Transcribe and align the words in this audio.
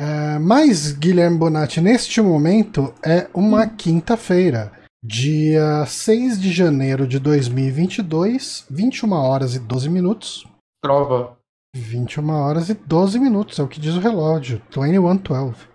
É, 0.00 0.38
mas, 0.38 0.92
Guilherme 0.92 1.36
Bonatti, 1.36 1.78
neste 1.78 2.22
momento 2.22 2.94
é 3.04 3.28
uma 3.34 3.64
hum. 3.64 3.76
quinta-feira, 3.76 4.72
dia 5.04 5.84
6 5.84 6.40
de 6.40 6.50
janeiro 6.50 7.06
de 7.06 7.18
2022, 7.18 8.64
21 8.70 9.12
horas 9.12 9.54
e 9.54 9.58
12 9.58 9.90
minutos. 9.90 10.46
Prova. 10.82 11.36
21 11.76 12.30
horas 12.30 12.70
e 12.70 12.74
12 12.74 13.18
minutos, 13.18 13.58
é 13.58 13.62
o 13.62 13.68
que 13.68 13.78
diz 13.78 13.94
o 13.94 14.00
relógio. 14.00 14.62
2112. 14.70 15.68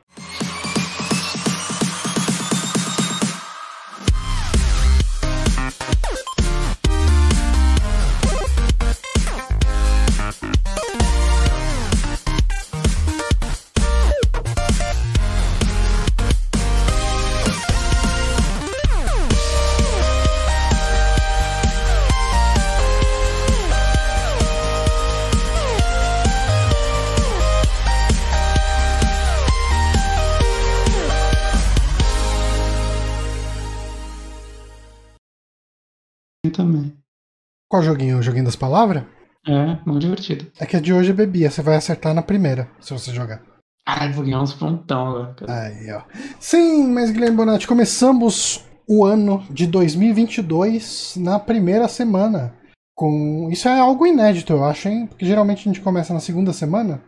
Qual 37.75 37.83
joguinho? 37.83 38.19
O 38.19 38.21
joguinho 38.21 38.45
das 38.45 38.55
palavras? 38.55 39.03
É, 39.45 39.77
muito 39.85 39.99
divertido. 39.99 40.49
É 40.57 40.65
que 40.65 40.77
a 40.77 40.79
de 40.79 40.93
hoje 40.93 41.11
é 41.11 41.13
bebia, 41.13 41.51
você 41.51 41.61
vai 41.61 41.75
acertar 41.75 42.13
na 42.13 42.21
primeira, 42.21 42.69
se 42.79 42.93
você 42.93 43.13
jogar. 43.13 43.41
Ai, 43.85 44.13
vou 44.13 44.23
ganhar 44.23 44.41
uns 44.41 44.53
prontão, 44.53 45.35
Aí, 45.45 45.91
ó. 45.91 46.01
Sim, 46.39 46.87
mas 46.93 47.11
Guilherme 47.11 47.35
Bonatti, 47.35 47.67
começamos 47.67 48.63
o 48.87 49.03
ano 49.03 49.43
de 49.49 49.67
2022 49.67 51.15
na 51.17 51.37
primeira 51.37 51.89
semana. 51.89 52.53
Com... 52.95 53.49
Isso 53.51 53.67
é 53.67 53.77
algo 53.77 54.07
inédito, 54.07 54.53
eu 54.53 54.63
acho, 54.63 54.87
hein? 54.87 55.07
Porque 55.07 55.25
geralmente 55.25 55.67
a 55.67 55.73
gente 55.73 55.81
começa 55.81 56.13
na 56.13 56.21
segunda 56.21 56.53
semana. 56.53 57.01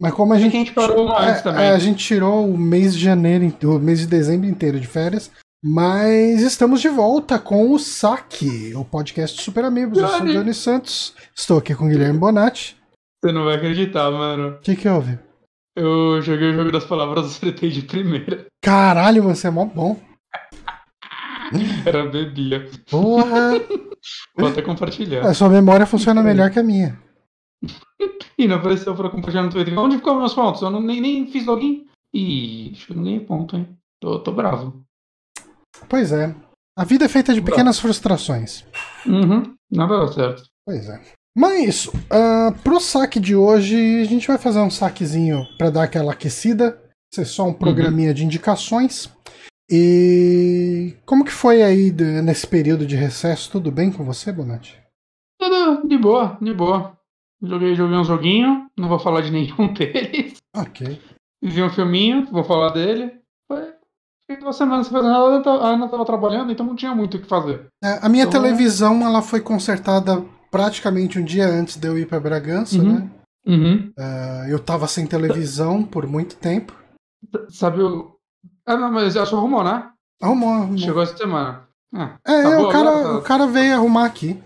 Mas 0.00 0.14
como 0.14 0.32
a 0.32 0.38
gente. 0.38 0.56
A 0.56 0.58
gente 0.60 0.72
parou 0.72 1.08
mais 1.08 1.40
é, 1.40 1.42
também. 1.42 1.62
É, 1.62 1.70
a 1.72 1.78
gente 1.78 2.02
tirou 2.02 2.48
o 2.48 2.56
mês 2.56 2.94
de 2.94 3.04
janeiro, 3.04 3.54
o 3.64 3.78
mês 3.78 3.98
de 3.98 4.06
dezembro 4.06 4.48
inteiro 4.48 4.80
de 4.80 4.86
férias. 4.86 5.30
Mas 5.64 6.42
estamos 6.42 6.80
de 6.80 6.88
volta 6.88 7.38
com 7.38 7.70
o 7.70 7.78
Saque, 7.78 8.74
o 8.74 8.84
podcast 8.84 9.40
Super 9.40 9.64
Amigos. 9.64 9.96
Eu 9.96 10.08
sou 10.08 10.22
o 10.22 10.32
Dani 10.32 10.52
Santos, 10.52 11.14
estou 11.36 11.58
aqui 11.58 11.72
com 11.72 11.84
o 11.84 11.88
Guilherme 11.88 12.18
Bonatti. 12.18 12.76
Você 13.22 13.30
não 13.30 13.44
vai 13.44 13.54
acreditar, 13.54 14.10
mano. 14.10 14.56
O 14.56 14.58
que, 14.58 14.74
que 14.74 14.88
houve? 14.88 15.20
Eu 15.76 16.20
joguei 16.20 16.50
o 16.50 16.54
jogo 16.54 16.72
das 16.72 16.84
palavras, 16.84 17.26
acertei 17.26 17.70
de 17.70 17.82
primeira. 17.82 18.44
Caralho, 18.60 19.22
você 19.22 19.46
é 19.46 19.50
mó 19.52 19.64
bom. 19.64 20.00
Era 21.86 22.06
bebia. 22.06 22.68
Porra! 22.90 23.52
Vou 24.36 24.48
até 24.48 24.62
compartilhar. 24.62 25.24
A 25.24 25.32
sua 25.32 25.48
memória 25.48 25.86
funciona 25.86 26.24
melhor 26.24 26.50
que 26.50 26.58
a 26.58 26.64
minha. 26.64 27.00
e 28.36 28.48
não 28.48 28.56
apareceu 28.56 28.96
pra 28.96 29.08
compartilhar 29.08 29.44
no 29.44 29.50
Twitter. 29.50 29.78
Onde 29.78 29.98
ficou 29.98 30.18
meus 30.18 30.34
pontos? 30.34 30.60
Eu 30.60 30.70
não, 30.70 30.82
nem, 30.82 31.00
nem 31.00 31.30
fiz 31.30 31.46
login. 31.46 31.86
Ih, 32.12 32.72
acho 32.74 32.88
que 32.88 32.94
não 32.94 33.04
ganhei 33.04 33.20
ponto, 33.20 33.56
hein? 33.56 33.78
Tô, 34.00 34.18
tô 34.18 34.32
bravo. 34.32 34.84
Pois 35.88 36.12
é. 36.12 36.34
A 36.76 36.84
vida 36.84 37.04
é 37.04 37.08
feita 37.08 37.34
de 37.34 37.42
pequenas 37.42 37.78
frustrações. 37.78 38.64
Uhum, 39.06 39.54
nada 39.70 40.06
dá 40.06 40.12
certo. 40.12 40.42
Pois 40.64 40.88
é. 40.88 41.00
Mas, 41.36 41.86
uh, 41.86 42.52
pro 42.62 42.80
saque 42.80 43.18
de 43.18 43.34
hoje, 43.34 44.00
a 44.00 44.04
gente 44.04 44.26
vai 44.26 44.38
fazer 44.38 44.60
um 44.60 44.70
saquezinho 44.70 45.46
para 45.56 45.70
dar 45.70 45.84
aquela 45.84 46.12
aquecida. 46.12 46.78
Ser 47.14 47.26
só 47.26 47.46
um 47.46 47.52
programinha 47.52 48.08
uhum. 48.08 48.14
de 48.14 48.24
indicações. 48.24 49.10
E 49.70 50.94
como 51.06 51.24
que 51.24 51.32
foi 51.32 51.62
aí 51.62 51.90
nesse 51.90 52.46
período 52.46 52.86
de 52.86 52.96
recesso? 52.96 53.50
Tudo 53.50 53.70
bem 53.70 53.90
com 53.90 54.04
você, 54.04 54.32
Bonatti? 54.32 54.78
Tudo 55.38 55.86
de 55.86 55.98
boa, 55.98 56.38
de 56.40 56.52
boa. 56.52 56.96
Joguei, 57.42 57.74
joguei 57.74 57.96
um 57.96 58.04
joguinho, 58.04 58.70
não 58.78 58.88
vou 58.88 58.98
falar 58.98 59.22
de 59.22 59.30
nenhum 59.30 59.72
deles. 59.74 60.36
Ok. 60.54 61.00
Vi 61.42 61.62
um 61.62 61.70
filminho, 61.70 62.26
vou 62.30 62.44
falar 62.44 62.70
dele. 62.70 63.21
Duas 64.38 64.56
semanas 64.56 64.86
sem 64.86 64.96
fazer 64.96 65.08
nada, 65.08 65.50
a 65.50 65.68
Ana 65.68 65.84
estava 65.86 66.04
trabalhando, 66.04 66.52
então 66.52 66.66
não 66.66 66.76
tinha 66.76 66.94
muito 66.94 67.16
o 67.16 67.20
que 67.20 67.28
fazer. 67.28 67.66
É, 67.82 67.98
a 68.02 68.08
minha 68.08 68.24
então... 68.24 68.40
televisão 68.40 69.04
ela 69.06 69.22
foi 69.22 69.40
consertada 69.40 70.24
praticamente 70.50 71.18
um 71.18 71.24
dia 71.24 71.46
antes 71.46 71.76
de 71.76 71.88
eu 71.88 71.98
ir 71.98 72.06
para 72.06 72.20
Bragança, 72.20 72.78
uhum. 72.78 72.92
né? 72.92 73.10
Uhum. 73.46 73.92
Uh, 73.98 74.48
eu 74.48 74.58
tava 74.58 74.86
sem 74.86 75.06
televisão 75.06 75.82
por 75.82 76.06
muito 76.06 76.36
tempo. 76.36 76.76
Sabe 77.48 77.82
o. 77.82 78.16
Ah, 78.66 78.76
não, 78.76 78.92
mas 78.92 79.14
já 79.14 79.22
arrumou, 79.22 79.64
né? 79.64 79.90
Arrumou, 80.20 80.50
arrumou. 80.50 80.78
Chegou 80.78 81.02
essa 81.02 81.16
semana. 81.16 81.66
Ah, 81.92 82.16
é, 82.24 82.42
tá 82.42 82.60
o, 82.60 82.68
cara, 82.70 82.90
agora, 82.90 83.04
tá... 83.04 83.18
o 83.18 83.22
cara 83.22 83.46
veio 83.46 83.74
arrumar 83.74 84.06
aqui. 84.06 84.40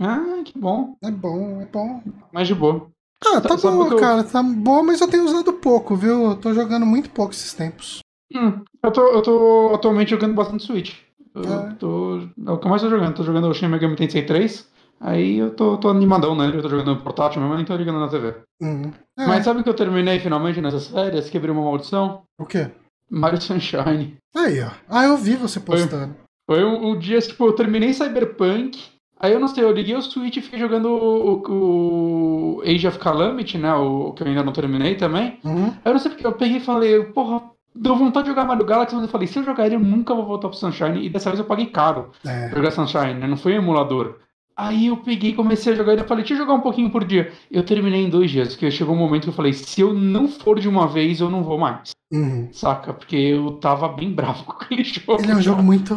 Ah, 0.00 0.42
que 0.44 0.58
bom. 0.58 0.96
É 1.02 1.10
bom, 1.10 1.60
é 1.60 1.66
bom. 1.66 2.02
Mais 2.32 2.48
de 2.48 2.54
boa. 2.54 2.88
Ah, 3.24 3.40
tá, 3.40 3.56
tá 3.56 3.56
bom, 3.56 3.96
cara, 3.96 4.22
tá 4.22 4.42
bom, 4.42 4.82
mas 4.82 5.00
eu 5.00 5.08
tenho 5.08 5.24
usado 5.24 5.52
pouco, 5.52 5.96
viu? 5.96 6.30
Eu 6.30 6.36
tô 6.36 6.54
jogando 6.54 6.86
muito 6.86 7.10
pouco 7.10 7.32
esses 7.32 7.52
tempos. 7.52 7.98
Hum, 8.34 8.62
eu, 8.82 8.90
tô, 8.90 9.08
eu 9.08 9.22
tô 9.22 9.72
atualmente 9.74 10.10
jogando 10.10 10.34
bastante 10.34 10.64
Switch. 10.64 10.94
Eu 11.34 11.42
é. 11.42 11.74
tô, 11.74 12.18
é 12.46 12.50
o 12.50 12.58
que 12.58 12.66
eu 12.66 12.70
mais 12.70 12.82
tô 12.82 12.90
jogando. 12.90 13.14
Tô 13.14 13.22
jogando 13.22 13.48
o 13.48 13.54
Shin 13.54 13.68
Megami 13.68 13.96
Tensei 13.96 14.24
3. 14.24 14.68
Aí 15.00 15.38
eu 15.38 15.54
tô, 15.54 15.76
tô 15.76 15.88
animadão, 15.88 16.34
né? 16.34 16.48
Eu 16.52 16.62
tô 16.62 16.68
jogando 16.68 16.94
no 16.94 17.00
portátil 17.00 17.40
mesmo, 17.40 17.56
nem 17.56 17.64
tô 17.64 17.76
ligando 17.76 18.00
na 18.00 18.08
TV. 18.08 18.34
Uhum. 18.60 18.92
É. 19.16 19.26
Mas 19.26 19.44
sabe 19.44 19.60
o 19.60 19.62
que 19.62 19.68
eu 19.68 19.74
terminei 19.74 20.18
finalmente 20.18 20.60
nessas 20.60 20.88
férias? 20.88 21.30
Quebrei 21.30 21.52
uma 21.52 21.62
maldição? 21.62 22.22
O 22.38 22.44
quê? 22.44 22.70
Mario 23.10 23.40
Sunshine. 23.40 24.16
Aí, 24.36 24.60
ó. 24.60 24.70
Ah, 24.88 25.04
eu 25.04 25.16
vi 25.16 25.36
você 25.36 25.60
postando. 25.60 26.16
Foi, 26.46 26.56
foi 26.56 26.64
um, 26.64 26.90
um, 26.90 26.98
dia, 26.98 27.20
tipo, 27.20 27.46
eu 27.46 27.52
terminei 27.52 27.92
Cyberpunk. 27.94 28.78
Aí 29.20 29.32
eu 29.32 29.40
não 29.40 29.48
sei, 29.48 29.64
eu 29.64 29.72
liguei 29.72 29.96
o 29.96 30.02
Switch 30.02 30.36
e 30.36 30.42
fiquei 30.42 30.58
jogando 30.58 30.88
o, 30.88 31.42
o, 31.48 32.58
o, 32.58 32.62
Age 32.62 32.86
of 32.86 32.98
Calamity, 32.98 33.58
né? 33.58 33.72
O 33.74 34.12
que 34.12 34.22
eu 34.22 34.26
ainda 34.26 34.44
não 34.44 34.52
terminei 34.52 34.94
também. 34.94 35.40
Uhum. 35.44 35.68
Aí 35.68 35.80
eu 35.86 35.92
não 35.92 35.98
sei 35.98 36.10
porque 36.10 36.26
eu 36.26 36.32
peguei 36.32 36.58
e 36.58 36.60
falei, 36.60 37.02
porra, 37.04 37.42
deu 37.78 37.96
vontade 37.96 38.24
de 38.24 38.30
jogar 38.30 38.44
Mario 38.44 38.66
Galaxy, 38.66 38.94
mas 38.94 39.04
eu 39.04 39.10
falei, 39.10 39.26
se 39.26 39.38
eu 39.38 39.44
jogar 39.44 39.66
ele, 39.66 39.76
eu 39.76 39.80
nunca 39.80 40.14
vou 40.14 40.26
voltar 40.26 40.48
pro 40.48 40.56
Sunshine. 40.56 41.04
E 41.04 41.08
dessa 41.08 41.30
vez 41.30 41.38
eu 41.38 41.46
paguei 41.46 41.66
caro 41.66 42.10
é. 42.24 42.48
pra 42.48 42.58
jogar 42.58 42.70
Sunshine, 42.72 43.14
né? 43.14 43.26
Não 43.26 43.36
foi 43.36 43.52
um 43.54 43.62
emulador. 43.62 44.18
Aí 44.56 44.88
eu 44.88 44.96
peguei, 44.96 45.34
comecei 45.34 45.72
a 45.72 45.76
jogar 45.76 45.94
e 45.94 45.98
eu 45.98 46.04
falei, 46.04 46.24
deixa 46.24 46.34
eu 46.34 46.38
jogar 46.38 46.54
um 46.54 46.60
pouquinho 46.60 46.90
por 46.90 47.04
dia. 47.04 47.32
Eu 47.48 47.64
terminei 47.64 48.04
em 48.04 48.10
dois 48.10 48.30
dias, 48.30 48.48
porque 48.48 48.70
chegou 48.72 48.94
um 48.94 48.98
momento 48.98 49.22
que 49.22 49.28
eu 49.28 49.34
falei, 49.34 49.52
se 49.52 49.80
eu 49.80 49.94
não 49.94 50.26
for 50.26 50.58
de 50.58 50.68
uma 50.68 50.88
vez, 50.88 51.20
eu 51.20 51.30
não 51.30 51.44
vou 51.44 51.56
mais. 51.56 51.92
Uhum. 52.12 52.48
Saca? 52.52 52.92
Porque 52.92 53.14
eu 53.14 53.52
tava 53.52 53.88
bem 53.88 54.12
bravo 54.12 54.42
com 54.44 54.52
aquele 54.52 54.82
jogo. 54.82 55.22
Ele 55.22 55.30
é 55.30 55.36
um 55.36 55.42
jogo 55.42 55.62
muito 55.62 55.94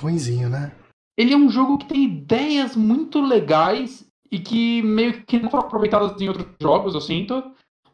ruinzinho, 0.00 0.48
né? 0.48 0.72
Ele 1.18 1.34
é 1.34 1.36
um 1.36 1.50
jogo 1.50 1.76
que 1.78 1.86
tem 1.86 2.04
ideias 2.04 2.74
muito 2.74 3.20
legais 3.20 4.06
e 4.30 4.38
que 4.38 4.80
meio 4.82 5.22
que 5.24 5.38
não 5.38 5.50
foram 5.50 5.64
aproveitadas 5.66 6.18
em 6.20 6.28
outros 6.28 6.46
jogos, 6.60 6.94
eu 6.94 7.00
sinto 7.00 7.42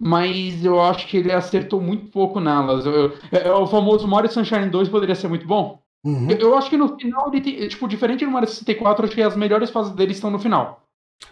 mas 0.04 0.62
eu 0.62 0.78
acho 0.82 1.06
que 1.06 1.16
ele 1.16 1.32
acertou 1.32 1.80
muito 1.80 2.10
pouco 2.10 2.38
nelas. 2.38 2.84
Eu, 2.84 2.92
eu, 2.92 3.12
é, 3.32 3.50
o 3.50 3.66
famoso 3.66 4.06
Mario 4.06 4.30
Sunshine 4.30 4.68
2 4.68 4.90
poderia 4.90 5.14
ser 5.14 5.28
muito 5.28 5.46
bom. 5.46 5.80
Uhum. 6.04 6.30
Eu, 6.30 6.36
eu, 6.36 6.58
acho 6.58 6.68
que 6.68 6.76
no 6.76 6.94
final 6.98 7.30
ele 7.32 7.40
tem, 7.40 7.66
tipo, 7.68 7.88
diferente 7.88 8.22
do 8.22 8.30
Mario 8.30 8.46
64, 8.46 9.06
acho 9.06 9.14
que 9.14 9.22
as 9.22 9.34
melhores 9.34 9.70
fases 9.70 9.94
dele 9.94 10.12
estão 10.12 10.30
no 10.30 10.38
final. 10.38 10.82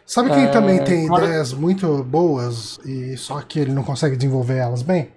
Sabe 0.07 0.31
quem 0.31 0.45
é, 0.45 0.49
também 0.49 0.83
tem 0.83 1.07
Mario... 1.07 1.27
ideias 1.27 1.53
muito 1.53 2.03
boas 2.03 2.79
e 2.87 3.15
só 3.19 3.43
que 3.43 3.61
ele 3.61 3.73
não 3.73 3.85
consegue 3.85 4.17
desenvolver 4.17 4.57
elas 4.57 4.81
bem? 4.81 5.11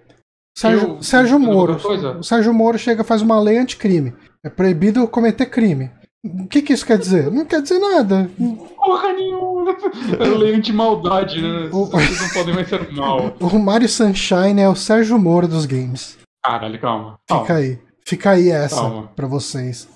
Sérgio, 0.57 1.01
Sérgio 1.01 1.39
Moro. 1.39 1.77
O 2.19 2.23
Sérgio 2.23 2.53
Moro 2.53 2.77
chega 2.77 3.03
e 3.03 3.05
faz 3.05 3.21
uma 3.21 3.39
lei 3.39 3.57
anticrime. 3.57 4.13
É 4.43 4.49
proibido 4.49 5.07
cometer 5.07 5.45
crime. 5.45 5.89
O 6.25 6.47
que, 6.47 6.63
que 6.63 6.73
isso 6.73 6.85
quer 6.85 6.97
dizer? 6.97 7.31
Não 7.31 7.45
quer 7.45 7.61
dizer 7.61 7.77
nada. 7.77 8.31
Porra 8.75 9.13
nenhuma. 9.13 9.77
É 10.19 10.25
lei 10.25 10.55
anti-maldade, 10.55 11.39
né? 11.39 11.69
O... 11.71 11.85
Vocês 11.85 12.19
não 12.19 12.29
podem 12.29 12.55
mais 12.55 12.67
ser 12.67 12.91
mal. 12.91 13.35
O 13.39 13.59
Mario 13.59 13.87
Sunshine 13.87 14.59
é 14.59 14.67
o 14.67 14.75
Sérgio 14.75 15.19
Moro 15.19 15.47
dos 15.47 15.67
games. 15.67 16.17
Caralho, 16.43 16.79
calma. 16.79 17.19
calma. 17.27 17.43
Fica 17.43 17.55
aí. 17.55 17.79
Fica 18.03 18.29
aí 18.31 18.49
essa 18.49 18.75
calma. 18.75 19.11
pra 19.15 19.27
vocês. 19.27 19.87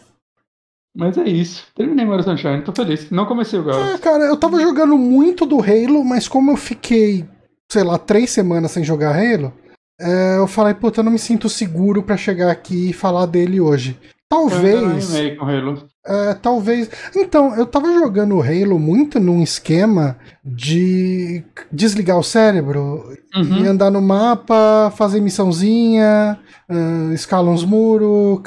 Mas 0.95 1.17
é 1.17 1.23
isso. 1.23 1.65
Terminei 1.75 2.05
Mario 2.05 2.23
Sunshine, 2.23 2.61
tô 2.61 2.73
feliz. 2.73 3.09
Não 3.09 3.25
comecei 3.25 3.59
o 3.59 3.63
Galaxy. 3.63 3.93
É, 3.93 3.97
cara, 3.97 4.25
eu 4.25 4.37
tava 4.37 4.59
jogando 4.59 4.97
muito 4.97 5.45
do 5.45 5.59
Halo, 5.59 6.03
mas 6.03 6.27
como 6.27 6.51
eu 6.51 6.57
fiquei, 6.57 7.25
sei 7.71 7.83
lá, 7.83 7.97
três 7.97 8.29
semanas 8.29 8.71
sem 8.71 8.83
jogar 8.83 9.15
Halo, 9.15 9.53
é, 9.99 10.37
eu 10.37 10.47
falei, 10.47 10.73
puta, 10.73 10.99
eu 10.99 11.03
não 11.03 11.11
me 11.11 11.19
sinto 11.19 11.49
seguro 11.49 12.03
para 12.03 12.17
chegar 12.17 12.51
aqui 12.51 12.89
e 12.89 12.93
falar 12.93 13.25
dele 13.25 13.59
hoje. 13.59 13.97
Talvez. 14.29 15.15
Eu 15.15 15.37
com 15.37 15.45
Halo. 15.45 15.83
É, 16.05 16.33
talvez. 16.35 16.89
Então, 17.15 17.55
eu 17.55 17.65
tava 17.65 17.91
jogando 17.93 18.35
o 18.35 18.41
Halo 18.43 18.77
muito 18.77 19.19
num 19.19 19.41
esquema 19.41 20.17
de 20.45 21.43
desligar 21.71 22.17
o 22.17 22.23
cérebro 22.23 23.11
uhum. 23.35 23.63
e 23.63 23.67
andar 23.67 23.89
no 23.89 24.01
mapa, 24.01 24.93
fazer 24.95 25.19
missãozinha, 25.19 26.37
uh, 26.69 27.11
escala 27.11 27.49
uns 27.49 27.65
muros, 27.65 28.41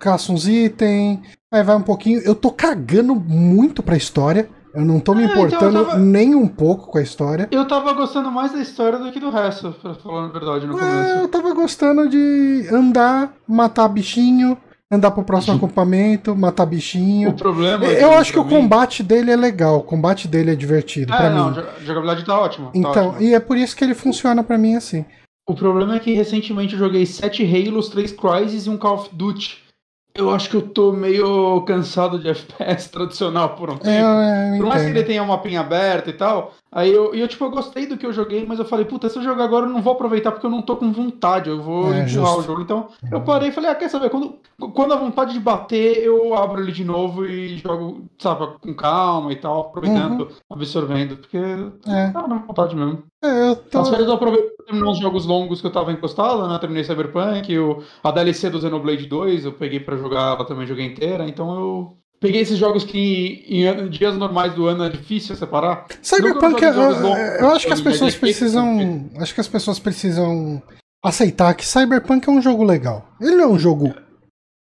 caça 0.00 0.32
uns 0.32 0.48
itens, 0.48 1.20
aí 1.52 1.62
vai 1.62 1.76
um 1.76 1.82
pouquinho. 1.82 2.20
Eu 2.20 2.34
tô 2.34 2.50
cagando 2.50 3.14
muito 3.14 3.80
pra 3.82 3.96
história. 3.96 4.48
Eu 4.74 4.84
não 4.84 5.00
tô 5.00 5.14
me 5.14 5.22
Ah, 5.22 5.26
então 5.26 5.36
importando 5.46 5.84
tava- 5.84 5.98
nem 5.98 6.34
um 6.34 6.46
pouco 6.46 6.88
com 6.90 6.98
a 6.98 7.02
história. 7.02 7.48
Eu 7.50 7.66
tava 7.66 7.92
gostando 7.94 8.30
mais 8.30 8.52
da 8.52 8.60
história 8.60 8.98
do 8.98 9.10
que 9.10 9.18
do 9.18 9.30
resto, 9.30 9.74
pra 9.80 9.94
falar 9.94 10.26
a 10.26 10.28
verdade, 10.28 10.66
no 10.66 10.76
É, 10.76 10.78
começo. 10.78 11.18
eu 11.20 11.28
tava 11.28 11.54
gostando 11.54 12.08
de 12.08 12.68
andar, 12.70 13.32
matar 13.48 13.88
bichinho, 13.88 14.58
andar 14.90 15.10
pro 15.10 15.22
próximo 15.22 15.56
acampamento, 15.56 16.34
matar 16.34 16.66
bichinho. 16.66 17.30
O 17.30 17.34
problema. 17.34 17.84
Eu 17.84 18.08
assim, 18.10 18.18
acho 18.20 18.32
que 18.32 18.38
o 18.38 18.44
mim- 18.44 18.50
combate 18.50 19.02
dele 19.02 19.30
é 19.30 19.36
legal, 19.36 19.78
o 19.78 19.82
combate 19.82 20.26
dele 20.26 20.52
é 20.52 20.54
divertido 20.54 21.12
É, 21.12 21.16
pra 21.16 21.30
não, 21.30 21.50
mim. 21.50 21.58
a 21.58 21.80
jogabilidade 21.84 22.24
tá 22.24 22.38
ótima. 22.40 22.66
tá 22.66 22.72
Então, 22.74 23.08
ótima. 23.10 23.22
e 23.22 23.34
é 23.34 23.40
por 23.40 23.56
isso 23.56 23.76
que 23.76 23.84
ele 23.84 23.94
funciona 23.94 24.42
pra 24.42 24.56
mim 24.56 24.76
assim. 24.76 25.04
O 25.48 25.54
problema 25.54 25.96
é 25.96 25.98
que 25.98 26.12
recentemente 26.14 26.74
eu 26.74 26.78
joguei 26.78 27.06
7 27.06 27.42
Halos, 27.44 27.88
3 27.88 28.12
Crysis 28.12 28.66
e 28.66 28.70
um 28.70 28.76
Call 28.76 28.94
of 28.94 29.10
Duty. 29.12 29.66
Eu 30.14 30.30
acho 30.30 30.50
que 30.50 30.56
eu 30.56 30.62
tô 30.62 30.92
meio 30.92 31.62
cansado 31.62 32.18
de 32.18 32.28
FPS 32.28 32.88
tradicional 32.90 33.50
por 33.50 33.70
um 33.70 33.76
tempo. 33.76 33.88
É, 33.88 34.54
eu 34.54 34.58
Por 34.58 34.66
mais 34.66 34.82
que 34.82 34.88
ele 34.88 35.04
tenha 35.04 35.22
um 35.22 35.26
mapinha 35.26 35.60
aberto 35.60 36.10
e 36.10 36.12
tal, 36.12 36.54
aí 36.70 36.92
eu, 36.92 37.14
eu, 37.14 37.26
tipo, 37.28 37.44
eu 37.44 37.50
gostei 37.50 37.86
do 37.86 37.96
que 37.96 38.04
eu 38.06 38.12
joguei, 38.12 38.44
mas 38.46 38.58
eu 38.58 38.64
falei, 38.64 38.84
puta, 38.84 39.08
se 39.08 39.18
eu 39.18 39.22
jogar 39.22 39.44
agora 39.44 39.66
eu 39.66 39.70
não 39.70 39.82
vou 39.82 39.92
aproveitar 39.94 40.32
porque 40.32 40.46
eu 40.46 40.50
não 40.50 40.62
tô 40.62 40.76
com 40.76 40.92
vontade, 40.92 41.48
eu 41.50 41.62
vou 41.62 41.92
É, 41.92 42.00
empurrar 42.10 42.38
o 42.38 42.42
jogo. 42.42 42.60
Então, 42.62 42.88
eu 43.10 43.22
parei 43.22 43.48
e 43.48 43.52
falei, 43.52 43.70
ah, 43.70 43.74
quer 43.74 43.88
saber, 43.88 44.10
quando, 44.10 44.38
quando 44.74 44.92
a 44.92 44.96
vontade 44.96 45.32
de 45.32 45.40
bater, 45.40 45.98
eu 46.02 46.34
abro 46.34 46.62
ele 46.62 46.72
de 46.72 46.84
novo 46.84 47.24
e 47.26 47.56
jogo, 47.58 48.06
sabe, 48.18 48.46
com 48.60 48.74
calma 48.74 49.32
e 49.32 49.36
tal, 49.36 49.60
aproveitando, 49.60 50.28
absorvendo, 50.50 51.16
porque 51.16 51.38
Uhum. 51.38 51.72
É. 51.86 52.10
tá 52.12 52.26
na 52.26 52.38
vontade 52.38 52.74
mesmo. 52.76 53.02
É, 53.22 53.50
eu 53.50 53.56
tô. 53.56 53.78
Às 53.80 53.90
vezes 53.90 54.06
eu 54.06 54.12
aproveito 54.14 54.56
pra 54.56 54.66
terminar 54.66 54.90
os 54.90 54.98
jogos 54.98 55.26
longos 55.26 55.60
que 55.60 55.66
eu 55.66 55.72
tava 55.72 55.92
encostado, 55.92 56.46
né? 56.46 56.58
Terminei 56.58 56.84
Cyberpunk, 56.84 57.58
o, 57.58 57.82
a 58.02 58.10
DLC 58.12 58.50
do 58.50 58.60
Xenoblade 58.60 59.06
2 59.06 59.44
eu 59.44 59.52
peguei 59.52 59.80
pra 59.80 59.96
jogar, 59.96 60.34
ela 60.36 60.44
também 60.44 60.66
joguei 60.66 60.86
inteira, 60.86 61.26
então 61.28 61.54
eu 61.58 61.98
peguei 62.20 62.40
esses 62.40 62.58
jogos 62.58 62.84
que 62.84 63.44
em 63.48 63.88
dias 63.88 64.16
normais 64.16 64.54
do 64.54 64.66
ano 64.66 64.84
é 64.84 64.88
difícil 64.88 65.36
separar. 65.36 65.86
Cyberpunk, 66.02 66.52
Nunca 66.52 66.66
eu, 66.66 66.74
jogos 66.74 67.00
longos, 67.00 67.18
eu 67.40 67.50
acho 67.50 67.66
que 67.66 67.72
as 67.72 67.80
pessoas 67.80 68.14
precisam. 68.14 69.10
Acho 69.18 69.34
que 69.34 69.40
as 69.40 69.48
pessoas 69.48 69.78
precisam 69.78 70.62
aceitar 71.04 71.54
que 71.54 71.64
Cyberpunk 71.66 72.28
é 72.28 72.32
um 72.32 72.42
jogo 72.42 72.64
legal. 72.64 73.08
Ele 73.20 73.36
não 73.36 73.44
é 73.44 73.48
um 73.48 73.58
jogo. 73.58 73.88
eu 73.88 73.94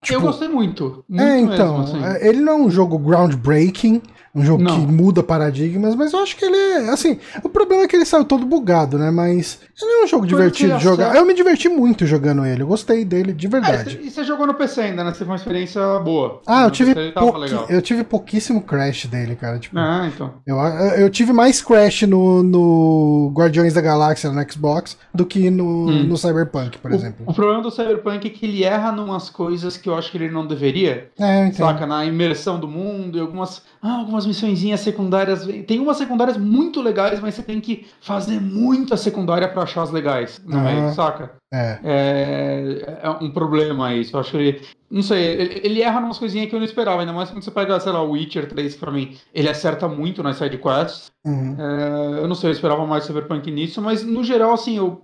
Tipo, 0.04 0.22
gostei 0.22 0.48
muito. 0.48 1.04
muito 1.10 1.24
é, 1.24 1.40
então. 1.40 1.80
mesmo, 1.80 1.98
assim. 1.98 2.06
é, 2.06 2.28
Ele 2.30 2.42
não 2.42 2.54
é 2.54 2.56
um 2.58 2.70
jogo 2.70 3.00
groundbreaking, 3.00 4.02
um 4.36 4.44
jogo 4.44 4.62
Não. 4.64 4.80
que 4.86 4.92
muda 4.92 5.24
paradigmas, 5.24 5.96
mas 5.96 6.12
eu 6.14 6.20
acho 6.20 6.36
que 6.36 6.44
ele 6.46 6.56
é. 6.58 6.90
Assim, 6.90 7.18
o 7.44 7.50
problema 7.50 7.84
é 7.84 7.88
que 7.88 7.96
ele 7.96 8.06
saiu 8.06 8.26
todo 8.26 8.46
bugado, 8.46 8.98
né? 8.98 9.10
Mas 9.10 9.60
ele 9.82 9.92
é 10.02 10.04
um 10.04 10.08
jogo 10.08 10.24
Porque 10.28 10.36
divertido 10.36 10.78
de 10.78 10.84
jogar. 10.84 11.16
Eu 11.16 11.26
me 11.26 11.34
diverti 11.34 11.70
muito 11.70 12.06
jogando 12.06 12.46
ele, 12.46 12.62
eu 12.64 12.68
gostei 12.68 13.06
dele 13.06 13.32
de 13.34 13.48
É, 13.48 13.50
verdade. 13.50 14.00
e 14.04 14.10
você 14.12 14.24
jogou 14.24 14.46
no 14.46 14.54
PC 14.54 14.82
ainda, 14.82 15.04
né? 15.04 15.12
Você 15.14 15.20
teve 15.20 15.30
uma 15.32 15.36
experiência 15.38 15.82
boa. 16.00 16.42
Ah, 16.46 16.62
eu 16.62 16.66
No 16.66 16.72
tive, 16.72 16.94
pouqui- 17.12 17.74
eu 17.74 17.82
tive 17.82 18.04
pouquíssimo 18.04 18.62
crash 18.62 19.06
dele, 19.06 19.36
cara. 19.36 19.58
Tipo, 19.58 19.78
Ah, 19.80 20.10
então. 20.14 20.34
eu, 20.46 20.58
eu 20.58 21.10
tive 21.10 21.32
mais 21.32 21.62
crash 21.62 22.04
no, 22.04 22.44
no 22.44 23.32
Guardiões 23.34 23.74
da 23.74 23.82
Galáxia 23.82 24.32
no 24.32 24.52
Xbox 24.52 24.98
do 25.14 25.26
que 25.26 25.50
no, 25.50 25.66
Hum. 25.90 26.04
no 26.04 26.18
Cyberpunk, 26.18 26.78
por 26.80 26.92
O- 26.92 26.96
exemplo. 26.96 27.26
O, 27.28 27.34
problema 27.34 27.62
do 27.62 27.72
Cyberpunk 27.72 28.28
é 28.28 28.30
que 28.30 28.46
ele 28.46 28.64
erra 28.64 28.92
numas 28.92 29.30
coisas 29.30 29.78
que 29.78 29.88
eu 29.90 29.96
acho 29.96 30.12
que 30.12 30.18
ele 30.18 30.30
não 30.30 30.46
deveria. 30.46 31.10
É, 31.20 31.42
eu 31.44 31.48
entendo. 31.48 31.58
Saca, 31.68 31.86
na 31.86 32.06
imersão 32.06 32.60
do 32.60 32.68
mundo 32.68 33.18
e 33.18 33.22
algumas, 33.22 33.62
ah, 33.86 34.00
algumas 34.00 34.26
missõezinhas 34.26 34.80
secundárias. 34.80 35.46
Tem 35.68 35.80
umas 35.80 35.98
secundárias 35.98 36.38
muito 36.38 36.82
legais, 36.82 37.20
mas 37.20 37.36
você 37.36 37.44
tem 37.44 37.62
que 37.62 37.86
fazer 38.02 38.42
muita 38.42 38.98
secundária 38.98 39.48
pra 39.48 39.62
achar 39.62 39.84
as 39.84 39.92
legais 39.92 40.42
no 40.44 40.58
Aham. 40.58 40.64
meio, 40.64 40.94
saca? 40.96 41.34
É. 41.54 41.80
É, 41.84 43.00
é 43.04 43.10
um 43.12 43.30
problema 43.30 43.94
isso. 43.94 44.16
Eu 44.16 44.22
acho 44.22 44.32
que 44.32 44.38
ele. 44.38 44.62
Não 44.90 45.04
sei, 45.04 45.24
ele, 45.24 45.62
ele 45.64 45.82
erra 45.84 46.00
umas 46.00 46.18
coisinhas 46.18 46.50
que 46.50 46.56
eu 46.56 46.60
não 46.60 46.66
esperava, 46.66 47.02
ainda 47.02 47.14
mais 47.14 47.30
quando 47.30 47.44
você 47.44 47.52
pega, 47.52 47.80
sei 47.80 47.92
lá, 47.92 48.02
o 48.02 48.12
Witcher 48.12 48.48
3, 48.48 48.74
que 48.74 48.80
pra 48.80 48.92
mim 48.92 49.16
ele 49.34 49.50
acerta 49.50 49.88
muito 49.88 50.24
nas 50.24 50.38
side 50.38 50.58
quests. 50.58 51.12
Uhum. 51.24 51.56
É, 51.60 52.20
eu 52.24 52.28
não 52.28 52.36
sei, 52.36 52.50
eu 52.50 52.54
esperava 52.54 52.86
mais 52.88 53.04
Cyberpunk 53.04 53.52
nisso, 53.52 53.82
mas 53.82 54.04
no 54.04 54.24
geral, 54.24 54.54
assim, 54.54 54.78
eu 54.78 55.04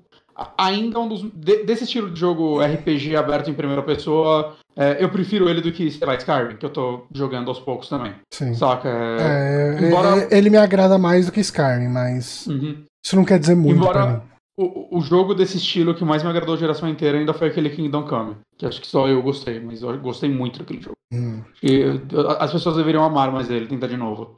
ainda 0.58 1.00
um 1.00 1.08
dos. 1.08 1.22
de- 1.34 1.64
desse 1.64 1.84
estilo 1.84 2.10
de 2.12 2.20
jogo 2.20 2.60
RPG 2.62 3.16
aberto 3.16 3.50
em 3.50 3.54
primeira 3.54 3.82
pessoa, 3.84 4.56
é, 4.76 5.04
eu 5.04 5.10
prefiro 5.10 5.50
ele 5.50 5.62
do 5.62 5.72
que, 5.72 5.90
sei 5.92 6.06
lá, 6.08 6.16
Skyrim, 6.16 6.58
que 6.58 6.66
eu 6.66 6.70
tô 6.70 7.06
jogando 7.14 7.50
aos 7.50 7.60
poucos 7.60 7.90
também. 7.90 8.14
Sim. 8.34 8.54
Saca? 8.54 8.88
É, 8.90 9.78
É, 9.82 9.88
embora- 9.88 10.28
é, 10.32 10.38
Ele 10.38 10.50
me 10.50 10.58
agrada 10.58 10.98
mais 10.98 11.26
do 11.26 11.32
que 11.32 11.40
Skyrim, 11.42 11.88
mas 11.90 12.48
uhum. 12.48 12.84
isso 13.06 13.16
não 13.16 13.26
quer 13.26 13.40
dizer 13.40 13.56
muito 13.56 13.78
Embora- 13.78 14.24
o, 14.58 14.98
o 14.98 15.02
jogo 15.02 15.34
desse 15.34 15.58
estilo 15.58 15.96
que 15.96 16.04
mais 16.06 16.22
me 16.24 16.30
agradou 16.30 16.54
a 16.56 16.58
geração 16.58 16.88
inteira 16.88 17.18
ainda 17.18 17.34
foi 17.34 17.48
aquele 17.48 17.70
Kingdom 17.70 18.04
Come. 18.04 18.36
Que 18.58 18.66
acho 18.66 18.80
que 18.80 18.88
só 18.88 19.08
eu 19.08 19.22
gostei, 19.24 19.60
mas 19.60 19.82
eu 19.82 19.98
gostei 20.00 20.30
muito 20.30 20.60
daquele 20.60 20.82
jogo. 20.82 20.96
Hum. 21.12 21.42
E 21.64 21.84
as 22.40 22.52
pessoas 22.52 22.76
deveriam 22.78 23.04
amar 23.04 23.32
mais 23.32 23.50
ele, 23.50 23.66
tentar 23.68 23.88
de 23.88 23.98
novo. 23.98 24.38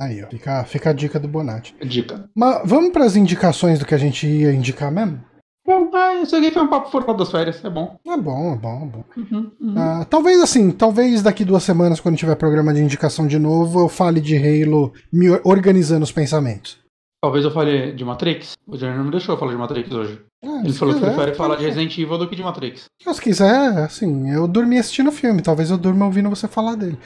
Aí, 0.00 0.22
ó. 0.22 0.28
Fica, 0.28 0.64
fica 0.64 0.90
a 0.90 0.92
dica 0.92 1.18
do 1.18 1.26
Bonatti. 1.28 1.74
Dica. 1.84 2.28
Mas 2.34 2.62
vamos 2.64 2.90
pras 2.90 3.16
indicações 3.16 3.78
do 3.78 3.86
que 3.86 3.94
a 3.94 3.98
gente 3.98 4.26
ia 4.26 4.52
indicar 4.52 4.90
mesmo? 4.92 5.20
Bom, 5.66 5.90
é, 5.96 6.22
isso 6.22 6.36
aqui 6.36 6.50
foi 6.52 6.62
um 6.62 6.68
papo 6.68 6.90
fora 6.90 7.12
das 7.14 7.30
férias, 7.30 7.64
é 7.64 7.68
bom. 7.70 7.96
É 8.06 8.16
bom, 8.16 8.52
é 8.54 8.56
bom, 8.56 8.82
é 8.82 8.86
bom. 8.86 9.04
Uhum, 9.16 9.50
uhum. 9.60 9.74
Ah, 9.76 10.06
talvez 10.08 10.40
assim, 10.40 10.70
talvez 10.70 11.22
daqui 11.22 11.44
duas 11.44 11.64
semanas, 11.64 11.98
quando 11.98 12.16
tiver 12.16 12.36
programa 12.36 12.72
de 12.72 12.80
indicação 12.82 13.26
de 13.26 13.36
novo, 13.38 13.80
eu 13.80 13.88
fale 13.88 14.20
de 14.20 14.36
Halo 14.36 14.92
me 15.12 15.28
or- 15.28 15.40
organizando 15.44 16.04
os 16.04 16.12
pensamentos. 16.12 16.78
Talvez 17.20 17.44
eu 17.44 17.50
fale 17.50 17.92
de 17.92 18.04
Matrix. 18.04 18.52
O 18.64 18.76
Johnny 18.76 18.96
não 18.96 19.04
me 19.06 19.10
deixou 19.10 19.36
falar 19.36 19.52
de 19.52 19.58
Matrix 19.58 19.90
hoje. 19.90 20.20
Ah, 20.44 20.60
Ele 20.62 20.72
falou 20.72 20.94
que 20.94 21.00
quiser, 21.00 21.14
prefere 21.14 21.34
falar 21.36 21.56
de 21.56 21.64
Resident 21.64 21.98
Evil 21.98 22.18
do 22.18 22.28
que 22.28 22.36
de 22.36 22.42
Matrix. 22.44 22.84
Se 23.02 23.20
quiser, 23.20 23.78
assim, 23.78 24.30
eu 24.30 24.46
dormi 24.46 24.78
assistindo 24.78 25.08
o 25.08 25.12
filme, 25.12 25.42
talvez 25.42 25.70
eu 25.70 25.78
durma 25.78 26.04
ouvindo 26.06 26.30
você 26.30 26.46
falar 26.46 26.76
dele. 26.76 26.98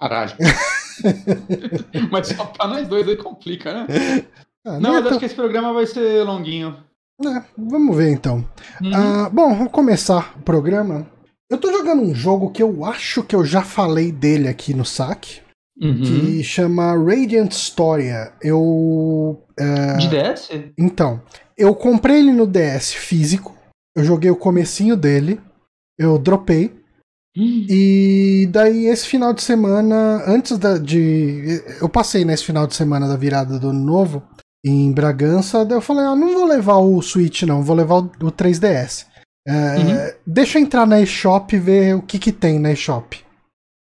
Caralho. 0.00 0.32
mas 2.10 2.28
só 2.28 2.44
pra 2.46 2.66
nós 2.68 2.86
dois 2.88 3.06
aí 3.08 3.16
complica, 3.16 3.72
né? 3.72 3.86
Ah, 4.66 4.78
Não, 4.80 4.90
é 4.90 4.94
mas 4.94 5.02
tão- 5.02 5.10
acho 5.10 5.18
que 5.20 5.26
esse 5.26 5.34
programa 5.34 5.72
vai 5.72 5.86
ser 5.86 6.24
longuinho. 6.24 6.76
é, 7.24 7.42
vamos 7.56 7.96
ver 7.96 8.10
então. 8.10 8.44
Uhum. 8.82 8.90
Ah, 8.94 9.30
bom, 9.32 9.54
vamos 9.54 9.72
começar 9.72 10.34
o 10.38 10.42
programa. 10.42 11.06
Eu 11.50 11.58
tô 11.58 11.70
jogando 11.70 12.02
um 12.02 12.14
jogo 12.14 12.50
que 12.50 12.62
eu 12.62 12.84
acho 12.84 13.22
que 13.22 13.36
eu 13.36 13.44
já 13.44 13.62
falei 13.62 14.10
dele 14.10 14.48
aqui 14.48 14.74
no 14.74 14.84
saque, 14.84 15.40
Uhum. 15.80 16.02
que 16.02 16.42
chama 16.42 16.92
Radiant 16.96 17.52
Storia. 17.52 18.32
Eu. 18.42 19.42
é, 19.58 19.96
De 19.98 20.08
DS? 20.08 20.48
Então, 20.78 21.22
eu 21.56 21.74
comprei 21.74 22.18
ele 22.18 22.32
no 22.32 22.46
DS 22.46 22.92
físico, 22.94 23.54
eu 23.96 24.02
joguei 24.02 24.30
o 24.30 24.36
comecinho 24.36 24.96
dele, 24.96 25.40
eu 25.98 26.18
dropei, 26.18 26.74
e 27.36 28.48
daí 28.50 28.86
esse 28.86 29.06
final 29.06 29.34
de 29.34 29.42
semana, 29.42 30.22
antes 30.26 30.56
da, 30.56 30.78
de. 30.78 31.62
Eu 31.80 31.88
passei 31.88 32.24
nesse 32.24 32.44
final 32.44 32.66
de 32.66 32.74
semana 32.74 33.06
da 33.06 33.16
virada 33.16 33.58
do 33.58 33.68
ano 33.68 33.84
novo 33.84 34.22
em 34.64 34.90
Bragança, 34.90 35.64
daí 35.64 35.76
eu 35.76 35.82
falei, 35.82 36.04
ah, 36.04 36.16
não 36.16 36.32
vou 36.32 36.44
levar 36.46 36.78
o 36.78 37.00
Switch, 37.02 37.42
não, 37.42 37.62
vou 37.62 37.76
levar 37.76 37.96
o, 37.96 38.10
o 38.22 38.32
3DS. 38.32 39.06
É, 39.46 39.52
Uhum. 39.52 40.12
Deixa 40.26 40.58
eu 40.58 40.62
entrar 40.62 40.86
na 40.86 41.00
eShop 41.00 41.54
e 41.54 41.58
ver 41.58 41.94
o 41.94 42.02
que, 42.02 42.18
que 42.18 42.32
tem 42.32 42.58
na 42.58 42.72
eShop. 42.72 43.24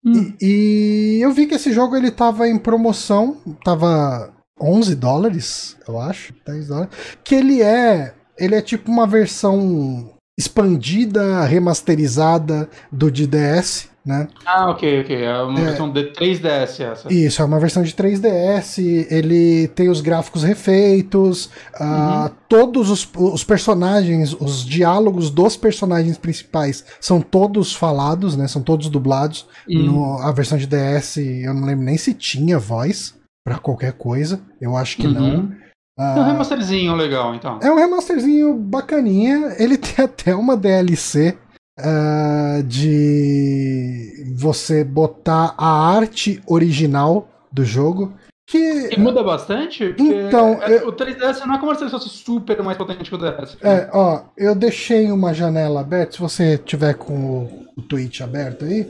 Hum. 0.04 0.32
E, 0.40 1.16
e 1.18 1.20
eu 1.20 1.32
vi 1.32 1.46
que 1.46 1.54
esse 1.56 1.72
jogo 1.72 1.96
ele 1.96 2.12
tava 2.12 2.48
em 2.48 2.56
promoção, 2.56 3.38
tava 3.64 4.32
11 4.60 4.94
dólares, 4.94 5.76
eu 5.86 6.00
acho, 6.00 6.32
10 6.46 6.68
dólares, 6.68 6.94
que 7.24 7.34
ele 7.34 7.60
é, 7.60 8.14
ele 8.38 8.54
é 8.54 8.62
tipo 8.62 8.90
uma 8.90 9.06
versão 9.06 10.12
expandida, 10.38 11.44
remasterizada 11.44 12.68
do 12.90 13.10
de 13.10 13.26
DS, 13.26 13.88
né? 14.06 14.28
Ah, 14.46 14.70
ok, 14.70 15.00
ok. 15.02 15.22
É 15.24 15.42
uma 15.42 15.58
É. 15.60 15.64
versão 15.64 15.92
de 15.92 16.12
3DS 16.12 16.80
essa. 16.80 17.12
Isso, 17.12 17.42
é 17.42 17.44
uma 17.44 17.58
versão 17.60 17.82
de 17.82 17.92
3DS, 17.92 18.78
ele 19.10 19.68
tem 19.68 19.88
os 19.90 20.00
gráficos 20.00 20.42
refeitos, 20.44 21.50
ah, 21.74 22.30
todos 22.48 22.88
os, 22.90 23.06
os 23.16 23.44
personagens, 23.44 24.32
os 24.40 24.64
diálogos 24.64 25.28
dos 25.30 25.56
personagens 25.56 26.16
principais 26.16 26.84
são 27.00 27.20
todos 27.20 27.74
falados, 27.74 28.36
né? 28.36 28.46
São 28.48 28.62
todos 28.62 28.88
dublados. 28.88 29.46
Hum. 29.68 29.82
No, 29.82 30.18
a 30.18 30.32
versão 30.32 30.56
de 30.56 30.66
DS, 30.66 31.16
eu 31.18 31.52
não 31.52 31.66
lembro 31.66 31.84
nem 31.84 31.98
se 31.98 32.14
tinha 32.14 32.58
voz 32.58 33.14
pra 33.44 33.58
qualquer 33.58 33.92
coisa. 33.92 34.40
Eu 34.60 34.76
acho 34.76 34.96
que 34.96 35.06
não. 35.08 35.22
Uhum. 35.34 35.52
Ah, 35.52 35.67
É 35.98 36.20
um 36.20 36.24
remasterzinho 36.24 36.94
legal, 36.94 37.34
então. 37.34 37.58
é 37.62 37.70
um 37.72 37.76
remasterzinho 37.76 38.54
bacaninha. 38.54 39.56
Ele 39.58 39.76
tem 39.76 40.04
até 40.04 40.34
uma 40.34 40.56
DLC 40.56 41.36
ah, 41.78 42.60
de 42.64 44.34
você 44.36 44.84
botar 44.84 45.54
a 45.58 45.66
arte 45.96 46.40
original 46.46 47.28
do 47.52 47.64
jogo. 47.64 48.12
Que 48.48 48.94
E 48.94 48.98
muda 48.98 49.22
bastante? 49.22 49.94
Então, 49.98 50.62
é- 50.62 50.78
eu- 50.82 50.88
o 50.88 50.92
3DS 50.92 51.44
não 51.44 51.56
é 51.56 51.58
como 51.58 51.74
se 51.74 51.82
ele 51.82 51.90
fosse 51.90 52.08
super 52.08 52.62
mais 52.62 52.78
potente 52.78 53.10
que 53.10 53.14
o 53.14 53.18
DS. 53.18 53.58
É, 53.60 53.90
ó, 53.92 54.22
eu 54.36 54.54
deixei 54.54 55.10
uma 55.12 55.34
janela 55.34 55.80
aberta. 55.80 56.12
Se 56.12 56.18
você 56.20 56.56
tiver 56.56 56.94
com 56.94 57.12
o, 57.44 57.66
o 57.76 57.82
Twitch 57.82 58.20
aberto 58.22 58.64
aí, 58.64 58.88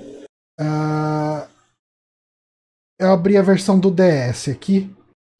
ah, 0.61 1.47
eu 3.01 3.11
abri 3.13 3.37
a 3.37 3.43
versão 3.43 3.79
do 3.81 3.91
DS 3.91 4.49
aqui. 4.51 4.95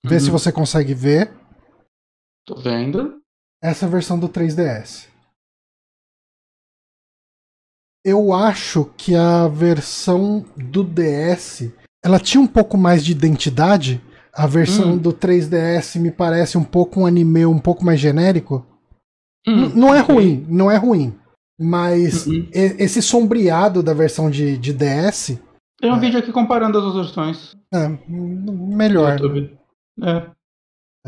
Vê 0.05 0.15
Uhum. 0.15 0.21
se 0.21 0.31
você 0.31 0.51
consegue 0.51 0.95
ver 0.95 1.31
Tô 2.49 2.57
vendo. 2.57 3.21
essa 3.63 3.87
versão 3.87 4.19
do 4.19 4.29
3DS. 4.29 5.07
Eu 8.05 8.33
acho 8.33 8.87
que 8.97 9.15
a 9.15 9.49
versão 9.49 10.45
do 10.57 10.83
DS 10.85 11.71
ela 12.05 12.19
tinha 12.21 12.41
um 12.41 12.47
pouco 12.47 12.79
mais 12.79 13.05
de 13.05 13.13
identidade, 13.13 14.01
a 14.33 14.47
versão 14.47 14.93
Hum. 14.93 14.99
do 14.99 15.13
3DS 15.13 15.99
me 16.01 16.11
parece 16.13 16.57
um 16.57 16.63
pouco 16.65 17.01
um 17.01 17.07
anime 17.07 17.45
um 17.45 17.59
pouco 17.59 17.85
mais 17.85 17.99
genérico. 18.01 18.65
Hum, 19.47 19.69
não 19.75 19.95
é 19.95 19.99
ruim, 20.01 20.47
não 20.49 20.71
é 20.71 20.77
ruim. 20.77 21.19
Mas 21.61 22.27
Uhum. 22.27 22.49
e- 22.55 22.77
esse 22.79 23.03
sombreado 23.03 23.83
da 23.83 23.93
versão 23.93 24.31
de, 24.31 24.57
de 24.57 24.73
DS 24.73 25.37
Tem 25.81 25.93
um 25.93 25.99
vídeo 25.99 26.19
aqui 26.21 26.33
comparando 26.33 26.79
as 26.79 26.85
duas 26.85 26.97
versões 27.07 27.57
é 27.75 27.89
melhor 28.09 29.19
YouTube. 29.21 29.59
É. 30.03 30.38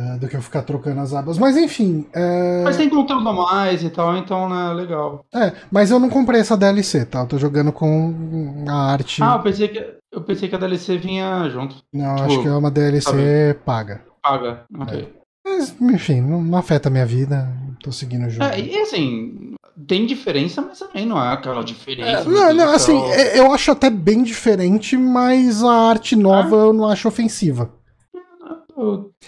é, 0.00 0.18
do 0.18 0.28
que 0.28 0.36
eu 0.36 0.42
ficar 0.42 0.62
trocando 0.62 1.00
as 1.00 1.12
abas. 1.12 1.36
Mas 1.38 1.56
enfim, 1.56 2.06
é, 2.12 2.62
Mas 2.64 2.76
tem 2.76 2.88
conteúdo 2.88 3.28
a 3.28 3.32
mais 3.32 3.82
e 3.82 3.90
tal, 3.90 4.16
então, 4.16 4.48
né, 4.48 4.72
legal. 4.72 5.24
é, 5.34 5.52
mas 5.70 5.90
eu 5.90 5.98
não 5.98 6.08
comprei 6.08 6.40
essa 6.40 6.56
DLC, 6.56 7.04
tá? 7.04 7.20
Eu 7.20 7.26
tô 7.26 7.38
jogando 7.38 7.72
com 7.72 8.64
a 8.68 8.92
arte. 8.92 9.22
Ah, 9.22 9.34
eu 9.36 9.42
pensei 9.42 9.68
que, 9.68 9.94
eu 10.12 10.20
pensei 10.22 10.48
que 10.48 10.54
a 10.54 10.58
DLC 10.58 10.96
vinha 10.96 11.48
junto. 11.50 11.76
não, 11.92 12.16
tipo, 12.16 12.26
acho 12.28 12.42
que 12.42 12.48
é 12.48 12.52
uma 12.52 12.70
DLC 12.70 13.56
paga. 13.64 14.02
Paga. 14.22 14.62
Ok. 14.78 15.12
Mas, 15.44 15.74
enfim, 15.80 16.20
não, 16.20 16.56
afeta 16.56 16.88
a 16.88 16.92
minha 16.92 17.06
vida. 17.06 17.48
Tô 17.82 17.90
seguindo 17.90 18.26
o 18.26 18.30
jogo. 18.30 18.44
É, 18.44 18.60
e 18.60 18.76
assim, 18.78 19.54
tem 19.88 20.04
diferença, 20.04 20.60
mas 20.60 20.78
também 20.78 21.06
não 21.06 21.18
é 21.22 21.32
aquela 21.32 21.64
diferença. 21.64 22.20
É, 22.20 22.24
não, 22.24 22.52
não, 22.52 22.72
assim, 22.74 23.00
é- 23.10 23.38
eu 23.38 23.50
acho 23.52 23.70
até 23.72 23.88
bem 23.88 24.22
diferente, 24.22 24.96
mas 24.98 25.64
a 25.64 25.72
arte 25.72 26.14
nova 26.14 26.56
Ah. 26.56 26.66
eu 26.66 26.72
não 26.74 26.86
acho 26.86 27.08
ofensiva. 27.08 27.70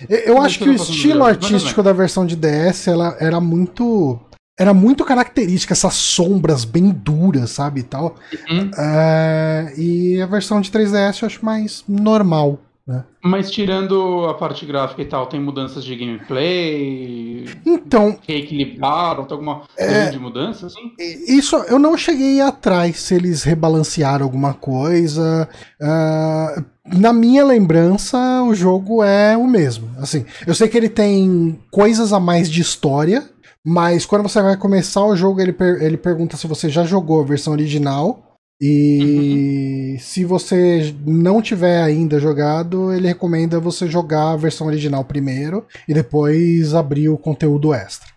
Eu- 0.08 0.18
Eu, 0.18 0.40
acho 0.42 0.58
que 0.58 0.64
o 0.70 0.72
estilo 0.94 1.20
artístico 1.46 1.82
da 1.82 1.92
versão 1.92 2.24
de 2.26 2.36
DS 2.36 2.88
ela 2.88 3.16
era 3.20 3.40
muito. 3.40 4.18
Era 4.58 4.74
muito 4.74 5.04
característica, 5.04 5.72
essas 5.72 5.94
sombras 5.94 6.64
bem 6.64 6.90
duras, 6.90 7.50
sabe? 7.50 7.80
E 7.80 7.82
tal. 7.84 8.16
Uhum. 8.50 8.70
É, 8.78 9.72
e 9.76 10.20
a 10.20 10.26
versão 10.26 10.60
de 10.60 10.70
3DS 10.70 11.22
eu 11.22 11.26
acho 11.26 11.44
mais 11.44 11.82
normal. 11.88 12.58
Né? 12.86 13.04
Mas 13.22 13.48
tirando 13.50 14.26
a 14.28 14.34
parte 14.34 14.66
gráfica 14.66 15.00
e 15.02 15.04
tal, 15.04 15.26
tem 15.26 15.38
mudanças 15.40 15.84
de 15.84 15.94
gameplay, 15.94 17.44
Então, 17.64 18.18
reequilibraram, 18.26 19.24
tem 19.24 19.34
alguma 19.36 19.62
É. 19.76 19.86
grande 19.86 20.18
mudança, 20.18 20.66
assim? 20.66 20.92
Isso 20.98 21.56
eu 21.68 21.78
não 21.78 21.96
cheguei 21.96 22.40
atrás 22.40 22.98
se 22.98 23.14
eles 23.14 23.42
rebalancearam 23.44 24.24
alguma 24.24 24.54
coisa. 24.54 25.48
Ah, 25.80 26.62
na 26.86 27.12
minha 27.12 27.44
lembrança, 27.44 28.18
o 28.42 28.54
jogo 28.54 29.02
é 29.04 29.36
o 29.36 29.46
mesmo. 29.46 29.88
Assim, 29.98 30.24
eu 30.46 30.54
sei 30.54 30.68
que 30.68 30.76
ele 30.76 30.88
tem 30.88 31.58
coisas 31.70 32.12
a 32.12 32.18
mais 32.18 32.50
de 32.50 32.60
história, 32.60 33.22
mas 33.64 34.04
quando 34.04 34.22
você 34.24 34.42
vai 34.42 34.56
começar 34.56 35.04
o 35.04 35.14
jogo, 35.16 35.40
ele, 35.40 35.52
per- 35.52 35.80
ele 35.82 35.96
pergunta 35.96 36.36
se 36.36 36.48
você 36.48 36.68
já 36.68 36.84
jogou 36.84 37.20
a 37.20 37.24
versão 37.24 37.52
original. 37.52 38.31
E 38.64 39.96
se 39.98 40.24
você 40.24 40.94
não 41.04 41.42
tiver 41.42 41.82
ainda 41.82 42.20
jogado, 42.20 42.92
ele 42.92 43.08
recomenda 43.08 43.58
você 43.58 43.88
jogar 43.88 44.30
a 44.30 44.36
versão 44.36 44.68
original 44.68 45.04
primeiro 45.04 45.66
e 45.88 45.92
depois 45.92 46.72
abrir 46.72 47.08
o 47.08 47.18
conteúdo 47.18 47.74
extra. 47.74 48.08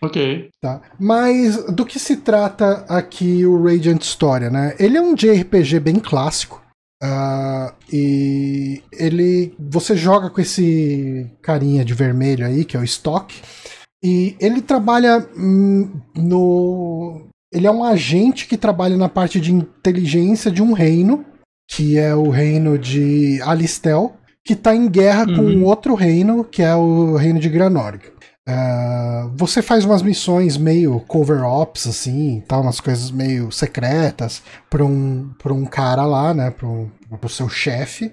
Ok. 0.00 0.48
Tá. 0.58 0.80
Mas 0.98 1.62
do 1.66 1.84
que 1.84 1.98
se 1.98 2.16
trata 2.16 2.86
aqui 2.88 3.44
o 3.44 3.62
Radiant 3.62 4.00
Story, 4.02 4.48
né? 4.48 4.74
Ele 4.78 4.96
é 4.96 5.02
um 5.02 5.14
JRPG 5.14 5.80
bem 5.80 5.96
clássico. 5.96 6.62
ah, 7.02 7.74
e 7.92 8.82
ele. 8.90 9.54
Você 9.58 9.94
joga 9.96 10.30
com 10.30 10.40
esse 10.40 11.30
carinha 11.42 11.84
de 11.84 11.92
vermelho 11.92 12.46
aí, 12.46 12.64
que 12.64 12.76
é 12.76 12.80
o 12.80 12.84
Stock. 12.84 13.34
E 14.02 14.34
ele 14.40 14.62
trabalha 14.62 15.26
hum, 15.36 15.90
no. 16.14 17.26
Ele 17.54 17.66
é 17.66 17.70
um 17.70 17.84
agente 17.84 18.46
que 18.46 18.56
trabalha 18.56 18.96
na 18.96 19.08
parte 19.08 19.40
de 19.40 19.52
inteligência 19.52 20.50
de 20.50 20.62
um 20.62 20.72
reino, 20.72 21.24
que 21.70 21.96
é 21.96 22.14
o 22.14 22.28
reino 22.30 22.78
de 22.78 23.40
Alistel, 23.42 24.14
que 24.44 24.52
está 24.52 24.74
em 24.74 24.88
guerra 24.88 25.24
com 25.24 25.40
Uhum. 25.42 25.64
outro 25.64 25.94
reino, 25.94 26.44
que 26.44 26.62
é 26.62 26.74
o 26.74 27.16
reino 27.16 27.38
de 27.40 27.48
Granorg. 27.48 28.00
Ah, 28.46 29.30
você 29.34 29.62
faz 29.62 29.86
umas 29.86 30.02
missões 30.02 30.58
meio 30.58 31.00
cover 31.08 31.42
ops, 31.42 31.86
assim, 31.86 32.42
tal, 32.46 32.60
umas 32.60 32.78
coisas 32.78 33.10
meio 33.10 33.50
secretas 33.50 34.42
pra 34.68 34.84
um, 34.84 35.30
pra 35.42 35.54
um 35.54 35.64
cara 35.64 36.04
lá, 36.04 36.34
né, 36.34 36.50
pro, 36.50 36.90
pro 37.18 37.28
seu 37.30 37.48
chefe. 37.48 38.12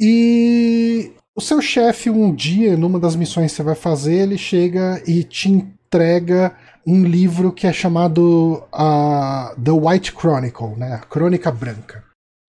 E 0.00 1.12
o 1.36 1.40
seu 1.40 1.60
chefe, 1.62 2.10
um 2.10 2.34
dia, 2.34 2.76
numa 2.76 2.98
das 2.98 3.14
missões 3.14 3.52
que 3.52 3.56
você 3.58 3.62
vai 3.62 3.74
fazer, 3.74 4.14
ele 4.14 4.38
chega 4.38 5.00
e 5.06 5.22
te 5.22 5.48
entrega 5.50 6.52
um 6.86 7.04
livro 7.04 7.52
que 7.52 7.66
é 7.66 7.72
chamado 7.72 8.62
ah, 8.72 9.54
The 9.62 9.70
White 9.70 10.12
Chronicle, 10.12 10.76
né, 10.76 10.94
a 10.94 10.98
Crônica 10.98 11.50
Branca. 11.50 12.04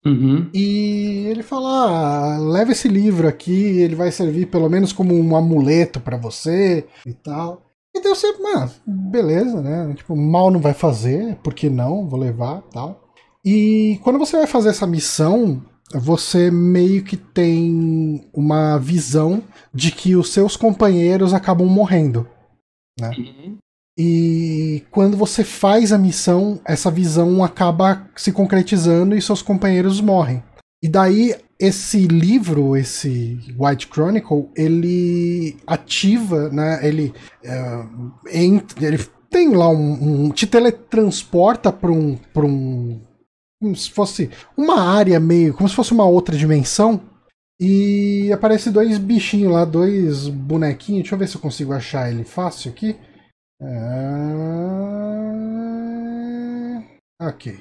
Uhum. 0.05 0.49
E 0.53 1.27
ele 1.27 1.43
fala: 1.43 2.35
ah, 2.35 2.37
leva 2.39 2.71
esse 2.71 2.87
livro 2.87 3.27
aqui, 3.27 3.79
ele 3.79 3.95
vai 3.95 4.11
servir 4.11 4.47
pelo 4.47 4.69
menos 4.69 4.91
como 4.91 5.13
um 5.13 5.35
amuleto 5.35 5.99
pra 5.99 6.17
você 6.17 6.85
e 7.05 7.13
tal. 7.13 7.67
E 7.95 8.01
deu 8.01 8.15
sempre, 8.15 8.41
mano, 8.41 8.71
beleza, 8.87 9.61
né? 9.61 9.93
Tipo, 9.95 10.15
mal 10.15 10.49
não 10.49 10.59
vai 10.59 10.73
fazer, 10.73 11.35
por 11.43 11.53
que 11.53 11.69
não? 11.69 12.07
Vou 12.07 12.19
levar 12.19 12.61
tal. 12.71 13.13
E 13.43 13.99
quando 14.03 14.17
você 14.17 14.37
vai 14.37 14.47
fazer 14.47 14.69
essa 14.69 14.87
missão, 14.87 15.61
você 15.93 16.49
meio 16.49 17.03
que 17.03 17.17
tem 17.17 18.27
uma 18.33 18.77
visão 18.77 19.43
de 19.73 19.91
que 19.91 20.15
os 20.15 20.31
seus 20.31 20.55
companheiros 20.55 21.33
acabam 21.33 21.67
morrendo. 21.67 22.27
Uhum. 22.99 23.57
E 23.97 24.83
quando 24.89 25.17
você 25.17 25.43
faz 25.43 25.91
a 25.91 25.97
missão, 25.97 26.59
essa 26.65 26.89
visão 26.89 27.43
acaba 27.43 28.07
se 28.15 28.31
concretizando 28.31 29.15
e 29.15 29.21
seus 29.21 29.41
companheiros 29.41 29.99
morrem. 29.99 30.41
E 30.83 30.87
daí 30.87 31.35
esse 31.59 32.07
livro, 32.07 32.75
esse 32.75 33.37
White 33.59 33.87
Chronicle, 33.93 34.49
ele 34.55 35.57
ativa, 35.67 36.49
né? 36.49 36.79
Ele, 36.87 37.13
é, 37.43 37.85
ent- 38.33 38.81
ele 38.81 38.97
tem 39.29 39.49
lá 39.55 39.69
um, 39.69 40.25
um- 40.25 40.29
te 40.31 40.47
teletransporta 40.47 41.71
para 41.71 41.91
um, 41.91 42.17
um, 42.37 42.99
como 43.61 43.75
se 43.75 43.91
fosse 43.91 44.29
uma 44.57 44.81
área 44.81 45.19
meio, 45.19 45.53
como 45.53 45.69
se 45.69 45.75
fosse 45.75 45.91
uma 45.91 46.05
outra 46.05 46.35
dimensão. 46.35 46.99
E 47.59 48.31
aparece 48.33 48.71
dois 48.71 48.97
bichinhos 48.97 49.53
lá, 49.53 49.63
dois 49.65 50.27
bonequinhos. 50.27 51.01
Deixa 51.03 51.13
eu 51.13 51.19
ver 51.19 51.27
se 51.27 51.35
eu 51.35 51.41
consigo 51.41 51.73
achar 51.73 52.11
ele 52.11 52.23
fácil 52.23 52.71
aqui. 52.71 52.95
Ah, 53.61 53.67
Ok. 57.29 57.59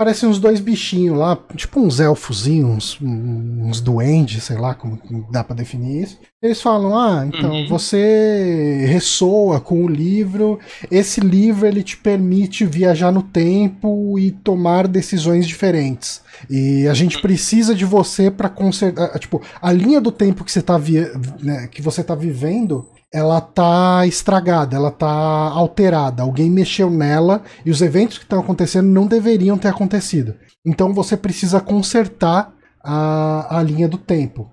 Parecem 0.00 0.28
uns 0.28 0.38
dois 0.38 0.60
bichinhos 0.60 1.18
lá, 1.18 1.36
tipo 1.56 1.80
uns 1.80 1.98
elfozinhos, 1.98 2.96
uns, 3.02 3.02
uns 3.02 3.80
duendes, 3.80 4.44
sei 4.44 4.56
lá 4.56 4.72
como 4.72 4.96
dá 5.28 5.42
pra 5.42 5.56
definir 5.56 6.04
isso. 6.04 6.20
Eles 6.40 6.62
falam: 6.62 6.96
Ah, 6.96 7.26
então 7.26 7.50
Uhum. 7.52 7.66
você 7.68 8.84
ressoa 8.88 9.60
com 9.60 9.84
o 9.84 9.88
livro. 9.88 10.60
Esse 10.88 11.20
livro 11.20 11.66
ele 11.66 11.82
te 11.82 11.96
permite 11.96 12.64
viajar 12.64 13.10
no 13.10 13.24
tempo 13.24 14.16
e 14.20 14.30
tomar 14.30 14.86
decisões 14.86 15.48
diferentes. 15.48 16.22
E 16.48 16.86
a 16.86 16.94
gente 16.94 17.20
precisa 17.20 17.74
de 17.74 17.84
você 17.84 18.30
pra 18.30 18.48
consertar. 18.48 19.18
Tipo, 19.18 19.42
a 19.60 19.72
linha 19.72 20.00
do 20.00 20.12
tempo 20.12 20.44
que 20.44 20.52
você 20.52 20.62
tá, 20.62 20.78
vi- 20.78 21.10
né, 21.42 21.66
que 21.66 21.82
você 21.82 22.04
tá 22.04 22.14
vivendo 22.14 22.86
ela 23.12 23.40
tá 23.40 24.06
estragada, 24.06 24.76
ela 24.76 24.90
tá 24.90 25.08
alterada. 25.08 26.22
Alguém 26.22 26.50
mexeu 26.50 26.90
nela 26.90 27.42
e 27.64 27.70
os 27.70 27.80
eventos 27.80 28.18
que 28.18 28.24
estão 28.24 28.40
acontecendo 28.40 28.88
não 28.88 29.06
deveriam 29.06 29.56
ter 29.56 29.68
acontecido. 29.68 30.34
Então 30.66 30.92
você 30.92 31.16
precisa 31.16 31.60
consertar 31.60 32.54
a, 32.82 33.58
a 33.58 33.62
linha 33.62 33.88
do 33.88 33.98
tempo. 33.98 34.50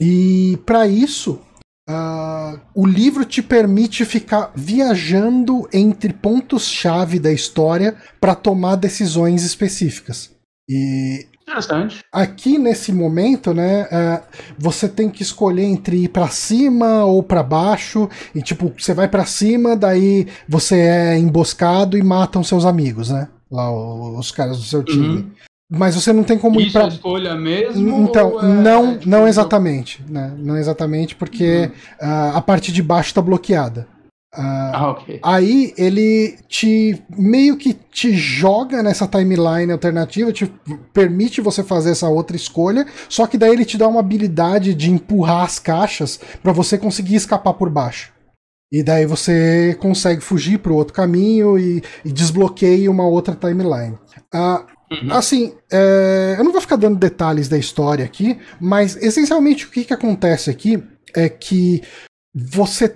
E 0.00 0.58
para 0.64 0.86
isso, 0.86 1.40
ah, 1.88 2.60
o 2.74 2.86
livro 2.86 3.24
te 3.24 3.42
permite 3.42 4.04
ficar 4.04 4.52
viajando 4.54 5.68
entre 5.72 6.12
pontos-chave 6.12 7.18
da 7.18 7.32
história 7.32 7.96
para 8.20 8.34
tomar 8.34 8.76
decisões 8.76 9.42
específicas. 9.42 10.30
E 10.68 11.26
Interessante. 11.48 12.00
aqui 12.12 12.58
nesse 12.58 12.92
momento, 12.92 13.54
né, 13.54 13.88
é, 13.90 14.22
você 14.58 14.88
tem 14.88 15.08
que 15.08 15.22
escolher 15.22 15.64
entre 15.64 16.04
ir 16.04 16.08
pra 16.08 16.28
cima 16.28 17.04
ou 17.04 17.22
pra 17.22 17.42
baixo 17.42 18.08
e 18.34 18.42
tipo 18.42 18.72
você 18.76 18.92
vai 18.92 19.08
pra 19.08 19.24
cima, 19.24 19.74
daí 19.74 20.26
você 20.46 20.76
é 20.76 21.18
emboscado 21.18 21.96
e 21.96 22.02
matam 22.02 22.44
seus 22.44 22.64
amigos, 22.66 23.10
né? 23.10 23.28
Lá 23.50 23.70
os 23.72 24.30
caras 24.30 24.58
do 24.58 24.62
seu 24.64 24.82
time. 24.82 25.08
Uhum. 25.08 25.30
Mas 25.70 25.94
você 25.94 26.12
não 26.12 26.24
tem 26.24 26.38
como 26.38 26.60
ir 26.60 26.64
Isso 26.64 26.72
pra 26.72 26.84
é 26.84 26.88
escolha 26.88 27.34
mesmo? 27.34 28.02
então, 28.02 28.40
é, 28.40 28.46
não, 28.46 28.98
não 29.04 29.28
exatamente, 29.28 30.02
né? 30.08 30.32
Não 30.38 30.56
exatamente 30.56 31.14
porque 31.14 31.70
ah, 32.00 32.32
a 32.36 32.40
parte 32.40 32.72
de 32.72 32.82
baixo 32.82 33.12
tá 33.12 33.20
bloqueada. 33.20 33.86
Ah, 34.34 34.72
Ah. 34.74 35.18
Aí 35.22 35.72
ele 35.78 36.36
te 36.48 37.02
meio 37.16 37.56
que 37.56 37.72
te 37.72 38.12
joga 38.12 38.82
nessa 38.82 39.06
timeline 39.06 39.72
alternativa, 39.72 40.32
te 40.32 40.52
permite 40.92 41.40
você 41.40 41.62
fazer 41.62 41.90
essa 41.92 42.08
outra 42.08 42.36
escolha, 42.36 42.86
só 43.08 43.26
que 43.26 43.38
daí 43.38 43.52
ele 43.52 43.64
te 43.64 43.78
dá 43.78 43.88
uma 43.88 44.00
habilidade 44.00 44.74
de 44.74 44.90
empurrar 44.90 45.44
as 45.44 45.58
caixas 45.58 46.20
pra 46.42 46.52
você 46.52 46.76
conseguir 46.76 47.16
escapar 47.16 47.54
por 47.54 47.70
baixo. 47.70 48.12
E 48.70 48.82
daí 48.82 49.06
você 49.06 49.74
consegue 49.80 50.20
fugir 50.20 50.58
pro 50.58 50.74
outro 50.74 50.92
caminho 50.92 51.58
e, 51.58 51.82
e 52.04 52.12
desbloqueia 52.12 52.90
uma 52.90 53.06
outra 53.06 53.34
timeline. 53.34 53.98
Ah, 54.32 54.64
Uhum. 54.90 55.12
Assim, 55.12 55.52
é, 55.70 56.36
eu 56.38 56.44
não 56.44 56.50
vou 56.52 56.62
ficar 56.62 56.76
dando 56.76 56.98
detalhes 56.98 57.46
da 57.46 57.58
história 57.58 58.04
aqui, 58.04 58.38
mas 58.58 58.96
essencialmente 58.96 59.66
o 59.66 59.70
que, 59.70 59.84
que 59.84 59.92
acontece 59.92 60.48
aqui 60.48 60.82
é 61.14 61.28
que 61.28 61.82
você 62.34 62.94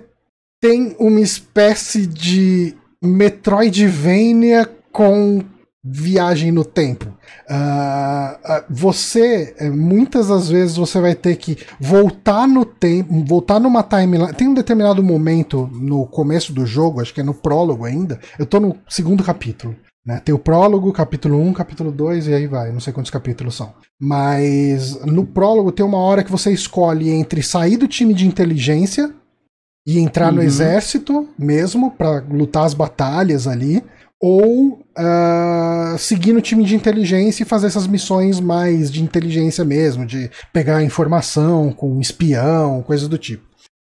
tem 0.63 0.95
uma 0.97 1.19
espécie 1.19 2.07
de 2.07 2.73
Metroidvania 3.03 4.65
com 4.93 5.43
viagem 5.83 6.53
no 6.53 6.63
tempo. 6.63 7.09
Uh, 7.49 8.63
você, 8.69 9.53
é, 9.57 9.69
muitas 9.69 10.29
das 10.29 10.47
vezes, 10.47 10.77
você 10.77 11.01
vai 11.01 11.15
ter 11.15 11.35
que 11.35 11.57
voltar 11.81 12.47
no 12.47 12.63
tempo, 12.63 13.25
voltar 13.25 13.59
numa 13.59 13.83
timeline. 13.83 14.31
Tem 14.31 14.47
um 14.47 14.53
determinado 14.53 15.03
momento 15.03 15.69
no 15.73 16.07
começo 16.07 16.53
do 16.53 16.65
jogo, 16.65 17.01
acho 17.01 17.13
que 17.13 17.19
é 17.19 17.25
no 17.25 17.33
prólogo 17.33 17.83
ainda. 17.83 18.17
Eu 18.39 18.45
tô 18.45 18.61
no 18.61 18.77
segundo 18.87 19.21
capítulo. 19.21 19.75
Né? 20.05 20.21
Tem 20.23 20.33
o 20.33 20.39
prólogo, 20.39 20.93
capítulo 20.93 21.41
1, 21.41 21.51
capítulo 21.51 21.91
2 21.91 22.27
e 22.27 22.33
aí 22.33 22.47
vai, 22.47 22.71
não 22.71 22.79
sei 22.79 22.93
quantos 22.93 23.11
capítulos 23.11 23.55
são. 23.55 23.73
Mas 23.99 24.97
no 25.05 25.25
prólogo 25.25 25.73
tem 25.73 25.85
uma 25.85 25.97
hora 25.97 26.23
que 26.23 26.31
você 26.31 26.53
escolhe 26.53 27.09
entre 27.09 27.43
sair 27.43 27.75
do 27.75 27.87
time 27.87 28.13
de 28.13 28.25
inteligência 28.25 29.13
e 29.85 29.99
entrar 29.99 30.29
uhum. 30.29 30.35
no 30.35 30.43
exército 30.43 31.27
mesmo 31.37 31.91
para 31.91 32.19
lutar 32.21 32.65
as 32.65 32.73
batalhas 32.73 33.47
ali, 33.47 33.83
ou 34.21 34.79
uh, 34.97 35.97
seguir 35.97 36.31
no 36.31 36.39
time 36.39 36.63
de 36.63 36.75
inteligência 36.75 37.43
e 37.43 37.45
fazer 37.45 37.67
essas 37.67 37.85
missões 37.85 38.39
mais 38.39 38.89
de 38.89 39.03
inteligência 39.03 39.65
mesmo, 39.65 40.05
de 40.05 40.31
pegar 40.53 40.81
informação 40.81 41.73
com 41.73 41.99
espião, 41.99 42.81
coisas 42.83 43.09
do 43.09 43.17
tipo. 43.17 43.43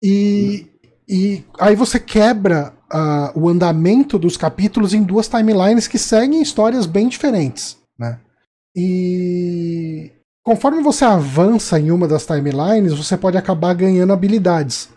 E, 0.04 0.66
e 1.08 1.42
aí 1.58 1.74
você 1.74 1.98
quebra 1.98 2.74
uh, 2.92 3.40
o 3.40 3.48
andamento 3.48 4.18
dos 4.18 4.36
capítulos 4.36 4.92
em 4.92 5.02
duas 5.02 5.28
timelines 5.28 5.88
que 5.88 5.98
seguem 5.98 6.42
histórias 6.42 6.84
bem 6.84 7.08
diferentes, 7.08 7.78
né? 7.98 8.18
E 8.76 10.12
conforme 10.44 10.82
você 10.82 11.06
avança 11.06 11.80
em 11.80 11.90
uma 11.90 12.06
das 12.06 12.26
timelines, 12.26 12.92
você 12.92 13.16
pode 13.16 13.38
acabar 13.38 13.72
ganhando 13.74 14.12
habilidades. 14.12 14.90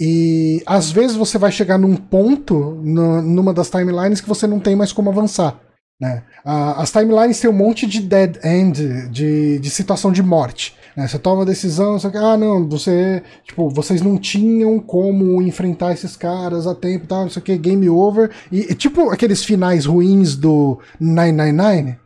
E 0.00 0.62
às 0.64 0.90
vezes 0.90 1.16
você 1.16 1.38
vai 1.38 1.50
chegar 1.50 1.78
num 1.78 1.96
ponto 1.96 2.80
no, 2.84 3.20
numa 3.20 3.52
das 3.52 3.68
timelines 3.68 4.20
que 4.20 4.28
você 4.28 4.46
não 4.46 4.60
tem 4.60 4.76
mais 4.76 4.92
como 4.92 5.10
avançar. 5.10 5.60
Né? 6.00 6.22
as 6.44 6.92
timelines 6.92 7.40
têm 7.40 7.50
um 7.50 7.52
monte 7.52 7.84
de 7.84 8.00
dead 8.00 8.38
end, 8.44 9.08
de, 9.08 9.58
de 9.58 9.68
situação 9.68 10.12
de 10.12 10.22
morte. 10.22 10.76
Né? 10.96 11.08
Você 11.08 11.18
toma 11.18 11.40
uma 11.40 11.44
decisão, 11.44 11.98
você, 11.98 12.06
ah, 12.16 12.36
não, 12.36 12.68
você, 12.68 13.20
tipo, 13.44 13.68
vocês 13.68 14.00
não 14.00 14.16
tinham 14.16 14.78
como 14.78 15.42
enfrentar 15.42 15.92
esses 15.92 16.16
caras 16.16 16.68
a 16.68 16.74
tempo, 16.74 17.08
tal, 17.08 17.22
não 17.22 17.30
sei 17.30 17.42
o 17.42 17.44
que, 17.44 17.58
game 17.58 17.88
over. 17.90 18.30
E, 18.52 18.74
tipo 18.76 19.10
aqueles 19.10 19.44
finais 19.44 19.86
ruins 19.86 20.36
do 20.36 20.78
999. 21.00 21.96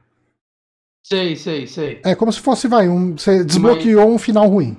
Sei, 1.04 1.37
sei, 1.37 1.66
sei. 1.66 2.00
É 2.02 2.14
como 2.14 2.32
se 2.32 2.40
fosse, 2.40 2.66
vai, 2.68 2.88
um, 2.88 3.14
você 3.14 3.44
desbloqueou 3.44 4.06
Mas... 4.06 4.14
um 4.14 4.18
final 4.18 4.49
ruim. 4.49 4.76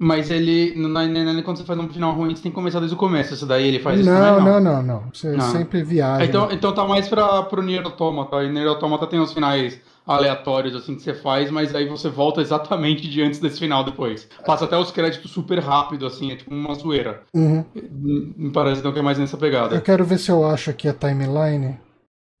Mas 0.00 0.30
ele, 0.30 0.74
no 0.76 0.88
Nine 0.88 1.42
quando 1.42 1.56
você 1.56 1.64
faz 1.64 1.78
um 1.78 1.88
final 1.88 2.14
ruim, 2.14 2.34
você 2.34 2.42
tem 2.42 2.52
que 2.52 2.54
começar 2.54 2.78
desde 2.78 2.94
o 2.94 2.98
começo. 2.98 3.34
Isso 3.34 3.44
daí 3.44 3.66
ele 3.66 3.80
faz 3.80 4.04
não, 4.06 4.14
isso 4.14 4.22
também? 4.22 4.44
Não, 4.44 4.60
não, 4.60 4.60
não, 4.60 4.82
não. 4.82 5.12
Você 5.12 5.32
não. 5.32 5.50
sempre 5.50 5.82
viaja. 5.82 6.24
Então, 6.24 6.52
então 6.52 6.72
tá 6.72 6.86
mais 6.86 7.08
pra, 7.08 7.42
pro 7.42 7.62
Nier 7.62 7.84
Automata. 7.84 8.44
E 8.44 8.48
Nier 8.48 8.68
Automata 8.68 9.08
tem 9.08 9.18
os 9.18 9.32
finais 9.32 9.80
aleatórios, 10.06 10.74
assim, 10.74 10.94
que 10.94 11.02
você 11.02 11.12
faz, 11.12 11.50
mas 11.50 11.74
aí 11.74 11.86
você 11.86 12.08
volta 12.08 12.40
exatamente 12.40 13.08
de 13.08 13.20
antes 13.20 13.40
desse 13.40 13.58
final 13.58 13.84
depois. 13.84 14.26
Passa 14.46 14.64
até 14.64 14.76
os 14.78 14.90
créditos 14.90 15.30
super 15.30 15.58
rápido, 15.58 16.06
assim, 16.06 16.32
é 16.32 16.36
tipo 16.36 16.54
uma 16.54 16.74
zoeira. 16.74 17.24
Uhum. 17.34 17.64
Me 17.74 18.50
parece 18.50 18.78
então 18.80 18.92
que 18.92 19.00
é 19.00 19.02
mais 19.02 19.18
nessa 19.18 19.36
pegada. 19.36 19.74
Eu 19.74 19.82
quero 19.82 20.04
ver 20.04 20.18
se 20.18 20.30
eu 20.30 20.46
acho 20.46 20.70
aqui 20.70 20.88
a 20.88 20.94
timeline. 20.94 21.78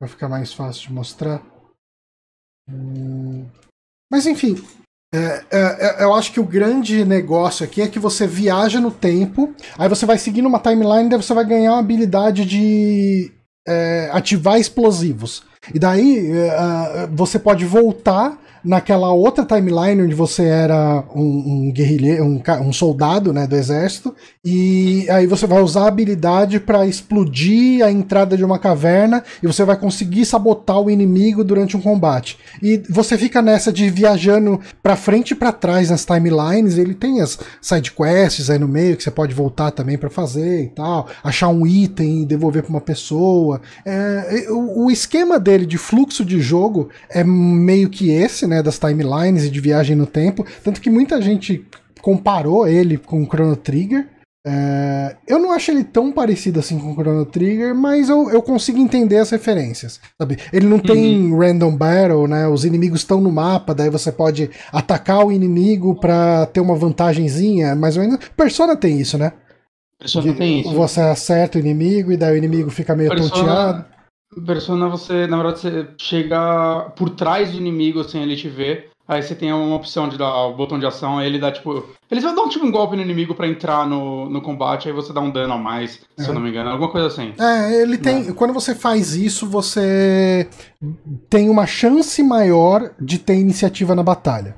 Vai 0.00 0.08
ficar 0.08 0.28
mais 0.28 0.52
fácil 0.52 0.88
de 0.88 0.94
mostrar. 0.94 1.42
Hum... 2.70 3.46
Mas 4.10 4.26
enfim, 4.26 4.56
é, 5.14 5.44
é, 5.50 6.02
é, 6.02 6.04
eu 6.04 6.12
acho 6.14 6.32
que 6.32 6.40
o 6.40 6.44
grande 6.44 7.04
negócio 7.04 7.64
aqui 7.64 7.80
é 7.80 7.88
que 7.88 7.98
você 7.98 8.26
viaja 8.26 8.78
no 8.80 8.90
tempo, 8.90 9.54
aí 9.78 9.88
você 9.88 10.04
vai 10.04 10.18
seguindo 10.18 10.46
uma 10.46 10.58
timeline, 10.58 11.08
daí 11.08 11.20
você 11.20 11.32
vai 11.32 11.46
ganhar 11.46 11.72
uma 11.72 11.80
habilidade 11.80 12.44
de 12.44 13.32
é, 13.66 14.10
ativar 14.12 14.58
explosivos. 14.58 15.42
E 15.74 15.78
daí 15.78 16.30
uh, 16.30 17.08
você 17.12 17.38
pode 17.38 17.64
voltar 17.64 18.38
naquela 18.68 19.10
outra 19.10 19.46
timeline 19.46 20.02
onde 20.02 20.14
você 20.14 20.44
era 20.44 21.02
um, 21.14 21.22
um 21.68 21.72
guerrilheiro, 21.72 22.22
um, 22.22 22.42
um, 22.60 22.72
soldado 22.72 23.32
né, 23.32 23.46
do 23.46 23.56
exército, 23.56 24.14
e 24.44 25.06
aí 25.08 25.26
você 25.26 25.46
vai 25.46 25.62
usar 25.62 25.84
a 25.84 25.88
habilidade 25.88 26.60
para 26.60 26.86
explodir 26.86 27.82
a 27.82 27.90
entrada 27.90 28.36
de 28.36 28.44
uma 28.44 28.58
caverna 28.58 29.24
e 29.42 29.46
você 29.46 29.64
vai 29.64 29.74
conseguir 29.74 30.26
sabotar 30.26 30.78
o 30.80 30.90
inimigo 30.90 31.42
durante 31.42 31.78
um 31.78 31.80
combate. 31.80 32.38
E 32.62 32.82
você 32.90 33.16
fica 33.16 33.40
nessa 33.40 33.72
de 33.72 33.88
viajando 33.88 34.60
para 34.82 34.96
frente 34.96 35.30
e 35.30 35.34
para 35.34 35.50
trás 35.50 35.88
nas 35.88 36.04
timelines, 36.04 36.76
ele 36.76 36.92
tem 36.92 37.22
as 37.22 37.38
side 37.62 37.92
quests 37.92 38.50
aí 38.50 38.58
no 38.58 38.68
meio 38.68 38.98
que 38.98 39.02
você 39.02 39.10
pode 39.10 39.32
voltar 39.32 39.70
também 39.70 39.96
para 39.96 40.10
fazer 40.10 40.64
e 40.64 40.68
tal, 40.68 41.08
achar 41.24 41.48
um 41.48 41.66
item 41.66 42.22
e 42.22 42.26
devolver 42.26 42.62
para 42.62 42.70
uma 42.70 42.82
pessoa. 42.82 43.62
É, 43.86 44.46
o, 44.50 44.84
o 44.84 44.90
esquema 44.90 45.40
dele 45.40 45.64
de 45.64 45.78
fluxo 45.78 46.22
de 46.22 46.38
jogo 46.38 46.90
é 47.08 47.24
meio 47.24 47.88
que 47.88 48.10
esse, 48.10 48.46
né, 48.46 48.57
das 48.62 48.78
timelines 48.78 49.44
e 49.44 49.50
de 49.50 49.60
viagem 49.60 49.96
no 49.96 50.06
tempo, 50.06 50.44
tanto 50.62 50.80
que 50.80 50.90
muita 50.90 51.20
gente 51.20 51.64
comparou 52.00 52.66
ele 52.66 52.96
com 52.96 53.22
o 53.22 53.26
Chrono 53.26 53.56
Trigger. 53.56 54.06
É, 54.46 55.16
eu 55.26 55.38
não 55.38 55.52
acho 55.52 55.70
ele 55.70 55.84
tão 55.84 56.10
parecido 56.10 56.60
assim 56.60 56.78
com 56.78 56.92
o 56.92 56.94
Chrono 56.94 57.26
Trigger, 57.26 57.74
mas 57.74 58.08
eu, 58.08 58.30
eu 58.30 58.40
consigo 58.40 58.78
entender 58.78 59.18
as 59.18 59.30
referências. 59.30 60.00
Sabe? 60.20 60.38
Ele 60.52 60.66
não 60.66 60.78
tem 60.78 61.32
uhum. 61.32 61.38
random 61.38 61.76
battle, 61.76 62.28
né? 62.28 62.46
Os 62.48 62.64
inimigos 62.64 63.00
estão 63.00 63.20
no 63.20 63.30
mapa, 63.30 63.74
daí 63.74 63.90
você 63.90 64.10
pode 64.10 64.50
atacar 64.72 65.26
o 65.26 65.32
inimigo 65.32 65.94
para 66.00 66.46
ter 66.46 66.60
uma 66.60 66.76
vantagenzinha, 66.76 67.74
mais 67.74 67.96
ou 67.96 68.02
menos. 68.02 68.20
Persona 68.36 68.76
tem 68.76 69.00
isso, 69.00 69.18
né? 69.18 69.32
Persona 69.98 70.32
De, 70.32 70.38
tem 70.38 70.60
isso. 70.60 70.72
Você 70.72 71.00
acerta 71.00 71.58
o 71.58 71.60
inimigo 71.60 72.12
e 72.12 72.16
daí 72.16 72.34
o 72.34 72.38
inimigo 72.38 72.70
fica 72.70 72.94
meio 72.94 73.10
Persona... 73.10 73.30
tonteado. 73.30 73.97
Persona, 74.46 74.88
você, 74.88 75.26
na 75.26 75.36
verdade, 75.36 75.60
você 75.60 75.88
chega 75.98 76.90
por 76.96 77.10
trás 77.10 77.50
do 77.52 77.56
inimigo 77.56 78.04
sem 78.04 78.22
ele 78.22 78.36
te 78.36 78.48
ver. 78.48 78.90
Aí 79.08 79.22
você 79.22 79.34
tem 79.34 79.50
uma 79.50 79.74
opção 79.74 80.06
de 80.06 80.18
dar 80.18 80.30
o 80.48 80.54
botão 80.54 80.78
de 80.78 80.84
ação, 80.84 81.16
aí 81.16 81.26
ele 81.26 81.38
dá 81.38 81.50
tipo. 81.50 81.82
Eles 82.10 82.22
vão 82.22 82.34
dar 82.34 82.42
um, 82.42 82.48
tipo 82.50 82.66
um 82.66 82.70
golpe 82.70 82.94
no 82.94 83.00
inimigo 83.00 83.34
para 83.34 83.48
entrar 83.48 83.86
no, 83.86 84.28
no 84.28 84.42
combate, 84.42 84.86
aí 84.86 84.94
você 84.94 85.14
dá 85.14 85.20
um 85.22 85.30
dano 85.30 85.54
a 85.54 85.56
mais, 85.56 85.98
é. 86.18 86.22
se 86.22 86.28
eu 86.28 86.34
não 86.34 86.42
me 86.42 86.50
engano, 86.50 86.68
alguma 86.68 86.90
coisa 86.90 87.06
assim. 87.06 87.32
É, 87.38 87.80
ele 87.80 87.96
tem. 87.96 88.24
Né? 88.24 88.32
Quando 88.34 88.52
você 88.52 88.74
faz 88.74 89.14
isso, 89.14 89.46
você 89.46 90.46
tem 91.30 91.48
uma 91.48 91.66
chance 91.66 92.22
maior 92.22 92.90
de 93.00 93.18
ter 93.18 93.36
iniciativa 93.36 93.94
na 93.94 94.02
batalha. 94.02 94.54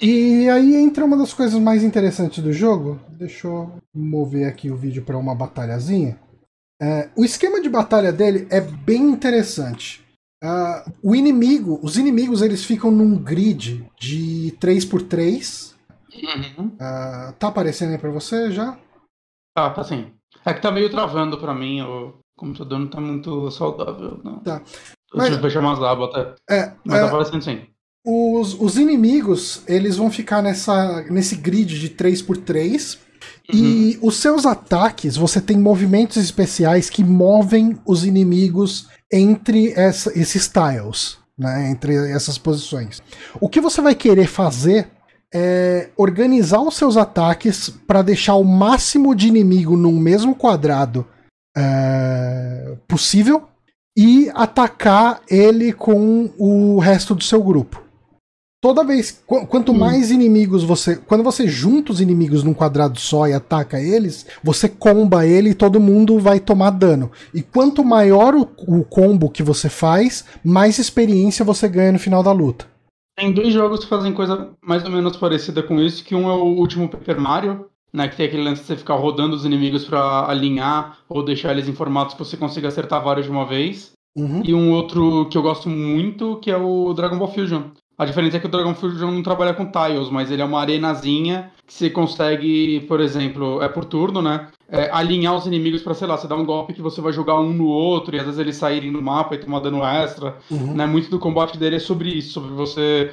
E 0.00 0.48
aí 0.48 0.76
entra 0.76 1.04
uma 1.04 1.16
das 1.16 1.34
coisas 1.34 1.58
mais 1.58 1.82
interessantes 1.82 2.42
do 2.42 2.52
jogo. 2.52 3.00
Deixa 3.08 3.48
eu 3.48 3.72
mover 3.92 4.46
aqui 4.46 4.70
o 4.70 4.76
vídeo 4.76 5.02
para 5.02 5.18
uma 5.18 5.34
batalhazinha. 5.34 6.16
É, 6.80 7.10
o 7.16 7.24
esquema 7.24 7.60
de 7.60 7.68
batalha 7.68 8.12
dele 8.12 8.46
é 8.50 8.60
bem 8.60 9.02
interessante. 9.02 10.06
Uh, 10.42 10.92
o 11.02 11.16
inimigo, 11.16 11.80
os 11.82 11.96
inimigos 11.96 12.42
eles 12.42 12.64
ficam 12.64 12.90
num 12.90 13.18
grid 13.18 13.84
de 13.98 14.56
3x3. 14.60 15.74
Uhum. 16.14 16.66
Uh, 16.66 17.32
tá 17.38 17.48
aparecendo 17.48 17.92
aí 17.92 17.98
pra 17.98 18.10
você 18.10 18.50
já? 18.52 18.78
Tá, 19.56 19.70
tá 19.70 19.82
sim. 19.82 20.12
É 20.44 20.54
que 20.54 20.62
tá 20.62 20.70
meio 20.70 20.88
travando 20.90 21.38
pra 21.38 21.52
mim, 21.52 21.82
o 21.82 22.14
computador 22.36 22.78
não 22.78 22.86
tá 22.86 23.00
muito 23.00 23.50
saudável. 23.50 24.20
Não. 24.22 24.38
Tá. 24.38 24.62
Mas, 25.12 25.32
eu 25.32 25.40
fechar 25.40 25.60
umas 25.60 25.82
abas 25.82 26.10
até. 26.10 26.34
É, 26.48 26.72
Mas 26.84 27.00
tá 27.00 27.06
é, 27.06 27.08
aparecendo 27.08 27.42
sim. 27.42 27.66
Os, 28.06 28.54
os 28.60 28.76
inimigos, 28.76 29.62
eles 29.66 29.96
vão 29.96 30.10
ficar 30.10 30.42
nessa, 30.42 31.02
nesse 31.10 31.36
grid 31.36 31.78
de 31.80 31.90
3x3. 31.90 32.98
Uhum. 33.52 33.58
E 33.58 33.98
os 34.02 34.16
seus 34.16 34.44
ataques, 34.44 35.16
você 35.16 35.40
tem 35.40 35.58
movimentos 35.58 36.16
especiais 36.18 36.90
que 36.90 37.02
movem 37.02 37.78
os 37.86 38.04
inimigos 38.04 38.88
entre 39.10 39.72
essa, 39.72 40.16
esses 40.18 40.48
tiles, 40.48 41.18
né, 41.38 41.70
entre 41.70 41.94
essas 42.12 42.36
posições. 42.36 43.02
O 43.40 43.48
que 43.48 43.60
você 43.60 43.80
vai 43.80 43.94
querer 43.94 44.26
fazer 44.26 44.88
é 45.32 45.90
organizar 45.96 46.60
os 46.60 46.76
seus 46.76 46.96
ataques 46.96 47.70
para 47.86 48.02
deixar 48.02 48.34
o 48.34 48.44
máximo 48.44 49.14
de 49.14 49.28
inimigo 49.28 49.76
num 49.76 49.98
mesmo 49.98 50.34
quadrado 50.34 51.06
é, 51.56 52.76
possível 52.86 53.48
e 53.96 54.30
atacar 54.34 55.22
ele 55.28 55.72
com 55.72 56.30
o 56.38 56.78
resto 56.78 57.14
do 57.14 57.24
seu 57.24 57.42
grupo 57.42 57.87
toda 58.60 58.84
vez 58.84 59.22
qu 59.26 59.46
quanto 59.46 59.72
hum. 59.72 59.78
mais 59.78 60.10
inimigos 60.10 60.64
você 60.64 60.96
quando 60.96 61.22
você 61.22 61.46
junta 61.46 61.92
os 61.92 62.00
inimigos 62.00 62.42
num 62.42 62.54
quadrado 62.54 62.98
só 62.98 63.26
e 63.26 63.32
ataca 63.32 63.80
eles 63.80 64.26
você 64.42 64.68
comba 64.68 65.26
ele 65.26 65.50
e 65.50 65.54
todo 65.54 65.80
mundo 65.80 66.18
vai 66.18 66.40
tomar 66.40 66.70
dano 66.70 67.10
e 67.32 67.42
quanto 67.42 67.84
maior 67.84 68.34
o, 68.34 68.48
o 68.66 68.84
combo 68.84 69.30
que 69.30 69.42
você 69.42 69.68
faz 69.68 70.24
mais 70.44 70.78
experiência 70.78 71.44
você 71.44 71.68
ganha 71.68 71.92
no 71.92 71.98
final 71.98 72.22
da 72.22 72.32
luta 72.32 72.66
tem 73.16 73.32
dois 73.32 73.52
jogos 73.52 73.80
que 73.80 73.90
fazem 73.90 74.12
coisa 74.12 74.50
mais 74.62 74.84
ou 74.84 74.90
menos 74.90 75.16
parecida 75.16 75.62
com 75.62 75.80
isso 75.80 76.04
que 76.04 76.14
um 76.14 76.28
é 76.28 76.34
o 76.34 76.58
último 76.58 76.88
Paper 76.88 77.20
Mario 77.20 77.66
né, 77.90 78.06
que 78.06 78.16
tem 78.16 78.26
aquele 78.26 78.44
lance 78.44 78.60
de 78.60 78.66
você 78.66 78.76
ficar 78.76 78.96
rodando 78.96 79.34
os 79.34 79.46
inimigos 79.46 79.84
para 79.84 80.28
alinhar 80.28 80.98
ou 81.08 81.24
deixar 81.24 81.52
eles 81.52 81.68
em 81.68 81.72
formatos 81.72 82.14
que 82.14 82.24
você 82.24 82.36
consiga 82.36 82.68
acertar 82.68 83.02
vários 83.02 83.24
de 83.24 83.32
uma 83.32 83.46
vez 83.46 83.92
Uhum. 84.16 84.42
E 84.44 84.52
um 84.52 84.72
outro 84.72 85.28
que 85.28 85.38
eu 85.38 85.42
gosto 85.42 85.68
muito, 85.68 86.40
que 86.42 86.50
é 86.50 86.56
o 86.56 86.92
Dragon 86.92 87.16
Ball 87.16 87.32
Fusion. 87.32 87.70
A 87.98 88.04
diferença 88.04 88.36
é 88.36 88.40
que 88.40 88.46
o 88.46 88.48
Dragon 88.48 88.74
Fusion 88.74 89.10
não 89.10 89.22
trabalha 89.24 89.52
com 89.52 89.66
tiles, 89.66 90.08
mas 90.08 90.30
ele 90.30 90.40
é 90.40 90.44
uma 90.44 90.60
arenazinha 90.60 91.50
que 91.66 91.74
você 91.74 91.90
consegue, 91.90 92.80
por 92.86 93.00
exemplo, 93.00 93.60
é 93.60 93.68
por 93.68 93.84
turno, 93.84 94.22
né? 94.22 94.46
É, 94.70 94.88
alinhar 94.92 95.34
os 95.34 95.46
inimigos 95.46 95.82
para 95.82 95.94
sei 95.94 96.06
lá, 96.06 96.16
você 96.16 96.28
dá 96.28 96.36
um 96.36 96.44
golpe 96.44 96.74
que 96.74 96.82
você 96.82 97.00
vai 97.00 97.12
jogar 97.12 97.40
um 97.40 97.52
no 97.52 97.66
outro 97.66 98.14
e 98.14 98.18
às 98.18 98.24
vezes 98.24 98.38
eles 98.38 98.56
saírem 98.56 98.90
no 98.90 99.02
mapa 99.02 99.34
e 99.34 99.38
tomar 99.38 99.60
dano 99.60 99.84
extra. 99.84 100.36
Uhum. 100.48 100.74
Né? 100.74 100.86
Muito 100.86 101.10
do 101.10 101.18
combate 101.18 101.58
dele 101.58 101.76
é 101.76 101.80
sobre 101.80 102.10
isso, 102.10 102.34
sobre 102.34 102.52
você 102.52 103.12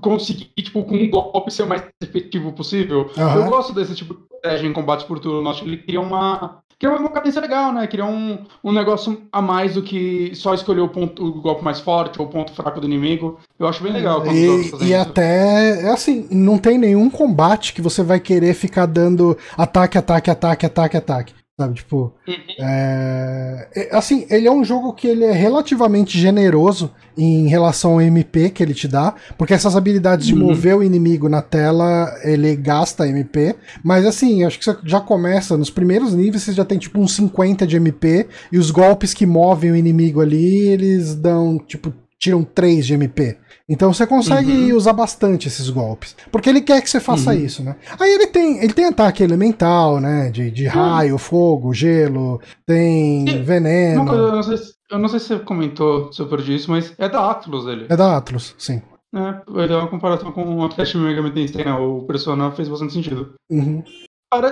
conseguir, 0.00 0.46
tipo, 0.62 0.82
com 0.84 0.96
um 0.96 1.10
golpe 1.10 1.50
ser 1.50 1.64
o 1.64 1.68
mais 1.68 1.84
efetivo 2.00 2.52
possível. 2.52 3.10
Uhum. 3.16 3.34
Eu 3.34 3.44
gosto 3.50 3.74
desse 3.74 3.94
tipo 3.94 4.14
de 4.14 4.20
estratégia 4.22 4.66
em 4.66 4.72
combate 4.72 5.04
por 5.04 5.18
turno. 5.18 5.48
Acho 5.50 5.62
que 5.62 5.68
ele 5.68 5.76
cria 5.76 6.00
uma 6.00 6.61
Criou 6.82 6.98
uma 6.98 7.10
cadência 7.10 7.40
legal, 7.40 7.72
né? 7.72 7.86
Criou 7.86 8.08
um, 8.08 8.38
um 8.64 8.72
negócio 8.72 9.22
a 9.30 9.40
mais 9.40 9.74
do 9.74 9.82
que 9.82 10.32
só 10.34 10.52
escolher 10.52 10.80
o, 10.80 10.88
ponto, 10.88 11.24
o 11.24 11.40
golpe 11.40 11.62
mais 11.62 11.78
forte 11.78 12.20
ou 12.20 12.26
o 12.26 12.28
ponto 12.28 12.52
fraco 12.52 12.80
do 12.80 12.88
inimigo. 12.88 13.38
Eu 13.56 13.68
acho 13.68 13.80
bem 13.84 13.92
legal. 13.92 14.20
Quando 14.20 14.34
e, 14.34 14.88
e 14.88 14.92
até, 14.92 15.82
é 15.82 15.90
assim, 15.92 16.26
não 16.28 16.58
tem 16.58 16.78
nenhum 16.78 17.08
combate 17.08 17.72
que 17.72 17.80
você 17.80 18.02
vai 18.02 18.18
querer 18.18 18.52
ficar 18.54 18.86
dando 18.86 19.38
ataque, 19.56 19.96
ataque, 19.96 20.28
ataque, 20.28 20.66
ataque, 20.66 20.96
ataque. 20.96 21.34
Sabe, 21.60 21.74
tipo. 21.74 22.14
Uhum. 22.26 22.34
É, 22.58 23.68
é, 23.74 23.96
assim, 23.96 24.26
ele 24.30 24.48
é 24.48 24.50
um 24.50 24.64
jogo 24.64 24.94
que 24.94 25.06
ele 25.06 25.24
é 25.24 25.32
relativamente 25.32 26.18
generoso 26.18 26.90
em 27.16 27.46
relação 27.46 27.92
ao 27.92 28.00
MP 28.00 28.48
que 28.48 28.62
ele 28.62 28.72
te 28.72 28.88
dá, 28.88 29.14
porque 29.36 29.52
essas 29.52 29.76
habilidades 29.76 30.26
de 30.26 30.32
uhum. 30.32 30.46
mover 30.46 30.76
o 30.76 30.82
inimigo 30.82 31.28
na 31.28 31.42
tela, 31.42 32.10
ele 32.24 32.56
gasta 32.56 33.06
MP, 33.06 33.54
mas 33.84 34.06
assim, 34.06 34.44
acho 34.44 34.58
que 34.58 34.64
você 34.64 34.76
já 34.84 34.98
começa, 34.98 35.56
nos 35.58 35.68
primeiros 35.68 36.14
níveis 36.14 36.42
você 36.42 36.52
já 36.52 36.64
tem 36.64 36.78
tipo 36.78 36.98
uns 36.98 37.14
50 37.14 37.66
de 37.66 37.76
MP, 37.76 38.26
e 38.50 38.58
os 38.58 38.70
golpes 38.70 39.12
que 39.12 39.26
movem 39.26 39.72
o 39.72 39.76
inimigo 39.76 40.22
ali, 40.22 40.68
eles 40.68 41.14
dão, 41.14 41.58
tipo, 41.58 41.92
tiram 42.22 42.44
3 42.44 42.86
de 42.86 42.94
MP. 42.94 43.36
Então 43.68 43.92
você 43.92 44.06
consegue 44.06 44.70
uhum. 44.70 44.76
usar 44.76 44.92
bastante 44.92 45.48
esses 45.48 45.68
golpes. 45.68 46.14
Porque 46.30 46.48
ele 46.48 46.60
quer 46.60 46.80
que 46.80 46.88
você 46.88 47.00
faça 47.00 47.30
uhum. 47.30 47.36
isso, 47.44 47.64
né? 47.64 47.74
Aí 47.98 48.12
ele 48.12 48.28
tem, 48.28 48.62
ele 48.62 48.72
tem 48.72 48.84
ataque 48.84 49.24
elemental, 49.24 50.00
né? 50.00 50.30
De, 50.30 50.50
de 50.50 50.66
raio, 50.66 51.18
fogo, 51.18 51.74
gelo, 51.74 52.40
tem 52.64 53.26
Sim. 53.26 53.42
veneno. 53.42 54.04
Não, 54.04 54.14
eu, 54.14 54.32
não 54.32 54.42
sei 54.42 54.56
se, 54.56 54.74
eu 54.88 54.98
não 54.98 55.08
sei 55.08 55.18
se 55.18 55.26
você 55.26 55.38
comentou 55.40 56.12
sobre 56.12 56.42
isso, 56.42 56.70
mas 56.70 56.94
é 56.96 57.08
da 57.08 57.28
Atlas 57.28 57.66
ele. 57.66 57.86
É 57.88 57.96
da 57.96 58.16
Atlas, 58.16 58.54
sim. 58.56 58.80
É, 59.14 59.62
ele 59.62 59.72
é 59.72 59.76
uma 59.76 59.88
comparação 59.88 60.30
com 60.30 60.44
o 60.56 60.64
Atlas 60.64 60.94
Mega 60.94 61.20
Man 61.20 61.32
Tensei, 61.32 61.64
né? 61.64 61.74
O 61.74 62.02
Persona 62.02 62.52
fez 62.52 62.68
bastante 62.68 62.92
sentido. 62.92 63.34
Uhum. 63.50 63.82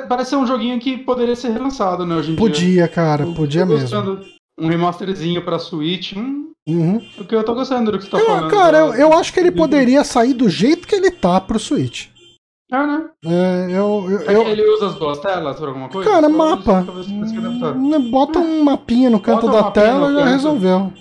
Parece 0.09 0.31
ser 0.31 0.37
um 0.37 0.47
joguinho 0.47 0.79
que 0.81 0.99
poderia 0.99 1.37
ser 1.37 1.51
relançado, 1.51 2.05
né, 2.05 2.15
hoje 2.15 2.33
em 2.33 2.37
podia, 2.37 2.69
dia. 2.69 2.89
cara, 2.89 3.27
podia 3.33 3.65
mesmo. 3.65 4.21
Um 4.59 4.69
remasterzinho 4.69 5.43
pra 5.43 5.59
Switch, 5.59 6.15
hum, 6.15 6.50
Uhum. 6.75 7.03
O 7.19 7.25
que 7.25 7.35
eu 7.35 7.45
tô 7.45 7.55
gostando 7.55 7.93
do 7.93 7.99
que 7.99 8.05
você 8.05 8.11
tá 8.11 8.19
eu, 8.19 8.27
falando. 8.27 8.51
Cara, 8.51 8.79
eu, 8.79 8.95
eu, 8.95 9.13
acho 9.13 9.33
que 9.33 9.41
ele 9.41 9.51
poderia 9.51 10.05
sair 10.05 10.35
do 10.35 10.49
jeito 10.49 10.87
que 10.87 10.95
ele 10.95 11.11
tá 11.11 11.41
pro 11.41 11.59
Switch. 11.59 12.09
Ah, 12.73 12.87
né? 12.87 13.05
É, 13.25 13.67
eu, 13.71 14.07
eu, 14.09 14.21
eu... 14.21 14.43
Ele 14.49 14.65
usa 14.69 14.89
as 14.89 14.95
duas 14.95 15.19
telas 15.19 15.59
por 15.59 15.69
alguma 15.69 15.89
coisa? 15.89 16.09
Cara, 16.09 16.29
mapa. 16.29 16.87
Hum, 17.09 18.11
bota 18.11 18.39
um 18.39 18.63
mapinha 18.63 19.11
no 19.11 19.19
canto 19.19 19.49
Bota 19.49 19.63
da 19.63 19.71
tela 19.73 20.13
e 20.13 20.15
já 20.15 20.25
resolveu. 20.27 20.93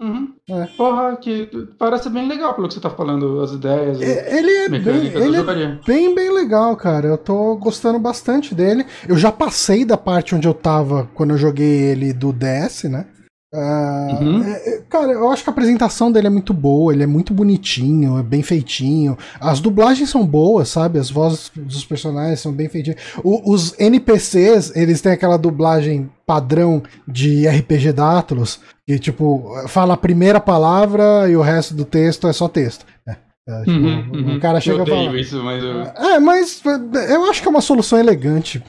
Uhum. 0.00 0.34
É. 0.48 0.66
Porra, 0.76 1.16
que 1.16 1.48
parece 1.78 2.10
bem 2.10 2.28
legal 2.28 2.54
pelo 2.54 2.68
que 2.68 2.74
você 2.74 2.80
tá 2.80 2.90
falando, 2.90 3.40
as 3.40 3.52
ideias. 3.52 4.00
É, 4.00 4.38
ele 4.38 4.50
é, 4.50 4.68
bem, 4.68 5.06
ele 5.06 5.36
é 5.36 5.78
bem, 5.84 6.14
bem 6.14 6.32
legal, 6.32 6.76
cara. 6.76 7.08
Eu 7.08 7.18
tô 7.18 7.56
gostando 7.56 7.98
bastante 7.98 8.54
dele. 8.54 8.86
Eu 9.08 9.16
já 9.16 9.32
passei 9.32 9.84
da 9.84 9.96
parte 9.96 10.34
onde 10.34 10.46
eu 10.46 10.54
tava 10.54 11.08
quando 11.14 11.30
eu 11.30 11.38
joguei 11.38 11.66
ele 11.66 12.12
do 12.12 12.32
DS, 12.32 12.84
né? 12.84 13.06
Uh, 13.54 14.24
uhum. 14.24 14.42
é, 14.42 14.82
cara, 14.88 15.12
eu 15.12 15.30
acho 15.30 15.44
que 15.44 15.48
a 15.48 15.52
apresentação 15.52 16.10
dele 16.10 16.26
é 16.26 16.30
muito 16.30 16.52
boa, 16.52 16.92
ele 16.92 17.04
é 17.04 17.06
muito 17.06 17.32
bonitinho, 17.32 18.18
é 18.18 18.22
bem 18.22 18.42
feitinho. 18.42 19.16
As 19.40 19.60
dublagens 19.60 20.10
são 20.10 20.26
boas, 20.26 20.68
sabe? 20.68 20.98
As 20.98 21.10
vozes 21.10 21.50
dos 21.54 21.84
personagens 21.84 22.40
são 22.40 22.52
bem 22.52 22.68
feitinhas. 22.68 23.00
O, 23.22 23.52
os 23.52 23.78
NPCs, 23.78 24.74
eles 24.74 25.00
têm 25.00 25.12
aquela 25.12 25.36
dublagem 25.36 26.10
padrão 26.26 26.82
de 27.06 27.46
RPG 27.46 27.92
da 27.92 28.18
Atlas, 28.18 28.60
que 28.86 28.98
tipo, 28.98 29.44
fala 29.68 29.94
a 29.94 29.98
primeira 29.98 30.40
palavra 30.40 31.28
e 31.28 31.36
o 31.36 31.42
resto 31.42 31.72
do 31.72 31.84
texto 31.84 32.26
é 32.26 32.32
só 32.32 32.48
texto. 32.48 32.84
É, 33.08 33.16
é, 33.48 33.60
tipo, 33.60 33.70
uhum, 33.70 34.10
uhum. 34.12 34.36
O 34.36 34.40
cara 34.40 34.60
chega 34.60 34.80
eu 34.80 34.86
fala. 34.86 35.20
Isso, 35.20 35.42
mas 35.42 35.62
eu... 35.62 35.82
É, 35.82 36.18
mas 36.18 36.62
eu 37.08 37.24
acho 37.30 37.40
que 37.40 37.46
é 37.46 37.50
uma 37.50 37.60
solução 37.60 37.98
elegante. 37.98 38.62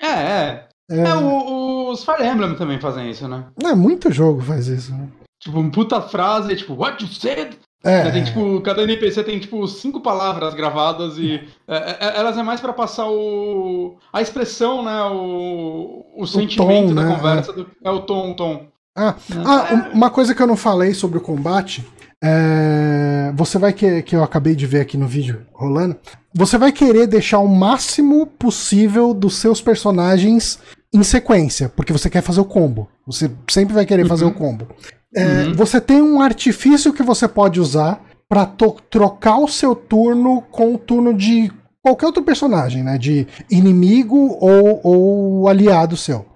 É, 0.00 0.06
é. 0.06 0.70
É, 0.90 1.02
é 1.02 1.14
o, 1.14 1.79
os 1.90 2.04
Fire 2.04 2.26
Emblem 2.26 2.54
também 2.54 2.80
fazem 2.80 3.10
isso, 3.10 3.26
né? 3.28 3.44
É, 3.62 3.74
muito 3.74 4.12
jogo 4.12 4.40
faz 4.40 4.66
isso. 4.66 4.92
Né? 4.92 5.08
Tipo, 5.38 5.60
uma 5.60 5.70
puta 5.70 6.00
frase, 6.00 6.56
tipo, 6.56 6.74
what 6.74 7.02
you 7.02 7.10
said? 7.10 7.56
É. 7.82 8.10
Tem, 8.10 8.24
tipo, 8.24 8.60
cada 8.60 8.82
NPC 8.82 9.24
tem, 9.24 9.38
tipo, 9.38 9.66
cinco 9.66 10.00
palavras 10.00 10.52
gravadas 10.52 11.16
e 11.16 11.40
é, 11.66 11.76
é, 11.76 11.96
é 12.00 12.16
elas 12.18 12.36
é 12.36 12.42
mais 12.42 12.60
para 12.60 12.74
passar 12.74 13.08
o... 13.08 13.96
a 14.12 14.20
expressão, 14.20 14.84
né? 14.84 15.02
O, 15.04 16.04
o, 16.14 16.22
o 16.22 16.26
sentimento 16.26 16.88
tom, 16.88 16.94
da 16.94 17.04
né? 17.04 17.16
conversa. 17.16 17.52
Do, 17.52 17.66
é 17.82 17.90
o 17.90 18.00
tom, 18.00 18.32
o 18.32 18.34
tom. 18.34 18.66
Ah, 18.94 19.14
né? 19.30 19.42
ah, 19.46 19.90
uma 19.94 20.10
coisa 20.10 20.34
que 20.34 20.42
eu 20.42 20.46
não 20.46 20.56
falei 20.56 20.92
sobre 20.92 21.16
o 21.16 21.22
combate 21.22 21.86
é, 22.22 23.32
você 23.34 23.58
vai 23.58 23.72
querer, 23.72 24.02
que 24.02 24.14
eu 24.14 24.22
acabei 24.22 24.54
de 24.54 24.66
ver 24.66 24.80
aqui 24.80 24.96
no 24.96 25.06
vídeo 25.06 25.46
rolando, 25.52 25.96
você 26.34 26.58
vai 26.58 26.70
querer 26.70 27.06
deixar 27.06 27.38
o 27.38 27.48
máximo 27.48 28.26
possível 28.26 29.14
dos 29.14 29.36
seus 29.36 29.62
personagens 29.62 30.58
em 30.92 31.02
sequência, 31.02 31.68
porque 31.68 31.92
você 31.92 32.10
quer 32.10 32.22
fazer 32.22 32.40
o 32.40 32.44
combo. 32.44 32.88
Você 33.06 33.30
sempre 33.48 33.74
vai 33.74 33.86
querer 33.86 34.02
uhum. 34.02 34.08
fazer 34.08 34.24
o 34.24 34.32
combo. 34.32 34.66
É, 35.14 35.44
uhum. 35.44 35.54
Você 35.54 35.80
tem 35.80 36.02
um 36.02 36.20
artifício 36.20 36.92
que 36.92 37.02
você 37.02 37.28
pode 37.28 37.60
usar 37.60 38.04
para 38.28 38.46
trocar 38.46 39.38
o 39.38 39.48
seu 39.48 39.74
turno 39.74 40.42
com 40.50 40.74
o 40.74 40.78
turno 40.78 41.12
de 41.12 41.50
qualquer 41.82 42.06
outro 42.06 42.22
personagem, 42.22 42.82
né? 42.82 42.96
De 42.96 43.26
inimigo 43.50 44.36
ou, 44.40 44.80
ou 44.84 45.48
aliado 45.48 45.96
seu. 45.96 46.26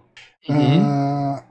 Uhum. 0.49 0.81
Uh, 0.81 1.43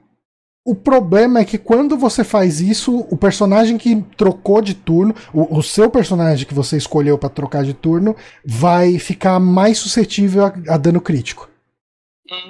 o 0.65 0.75
problema 0.75 1.39
é 1.39 1.45
que 1.45 1.57
quando 1.57 1.97
você 1.97 2.23
faz 2.23 2.61
isso, 2.61 3.05
o 3.09 3.17
personagem 3.17 3.77
que 3.77 4.01
trocou 4.17 4.61
de 4.61 4.73
turno, 4.73 5.13
o, 5.33 5.57
o 5.57 5.63
seu 5.63 5.89
personagem 5.89 6.47
que 6.47 6.53
você 6.53 6.77
escolheu 6.77 7.17
para 7.17 7.29
trocar 7.29 7.63
de 7.63 7.73
turno, 7.73 8.15
vai 8.45 8.97
ficar 8.97 9.39
mais 9.39 9.77
suscetível 9.77 10.45
a, 10.45 10.53
a 10.69 10.77
dano 10.77 11.01
crítico. 11.01 11.49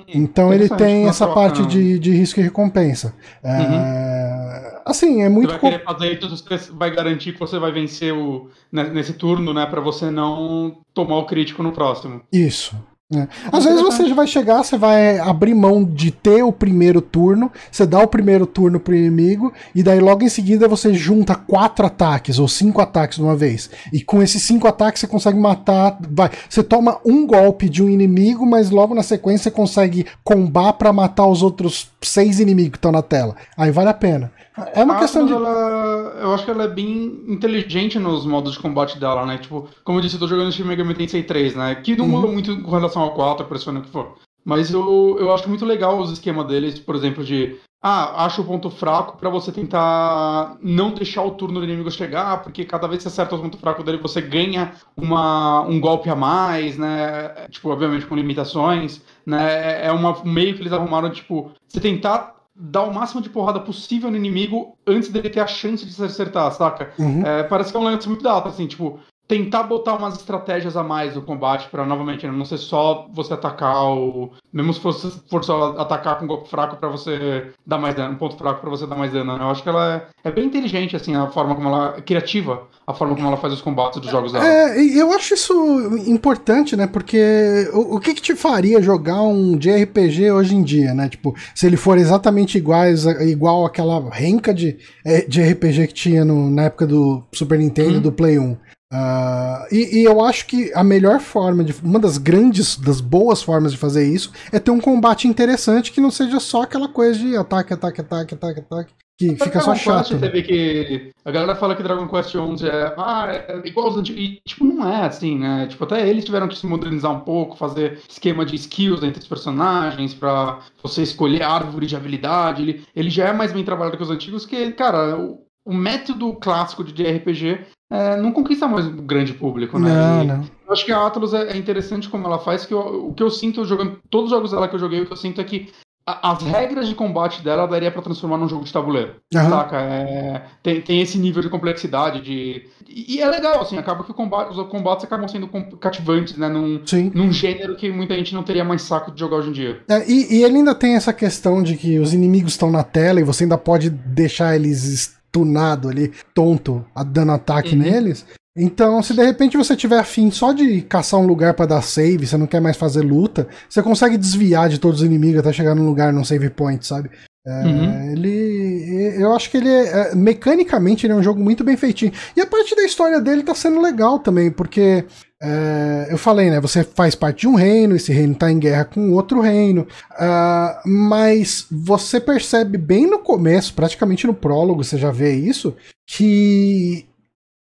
Então 0.07 0.53
ele 0.53 0.69
tem 0.69 1.07
essa 1.07 1.25
troca, 1.25 1.41
parte 1.41 1.65
de, 1.65 1.97
de 1.97 2.11
risco 2.11 2.39
e 2.39 2.43
recompensa. 2.43 3.15
É, 3.43 3.57
uhum. 3.57 4.81
Assim, 4.85 5.21
é 5.21 5.29
muito. 5.29 5.49
Você 5.49 5.57
vai 5.59 5.71
querer 5.71 5.83
fazer 5.83 6.13
isso, 6.13 6.45
você 6.45 6.71
vai 6.71 6.95
garantir 6.95 7.33
que 7.33 7.39
você 7.39 7.57
vai 7.57 7.71
vencer 7.71 8.13
o, 8.13 8.49
nesse 8.71 9.13
turno, 9.13 9.53
né? 9.53 9.65
para 9.65 9.81
você 9.81 10.11
não 10.11 10.83
tomar 10.93 11.17
o 11.17 11.25
crítico 11.25 11.63
no 11.63 11.71
próximo. 11.71 12.21
Isso. 12.31 12.75
É. 13.15 13.27
Às 13.51 13.65
vezes 13.65 13.81
você 13.81 14.07
já 14.07 14.15
vai 14.15 14.27
chegar, 14.27 14.63
você 14.63 14.77
vai 14.77 15.19
abrir 15.19 15.53
mão 15.53 15.83
de 15.83 16.11
ter 16.11 16.43
o 16.43 16.51
primeiro 16.51 17.01
turno, 17.01 17.51
você 17.71 17.85
dá 17.85 17.99
o 17.99 18.07
primeiro 18.07 18.45
turno 18.45 18.79
pro 18.79 18.95
inimigo, 18.95 19.53
e 19.73 19.83
daí 19.83 19.99
logo 19.99 20.23
em 20.23 20.29
seguida 20.29 20.67
você 20.67 20.93
junta 20.93 21.35
quatro 21.35 21.85
ataques 21.85 22.39
ou 22.39 22.47
cinco 22.47 22.81
ataques 22.81 23.17
de 23.17 23.23
uma 23.23 23.35
vez. 23.35 23.69
E 23.91 24.01
com 24.01 24.21
esses 24.21 24.41
cinco 24.41 24.67
ataques 24.67 25.01
você 25.01 25.07
consegue 25.07 25.37
matar. 25.37 25.97
Vai, 26.09 26.29
você 26.49 26.63
toma 26.63 26.99
um 27.05 27.25
golpe 27.25 27.69
de 27.69 27.83
um 27.83 27.89
inimigo, 27.89 28.45
mas 28.45 28.69
logo 28.69 28.95
na 28.95 29.03
sequência 29.03 29.43
você 29.43 29.51
consegue 29.51 30.05
combar 30.23 30.73
para 30.73 30.93
matar 30.93 31.27
os 31.27 31.41
outros 31.43 31.89
seis 32.01 32.39
inimigos 32.39 32.71
que 32.71 32.77
estão 32.77 32.91
na 32.91 33.01
tela. 33.01 33.35
Aí 33.57 33.71
vale 33.71 33.89
a 33.89 33.93
pena. 33.93 34.31
É 34.73 34.83
uma 34.83 34.97
a 34.97 34.99
questão 34.99 35.25
de. 35.25 35.33
Ela, 35.33 36.17
eu 36.21 36.33
acho 36.33 36.45
que 36.45 36.51
ela 36.51 36.65
é 36.65 36.67
bem 36.67 37.23
inteligente 37.27 37.97
nos 37.97 38.25
modos 38.25 38.53
de 38.53 38.59
combate 38.59 38.99
dela, 38.99 39.25
né? 39.25 39.37
Tipo, 39.37 39.67
como 39.83 39.97
eu 39.97 40.01
disse, 40.01 40.15
eu 40.15 40.19
tô 40.19 40.27
jogando 40.27 40.51
Shin 40.51 40.63
Megami 40.63 40.93
Tensei 40.93 41.23
3, 41.23 41.55
né? 41.55 41.75
Que 41.75 41.95
não 41.95 42.05
uhum. 42.05 42.11
muda 42.11 42.27
muito 42.27 42.61
com 42.61 42.71
relação 42.71 43.01
ao 43.01 43.13
4, 43.13 43.45
pressiona 43.47 43.79
o 43.79 43.83
que 43.83 43.89
for. 43.89 44.15
Mas 44.45 44.71
eu, 44.71 45.17
eu 45.19 45.33
acho 45.33 45.47
muito 45.49 45.65
legal 45.65 45.97
os 45.99 46.11
esquemas 46.11 46.45
deles, 46.47 46.79
por 46.79 46.95
exemplo, 46.95 47.23
de. 47.23 47.55
Ah, 47.85 48.23
acha 48.25 48.41
o 48.41 48.45
ponto 48.45 48.69
fraco 48.69 49.17
para 49.17 49.29
você 49.29 49.51
tentar 49.51 50.55
não 50.61 50.91
deixar 50.91 51.21
o 51.21 51.31
turno 51.31 51.59
do 51.59 51.65
inimigo 51.65 51.91
chegar, 51.91 52.41
porque 52.41 52.63
cada 52.63 52.87
vez 52.87 52.99
que 52.99 53.03
você 53.03 53.09
acerta 53.09 53.35
o 53.35 53.41
ponto 53.41 53.57
fraco 53.57 53.83
dele, 53.83 53.97
você 53.97 54.21
ganha 54.21 54.71
uma, 54.95 55.61
um 55.63 55.81
golpe 55.81 56.09
a 56.09 56.15
mais, 56.15 56.77
né? 56.77 57.47
Tipo, 57.49 57.71
obviamente 57.71 58.05
com 58.05 58.15
limitações, 58.15 59.01
né? 59.25 59.85
É 59.85 59.91
uma, 59.91 60.17
um 60.17 60.31
meio 60.31 60.55
que 60.55 60.61
eles 60.61 60.71
arrumaram, 60.71 61.09
tipo, 61.09 61.51
você 61.67 61.81
tentar 61.81 62.42
dar 62.55 62.83
o 62.83 62.93
máximo 62.93 63.21
de 63.21 63.29
porrada 63.29 63.59
possível 63.59 64.11
no 64.11 64.17
inimigo 64.17 64.77
antes 64.85 65.09
dele 65.09 65.29
ter 65.29 65.39
a 65.39 65.47
chance 65.47 65.85
de 65.85 65.93
se 65.93 66.03
acertar, 66.03 66.51
saca? 66.51 66.93
Uhum. 66.99 67.25
É, 67.25 67.43
parece 67.43 67.71
que 67.71 67.77
é 67.77 67.79
um 67.79 67.83
lance 67.83 68.07
muito 68.07 68.23
dado, 68.23 68.49
assim, 68.49 68.67
tipo, 68.67 68.99
tentar 69.33 69.63
botar 69.63 69.95
umas 69.95 70.15
estratégias 70.15 70.77
a 70.77 70.83
mais 70.83 71.15
no 71.15 71.21
combate 71.23 71.67
para 71.71 71.83
novamente 71.87 72.27
não 72.27 72.45
ser 72.45 72.59
só 72.59 73.09
você 73.11 73.33
atacar 73.33 73.91
o 73.91 74.29
mesmo 74.53 74.71
se 74.71 74.79
fosse 74.79 75.11
for 75.27 75.43
só 75.43 75.75
atacar 75.79 76.19
com 76.19 76.25
um 76.25 76.27
golpe 76.27 76.47
fraco 76.47 76.75
para 76.77 76.87
você 76.87 77.47
dar 77.65 77.79
mais 77.79 77.95
dano, 77.95 78.13
um 78.13 78.17
ponto 78.17 78.37
fraco 78.37 78.61
para 78.61 78.69
você 78.69 78.85
dar 78.85 78.95
mais 78.95 79.11
dano. 79.11 79.35
Né? 79.35 79.43
Eu 79.43 79.49
acho 79.49 79.63
que 79.63 79.69
ela 79.69 80.07
é, 80.23 80.29
é, 80.29 80.31
bem 80.31 80.45
inteligente 80.45 80.95
assim 80.95 81.15
a 81.15 81.27
forma 81.27 81.55
como 81.55 81.67
ela 81.67 81.95
é 81.97 82.01
criativa, 82.01 82.67
a 82.85 82.93
forma 82.93 83.15
como 83.15 83.27
ela 83.27 83.37
faz 83.37 83.53
os 83.53 83.61
combates 83.61 83.99
dos 83.99 84.11
jogos 84.11 84.31
dela. 84.31 84.47
É, 84.47 84.79
eu 84.79 85.11
acho 85.11 85.33
isso 85.33 85.97
importante, 86.05 86.75
né? 86.75 86.85
Porque 86.85 87.67
o, 87.73 87.95
o 87.95 87.99
que, 87.99 88.13
que 88.13 88.21
te 88.21 88.35
faria 88.35 88.79
jogar 88.81 89.23
um 89.23 89.57
JRPG 89.57 90.31
hoje 90.31 90.55
em 90.55 90.61
dia, 90.61 90.93
né? 90.93 91.09
Tipo, 91.09 91.35
se 91.55 91.65
ele 91.65 91.77
for 91.77 91.97
exatamente 91.97 92.59
iguais, 92.59 93.05
igual 93.05 93.65
aquela 93.65 93.99
renca 94.11 94.53
de, 94.53 94.77
é, 95.03 95.21
de 95.21 95.41
RPG 95.41 95.87
que 95.87 95.93
tinha 95.93 96.23
no, 96.23 96.51
na 96.51 96.65
época 96.65 96.85
do 96.85 97.23
Super 97.33 97.57
Nintendo, 97.57 97.97
hum. 97.97 98.01
do 98.01 98.11
Play 98.11 98.37
1. 98.37 98.55
Uh, 98.93 99.65
e, 99.71 100.01
e, 100.01 100.03
eu 100.03 100.23
acho 100.23 100.45
que 100.45 100.71
a 100.75 100.83
melhor 100.83 101.19
forma, 101.19 101.63
de, 101.63 101.73
uma 101.81 101.97
das 101.97 102.19
grandes, 102.19 102.77
das 102.77 103.01
boas 103.01 103.41
formas 103.41 103.71
de 103.71 103.77
fazer 103.79 104.07
isso 104.07 104.31
é 104.51 104.59
ter 104.59 104.69
um 104.69 104.79
combate 104.79 105.27
interessante 105.27 105.91
que 105.91 105.99
não 105.99 106.11
seja 106.11 106.39
só 106.39 106.61
aquela 106.61 106.87
coisa 106.87 107.17
de 107.17 107.35
ataque, 107.35 107.73
ataque, 107.73 108.01
ataque, 108.01 108.35
ataque, 108.35 108.59
ataque, 108.59 108.93
que 109.17 109.35
fica 109.35 109.61
só 109.61 109.73
chato. 109.73 110.09
Quest, 110.09 110.11
né? 110.11 110.19
Você 110.19 110.29
vê 110.29 110.43
que 110.43 111.11
a 111.25 111.31
galera 111.31 111.55
fala 111.55 111.75
que 111.75 111.81
Dragon 111.81 112.07
Quest 112.07 112.35
11 112.35 112.67
é, 112.67 112.93
ah, 112.95 113.27
é 113.31 113.67
igual 113.67 113.87
aos 113.87 113.97
antigos, 113.97 114.21
e 114.21 114.39
tipo, 114.47 114.63
não 114.63 114.87
é 114.87 115.07
assim, 115.07 115.39
né? 115.39 115.65
Tipo, 115.65 115.85
até 115.85 116.07
eles 116.07 116.23
tiveram 116.23 116.47
que 116.47 116.55
se 116.55 116.67
modernizar 116.67 117.11
um 117.11 117.21
pouco, 117.21 117.57
fazer 117.57 117.99
esquema 118.07 118.45
de 118.45 118.55
skills 118.55 119.01
entre 119.01 119.23
os 119.23 119.27
personagens 119.27 120.13
para 120.13 120.59
você 120.83 121.01
escolher 121.01 121.41
árvore 121.41 121.87
de 121.87 121.95
habilidade, 121.95 122.61
ele, 122.61 122.85
ele 122.95 123.09
já 123.09 123.29
é 123.29 123.33
mais 123.33 123.51
bem 123.51 123.63
trabalhado 123.63 123.97
que 123.97 124.03
os 124.03 124.11
antigos, 124.11 124.45
que, 124.45 124.71
cara, 124.73 125.17
o, 125.17 125.39
o 125.65 125.73
método 125.73 126.33
clássico 126.35 126.83
de 126.83 127.03
RPG 127.03 127.61
é, 127.91 128.17
não 128.17 128.31
conquista 128.31 128.67
mais 128.67 128.87
o 128.87 128.91
grande 128.91 129.33
público, 129.33 129.77
né? 129.77 129.89
Não, 129.89 130.23
não. 130.23 130.45
Eu 130.65 130.73
acho 130.73 130.85
que 130.85 130.91
a 130.91 131.05
Atlas 131.05 131.33
é, 131.33 131.51
é, 131.51 131.57
interessante 131.57 132.09
como 132.09 132.25
ela 132.25 132.39
faz, 132.39 132.65
que 132.65 132.73
eu, 132.73 133.07
o 133.07 133.13
que 133.13 133.21
eu 133.21 133.29
sinto 133.29 133.63
jogando 133.65 133.99
todos 134.09 134.31
os 134.31 134.35
jogos 134.35 134.51
dela 134.51 134.67
que 134.67 134.75
eu 134.75 134.79
joguei, 134.79 135.01
o 135.01 135.05
que 135.05 135.13
eu 135.13 135.17
sinto 135.17 135.39
é 135.39 135.43
que 135.43 135.71
a, 136.05 136.31
as 136.31 136.41
regras 136.41 136.87
de 136.87 136.95
combate 136.95 137.43
dela 137.43 137.67
daria 137.67 137.91
para 137.91 138.01
transformar 138.01 138.37
num 138.37 138.49
jogo 138.49 138.63
de 138.63 138.73
tabuleiro, 138.73 139.15
uhum. 139.33 139.49
saca? 139.49 139.77
É, 139.79 140.43
tem, 140.61 140.81
tem 140.81 141.01
esse 141.01 141.17
nível 141.17 141.41
de 141.41 141.49
complexidade, 141.49 142.21
de... 142.21 142.67
E, 142.87 143.21
é 143.21 143.27
legal, 143.27 143.61
assim, 143.61 143.77
acaba 143.77 144.03
que 144.03 144.13
combate, 144.13 144.57
os 144.57 144.67
combates 144.67 145.05
acabam 145.05 145.27
sendo 145.27 145.47
cativantes, 145.77 146.37
né? 146.37 146.47
Num, 146.49 146.81
Sim. 146.85 147.11
num 147.13 147.31
gênero 147.31 147.75
que 147.75 147.91
muita 147.91 148.15
gente 148.15 148.33
não 148.33 148.43
teria 148.43 148.63
mais 148.63 148.81
saco 148.81 149.11
de 149.11 149.19
jogar 149.19 149.37
hoje 149.37 149.49
em 149.49 149.53
dia. 149.53 149.81
É, 149.87 150.09
e, 150.09 150.37
e 150.37 150.43
ele 150.43 150.57
ainda 150.57 150.75
tem 150.75 150.95
essa 150.95 151.13
questão 151.13 151.63
de 151.63 151.75
que 151.75 151.99
os 151.99 152.13
inimigos 152.13 152.53
estão 152.53 152.71
na 152.71 152.83
tela 152.83 153.19
e 153.19 153.23
você 153.23 153.43
ainda 153.43 153.57
pode 153.57 153.89
deixar 153.89 154.55
eles 154.55 155.15
tunado 155.33 155.89
ali, 155.89 156.13
tonto, 156.33 156.85
dando 157.07 157.31
ataque 157.31 157.75
uhum. 157.75 157.81
neles. 157.81 158.23
Então, 158.55 159.01
se 159.01 159.15
de 159.15 159.23
repente 159.23 159.57
você 159.57 159.75
tiver 159.75 159.97
afim 159.97 160.29
só 160.29 160.53
de 160.53 160.83
caçar 160.83 161.19
um 161.19 161.25
lugar 161.25 161.55
para 161.55 161.65
dar 161.65 161.81
save, 161.81 162.27
você 162.27 162.37
não 162.37 162.45
quer 162.45 162.61
mais 162.61 162.77
fazer 162.77 163.01
luta, 163.01 163.47
você 163.67 163.81
consegue 163.81 164.15
desviar 164.15 164.69
de 164.69 164.77
todos 164.77 165.01
os 165.01 165.05
inimigos 165.05 165.39
até 165.39 165.51
chegar 165.51 165.73
num 165.73 165.87
lugar 165.87 166.13
num 166.13 166.23
save 166.23 166.51
point, 166.51 166.85
sabe? 166.85 167.09
É, 167.45 167.63
uhum. 167.63 168.11
Ele. 168.11 169.15
Eu 169.17 169.33
acho 169.33 169.49
que 169.49 169.57
ele 169.57 169.69
é, 169.69 170.11
é. 170.11 170.15
Mecanicamente, 170.15 171.05
ele 171.05 171.13
é 171.13 171.15
um 171.15 171.23
jogo 171.23 171.41
muito 171.41 171.63
bem 171.63 171.75
feitinho. 171.75 172.13
E 172.37 172.41
a 172.41 172.45
parte 172.45 172.75
da 172.75 172.83
história 172.83 173.19
dele 173.19 173.43
tá 173.43 173.55
sendo 173.55 173.81
legal 173.81 174.19
também, 174.19 174.51
porque 174.51 175.03
é, 175.45 176.07
eu 176.09 176.17
falei, 176.17 176.49
né? 176.49 176.61
Você 176.61 176.85
faz 176.85 177.15
parte 177.15 177.41
de 177.41 177.47
um 177.49 177.55
reino, 177.55 177.97
esse 177.97 178.13
reino 178.13 178.31
está 178.31 178.49
em 178.49 178.57
guerra 178.57 178.85
com 178.85 179.11
outro 179.11 179.41
reino, 179.41 179.85
uh, 180.13 180.87
mas 180.87 181.67
você 181.69 182.17
percebe 182.17 182.77
bem 182.77 183.05
no 183.05 183.19
começo, 183.19 183.73
praticamente 183.73 184.25
no 184.25 184.33
prólogo, 184.33 184.81
você 184.85 184.97
já 184.97 185.11
vê 185.11 185.35
isso, 185.35 185.75
que 186.07 187.05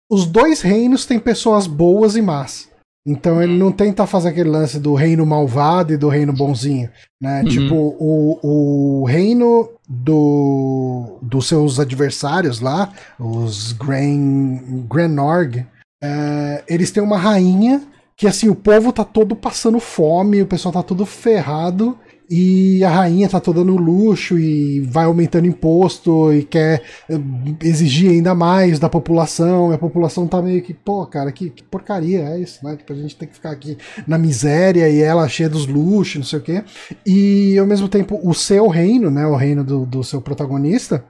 os 0.08 0.28
dois 0.28 0.62
reinos 0.62 1.08
têm 1.08 1.18
pessoas 1.18 1.66
boas 1.66 2.16
e 2.16 2.22
más. 2.22 2.70
Então 3.04 3.42
ele 3.42 3.58
não 3.58 3.72
tenta 3.72 4.06
fazer 4.06 4.30
aquele 4.30 4.50
lance 4.50 4.80
do 4.80 4.94
reino 4.94 5.26
malvado 5.26 5.92
e 5.92 5.98
do 5.98 6.08
reino 6.08 6.32
bonzinho, 6.32 6.88
né? 7.20 7.42
Uhum. 7.42 7.50
Tipo, 7.50 7.76
o, 8.00 9.02
o 9.02 9.06
reino 9.06 9.72
do, 9.90 11.18
dos 11.20 11.48
seus 11.48 11.80
adversários 11.80 12.60
lá, 12.60 12.94
os 13.20 13.72
Gran, 13.72 14.86
Granorg, 14.88 15.66
é, 16.02 16.64
eles 16.68 16.92
têm 16.92 17.04
uma 17.04 17.18
rainha 17.18 17.82
que 18.22 18.28
assim, 18.28 18.50
o 18.50 18.56
povo 18.56 18.94
tá 18.94 19.04
todo 19.04 19.36
passando 19.36 19.80
fome, 19.80 20.44
o 20.44 20.46
pessoal 20.46 20.72
tá 20.72 20.84
todo 20.84 21.06
ferrado. 21.08 21.98
E 22.34 22.82
a 22.82 22.90
rainha 22.90 23.28
tá 23.28 23.42
toda 23.42 23.62
no 23.62 23.76
luxo 23.76 24.40
e 24.40 24.80
vai 24.80 25.04
aumentando 25.04 25.48
imposto 25.48 26.32
e 26.32 26.44
quer 26.44 26.82
eh, 27.10 27.20
exigir 27.62 28.12
ainda 28.12 28.34
mais 28.34 28.80
da 28.80 28.88
população. 28.88 29.72
E 29.72 29.76
a 29.76 29.78
população 29.78 30.26
tá 30.26 30.42
meio 30.42 30.62
que, 30.62 30.74
pô, 30.74 31.06
cara, 31.06 31.30
que, 31.32 31.50
que 31.50 31.62
porcaria 31.62 32.22
é 32.22 32.40
isso, 32.40 32.64
né? 32.64 32.78
Tipo, 32.78 32.94
a 32.94 32.96
gente 32.96 33.18
tem 33.18 33.28
que 33.28 33.34
ficar 33.34 33.52
aqui 33.52 33.78
na 34.08 34.18
miséria 34.18 34.88
e 34.88 35.02
ela 35.02 35.28
cheia 35.28 35.50
dos 35.50 35.68
luxos, 35.68 36.16
não 36.16 36.24
sei 36.24 36.40
o 36.40 36.42
quê. 36.42 36.64
E 37.06 37.58
ao 37.58 37.66
mesmo 37.66 37.90
tempo, 37.90 38.18
o 38.24 38.34
seu 38.34 38.68
reino, 38.70 39.12
né? 39.12 39.28
O 39.28 39.36
reino 39.36 39.62
do, 39.62 39.86
do 39.86 40.02
seu 40.02 40.22
protagonista, 40.22 41.04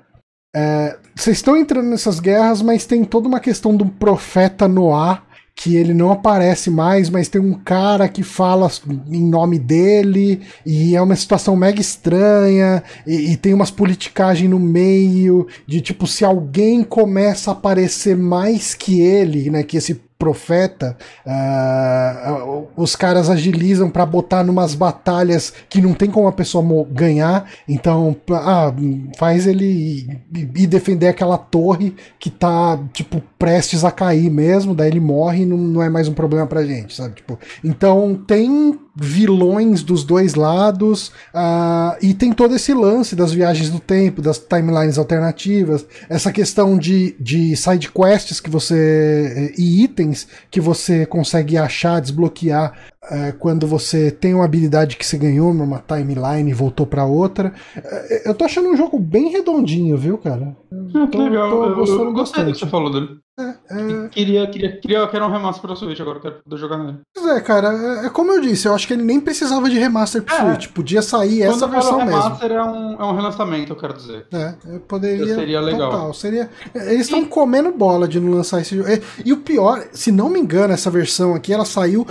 é, 0.56 0.98
vocês 1.16 1.38
estão 1.38 1.56
entrando 1.58 1.90
nessas 1.90 2.20
guerras, 2.20 2.62
mas 2.62 2.86
tem 2.86 3.04
toda 3.04 3.28
uma 3.28 3.40
questão 3.40 3.76
do 3.76 3.86
profeta 3.86 4.68
Noah 4.68 5.24
que 5.54 5.76
ele 5.76 5.94
não 5.94 6.12
aparece 6.12 6.72
mais, 6.72 7.10
mas 7.10 7.28
tem 7.28 7.40
um 7.40 7.54
cara 7.54 8.08
que 8.08 8.24
fala 8.24 8.68
em 9.08 9.24
nome 9.24 9.60
dele, 9.60 10.42
e 10.66 10.96
é 10.96 11.02
uma 11.02 11.16
situação 11.16 11.56
mega 11.56 11.80
estranha, 11.80 12.82
e, 13.06 13.34
e 13.34 13.38
tem 13.38 13.54
umas 13.54 13.70
politicagens 13.70 14.50
no 14.50 14.60
meio, 14.60 15.48
de 15.68 15.82
tipo, 15.82 16.08
se 16.08 16.26
alguém 16.26 16.84
começa 16.84 17.52
a 17.52 17.54
aparecer 17.54 18.18
mais 18.18 18.74
que 18.74 19.02
ele, 19.02 19.52
né, 19.52 19.62
que 19.62 19.78
esse 19.78 20.02
profeta, 20.22 20.96
uh, 21.26 22.68
os 22.78 22.96
caras 22.96 23.28
agilizam 23.28 23.90
para 23.90 24.06
botar 24.06 24.44
numas 24.44 24.76
batalhas 24.76 25.52
que 25.68 25.82
não 25.82 25.96
tem 25.96 26.12
como 26.12 26.28
a 26.28 26.32
pessoa 26.32 26.64
ganhar, 26.92 27.50
então 27.68 28.16
ah, 28.34 28.72
faz 29.18 29.48
ele 29.48 30.22
ir 30.32 30.68
defender 30.68 31.08
aquela 31.08 31.40
torre 31.40 31.96
que 32.20 32.30
tá 32.30 32.78
tipo 32.94 33.20
prestes 33.40 33.84
a 33.84 33.90
cair 33.90 34.30
mesmo, 34.30 34.76
daí 34.76 34.92
ele 34.92 35.00
morre 35.00 35.42
e 35.42 35.46
não, 35.48 35.58
não 35.58 35.82
é 35.82 35.90
mais 35.90 36.08
um 36.08 36.14
problema 36.14 36.46
pra 36.46 36.64
gente, 36.64 36.96
sabe? 36.96 37.16
Tipo, 37.16 37.40
então 37.64 38.22
tem 38.28 38.80
vilões 38.96 39.82
dos 39.82 40.04
dois 40.04 40.36
lados 40.36 41.08
uh, 41.34 41.98
e 42.02 42.14
tem 42.14 42.34
todo 42.34 42.56
esse 42.56 42.74
lance 42.74 43.16
das 43.16 43.32
viagens 43.32 43.70
do 43.70 43.80
tempo, 43.80 44.22
das 44.22 44.38
timelines 44.38 44.98
alternativas, 44.98 45.86
essa 46.10 46.32
questão 46.32 46.78
de, 46.78 47.16
de 47.20 47.56
side 47.56 47.90
quests 47.92 48.40
que 48.40 48.50
você 48.50 49.54
e 49.58 49.84
itens 49.84 50.11
que 50.50 50.60
você 50.60 51.06
consegue 51.06 51.58
achar, 51.58 52.00
desbloquear 52.00 52.78
uh, 53.04 53.38
quando 53.39 53.67
você 53.67 54.12
tem 54.12 54.34
uma 54.34 54.45
habilidade 54.45 54.97
que 54.97 55.06
você 55.06 55.17
ganhou 55.17 55.54
numa 55.54 55.80
timeline 55.80 56.50
e 56.50 56.54
voltou 56.54 56.86
para 56.86 57.06
outra. 57.06 57.54
Uh, 57.76 58.30
eu 58.30 58.34
tô 58.34 58.45
achando 58.45 58.69
um 58.69 58.78
jogo 58.78 59.00
bem 59.00 59.30
redondinho, 59.30 59.97
viu, 59.97 60.17
cara? 60.17 60.56
Ah, 60.95 61.08
que 61.08 61.17
legal. 61.17 61.50
Tô 61.50 61.76
gostando 61.76 62.04
eu, 62.04 62.13
gostei 62.13 62.43
do 62.43 62.52
que 62.54 62.60
você 62.60 62.67
falou 62.67 62.91
dele. 62.91 63.19
É, 63.39 63.44
é... 63.70 64.10
Queria, 64.10 64.48
queria, 64.48 64.78
queria, 64.78 65.08
quero 65.08 65.26
um 65.26 65.32
remaster 65.32 65.62
pra 65.62 65.76
Switch 65.76 66.00
agora, 66.00 66.20
quero 66.20 66.44
poder 66.44 66.58
jogar 66.58 66.78
nele. 66.78 67.00
Pois 67.15 67.28
é, 67.28 67.41
cara, 67.41 67.74
é, 67.74 68.06
é, 68.06 68.10
como 68.10 68.32
eu 68.32 68.41
disse, 68.41 68.67
eu 68.67 68.76
acho 68.76 68.86
que 68.86 68.94
ele 68.94 69.04
nem 69.04 69.20
precisava 69.20 69.70
de 69.70 69.80
remaster 69.80 70.22
pro 70.22 70.36
é. 70.36 70.39
Switch, 70.39 70.67
podia 70.74 71.02
sair 71.02 71.39
Quando 71.46 71.56
essa 71.56 71.67
versão 71.67 71.98
mesmo. 72.06 72.22
remaster 72.22 72.52
é 72.52 72.63
um, 72.63 72.94
é 72.94 73.06
um 73.06 73.15
relançamento, 73.15 73.72
eu 73.72 73.78
quero 73.78 73.94
dizer. 73.94 74.28
É, 74.32 74.56
eu 74.65 74.80
poderia. 74.82 75.36
seria 75.36 75.62
legal. 75.62 75.91
Total, 75.91 76.13
seria, 76.13 76.50
eles 76.76 77.02
estão 77.02 77.22
e... 77.22 77.26
comendo 77.26 77.72
bola 77.72 78.08
de 78.08 78.20
não 78.20 78.34
lançar 78.34 78.62
esse 78.62 78.76
jogo. 78.76 78.89
E 79.26 79.32
o 79.32 79.38
pior, 79.38 79.88
se 79.91 80.12
não 80.12 80.30
me 80.30 80.39
engano, 80.39 80.74
essa 80.74 80.91
versão 80.91 81.34
aqui, 81.34 81.54
ela 81.54 81.65
saiu 81.65 82.06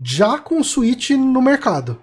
já 0.00 0.38
com 0.38 0.60
o 0.60 0.64
Switch 0.64 1.10
no 1.10 1.40
mercado. 1.40 1.98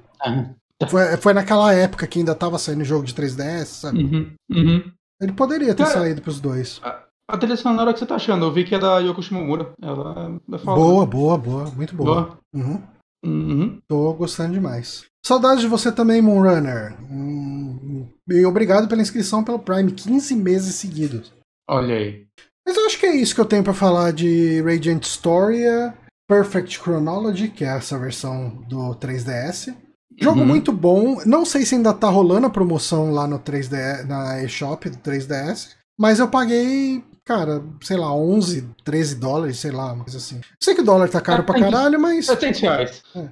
Foi, 0.89 1.17
foi 1.17 1.33
naquela 1.33 1.73
época 1.73 2.07
que 2.07 2.19
ainda 2.19 2.35
tava 2.35 2.57
saindo 2.57 2.83
jogo 2.83 3.05
de 3.05 3.13
3DS, 3.13 3.65
sabe? 3.65 4.03
Uhum. 4.03 4.31
Uhum. 4.51 4.91
Ele 5.21 5.31
poderia 5.31 5.73
ter 5.73 5.83
Cara, 5.83 5.99
saído 5.99 6.21
pros 6.21 6.41
dois. 6.41 6.81
A 7.29 7.37
trilha 7.37 7.55
sonora 7.55 7.93
que 7.93 7.99
você 7.99 8.05
tá 8.05 8.15
achando, 8.15 8.45
eu 8.45 8.51
vi 8.51 8.63
que 8.63 8.75
é 8.75 8.79
da 8.79 8.99
Yoko 8.99 9.21
Shimomura. 9.21 9.71
Ela 9.81 10.39
é 10.51 10.57
foda. 10.57 10.79
Boa, 10.79 11.05
boa, 11.05 11.37
boa. 11.37 11.71
Muito 11.71 11.95
boa. 11.95 12.21
boa. 12.21 12.39
Uhum. 12.53 12.81
Uhum. 13.25 13.79
Tô 13.87 14.13
gostando 14.13 14.53
demais. 14.53 15.05
Saudades 15.25 15.61
de 15.61 15.67
você 15.67 15.91
também, 15.91 16.21
Moonrunner. 16.21 16.97
Hum, 17.09 18.07
e 18.29 18.45
obrigado 18.45 18.89
pela 18.89 19.01
inscrição 19.01 19.43
pelo 19.43 19.59
Prime. 19.59 19.91
15 19.91 20.35
meses 20.35 20.75
seguidos. 20.75 21.31
Olha 21.69 21.95
aí. 21.95 22.25
Mas 22.67 22.75
eu 22.75 22.85
acho 22.85 22.99
que 22.99 23.05
é 23.05 23.15
isso 23.15 23.33
que 23.33 23.41
eu 23.41 23.45
tenho 23.45 23.63
para 23.63 23.73
falar 23.73 24.11
de 24.11 24.61
Radiant 24.61 25.03
Storia, 25.05 25.93
Perfect 26.27 26.77
Chronology, 26.79 27.49
que 27.49 27.63
é 27.63 27.77
essa 27.77 27.97
versão 27.97 28.49
do 28.67 28.95
3DS. 28.95 29.73
Jogo 30.19 30.41
uhum. 30.41 30.45
muito 30.45 30.71
bom. 30.71 31.21
Não 31.25 31.45
sei 31.45 31.65
se 31.65 31.75
ainda 31.75 31.93
tá 31.93 32.09
rolando 32.09 32.47
a 32.47 32.49
promoção 32.49 33.11
lá 33.11 33.25
no 33.25 33.39
3D, 33.39 34.05
na 34.05 34.43
eShop 34.43 34.89
do 34.89 34.97
3DS. 34.97 35.75
Mas 35.97 36.19
eu 36.19 36.27
paguei 36.27 37.03
cara, 37.25 37.63
sei 37.81 37.97
lá, 37.97 38.13
11, 38.13 38.69
13 38.83 39.15
dólares, 39.15 39.59
sei 39.59 39.71
lá, 39.71 39.93
uma 39.93 40.03
coisa 40.03 40.17
assim. 40.17 40.41
Sei 40.61 40.75
que 40.75 40.81
o 40.81 40.85
dólar 40.85 41.09
tá 41.09 41.21
caro 41.21 41.43
pra 41.43 41.59
caralho, 41.59 41.99
mas. 41.99 42.25
700 42.25 42.61
reais. 42.61 43.03
É. 43.15 43.29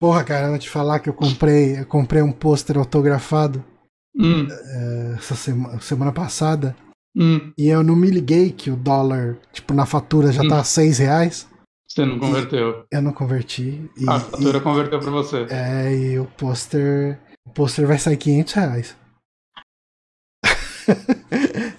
Porra, 0.00 0.24
cara, 0.24 0.46
eu 0.46 0.50
vou 0.50 0.58
te 0.58 0.68
falar 0.68 0.98
que 0.98 1.08
eu 1.08 1.14
comprei, 1.14 1.78
eu 1.78 1.86
comprei 1.86 2.22
um 2.22 2.32
pôster 2.32 2.76
autografado 2.76 3.64
hum. 4.16 4.48
é, 4.50 5.14
essa 5.16 5.36
semana, 5.36 5.80
semana 5.80 6.12
passada. 6.12 6.74
Hum. 7.16 7.52
E 7.58 7.68
eu 7.68 7.82
não 7.82 7.94
me 7.94 8.10
liguei 8.10 8.50
que 8.50 8.70
o 8.70 8.76
dólar, 8.76 9.38
tipo, 9.52 9.74
na 9.74 9.86
fatura 9.86 10.32
já 10.32 10.42
hum. 10.42 10.48
tá 10.48 10.60
a 10.60 10.64
6 10.64 10.98
reais. 10.98 11.48
Você 11.86 12.06
não 12.06 12.18
converteu. 12.18 12.86
Eu 12.90 13.02
não 13.02 13.12
converti. 13.12 13.90
E, 13.98 14.08
a 14.08 14.14
assinatura 14.14 14.60
converteu 14.60 14.98
pra 14.98 15.10
você. 15.10 15.46
É, 15.50 15.94
e 15.94 16.18
o 16.18 16.24
pôster. 16.24 17.20
O 17.46 17.50
pôster 17.50 17.86
vai 17.86 17.98
sair 17.98 18.16
500 18.16 18.52
reais. 18.54 18.96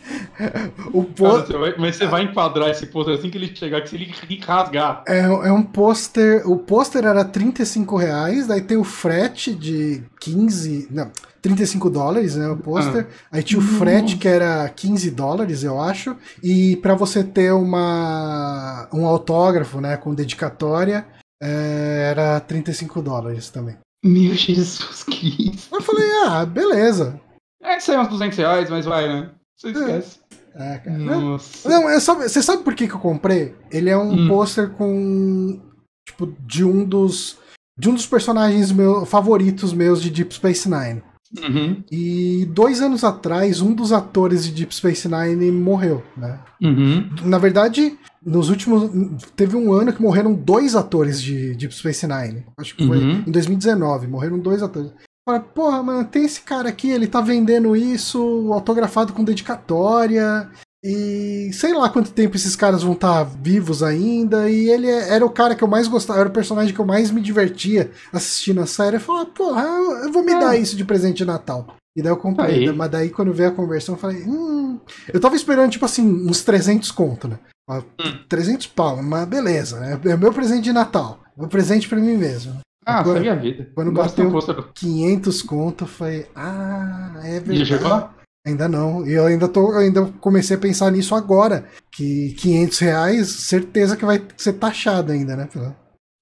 o 0.93 1.03
pôster. 1.03 1.57
Mas 1.77 1.95
você 1.95 2.07
vai 2.07 2.23
enquadrar 2.23 2.69
esse 2.69 2.85
pôster 2.87 3.15
assim 3.15 3.29
que 3.29 3.37
ele 3.37 3.55
chegar, 3.55 3.81
que 3.81 3.89
se 3.89 3.95
ele 3.95 4.13
rasgar. 4.45 5.03
É, 5.07 5.19
é 5.19 5.51
um 5.51 5.63
pôster. 5.63 6.47
O 6.49 6.57
pôster 6.57 7.05
era 7.05 7.23
35 7.23 7.97
reais, 7.97 8.47
daí 8.47 8.61
tem 8.61 8.77
o 8.77 8.83
frete 8.83 9.53
de 9.53 10.03
15. 10.19 10.87
Não, 10.91 11.11
35 11.41 11.89
dólares, 11.89 12.35
né? 12.35 12.47
O 12.47 12.57
pôster. 12.57 13.07
Ah. 13.09 13.37
Aí 13.37 13.43
tinha 13.43 13.59
o 13.59 13.63
frete 13.63 14.17
que 14.17 14.27
era 14.27 14.67
15 14.69 15.11
dólares, 15.11 15.63
eu 15.63 15.79
acho. 15.79 16.15
E 16.41 16.77
para 16.77 16.95
você 16.95 17.23
ter 17.23 17.51
uma 17.51 18.87
um 18.93 19.05
autógrafo, 19.05 19.81
né, 19.81 19.97
com 19.97 20.15
dedicatória, 20.15 21.05
é, 21.41 22.07
era 22.11 22.39
35 22.39 23.01
dólares 23.01 23.49
também. 23.49 23.75
Meu 24.03 24.33
Jesus 24.33 25.03
Cristo. 25.03 25.75
Eu 25.75 25.81
falei, 25.81 26.09
ah, 26.25 26.45
beleza. 26.45 27.19
É 27.61 27.79
saiu 27.79 28.01
uns 28.01 28.09
200 28.09 28.37
reais, 28.37 28.69
mas 28.69 28.85
vai, 28.85 29.07
né? 29.07 29.31
Você 29.63 29.79
esquece. 29.79 30.19
É, 30.55 30.77
cara. 30.77 30.97
Nossa. 30.97 31.69
Não, 31.69 31.99
só, 31.99 32.15
você 32.15 32.43
sabe 32.43 32.63
por 32.63 32.75
que, 32.75 32.87
que 32.87 32.93
eu 32.93 32.99
comprei? 32.99 33.55
Ele 33.71 33.89
é 33.89 33.97
um 33.97 34.11
hum. 34.11 34.27
pôster 34.27 34.69
com. 34.69 35.59
Tipo, 36.05 36.33
de 36.45 36.65
um 36.65 36.83
dos. 36.83 37.37
De 37.77 37.89
um 37.89 37.93
dos 37.93 38.05
personagens 38.05 38.71
meu, 38.71 39.05
favoritos 39.05 39.73
meus 39.73 40.01
de 40.01 40.11
Deep 40.11 40.33
Space 40.35 40.69
Nine. 40.69 41.01
Uhum. 41.41 41.83
E 41.91 42.45
dois 42.51 42.81
anos 42.81 43.03
atrás, 43.03 43.59
um 43.61 43.73
dos 43.73 43.91
atores 43.91 44.45
de 44.45 44.51
Deep 44.51 44.75
Space 44.75 45.07
Nine 45.07 45.51
morreu, 45.51 46.03
né? 46.15 46.39
Uhum. 46.61 47.09
Na 47.23 47.39
verdade, 47.39 47.97
nos 48.23 48.49
últimos. 48.49 48.91
Teve 49.35 49.55
um 49.55 49.73
ano 49.73 49.91
que 49.91 50.01
morreram 50.01 50.35
dois 50.35 50.75
atores 50.75 51.19
de 51.19 51.55
Deep 51.55 51.73
Space 51.73 52.05
Nine. 52.05 52.45
Acho 52.59 52.75
que 52.75 52.85
foi 52.85 52.99
uhum. 52.99 53.23
em 53.25 53.31
2019. 53.31 54.07
Morreram 54.07 54.37
dois 54.37 54.61
atores. 54.61 54.91
Fala, 55.25 55.39
porra, 55.39 55.81
mano, 55.81 56.05
tem 56.05 56.25
esse 56.25 56.41
cara 56.41 56.67
aqui, 56.67 56.91
ele 56.91 57.07
tá 57.07 57.21
vendendo 57.21 57.75
isso 57.75 58.51
autografado 58.51 59.13
com 59.13 59.23
dedicatória. 59.23 60.49
E 60.83 61.49
sei 61.53 61.73
lá 61.73 61.89
quanto 61.89 62.11
tempo 62.11 62.35
esses 62.35 62.57
caras 62.57 62.83
vão 62.83 62.91
estar 62.91 63.23
tá 63.25 63.31
vivos 63.41 63.81
ainda. 63.81 64.49
E 64.49 64.69
ele 64.69 64.87
é, 64.87 65.13
era 65.13 65.25
o 65.25 65.29
cara 65.29 65.55
que 65.55 65.63
eu 65.63 65.67
mais 65.67 65.87
gostava, 65.87 66.19
era 66.19 66.29
o 66.29 66.33
personagem 66.33 66.73
que 66.73 66.79
eu 66.79 66.85
mais 66.85 67.09
me 67.09 67.21
divertia 67.21 67.89
assistindo 68.11 68.59
a 68.59 68.65
série. 68.65 68.97
Eu 68.97 69.01
falei, 69.01 69.25
porra, 69.27 69.63
eu 70.03 70.11
vou 70.11 70.23
me 70.23 70.33
é. 70.33 70.39
dar 70.39 70.57
isso 70.57 70.75
de 70.75 70.83
presente 70.83 71.17
de 71.17 71.25
Natal. 71.25 71.77
E 71.95 72.01
daí 72.01 72.11
eu 72.11 72.17
comprei. 72.17 72.67
Aí. 72.67 72.73
Mas 72.73 72.91
daí 72.91 73.09
quando 73.09 73.33
veio 73.33 73.49
a 73.49 73.53
conversão, 73.53 73.95
eu 73.95 73.99
falei, 73.99 74.23
hum. 74.23 74.77
Eu 75.13 75.21
tava 75.21 75.37
esperando, 75.37 75.71
tipo 75.71 75.85
assim, 75.85 76.05
uns 76.05 76.43
300 76.43 76.91
conto, 76.91 77.29
né? 77.29 77.39
Hum. 77.69 78.19
300 78.27 78.67
pau, 78.67 79.01
mas 79.01 79.25
beleza, 79.25 79.79
né? 79.79 79.97
É 80.03 80.17
meu 80.17 80.33
presente 80.33 80.63
de 80.63 80.73
Natal. 80.73 81.19
Meu 81.37 81.47
presente 81.47 81.87
para 81.87 81.99
mim 81.99 82.17
mesmo. 82.17 82.59
Ah, 82.85 83.03
quando, 83.03 83.29
a 83.29 83.35
vida. 83.35 83.69
Quando 83.73 83.91
bateu 83.91 84.31
500 84.73 85.41
conto, 85.41 85.85
foi. 85.85 86.27
Ah, 86.35 87.13
é 87.23 87.39
verdade. 87.39 87.65
Já 87.65 87.77
chegou? 87.77 88.09
Ainda 88.45 88.67
não. 88.67 89.07
E 89.07 89.13
eu 89.13 89.25
ainda 89.25 89.47
tô, 89.47 89.71
ainda 89.71 90.05
comecei 90.19 90.57
a 90.57 90.59
pensar 90.59 90.91
nisso 90.91 91.15
agora. 91.15 91.67
Que 91.91 92.33
500 92.33 92.79
reais, 92.79 93.27
certeza 93.29 93.95
que 93.95 94.05
vai 94.05 94.21
ser 94.35 94.53
taxado 94.53 95.11
ainda, 95.11 95.35
né? 95.35 95.47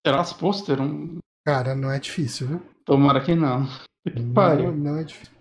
Será 0.05 0.21
as 0.21 0.31
pôster? 0.31 0.79
Um... 0.79 1.17
Cara, 1.45 1.73
não 1.73 1.91
é 1.91 1.99
difícil, 1.99 2.47
viu? 2.47 2.61
Tomara 2.85 3.21
que 3.21 3.35
não. 3.35 3.67
Não, 4.15 4.71
não 4.71 4.97
é 4.97 5.03
difícil. 5.03 5.31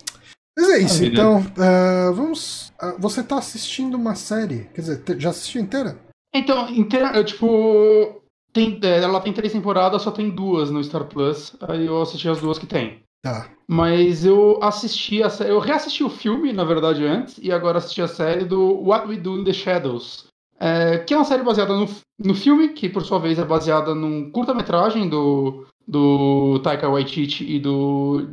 Mas 0.54 0.68
é 0.68 0.78
isso, 0.80 1.02
então. 1.02 1.38
Uh, 1.40 2.12
vamos. 2.12 2.70
Uh, 2.82 2.98
você 2.98 3.22
tá 3.22 3.38
assistindo 3.38 3.94
uma 3.94 4.14
série? 4.14 4.68
Quer 4.74 4.80
dizer, 4.82 5.02
já 5.18 5.30
assistiu 5.30 5.62
inteira? 5.62 5.98
Então, 6.34 6.68
inteira. 6.68 7.16
Eu, 7.16 7.24
tipo. 7.24 8.19
Tem, 8.52 8.78
é, 8.82 9.02
ela 9.02 9.20
tem 9.20 9.32
três 9.32 9.52
temporadas, 9.52 10.02
só 10.02 10.10
tem 10.10 10.30
duas 10.30 10.70
no 10.70 10.82
Star 10.82 11.04
Plus. 11.04 11.56
Aí 11.60 11.86
eu 11.86 12.00
assisti 12.02 12.28
as 12.28 12.40
duas 12.40 12.58
que 12.58 12.66
tem. 12.66 13.02
Tá. 13.22 13.48
Mas 13.68 14.24
eu 14.24 14.58
assisti 14.62 15.22
a 15.22 15.30
série. 15.30 15.50
Eu 15.50 15.58
reassisti 15.58 16.02
o 16.02 16.10
filme, 16.10 16.52
na 16.52 16.64
verdade, 16.64 17.04
antes, 17.04 17.38
e 17.38 17.52
agora 17.52 17.78
assisti 17.78 18.02
a 18.02 18.08
série 18.08 18.44
do 18.44 18.80
What 18.82 19.06
We 19.08 19.16
Do 19.16 19.38
in 19.38 19.44
the 19.44 19.52
Shadows. 19.52 20.26
É, 20.58 20.98
que 20.98 21.14
é 21.14 21.16
uma 21.16 21.24
série 21.24 21.42
baseada 21.42 21.74
no, 21.74 21.88
no 22.18 22.34
filme, 22.34 22.70
que 22.70 22.88
por 22.88 23.02
sua 23.02 23.18
vez 23.18 23.38
é 23.38 23.44
baseada 23.44 23.94
num 23.94 24.30
curta-metragem 24.30 25.08
do, 25.08 25.66
do 25.86 26.58
Taika 26.62 26.88
Waititi 26.88 27.44
e 27.44 27.58
do 27.58 28.28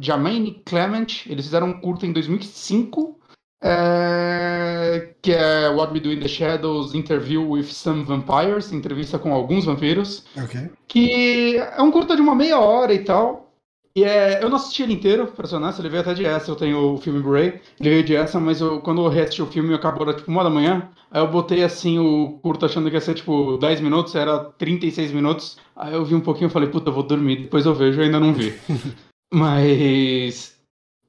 Jamaine 0.00 0.62
Clement. 0.64 1.26
Eles 1.26 1.46
fizeram 1.46 1.68
um 1.68 1.80
curta 1.80 2.06
em 2.06 2.12
2005 2.12 3.18
é, 3.62 4.41
que 5.22 5.32
é 5.32 5.68
What 5.68 5.94
We 5.94 6.00
Do 6.00 6.12
in 6.12 6.18
the 6.18 6.28
Shadows 6.28 6.94
Interview 6.94 7.48
with 7.48 7.66
Some 7.66 8.04
Vampires, 8.04 8.72
entrevista 8.72 9.18
com 9.18 9.32
alguns 9.32 9.64
vampiros. 9.64 10.24
Okay. 10.36 10.68
Que 10.88 11.56
é 11.56 11.80
um 11.80 11.92
curta 11.92 12.16
de 12.16 12.20
uma 12.20 12.34
meia 12.34 12.58
hora 12.58 12.92
e 12.92 13.04
tal. 13.04 13.42
E 13.94 14.04
é, 14.04 14.42
eu 14.42 14.48
não 14.48 14.56
assisti 14.56 14.82
ele 14.82 14.94
inteiro, 14.94 15.26
pra 15.26 15.46
ser 15.46 15.56
honesto, 15.56 15.80
ele 15.80 15.90
veio 15.90 16.00
até 16.00 16.14
de 16.14 16.24
essa, 16.24 16.50
eu 16.50 16.56
tenho 16.56 16.94
o 16.94 16.98
filme 16.98 17.20
Blu-ray, 17.20 17.60
ele 17.78 17.90
veio 17.90 18.02
de 18.02 18.16
essa, 18.16 18.40
mas 18.40 18.58
eu, 18.58 18.80
quando 18.80 19.04
eu 19.04 19.08
reassisti 19.10 19.42
o 19.42 19.46
filme, 19.46 19.74
acabou, 19.74 20.08
era 20.08 20.16
tipo 20.16 20.30
uma 20.30 20.42
da 20.42 20.48
manhã, 20.48 20.88
aí 21.10 21.20
eu 21.20 21.30
botei 21.30 21.62
assim 21.62 21.98
o 21.98 22.38
curto 22.42 22.64
achando 22.64 22.88
que 22.88 22.96
ia 22.96 23.02
ser 23.02 23.12
tipo 23.12 23.58
10 23.58 23.82
minutos, 23.82 24.14
era 24.14 24.38
36 24.38 25.12
minutos, 25.12 25.58
aí 25.76 25.92
eu 25.92 26.06
vi 26.06 26.14
um 26.14 26.22
pouquinho 26.22 26.48
e 26.48 26.50
falei, 26.50 26.70
puta, 26.70 26.88
eu 26.88 26.94
vou 26.94 27.02
dormir, 27.02 27.42
depois 27.42 27.66
eu 27.66 27.74
vejo, 27.74 28.00
eu 28.00 28.04
ainda 28.06 28.18
não 28.18 28.32
vi. 28.32 28.54
mas 29.30 30.51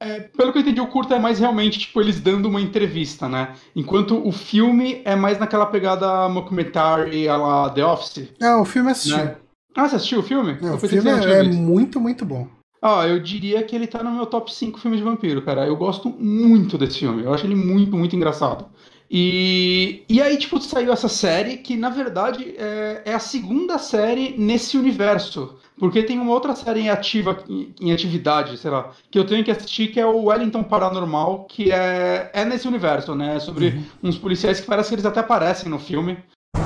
é, 0.04 0.20
pelo 0.20 0.52
que 0.52 0.58
eu 0.58 0.62
entendi, 0.62 0.80
o 0.80 0.86
curta 0.86 1.14
é 1.14 1.18
mais 1.18 1.38
realmente, 1.38 1.78
tipo, 1.78 2.00
eles 2.00 2.20
dando 2.20 2.48
uma 2.48 2.60
entrevista, 2.60 3.28
né? 3.28 3.54
Enquanto 3.74 4.26
o 4.26 4.30
filme 4.30 5.00
é 5.04 5.16
mais 5.16 5.38
naquela 5.38 5.66
pegada 5.66 6.28
mockumentary, 6.28 7.28
a 7.28 7.36
la 7.36 7.70
The 7.70 7.84
Office. 7.84 8.28
Ah, 8.42 8.60
o 8.60 8.64
filme 8.64 8.90
assistiu. 8.90 9.16
Né? 9.16 9.36
Ah, 9.74 9.88
você 9.88 9.96
assistiu 9.96 10.20
o 10.20 10.22
filme? 10.22 10.56
Não, 10.60 10.76
o 10.76 10.78
filme 10.78 11.10
é, 11.10 11.40
é 11.40 11.42
muito, 11.42 12.00
muito 12.00 12.24
bom. 12.24 12.46
Ah, 12.80 13.08
eu 13.08 13.18
diria 13.18 13.62
que 13.62 13.74
ele 13.74 13.86
tá 13.86 14.02
no 14.02 14.10
meu 14.10 14.26
top 14.26 14.52
5 14.52 14.78
filmes 14.78 15.00
de 15.00 15.04
vampiro, 15.04 15.40
cara. 15.40 15.66
Eu 15.66 15.74
gosto 15.74 16.10
muito 16.10 16.76
desse 16.76 16.98
filme. 16.98 17.24
Eu 17.24 17.32
acho 17.32 17.46
ele 17.46 17.54
muito, 17.54 17.96
muito 17.96 18.14
engraçado. 18.14 18.66
E, 19.16 20.02
e 20.08 20.20
aí, 20.20 20.36
tipo, 20.36 20.60
saiu 20.60 20.92
essa 20.92 21.08
série 21.08 21.58
que, 21.58 21.76
na 21.76 21.88
verdade, 21.88 22.52
é, 22.58 23.02
é, 23.04 23.14
a 23.14 23.20
segunda 23.20 23.78
série 23.78 24.34
nesse 24.36 24.76
universo. 24.76 25.56
Porque 25.78 26.02
tem 26.02 26.18
uma 26.18 26.32
outra 26.32 26.52
série 26.56 26.80
em 26.80 26.90
ativa, 26.90 27.38
em, 27.48 27.72
em, 27.80 27.92
atividade, 27.92 28.58
sei 28.58 28.72
lá, 28.72 28.90
que 29.12 29.16
eu 29.16 29.24
tenho 29.24 29.44
que 29.44 29.52
assistir, 29.52 29.92
que 29.92 30.00
é 30.00 30.06
o 30.06 30.24
Wellington 30.24 30.64
Paranormal, 30.64 31.44
que 31.44 31.70
é, 31.70 32.28
é 32.34 32.44
nesse 32.44 32.66
universo, 32.66 33.14
né? 33.14 33.36
É 33.36 33.38
sobre 33.38 33.68
uhum. 33.68 33.84
uns 34.02 34.18
policiais 34.18 34.58
que 34.58 34.66
parece 34.66 34.88
que 34.88 34.96
eles 34.96 35.06
até 35.06 35.20
aparecem 35.20 35.70
no 35.70 35.78
filme. 35.78 36.18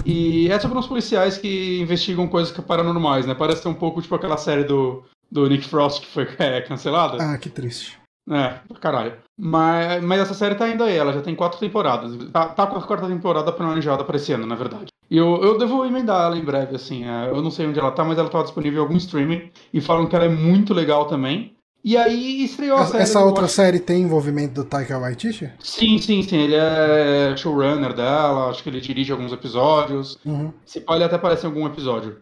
E 0.07 0.51
é 0.51 0.59
sobre 0.59 0.79
uns 0.79 0.87
policiais 0.87 1.37
que 1.37 1.79
investigam 1.83 2.27
coisas 2.29 2.51
paranormais, 2.63 3.27
né? 3.27 3.35
Parece 3.35 3.61
ser 3.61 3.69
um 3.69 3.75
pouco 3.75 4.01
tipo 4.01 4.15
aquela 4.15 4.39
série 4.39 4.65
do, 4.65 5.05
do 5.31 5.47
Nick 5.47 5.67
Frost 5.67 6.01
que 6.01 6.07
foi 6.07 6.27
é, 6.39 6.63
cancelada. 6.63 7.23
Ah, 7.23 7.37
que 7.37 7.51
triste. 7.51 7.99
É, 8.31 8.61
caralho. 8.81 9.15
Mas, 9.39 10.03
mas 10.03 10.21
essa 10.21 10.35
série 10.35 10.55
tá 10.55 10.69
indo 10.69 10.85
aí, 10.85 10.97
ela 10.97 11.13
já 11.13 11.23
tem 11.23 11.35
quatro 11.35 11.59
temporadas. 11.59 12.13
Tá, 12.31 12.49
tá 12.49 12.67
com 12.67 12.77
a 12.77 12.83
quarta 12.83 13.07
temporada 13.07 13.53
planejada 13.53 14.05
pra 14.05 14.17
esse 14.17 14.33
ano, 14.33 14.47
na 14.47 14.55
verdade. 14.55 14.87
E 15.11 15.17
eu, 15.17 15.43
eu 15.43 15.57
devo 15.57 15.85
emendar 15.85 16.27
ela 16.27 16.37
em 16.37 16.45
breve, 16.45 16.77
assim. 16.77 17.05
É, 17.05 17.31
eu 17.31 17.41
não 17.41 17.51
sei 17.51 17.67
onde 17.67 17.79
ela 17.79 17.91
tá, 17.91 18.05
mas 18.05 18.19
ela 18.19 18.29
tá 18.29 18.43
disponível 18.43 18.81
em 18.81 18.83
algum 18.83 18.97
streaming. 18.97 19.51
E 19.73 19.81
falam 19.81 20.07
que 20.07 20.15
ela 20.15 20.27
é 20.27 20.29
muito 20.29 20.75
legal 20.75 21.07
também. 21.07 21.57
E 21.83 21.97
aí 21.97 22.45
estreou 22.45 22.77
a 22.77 22.87
série. 22.87 23.03
Essa 23.05 23.25
outra 23.25 23.49
série 23.49 23.79
tem 23.79 24.03
envolvimento 24.03 24.55
do 24.55 24.65
Taika 24.65 24.99
Waititi? 24.99 25.51
Sim, 25.61 25.97
sim, 25.99 26.23
sim. 26.23 26.37
Ele 26.37 26.57
é 26.57 27.35
showrunner 27.37 27.95
dela, 27.95 28.51
acho 28.51 28.63
que 28.63 28.69
ele 28.69 28.81
dirige 28.81 29.13
alguns 29.13 29.33
episódios. 29.33 30.19
Uhum. 30.25 30.53
Se 30.67 30.81
pode 30.81 31.03
até 31.03 31.17
aparecer 31.17 31.47
em 31.47 31.51
algum 31.51 31.67
episódio. 31.67 32.21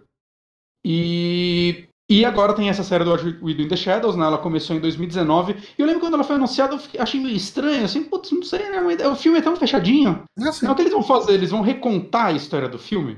E 0.84 1.88
e 2.08 2.24
agora 2.24 2.54
tem 2.54 2.68
essa 2.68 2.84
série 2.84 3.02
do 3.02 3.10
We 3.12 3.54
Do 3.54 3.62
in 3.62 3.68
the 3.68 3.76
Shadows, 3.76 4.14
né? 4.14 4.24
Ela 4.24 4.38
começou 4.38 4.76
em 4.76 4.80
2019. 4.80 5.56
E 5.76 5.80
eu 5.80 5.86
lembro 5.86 6.00
quando 6.00 6.14
ela 6.14 6.22
foi 6.22 6.36
anunciada, 6.36 6.76
eu 6.76 7.02
achei 7.02 7.20
meio 7.20 7.34
estranho, 7.34 7.84
assim, 7.84 8.04
putz, 8.04 8.30
não 8.30 8.44
sei, 8.44 8.70
né? 8.70 8.80
O 9.08 9.16
filme 9.16 9.38
é 9.38 9.42
tão 9.42 9.56
fechadinho. 9.56 10.22
É, 10.38 10.48
assim. 10.48 10.66
é 10.66 10.70
o 10.70 10.74
que 10.74 10.82
eles 10.82 10.92
vão 10.92 11.02
fazer? 11.02 11.32
Eles 11.32 11.50
vão 11.50 11.62
recontar 11.62 12.26
a 12.26 12.32
história 12.32 12.68
do 12.68 12.78
filme? 12.78 13.16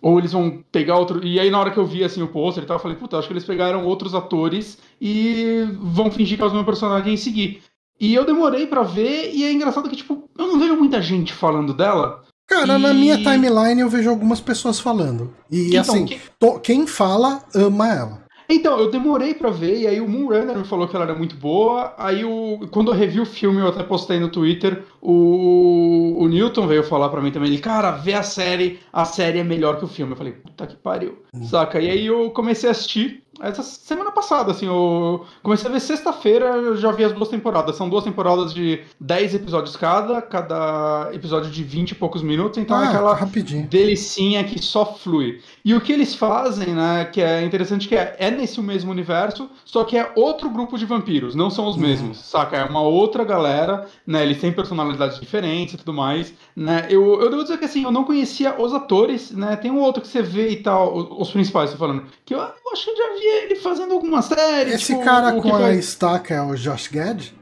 Ou 0.00 0.18
eles 0.18 0.32
vão 0.32 0.64
pegar 0.72 0.96
outro. 0.96 1.22
E 1.22 1.38
aí, 1.38 1.50
na 1.50 1.60
hora 1.60 1.70
que 1.70 1.76
eu 1.76 1.84
vi 1.84 2.02
assim, 2.02 2.22
o 2.22 2.28
pôster 2.28 2.64
e 2.64 2.66
tal, 2.66 2.76
eu 2.76 2.82
falei, 2.82 2.96
puta, 2.96 3.18
acho 3.18 3.28
que 3.28 3.34
eles 3.34 3.44
pegaram 3.44 3.84
outros 3.84 4.14
atores 4.14 4.78
e 4.98 5.66
vão 5.78 6.10
fingir 6.10 6.38
que 6.38 6.42
é 6.42 6.46
o 6.46 6.50
mesmo 6.50 6.64
personagem 6.64 7.12
e 7.12 7.18
seguir. 7.18 7.62
E 8.00 8.14
eu 8.14 8.24
demorei 8.24 8.66
para 8.66 8.82
ver, 8.82 9.34
e 9.34 9.44
é 9.44 9.52
engraçado 9.52 9.90
que, 9.90 9.96
tipo, 9.96 10.24
eu 10.38 10.46
não 10.46 10.58
vejo 10.58 10.74
muita 10.74 11.02
gente 11.02 11.34
falando 11.34 11.74
dela. 11.74 12.24
Cara, 12.48 12.78
e... 12.78 12.80
na 12.80 12.94
minha 12.94 13.18
timeline 13.18 13.82
eu 13.82 13.90
vejo 13.90 14.08
algumas 14.08 14.40
pessoas 14.40 14.80
falando. 14.80 15.34
E 15.50 15.68
então, 15.68 15.80
assim, 15.82 16.06
quem... 16.06 16.20
To... 16.38 16.58
quem 16.60 16.86
fala 16.86 17.44
ama 17.54 17.88
ela. 17.92 18.29
Então, 18.50 18.78
eu 18.78 18.90
demorei 18.90 19.32
para 19.32 19.50
ver, 19.50 19.78
e 19.78 19.86
aí 19.86 20.00
o 20.00 20.08
Moonrunner 20.08 20.58
me 20.58 20.64
falou 20.64 20.88
que 20.88 20.96
ela 20.96 21.04
era 21.04 21.14
muito 21.14 21.36
boa. 21.36 21.94
Aí, 21.96 22.24
o, 22.24 22.66
quando 22.70 22.90
eu 22.90 22.94
revi 22.94 23.20
o 23.20 23.26
filme, 23.26 23.60
eu 23.60 23.68
até 23.68 23.82
postei 23.82 24.18
no 24.18 24.28
Twitter, 24.28 24.82
o, 25.00 26.16
o 26.18 26.28
Newton 26.28 26.66
veio 26.66 26.82
falar 26.82 27.08
para 27.08 27.20
mim 27.20 27.30
também. 27.30 27.48
Ele, 27.48 27.58
cara, 27.58 27.92
vê 27.92 28.14
a 28.14 28.22
série, 28.22 28.80
a 28.92 29.04
série 29.04 29.38
é 29.38 29.44
melhor 29.44 29.78
que 29.78 29.84
o 29.84 29.88
filme. 29.88 30.12
Eu 30.12 30.16
falei, 30.16 30.32
puta 30.32 30.66
que 30.66 30.76
pariu. 30.76 31.18
Hum. 31.32 31.44
Saca? 31.44 31.80
E 31.80 31.88
aí 31.88 32.06
eu 32.06 32.30
comecei 32.30 32.68
a 32.68 32.72
assistir. 32.72 33.22
Essa 33.40 33.62
semana 33.62 34.10
passada, 34.12 34.50
assim, 34.52 34.66
eu 34.66 35.24
comecei 35.42 35.68
a 35.68 35.72
ver 35.72 35.80
sexta-feira, 35.80 36.46
eu 36.56 36.76
já 36.76 36.92
vi 36.92 37.04
as 37.04 37.12
duas 37.12 37.28
temporadas. 37.28 37.76
São 37.76 37.88
duas 37.88 38.04
temporadas 38.04 38.52
de 38.52 38.80
10 39.00 39.34
episódios 39.34 39.76
cada, 39.76 40.20
cada 40.22 41.10
episódio 41.12 41.50
de 41.50 41.62
20 41.64 41.90
e 41.92 41.94
poucos 41.94 42.22
minutos, 42.22 42.58
então 42.58 42.80
é 42.80 42.86
Ah, 42.86 42.88
aquela 42.90 43.14
rapidinho. 43.14 43.66
delicinha 43.68 44.44
que 44.44 44.62
só 44.62 44.84
flui. 44.84 45.40
E 45.64 45.74
o 45.74 45.80
que 45.80 45.92
eles 45.92 46.14
fazem, 46.14 46.68
né, 46.74 47.04
que 47.12 47.20
é 47.20 47.42
interessante 47.44 47.88
que 47.88 47.94
é, 47.96 48.16
é 48.18 48.30
nesse 48.30 48.60
mesmo 48.60 48.90
universo, 48.90 49.48
só 49.64 49.84
que 49.84 49.96
é 49.96 50.12
outro 50.14 50.48
grupo 50.50 50.76
de 50.78 50.84
vampiros, 50.84 51.34
não 51.34 51.50
são 51.50 51.66
os 51.66 51.76
Uhum. 51.76 51.82
mesmos, 51.82 52.18
saca? 52.18 52.56
É 52.56 52.64
uma 52.64 52.82
outra 52.82 53.24
galera, 53.24 53.86
né, 54.06 54.22
eles 54.22 54.40
têm 54.40 54.52
personalidades 54.52 55.18
diferentes 55.18 55.74
e 55.74 55.76
tudo 55.78 55.92
mais, 55.92 56.32
né? 56.60 56.86
Eu, 56.90 57.18
eu 57.22 57.30
devo 57.30 57.42
dizer 57.42 57.56
que 57.56 57.64
assim, 57.64 57.84
eu 57.84 57.90
não 57.90 58.04
conhecia 58.04 58.60
os 58.60 58.74
atores, 58.74 59.30
né? 59.30 59.56
Tem 59.56 59.70
um 59.70 59.80
outro 59.80 60.02
que 60.02 60.08
você 60.08 60.20
vê 60.20 60.50
e 60.50 60.62
tal, 60.62 60.94
os, 60.94 61.28
os 61.28 61.30
principais, 61.30 61.70
tô 61.70 61.78
falando, 61.78 62.04
que 62.22 62.34
eu, 62.34 62.38
eu 62.38 62.72
acho 62.72 62.84
que 62.84 62.90
eu 62.90 62.96
já 62.96 63.14
vi 63.14 63.24
ele 63.44 63.56
fazendo 63.56 63.94
alguma 63.94 64.20
série. 64.20 64.72
Esse 64.72 64.92
tipo, 64.92 65.02
cara 65.02 65.32
com 65.40 65.56
a 65.56 65.72
estaca 65.72 66.34
é 66.34 66.42
o 66.42 66.54
Josh 66.54 66.88
Gad? 66.88 67.32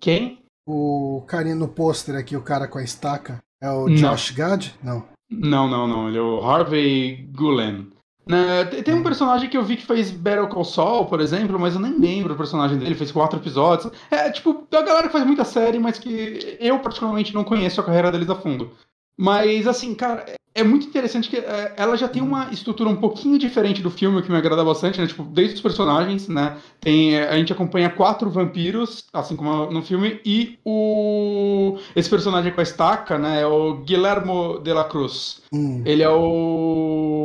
Quem? 0.00 0.40
O 0.66 1.22
carinha 1.28 1.54
no 1.54 1.68
pôster 1.68 2.16
aqui, 2.16 2.36
o 2.36 2.42
cara 2.42 2.66
com 2.66 2.78
a 2.78 2.82
estaca, 2.82 3.40
é 3.62 3.70
o 3.70 3.86
Não. 3.86 3.94
Josh 3.94 4.32
Gad? 4.32 4.72
Não. 4.82 5.04
Não, 5.30 5.68
não, 5.68 5.86
não. 5.86 6.08
Ele 6.08 6.18
é 6.18 6.22
o 6.22 6.44
Harvey 6.44 7.28
Gulen. 7.32 7.92
Né, 8.26 8.64
tem- 8.64 8.94
um 8.94 9.02
personagem 9.02 9.50
que 9.50 9.56
eu 9.56 9.62
vi 9.62 9.76
que 9.76 9.84
fez 9.86 10.10
Battle 10.10 10.48
Call 10.48 10.64
Saul, 10.64 11.04
por 11.06 11.20
exemplo, 11.20 11.58
mas 11.58 11.74
eu 11.74 11.80
nem 11.80 11.98
lembro 11.98 12.32
o 12.32 12.36
personagem 12.36 12.78
dele, 12.78 12.94
fez 12.94 13.12
quatro 13.12 13.38
episódios. 13.38 13.92
É, 14.10 14.30
tipo, 14.30 14.66
a 14.72 14.82
galera 14.82 15.06
que 15.08 15.12
faz 15.12 15.26
muita 15.26 15.44
série, 15.44 15.78
mas 15.78 15.98
que 15.98 16.56
eu 16.58 16.78
particularmente 16.78 17.34
não 17.34 17.44
conheço 17.44 17.80
a 17.80 17.84
carreira 17.84 18.10
deles 18.10 18.30
a 18.30 18.34
fundo. 18.34 18.70
Mas, 19.16 19.66
assim, 19.68 19.94
cara, 19.94 20.24
é- 20.26 20.36
é 20.56 20.62
muito 20.64 20.86
interessante 20.86 21.28
que 21.28 21.36
é, 21.36 21.72
ela 21.76 21.96
já 21.96 22.06
tem 22.08 22.22
uma 22.22 22.48
estrutura 22.52 22.88
um 22.88 22.96
pouquinho 22.96 23.38
diferente 23.38 23.82
do 23.82 23.90
filme, 23.90 24.22
que 24.22 24.30
me 24.30 24.36
agrada 24.38 24.64
bastante, 24.64 25.00
né? 25.00 25.06
Tipo, 25.06 25.24
desde 25.24 25.56
os 25.56 25.60
personagens, 25.60 26.26
né? 26.28 26.56
Tem, 26.80 27.18
a 27.18 27.36
gente 27.36 27.52
acompanha 27.52 27.90
quatro 27.90 28.30
vampiros, 28.30 29.04
assim 29.12 29.34
como 29.36 29.66
no 29.70 29.82
filme, 29.82 30.20
e 30.24 30.58
o... 30.64 31.76
Esse 31.94 32.08
personagem 32.08 32.52
com 32.52 32.60
a 32.60 32.62
estaca, 32.62 33.18
né? 33.18 33.42
É 33.42 33.46
o 33.46 33.74
Guillermo 33.84 34.58
de 34.60 34.72
la 34.72 34.84
Cruz. 34.84 35.42
Hum. 35.52 35.82
Ele 35.84 36.02
é 36.02 36.08
o, 36.10 37.23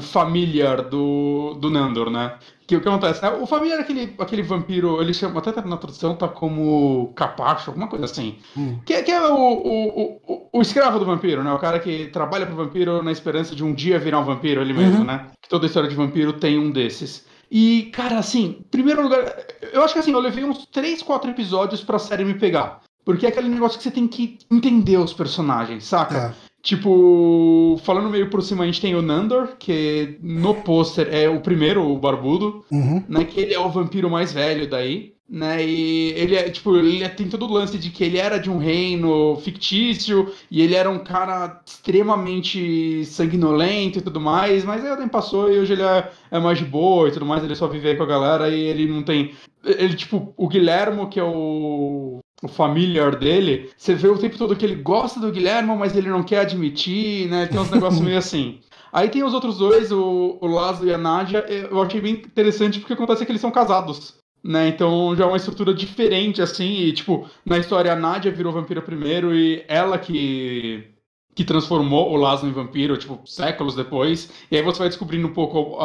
o 0.00 0.02
familiar 0.02 0.82
do, 0.82 1.54
do 1.60 1.70
Nandor, 1.70 2.10
né? 2.10 2.34
Que 2.66 2.76
o 2.76 2.80
que 2.80 2.88
acontece? 2.88 3.20
né? 3.22 3.30
O 3.30 3.46
familiar 3.46 3.78
é 3.78 3.82
aquele, 3.82 4.14
aquele 4.18 4.42
vampiro, 4.42 5.00
ele 5.02 5.12
chama, 5.12 5.38
até 5.40 5.60
na 5.62 5.76
tradução 5.76 6.14
tá 6.14 6.28
como 6.28 7.12
capacho, 7.16 7.70
alguma 7.70 7.88
coisa 7.88 8.04
assim. 8.04 8.38
Hum. 8.56 8.78
Que, 8.86 9.02
que 9.02 9.10
é 9.10 9.20
o, 9.20 9.34
o, 9.34 10.20
o, 10.26 10.48
o 10.52 10.62
escravo 10.62 10.98
do 10.98 11.04
vampiro, 11.04 11.42
né? 11.42 11.52
O 11.52 11.58
cara 11.58 11.78
que 11.80 12.06
trabalha 12.06 12.46
pro 12.46 12.54
vampiro 12.56 13.02
na 13.02 13.12
esperança 13.12 13.54
de 13.56 13.64
um 13.64 13.74
dia 13.74 13.98
virar 13.98 14.20
um 14.20 14.24
vampiro 14.24 14.60
ele 14.60 14.72
mesmo, 14.72 14.98
Uhum. 15.00 15.04
né? 15.04 15.26
Que 15.42 15.48
toda 15.48 15.66
história 15.66 15.88
de 15.88 15.96
vampiro 15.96 16.32
tem 16.32 16.58
um 16.58 16.70
desses. 16.70 17.26
E, 17.50 17.90
cara, 17.92 18.18
assim, 18.18 18.64
primeiro 18.70 19.02
lugar, 19.02 19.24
eu 19.72 19.82
acho 19.82 19.92
que 19.92 19.98
assim, 20.00 20.12
eu 20.12 20.20
levei 20.20 20.44
uns 20.44 20.64
3, 20.66 21.02
4 21.02 21.30
episódios 21.30 21.82
pra 21.82 21.98
série 21.98 22.24
me 22.24 22.34
pegar. 22.34 22.80
Porque 23.04 23.26
é 23.26 23.30
aquele 23.30 23.48
negócio 23.48 23.76
que 23.78 23.82
você 23.82 23.90
tem 23.90 24.06
que 24.06 24.38
entender 24.48 24.96
os 24.98 25.12
personagens, 25.12 25.84
saca? 25.84 26.14
Tá. 26.14 26.34
Tipo, 26.62 27.80
falando 27.84 28.10
meio 28.10 28.28
por 28.28 28.42
cima, 28.42 28.64
a 28.64 28.66
gente 28.66 28.80
tem 28.80 28.94
o 28.94 29.02
Nandor, 29.02 29.56
que 29.58 30.18
no 30.22 30.54
pôster 30.54 31.08
é 31.10 31.28
o 31.28 31.40
primeiro, 31.40 31.82
o 31.90 31.98
barbudo, 31.98 32.64
Uhum. 32.70 33.02
né? 33.08 33.24
Que 33.24 33.40
ele 33.40 33.54
é 33.54 33.58
o 33.58 33.70
vampiro 33.70 34.10
mais 34.10 34.32
velho 34.32 34.68
daí, 34.68 35.14
né? 35.28 35.64
E 35.64 36.10
ele 36.16 36.36
é, 36.36 36.50
tipo, 36.50 36.76
ele 36.76 37.02
é- 37.02 37.08
tem 37.08 37.28
todo 37.28 37.46
o 37.46 37.52
lance 37.52 37.78
de 37.78 37.88
que 37.90 38.04
ele 38.04 38.18
era 38.18 38.36
de 38.38 38.50
um 38.50 38.58
reino 38.58 39.36
fictício 39.36 40.30
e 40.50 40.60
ele 40.60 40.74
era 40.74 40.90
um 40.90 40.98
cara 40.98 41.60
extremamente 41.66 43.04
sanguinolento 43.04 43.98
e 43.98 44.02
tudo 44.02 44.20
mais, 44.20 44.64
mas 44.64 44.84
aí 44.84 44.92
o 44.92 44.96
tempo 44.96 45.10
passou 45.10 45.50
e 45.52 45.58
hoje 45.58 45.72
ele 45.72 45.82
é, 45.82 46.10
é 46.30 46.38
mais 46.38 46.58
de 46.58 46.64
boa 46.64 47.08
e 47.08 47.12
tudo 47.12 47.24
mais, 47.26 47.42
ele 47.42 47.54
só 47.54 47.66
vive 47.68 47.88
aí 47.88 47.96
com 47.96 48.02
a 48.02 48.06
galera 48.06 48.48
e 48.48 48.60
ele 48.60 48.86
não 48.86 49.02
tem. 49.02 49.32
Ele, 49.64 49.94
tipo, 49.94 50.32
o 50.36 50.48
Guilhermo, 50.48 51.08
que 51.08 51.20
é 51.20 51.24
o 51.24 52.18
o 52.42 52.48
familiar 52.48 53.16
dele, 53.16 53.70
você 53.76 53.94
vê 53.94 54.08
o 54.08 54.18
tempo 54.18 54.38
todo 54.38 54.56
que 54.56 54.64
ele 54.64 54.76
gosta 54.76 55.20
do 55.20 55.30
Guilherme, 55.30 55.76
mas 55.76 55.96
ele 55.96 56.08
não 56.08 56.22
quer 56.22 56.40
admitir, 56.40 57.28
né? 57.28 57.46
Tem 57.46 57.60
uns 57.60 57.70
negócios 57.70 58.00
meio 58.00 58.18
assim. 58.18 58.60
Aí 58.92 59.08
tem 59.08 59.22
os 59.22 59.34
outros 59.34 59.58
dois, 59.58 59.92
o, 59.92 60.38
o 60.40 60.46
Laszlo 60.46 60.86
e 60.86 60.92
a 60.92 60.98
Nádia, 60.98 61.44
eu 61.48 61.80
achei 61.80 62.00
bem 62.00 62.14
interessante 62.14 62.80
porque 62.80 62.94
acontece 62.94 63.24
que 63.24 63.30
eles 63.30 63.40
são 63.40 63.50
casados. 63.50 64.18
Né, 64.42 64.68
então 64.68 65.14
já 65.14 65.24
é 65.24 65.26
uma 65.26 65.36
estrutura 65.36 65.74
diferente, 65.74 66.40
assim, 66.40 66.78
e 66.78 66.92
tipo, 66.94 67.28
na 67.44 67.58
história 67.58 67.92
a 67.92 67.94
Nádia 67.94 68.32
virou 68.32 68.54
vampira 68.54 68.80
primeiro 68.80 69.34
e 69.34 69.62
ela 69.68 69.98
que 69.98 70.90
que 71.34 71.44
transformou 71.44 72.10
o 72.10 72.16
Laszlo 72.16 72.48
em 72.48 72.52
vampiro, 72.52 72.96
tipo, 72.96 73.20
séculos 73.24 73.74
depois. 73.74 74.30
E 74.50 74.56
aí 74.56 74.62
você 74.62 74.78
vai 74.78 74.88
descobrindo 74.88 75.28
um 75.28 75.32
pouco 75.32 75.78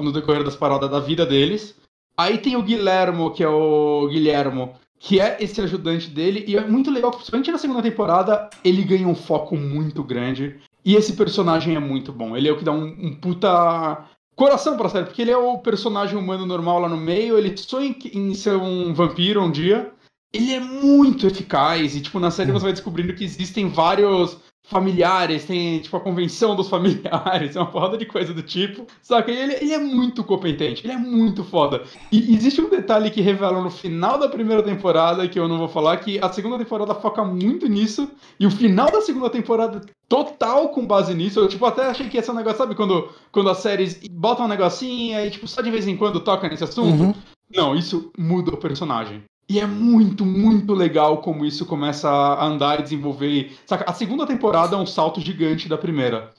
no 0.00 0.12
decorrer 0.12 0.44
das 0.44 0.56
paradas 0.56 0.90
da 0.90 1.00
vida 1.00 1.26
deles. 1.26 1.74
Aí 2.16 2.38
tem 2.38 2.56
o 2.56 2.62
Guilhermo, 2.62 3.32
que 3.32 3.42
é 3.42 3.48
o 3.48 4.08
Guilhermo, 4.08 4.74
que 5.04 5.18
é 5.18 5.36
esse 5.40 5.60
ajudante 5.60 6.08
dele, 6.08 6.44
e 6.46 6.56
é 6.56 6.64
muito 6.64 6.88
legal, 6.88 7.10
principalmente 7.10 7.50
na 7.50 7.58
segunda 7.58 7.82
temporada, 7.82 8.48
ele 8.62 8.84
ganha 8.84 9.08
um 9.08 9.16
foco 9.16 9.56
muito 9.56 10.00
grande. 10.04 10.60
E 10.84 10.94
esse 10.94 11.14
personagem 11.14 11.74
é 11.74 11.80
muito 11.80 12.12
bom. 12.12 12.36
Ele 12.36 12.48
é 12.48 12.52
o 12.52 12.56
que 12.56 12.64
dá 12.64 12.70
um, 12.70 12.84
um 12.84 13.16
puta 13.16 14.06
coração 14.36 14.76
pra 14.76 14.88
série, 14.88 15.06
porque 15.06 15.20
ele 15.20 15.32
é 15.32 15.36
o 15.36 15.58
personagem 15.58 16.16
humano 16.16 16.46
normal 16.46 16.78
lá 16.78 16.88
no 16.88 16.96
meio, 16.96 17.36
ele 17.36 17.56
sonha 17.56 17.88
em, 17.88 18.30
em 18.30 18.34
ser 18.34 18.54
um 18.54 18.94
vampiro 18.94 19.42
um 19.42 19.50
dia. 19.50 19.92
Ele 20.32 20.52
é 20.52 20.60
muito 20.60 21.26
eficaz, 21.26 21.96
e 21.96 22.00
tipo, 22.00 22.20
na 22.20 22.30
série 22.30 22.52
você 22.52 22.62
vai 22.62 22.72
descobrindo 22.72 23.12
que 23.12 23.24
existem 23.24 23.68
vários 23.68 24.38
familiares, 24.64 25.44
tem 25.44 25.80
tipo 25.80 25.96
a 25.96 26.00
convenção 26.00 26.54
dos 26.54 26.68
familiares, 26.70 27.56
é 27.56 27.60
uma 27.60 27.70
porrada 27.70 27.98
de 27.98 28.06
coisa 28.06 28.32
do 28.32 28.42
tipo. 28.42 28.86
Saca? 29.02 29.30
E 29.30 29.36
ele, 29.36 29.54
ele 29.54 29.72
é 29.72 29.78
muito 29.78 30.22
competente, 30.24 30.86
ele 30.86 30.92
é 30.92 30.98
muito 30.98 31.44
foda. 31.44 31.82
E 32.10 32.34
existe 32.34 32.60
um 32.60 32.70
detalhe 32.70 33.10
que 33.10 33.20
revela 33.20 33.60
no 33.60 33.70
final 33.70 34.18
da 34.18 34.28
primeira 34.28 34.62
temporada, 34.62 35.28
que 35.28 35.38
eu 35.38 35.48
não 35.48 35.58
vou 35.58 35.68
falar, 35.68 35.96
que 35.98 36.18
a 36.18 36.32
segunda 36.32 36.58
temporada 36.58 36.94
foca 36.94 37.24
muito 37.24 37.68
nisso, 37.68 38.10
e 38.38 38.46
o 38.46 38.50
final 38.50 38.90
da 38.90 39.00
segunda 39.00 39.28
temporada 39.28 39.80
total 40.08 40.68
com 40.68 40.86
base 40.86 41.14
nisso. 41.14 41.40
Eu 41.40 41.48
tipo, 41.48 41.64
até 41.64 41.86
achei 41.86 42.08
que 42.08 42.18
esse 42.18 42.28
é 42.28 42.32
um 42.32 42.36
negócio, 42.36 42.58
sabe, 42.58 42.74
quando, 42.74 43.08
quando 43.30 43.50
as 43.50 43.58
séries 43.58 44.00
botam 44.10 44.44
um 44.44 44.48
negocinho 44.48 45.18
e 45.18 45.30
tipo, 45.30 45.48
só 45.48 45.62
de 45.62 45.70
vez 45.70 45.86
em 45.86 45.96
quando 45.96 46.20
toca 46.20 46.48
nesse 46.48 46.64
assunto? 46.64 47.02
Uhum. 47.02 47.14
Não, 47.54 47.74
isso 47.74 48.10
muda 48.18 48.52
o 48.52 48.56
personagem. 48.56 49.22
E 49.48 49.60
é 49.60 49.66
muito, 49.66 50.24
muito 50.24 50.72
legal 50.72 51.18
como 51.18 51.44
isso 51.44 51.66
começa 51.66 52.08
a 52.08 52.44
andar 52.44 52.80
e 52.80 52.82
desenvolver. 52.82 53.56
Saca? 53.66 53.90
A 53.90 53.92
segunda 53.92 54.26
temporada 54.26 54.76
é 54.76 54.78
um 54.78 54.86
salto 54.86 55.20
gigante 55.20 55.68
da 55.68 55.76
primeira. 55.76 56.30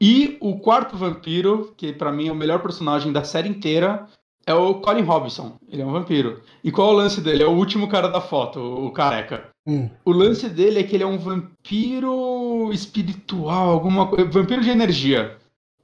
E 0.00 0.36
o 0.40 0.58
quarto 0.58 0.96
vampiro, 0.96 1.72
que 1.76 1.92
pra 1.92 2.12
mim 2.12 2.28
é 2.28 2.32
o 2.32 2.36
melhor 2.36 2.60
personagem 2.60 3.12
da 3.12 3.24
série 3.24 3.48
inteira, 3.48 4.06
é 4.46 4.54
o 4.54 4.74
Colin 4.74 5.02
Robinson. 5.02 5.58
Ele 5.68 5.82
é 5.82 5.86
um 5.86 5.92
vampiro. 5.92 6.40
E 6.62 6.70
qual 6.70 6.90
é 6.90 6.92
o 6.92 6.96
lance 6.96 7.20
dele? 7.20 7.42
É 7.42 7.46
o 7.46 7.56
último 7.56 7.88
cara 7.88 8.08
da 8.08 8.20
foto, 8.20 8.60
o 8.60 8.92
careca. 8.92 9.48
Hum. 9.66 9.90
O 10.04 10.12
lance 10.12 10.48
dele 10.48 10.78
é 10.78 10.82
que 10.84 10.94
ele 10.94 11.02
é 11.02 11.06
um 11.06 11.18
vampiro 11.18 12.70
espiritual, 12.72 13.70
alguma 13.70 14.06
coisa. 14.06 14.30
Vampiro 14.30 14.62
de 14.62 14.70
energia. 14.70 15.36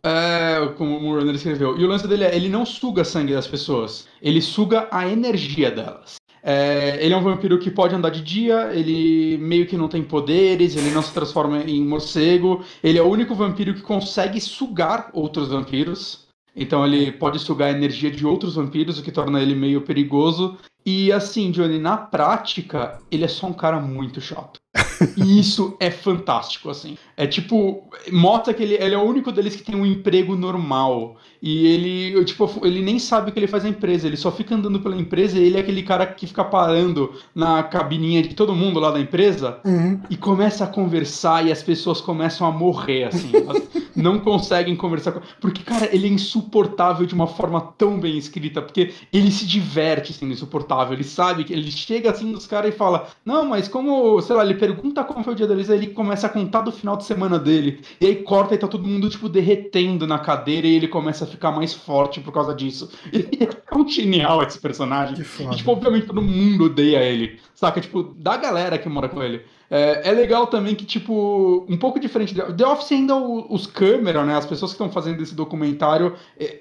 É, 0.04 0.66
como 0.76 0.96
o 0.96 1.00
Murano 1.00 1.32
escreveu. 1.32 1.78
E 1.78 1.84
o 1.84 1.88
lance 1.88 2.06
dele 2.06 2.24
é, 2.24 2.34
ele 2.34 2.48
não 2.48 2.66
suga 2.66 3.04
sangue 3.04 3.34
das 3.34 3.46
pessoas. 3.46 4.06
Ele 4.20 4.40
suga 4.40 4.88
a 4.90 5.08
energia 5.08 5.70
delas. 5.70 6.16
É, 6.42 6.98
ele 7.04 7.14
é 7.14 7.16
um 7.16 7.22
vampiro 7.22 7.58
que 7.58 7.70
pode 7.70 7.94
andar 7.94 8.10
de 8.10 8.20
dia, 8.20 8.72
ele 8.74 9.38
meio 9.38 9.66
que 9.66 9.76
não 9.76 9.88
tem 9.88 10.02
poderes, 10.02 10.76
ele 10.76 10.90
não 10.90 11.02
se 11.02 11.14
transforma 11.14 11.62
em 11.62 11.84
morcego. 11.84 12.64
Ele 12.82 12.98
é 12.98 13.02
o 13.02 13.08
único 13.08 13.34
vampiro 13.34 13.74
que 13.74 13.82
consegue 13.82 14.40
sugar 14.40 15.10
outros 15.12 15.48
vampiros. 15.48 16.26
Então 16.54 16.84
ele 16.84 17.12
pode 17.12 17.38
sugar 17.38 17.68
a 17.68 17.76
energia 17.76 18.10
de 18.10 18.26
outros 18.26 18.56
vampiros, 18.56 18.98
o 18.98 19.02
que 19.02 19.12
torna 19.12 19.40
ele 19.40 19.54
meio 19.54 19.82
perigoso. 19.82 20.58
E 20.84 21.12
assim, 21.12 21.50
Johnny, 21.50 21.78
na 21.78 21.96
prática, 21.96 22.98
ele 23.10 23.24
é 23.24 23.28
só 23.28 23.46
um 23.46 23.52
cara 23.52 23.78
muito 23.80 24.20
chato. 24.20 24.60
E 25.16 25.38
isso 25.40 25.76
é 25.78 25.90
fantástico, 25.90 26.70
assim. 26.70 26.96
É 27.16 27.26
tipo, 27.26 27.88
mostra 28.10 28.54
que 28.54 28.62
ele, 28.62 28.74
ele 28.74 28.94
é 28.94 28.98
o 28.98 29.02
único 29.02 29.30
deles 29.30 29.54
que 29.54 29.62
tem 29.62 29.74
um 29.76 29.86
emprego 29.86 30.34
normal. 30.34 31.16
E 31.40 31.66
ele, 31.66 32.24
tipo, 32.24 32.50
ele 32.64 32.80
nem 32.80 32.98
sabe 32.98 33.30
o 33.30 33.32
que 33.32 33.38
ele 33.38 33.46
faz 33.48 33.64
na 33.64 33.68
empresa, 33.70 34.06
ele 34.06 34.16
só 34.16 34.30
fica 34.32 34.54
andando 34.54 34.80
pela 34.80 34.96
empresa 34.96 35.38
e 35.38 35.44
ele 35.44 35.56
é 35.56 35.60
aquele 35.60 35.82
cara 35.82 36.06
que 36.06 36.26
fica 36.26 36.44
parando 36.44 37.12
na 37.34 37.62
cabininha 37.64 38.22
de 38.22 38.34
todo 38.34 38.54
mundo 38.54 38.78
lá 38.80 38.90
da 38.90 39.00
empresa 39.00 39.58
Uhum. 39.64 40.00
e 40.08 40.16
começa 40.16 40.64
a 40.64 40.68
conversar 40.68 41.44
e 41.46 41.52
as 41.52 41.62
pessoas 41.62 42.00
começam 42.00 42.46
a 42.46 42.50
morrer, 42.50 43.04
assim. 43.04 43.30
Elas 43.34 43.62
não 43.94 44.18
conseguem 44.20 44.74
conversar 44.76 45.12
com... 45.12 45.20
Porque, 45.40 45.62
cara, 45.62 45.88
ele 45.92 46.06
é 46.06 46.10
insuportável 46.10 47.04
de 47.06 47.14
uma 47.14 47.26
forma 47.26 47.60
tão 47.76 47.98
bem 48.00 48.16
escrita, 48.16 48.62
porque 48.62 48.92
ele 49.12 49.30
se 49.30 49.44
diverte 49.46 50.12
sendo 50.12 50.32
insuportável. 50.32 50.71
Ele 50.92 51.04
sabe 51.04 51.44
que 51.44 51.52
ele 51.52 51.70
chega 51.70 52.10
assim 52.10 52.24
nos 52.30 52.46
caras 52.46 52.74
e 52.74 52.76
fala: 52.76 53.08
Não, 53.24 53.44
mas 53.44 53.68
como, 53.68 54.20
sei 54.22 54.34
lá, 54.36 54.44
ele 54.44 54.54
pergunta 54.54 55.04
como 55.04 55.22
foi 55.24 55.32
o 55.32 55.36
dia 55.36 55.46
deles, 55.46 55.68
aí 55.70 55.78
ele 55.78 55.88
começa 55.88 56.26
a 56.26 56.30
contar 56.30 56.62
do 56.62 56.72
final 56.72 56.96
de 56.96 57.04
semana 57.04 57.38
dele. 57.38 57.80
E 58.00 58.06
aí 58.06 58.16
corta 58.16 58.54
e 58.54 58.58
tá 58.58 58.66
todo 58.66 58.86
mundo, 58.88 59.08
tipo, 59.10 59.28
derretendo 59.28 60.06
na 60.06 60.18
cadeira 60.18 60.66
e 60.66 60.74
ele 60.74 60.88
começa 60.88 61.24
a 61.24 61.26
ficar 61.26 61.50
mais 61.52 61.74
forte 61.74 62.20
por 62.20 62.32
causa 62.32 62.54
disso. 62.54 62.90
E 63.12 63.44
é 63.44 63.46
tão 63.46 63.86
genial 63.88 64.42
esse 64.42 64.58
personagem. 64.60 65.14
Que 65.14 65.22
E, 65.22 65.24
foda. 65.24 65.56
tipo, 65.56 65.70
obviamente 65.72 66.06
todo 66.06 66.22
mundo 66.22 66.64
odeia 66.66 66.98
ele. 67.02 67.38
Saca? 67.54 67.80
Tipo, 67.80 68.02
da 68.02 68.36
galera 68.36 68.78
que 68.78 68.88
mora 68.88 69.08
com 69.08 69.22
ele. 69.22 69.42
É, 69.74 70.10
é, 70.10 70.12
legal 70.12 70.46
também 70.48 70.74
que, 70.74 70.84
tipo, 70.84 71.64
um 71.66 71.78
pouco 71.78 71.98
diferente. 71.98 72.34
The 72.34 72.66
Office 72.66 72.92
ainda 72.92 73.16
os 73.16 73.66
câmeras, 73.66 74.26
né? 74.26 74.36
As 74.36 74.44
pessoas 74.44 74.72
que 74.72 74.74
estão 74.74 74.92
fazendo 74.92 75.22
esse 75.22 75.34
documentário, 75.34 76.14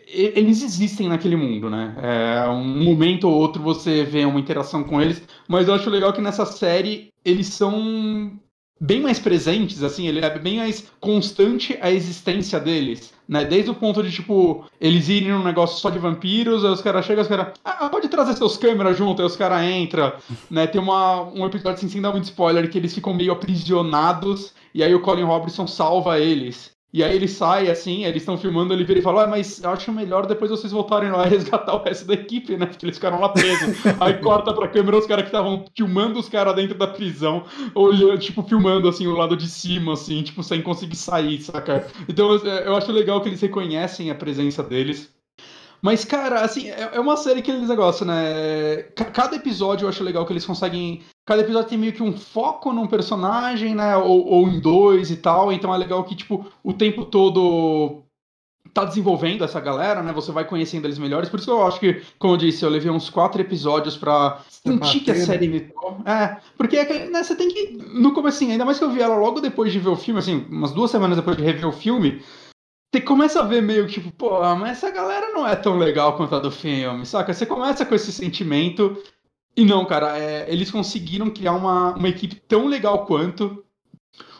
eles 0.07 0.63
existem 0.63 1.09
naquele 1.09 1.35
mundo, 1.35 1.69
né? 1.69 1.93
É, 2.01 2.49
um 2.49 2.81
momento 2.81 3.27
ou 3.27 3.33
outro 3.33 3.61
você 3.61 4.05
vê 4.05 4.23
uma 4.23 4.39
interação 4.39 4.81
com 4.81 5.01
eles, 5.01 5.21
mas 5.45 5.67
eu 5.67 5.73
acho 5.73 5.89
legal 5.89 6.13
que 6.13 6.21
nessa 6.21 6.45
série 6.45 7.09
eles 7.25 7.47
são 7.47 8.39
bem 8.81 8.99
mais 8.99 9.19
presentes, 9.19 9.83
assim, 9.83 10.07
ele 10.07 10.25
é 10.25 10.39
bem 10.39 10.57
mais 10.57 10.91
constante 10.99 11.77
a 11.79 11.91
existência 11.91 12.59
deles, 12.59 13.13
né? 13.27 13.45
Desde 13.45 13.69
o 13.69 13.75
ponto 13.75 14.01
de, 14.01 14.11
tipo, 14.11 14.65
eles 14.79 15.07
irem 15.07 15.29
num 15.29 15.43
negócio 15.43 15.79
só 15.79 15.91
de 15.91 15.99
vampiros, 15.99 16.65
aí 16.65 16.71
os 16.71 16.81
caras 16.81 17.05
chegam, 17.05 17.21
os 17.21 17.27
caras, 17.27 17.53
ah, 17.63 17.87
pode 17.89 18.07
trazer 18.07 18.33
seus 18.33 18.57
câmeras 18.57 18.97
junto, 18.97 19.21
aí 19.21 19.27
os 19.27 19.35
caras 19.35 19.63
entram, 19.63 20.11
né? 20.49 20.65
Tem 20.65 20.81
uma, 20.81 21.21
um 21.21 21.45
episódio, 21.45 21.73
assim, 21.73 21.89
sem 21.89 22.01
dar 22.01 22.11
muito 22.11 22.23
spoiler, 22.23 22.71
que 22.71 22.77
eles 22.79 22.95
ficam 22.95 23.13
meio 23.13 23.31
aprisionados, 23.31 24.55
e 24.73 24.83
aí 24.83 24.95
o 24.95 25.01
Colin 25.01 25.25
Robertson 25.25 25.67
salva 25.67 26.19
eles. 26.19 26.71
E 26.93 27.03
aí 27.03 27.15
ele 27.15 27.27
sai 27.27 27.69
assim, 27.69 28.03
eles 28.03 28.21
estão 28.21 28.37
filmando, 28.37 28.73
ele 28.73 28.83
vira 28.83 28.99
e 28.99 29.01
fala: 29.01 29.23
ah, 29.23 29.27
mas 29.27 29.63
acho 29.63 29.91
melhor 29.91 30.25
depois 30.25 30.51
vocês 30.51 30.73
voltarem 30.73 31.09
lá 31.09 31.25
e 31.25 31.29
resgatar 31.29 31.73
o 31.75 31.83
resto 31.83 32.05
da 32.05 32.13
equipe, 32.13 32.57
né? 32.57 32.65
Porque 32.65 32.85
eles 32.85 32.97
ficaram 32.97 33.19
lá 33.19 33.29
presos. 33.29 33.77
aí 33.99 34.15
corta 34.15 34.53
pra 34.53 34.67
câmera 34.67 34.97
os 34.97 35.05
caras 35.05 35.23
que 35.23 35.29
estavam 35.29 35.65
filmando 35.75 36.19
os 36.19 36.27
caras 36.27 36.55
dentro 36.55 36.77
da 36.77 36.87
prisão, 36.87 37.45
olhando, 37.73 38.19
tipo, 38.19 38.43
filmando 38.43 38.89
assim 38.89 39.07
o 39.07 39.15
lado 39.15 39.37
de 39.37 39.47
cima, 39.47 39.93
assim, 39.93 40.21
tipo, 40.21 40.43
sem 40.43 40.61
conseguir 40.61 40.97
sair, 40.97 41.41
saca? 41.41 41.87
Então 42.09 42.35
eu 42.35 42.75
acho 42.75 42.91
legal 42.91 43.21
que 43.21 43.29
eles 43.29 43.41
reconhecem 43.41 44.09
a 44.11 44.15
presença 44.15 44.61
deles. 44.61 45.20
Mas, 45.81 46.05
cara, 46.05 46.41
assim, 46.41 46.69
é, 46.69 46.91
é 46.93 46.99
uma 46.99 47.17
série 47.17 47.41
que 47.41 47.49
eles 47.49 47.67
negócio, 47.67 48.05
né? 48.05 48.83
Cada 49.13 49.35
episódio 49.35 49.85
eu 49.85 49.89
acho 49.89 50.03
legal 50.03 50.25
que 50.25 50.33
eles 50.33 50.45
conseguem. 50.45 51.01
Cada 51.25 51.41
episódio 51.41 51.69
tem 51.69 51.77
meio 51.77 51.93
que 51.93 52.03
um 52.03 52.15
foco 52.15 52.71
num 52.71 52.87
personagem, 52.87 53.73
né? 53.73 53.97
Ou, 53.97 54.25
ou 54.27 54.47
em 54.47 54.59
dois 54.59 55.09
e 55.09 55.17
tal. 55.17 55.51
Então 55.51 55.73
é 55.73 55.77
legal 55.77 56.03
que, 56.03 56.15
tipo, 56.15 56.45
o 56.63 56.71
tempo 56.71 57.05
todo 57.05 58.03
tá 58.73 58.85
desenvolvendo 58.85 59.43
essa 59.43 59.59
galera, 59.59 60.01
né? 60.01 60.13
Você 60.13 60.31
vai 60.31 60.45
conhecendo 60.45 60.85
eles 60.85 60.99
melhores. 60.99 61.29
Por 61.29 61.39
isso 61.39 61.47
que 61.47 61.51
eu 61.51 61.65
acho 61.65 61.79
que, 61.79 62.01
como 62.19 62.33
eu 62.33 62.37
disse, 62.37 62.63
eu 62.63 62.69
levei 62.69 62.91
uns 62.91 63.09
quatro 63.09 63.41
episódios 63.41 63.97
pra 63.97 64.39
sentir 64.49 65.01
que 65.01 65.11
a 65.11 65.15
série 65.15 65.47
me. 65.47 65.71
É, 66.05 66.37
porque 66.57 66.77
é 66.77 67.09
né, 67.09 67.23
você 67.23 67.35
tem 67.35 67.49
que. 67.49 67.77
No 67.93 68.13
começo, 68.13 68.43
ainda 68.43 68.65
mais 68.65 68.77
que 68.77 68.83
eu 68.83 68.91
vi 68.91 69.01
ela 69.01 69.15
logo 69.15 69.41
depois 69.41 69.71
de 69.71 69.79
ver 69.79 69.89
o 69.89 69.95
filme, 69.95 70.19
assim, 70.19 70.45
umas 70.49 70.71
duas 70.71 70.91
semanas 70.91 71.17
depois 71.17 71.35
de 71.35 71.43
rever 71.43 71.67
o 71.67 71.71
filme. 71.71 72.21
Você 72.93 73.01
começa 73.01 73.39
a 73.39 73.45
ver 73.45 73.61
meio 73.61 73.87
tipo, 73.87 74.11
pô, 74.11 74.41
mas 74.55 74.77
essa 74.77 74.91
galera 74.91 75.31
não 75.31 75.47
é 75.47 75.55
tão 75.55 75.77
legal 75.77 76.17
quanto 76.17 76.35
a 76.35 76.39
do 76.39 76.51
filme, 76.51 77.05
saca? 77.05 77.33
Você 77.33 77.45
começa 77.45 77.85
com 77.85 77.95
esse 77.95 78.11
sentimento. 78.11 79.01
E 79.55 79.63
não, 79.63 79.85
cara, 79.85 80.17
é, 80.17 80.51
eles 80.51 80.69
conseguiram 80.69 81.29
criar 81.29 81.53
uma, 81.53 81.93
uma 81.95 82.09
equipe 82.09 82.35
tão 82.35 82.67
legal 82.67 83.05
quanto. 83.05 83.63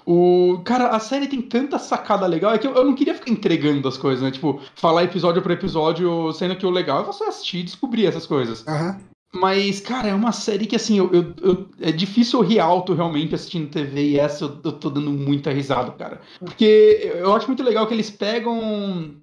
O, 0.05 0.61
cara, 0.65 0.89
a 0.89 0.99
série 0.99 1.27
tem 1.27 1.41
tanta 1.41 1.79
sacada 1.79 2.25
legal, 2.25 2.53
é 2.53 2.57
que 2.57 2.67
eu, 2.67 2.73
eu 2.73 2.83
não 2.83 2.95
queria 2.95 3.13
ficar 3.13 3.31
entregando 3.31 3.87
as 3.87 3.97
coisas, 3.97 4.21
né? 4.21 4.31
Tipo, 4.31 4.59
falar 4.75 5.03
episódio 5.03 5.41
por 5.41 5.51
episódio, 5.51 6.33
sendo 6.33 6.55
que 6.55 6.65
o 6.65 6.71
legal 6.71 7.01
é 7.01 7.05
você 7.05 7.23
assistir 7.23 7.59
e 7.59 7.63
descobrir 7.63 8.07
essas 8.07 8.25
coisas. 8.25 8.65
Uhum. 8.67 9.10
Mas, 9.33 9.79
cara, 9.79 10.09
é 10.09 10.13
uma 10.13 10.33
série 10.33 10.65
que, 10.65 10.75
assim, 10.75 10.97
eu, 10.97 11.09
eu, 11.13 11.33
eu, 11.41 11.69
é 11.79 11.91
difícil 11.91 12.39
eu 12.39 12.45
rir 12.45 12.59
alto 12.59 12.93
realmente 12.93 13.33
assistindo 13.33 13.69
TV 13.71 14.09
e 14.09 14.19
essa 14.19 14.43
eu, 14.43 14.59
eu 14.63 14.71
tô 14.73 14.89
dando 14.89 15.09
muita 15.09 15.51
risada, 15.51 15.91
cara. 15.91 16.21
Porque 16.39 17.11
eu 17.15 17.33
acho 17.33 17.47
muito 17.47 17.63
legal 17.63 17.87
que 17.87 17.93
eles 17.93 18.09
pegam 18.09 19.15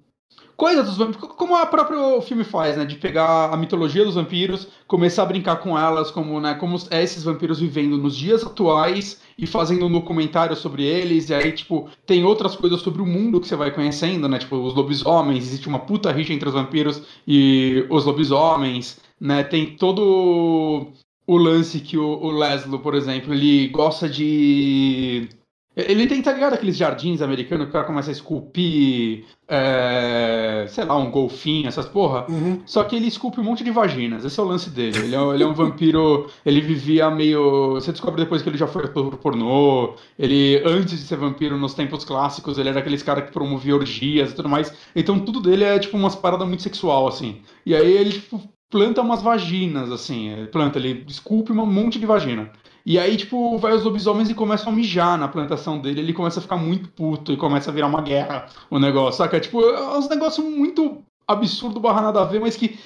coisas 0.59 0.85
dos 0.85 0.97
vampiros, 0.97 1.29
como 1.37 1.55
a 1.55 1.65
próprio 1.65 2.19
filme 2.21 2.43
faz, 2.43 2.75
né? 2.75 2.85
De 2.85 2.95
pegar 2.95 3.53
a 3.53 3.55
mitologia 3.55 4.03
dos 4.03 4.15
vampiros, 4.15 4.67
começar 4.87 5.23
a 5.23 5.25
brincar 5.27 5.55
com 5.57 5.77
elas, 5.79 6.11
como, 6.11 6.41
né, 6.41 6.53
como 6.55 6.75
é 6.91 7.01
esses 7.01 7.23
vampiros 7.23 7.61
vivendo 7.61 7.97
nos 7.97 8.15
dias 8.15 8.43
atuais 8.43 9.21
e 9.37 9.47
fazendo 9.47 9.85
um 9.85 9.91
documentário 9.91 10.55
sobre 10.57 10.83
eles, 10.83 11.29
e 11.29 11.33
aí, 11.33 11.53
tipo, 11.53 11.87
tem 12.05 12.25
outras 12.25 12.57
coisas 12.57 12.81
sobre 12.81 13.01
o 13.01 13.05
mundo 13.05 13.39
que 13.39 13.47
você 13.47 13.55
vai 13.55 13.71
conhecendo, 13.71 14.27
né? 14.27 14.37
Tipo, 14.37 14.57
os 14.57 14.75
lobisomens, 14.75 15.45
existe 15.45 15.69
uma 15.69 15.79
puta 15.79 16.11
rixa 16.11 16.33
entre 16.33 16.49
os 16.49 16.55
vampiros 16.55 17.03
e 17.25 17.85
os 17.89 18.03
lobisomens 18.03 18.97
né? 19.19 19.43
Tem 19.43 19.75
todo 19.75 20.93
o 21.29 21.37
lance 21.37 21.79
que 21.79 21.95
o, 21.95 22.07
o 22.07 22.31
Leslie, 22.31 22.79
por 22.79 22.95
exemplo, 22.95 23.31
ele 23.31 23.67
gosta 23.67 24.09
de. 24.09 25.29
Ele 25.75 26.07
tem, 26.07 26.21
tá 26.23 26.33
ligado, 26.33 26.55
aqueles 26.55 26.75
jardins 26.75 27.21
americanos 27.21 27.65
que 27.65 27.69
o 27.69 27.73
cara 27.73 27.85
começa 27.85 28.09
a 28.09 28.11
esculpir, 28.11 29.25
é, 29.47 30.65
sei 30.67 30.83
lá, 30.83 30.97
um 30.97 31.11
golfinho, 31.11 31.67
essas 31.67 31.85
porra. 31.85 32.25
Uhum. 32.27 32.61
Só 32.65 32.83
que 32.83 32.95
ele 32.95 33.07
esculpe 33.07 33.39
um 33.39 33.43
monte 33.43 33.63
de 33.63 33.69
vaginas, 33.69 34.25
esse 34.25 34.39
é 34.39 34.43
o 34.43 34.47
lance 34.47 34.71
dele. 34.71 34.97
Ele 34.97 35.15
é, 35.15 35.19
ele 35.35 35.43
é 35.43 35.45
um 35.45 35.53
vampiro, 35.53 36.27
ele 36.43 36.61
vivia 36.61 37.11
meio. 37.11 37.75
Você 37.75 37.91
descobre 37.91 38.23
depois 38.23 38.41
que 38.41 38.49
ele 38.49 38.57
já 38.57 38.67
foi 38.67 38.85
ator 38.85 39.15
pornô. 39.17 39.93
Ele, 40.17 40.61
antes 40.65 40.99
de 40.99 41.05
ser 41.05 41.17
vampiro, 41.17 41.59
nos 41.59 41.75
tempos 41.75 42.03
clássicos, 42.03 42.57
ele 42.57 42.69
era 42.69 42.79
aqueles 42.79 43.03
cara 43.03 43.21
que 43.21 43.31
promovia 43.31 43.75
orgias 43.75 44.31
e 44.31 44.35
tudo 44.35 44.49
mais. 44.49 44.73
Então 44.95 45.19
tudo 45.19 45.39
dele 45.39 45.63
é, 45.63 45.77
tipo, 45.77 45.95
umas 45.95 46.15
paradas 46.15 46.47
muito 46.47 46.63
sexual, 46.63 47.07
assim. 47.07 47.41
E 47.65 47.75
aí 47.75 47.91
ele, 47.91 48.13
tipo, 48.13 48.41
planta 48.69 49.01
umas 49.01 49.21
vaginas, 49.21 49.91
assim. 49.91 50.29
É, 50.29 50.45
planta, 50.45 50.79
ele 50.79 51.05
esculpe 51.07 51.51
um 51.51 51.65
monte 51.65 51.99
de 51.99 52.05
vagina. 52.05 52.51
E 52.85 52.97
aí, 52.97 53.17
tipo, 53.17 53.57
vai 53.57 53.73
os 53.73 53.83
lobisomens 53.83 54.29
e 54.29 54.33
começam 54.33 54.71
a 54.71 54.75
mijar 54.75 55.17
na 55.17 55.27
plantação 55.27 55.79
dele. 55.79 56.01
Ele 56.01 56.13
começa 56.13 56.39
a 56.39 56.43
ficar 56.43 56.57
muito 56.57 56.89
puto 56.89 57.31
e 57.31 57.37
começa 57.37 57.69
a 57.69 57.73
virar 57.73 57.87
uma 57.87 58.01
guerra 58.01 58.47
o 58.69 58.79
negócio, 58.79 59.17
saca? 59.17 59.39
Tipo, 59.39 59.61
é 59.61 60.09
negócios 60.09 60.45
muito 60.45 61.03
absurdo, 61.27 61.79
barra 61.79 62.01
nada 62.01 62.21
a 62.21 62.25
ver, 62.25 62.39
mas 62.39 62.55
que 62.55 62.79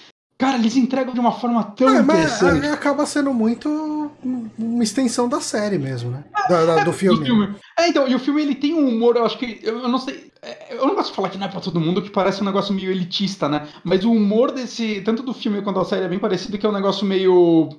Cara, 0.44 0.58
eles 0.58 0.76
entregam 0.76 1.14
de 1.14 1.20
uma 1.20 1.32
forma 1.32 1.64
tão 1.64 1.90
é, 1.90 2.02
interessante. 2.02 2.60
Mas 2.60 2.72
acaba 2.74 3.06
sendo 3.06 3.34
muito 3.34 4.12
uma 4.58 4.84
extensão 4.84 5.30
da 5.30 5.40
série 5.40 5.78
mesmo, 5.78 6.12
né? 6.12 6.24
Da, 6.50 6.66
da, 6.66 6.84
do, 6.84 6.92
filme. 6.92 7.20
do, 7.20 7.26
filme. 7.26 7.56
É, 7.78 7.88
então, 7.88 8.08
e 8.08 8.14
o 8.14 8.20
filme 8.20 8.42
ele 8.42 8.56
tem 8.56 8.74
um 8.74 8.88
humor, 8.88 9.16
eu 9.16 9.26
acho 9.26 9.38
que. 9.38 9.60
Eu, 9.64 9.80
eu, 9.80 9.90
não 9.90 9.98
sei. 9.98 10.32
É, 10.42 10.76
eu 10.76 10.86
não 10.86 10.96
gosto 10.96 11.10
de 11.10 11.16
falar 11.16 11.30
que 11.30 11.38
não 11.38 11.46
é 11.46 11.50
pra 11.50 11.62
todo 11.62 11.80
mundo, 11.80 12.02
que 12.02 12.10
parece 12.10 12.42
um 12.42 12.46
negócio 12.46 12.74
meio 12.74 12.92
elitista, 12.92 13.48
né? 13.48 13.68
Mas 13.84 14.04
o 14.04 14.12
humor 14.12 14.52
desse. 14.52 15.02
Tanto 15.02 15.24
do 15.24 15.34
filme 15.34 15.62
quanto 15.62 15.80
da 15.80 15.86
série 15.86 16.06
é 16.06 16.10
bem 16.10 16.20
parecido, 16.20 16.58
que 16.58 16.66
é 16.66 16.70
um 16.70 16.74
negócio 16.74 17.06
meio. 17.06 17.70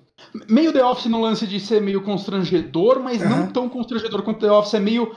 Meio 0.49 0.73
The 0.73 0.85
Office 0.85 1.07
no 1.07 1.21
lance 1.21 1.47
de 1.47 1.61
ser 1.61 1.83
meio 1.83 2.01
constrangedor, 2.03 3.01
mas 3.01 3.21
uhum. 3.21 3.29
não 3.29 3.47
tão 3.49 3.69
constrangedor 3.69 4.23
quanto 4.23 4.41
The 4.41 4.51
Office. 4.51 4.75
É 4.75 4.81
meio 4.81 5.15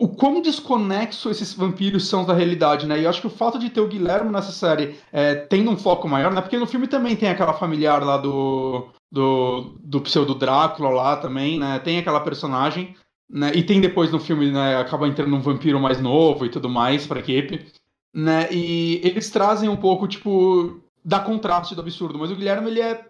o 0.00 0.08
quão 0.08 0.40
desconexo 0.40 1.28
esses 1.28 1.52
vampiros 1.52 2.08
são 2.08 2.24
da 2.24 2.32
realidade, 2.32 2.86
né? 2.86 2.98
E 2.98 3.04
eu 3.04 3.10
acho 3.10 3.20
que 3.20 3.26
o 3.26 3.30
fato 3.30 3.58
de 3.58 3.68
ter 3.68 3.82
o 3.82 3.86
Guilherme 3.86 4.32
nessa 4.32 4.50
série 4.50 4.98
é, 5.12 5.34
tendo 5.34 5.70
um 5.70 5.76
foco 5.76 6.08
maior, 6.08 6.32
né? 6.32 6.40
Porque 6.40 6.56
no 6.56 6.66
filme 6.66 6.88
também 6.88 7.14
tem 7.14 7.28
aquela 7.28 7.52
familiar 7.52 8.02
lá 8.02 8.16
do, 8.16 8.88
do, 9.12 9.76
do 9.78 10.00
pseudo 10.00 10.34
Drácula 10.34 10.88
lá 10.88 11.16
também, 11.18 11.58
né? 11.58 11.78
Tem 11.80 11.98
aquela 11.98 12.20
personagem, 12.20 12.96
né? 13.28 13.52
E 13.54 13.62
tem 13.62 13.78
depois 13.78 14.10
no 14.10 14.18
filme, 14.18 14.50
né? 14.50 14.78
Acaba 14.78 15.06
entrando 15.06 15.36
um 15.36 15.42
vampiro 15.42 15.78
mais 15.78 16.00
novo 16.00 16.46
e 16.46 16.48
tudo 16.48 16.70
mais 16.70 17.06
pra 17.06 17.20
equipe, 17.20 17.66
né? 18.14 18.48
E 18.50 19.02
eles 19.04 19.28
trazem 19.28 19.68
um 19.68 19.76
pouco, 19.76 20.08
tipo, 20.08 20.80
da 21.04 21.20
contraste 21.20 21.74
do 21.74 21.82
absurdo. 21.82 22.18
Mas 22.18 22.30
o 22.30 22.36
Guilherme, 22.36 22.70
ele 22.70 22.80
é 22.80 23.06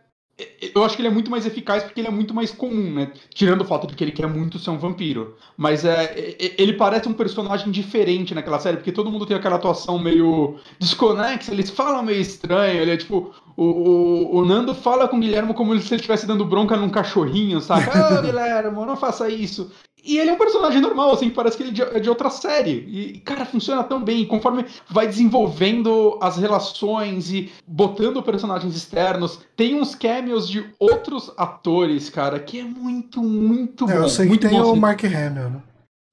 eu 0.75 0.85
acho 0.85 0.97
que 0.97 1.03
ele 1.03 1.09
é 1.09 1.11
muito 1.11 1.31
mais 1.31 1.47
eficaz 1.47 1.83
porque 1.83 2.01
ele 2.01 2.09
é 2.09 2.11
muito 2.11 2.35
mais 2.35 2.51
comum, 2.51 2.93
né? 2.93 3.13
Tirando 3.33 3.63
o 3.63 3.65
fato 3.65 3.87
de 3.87 3.95
que 3.95 4.05
ele 4.05 4.13
quer 4.13 4.27
muito 4.27 4.59
ser 4.59 4.71
um 4.71 4.79
vampiro. 4.79 5.37
Mas 5.57 5.85
é, 5.85 6.37
ele 6.59 6.75
parece 6.75 7.09
um 7.09 7.13
personagem 7.13 7.71
diferente 7.71 8.35
naquela 8.35 8.59
série, 8.59 8.77
porque 8.77 8.93
todo 8.93 9.11
mundo 9.11 9.27
tem 9.27 9.37
aquela 9.37 9.57
atuação 9.57 9.99
meio 9.99 10.57
desconexa, 10.79 11.53
eles 11.53 11.71
falam 11.71 12.03
meio 12.03 12.21
estranho, 12.21 12.81
ele 12.81 12.93
é 12.93 12.97
tipo. 12.97 13.33
O, 13.57 13.65
o, 13.65 14.37
o 14.39 14.45
Nando 14.47 14.75
fala 14.75 15.07
com 15.07 15.19
o 15.19 15.21
Guilherme 15.21 15.53
como 15.53 15.79
se 15.79 15.89
ele 15.89 15.97
estivesse 15.97 16.27
dando 16.27 16.47
bronca 16.47 16.79
num 16.79 16.89
cachorrinho, 16.89 17.61
saca? 17.61 17.91
Ah, 18.01 18.23
Guilherme, 18.23 18.75
não 18.87 18.97
faça 18.97 19.29
isso. 19.29 19.71
E 20.05 20.19
ele 20.19 20.31
é 20.31 20.33
um 20.33 20.39
personagem 20.39 20.81
normal, 20.81 21.13
assim, 21.13 21.31
parece 21.31 21.57
que 21.57 21.63
ele 21.63 21.83
é 21.83 22.01
de 22.01 22.09
outra 22.09 22.31
série. 22.31 22.85
E, 22.89 23.21
cara, 23.21 23.45
funciona 23.45 23.85
tão 23.85 24.03
bem. 24.03 24.27
Conforme 24.27 24.65
vai 24.89 25.07
desenvolvendo 25.07 26.19
as 26.21 26.37
relações 26.37 27.31
e 27.33 27.53
botando 27.67 28.23
personagens 28.23 28.75
externos, 28.75 29.41
tem 29.57 29.75
uns 29.81 29.95
cameos 29.95 30.49
de 30.49 30.65
outros 30.79 31.33
atores, 31.37 32.09
cara, 32.09 32.39
que 32.39 32.61
é 32.61 32.65
muito, 32.65 33.23
muito 33.23 33.87
bom. 33.87 33.93
É, 33.93 33.99
eu 33.99 34.09
sei 34.09 34.27
muito 34.27 34.43
que 34.43 34.49
tem 34.49 34.59
bom, 34.59 34.67
o 34.67 34.71
assim. 34.73 34.81
Mark 34.81 35.05
Hamill, 35.05 35.51
né? 35.51 35.63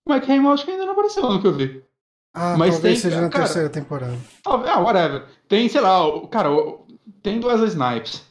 O 0.08 0.10
Mark 0.10 0.30
Hamill 0.30 0.52
acho 0.52 0.66
que 0.66 0.72
ainda 0.72 0.86
não 0.86 0.94
apareceu 0.94 1.24
no 1.24 1.42
que 1.42 1.48
eu 1.48 1.54
vi. 1.54 1.84
Ah, 2.34 2.56
Mas 2.58 2.76
talvez 2.76 3.02
tem, 3.02 3.10
seja 3.10 3.22
na 3.22 3.30
cara, 3.30 3.46
terceira 3.46 3.70
temporada. 3.70 4.18
Ah, 4.46 4.80
whatever. 4.80 5.26
Tem, 5.48 5.68
sei 5.68 5.82
lá, 5.82 6.00
cara, 6.30 6.50
tem 7.24 7.40
do 7.40 7.48
Wesley 7.48 7.70
Snipes. 7.70 8.24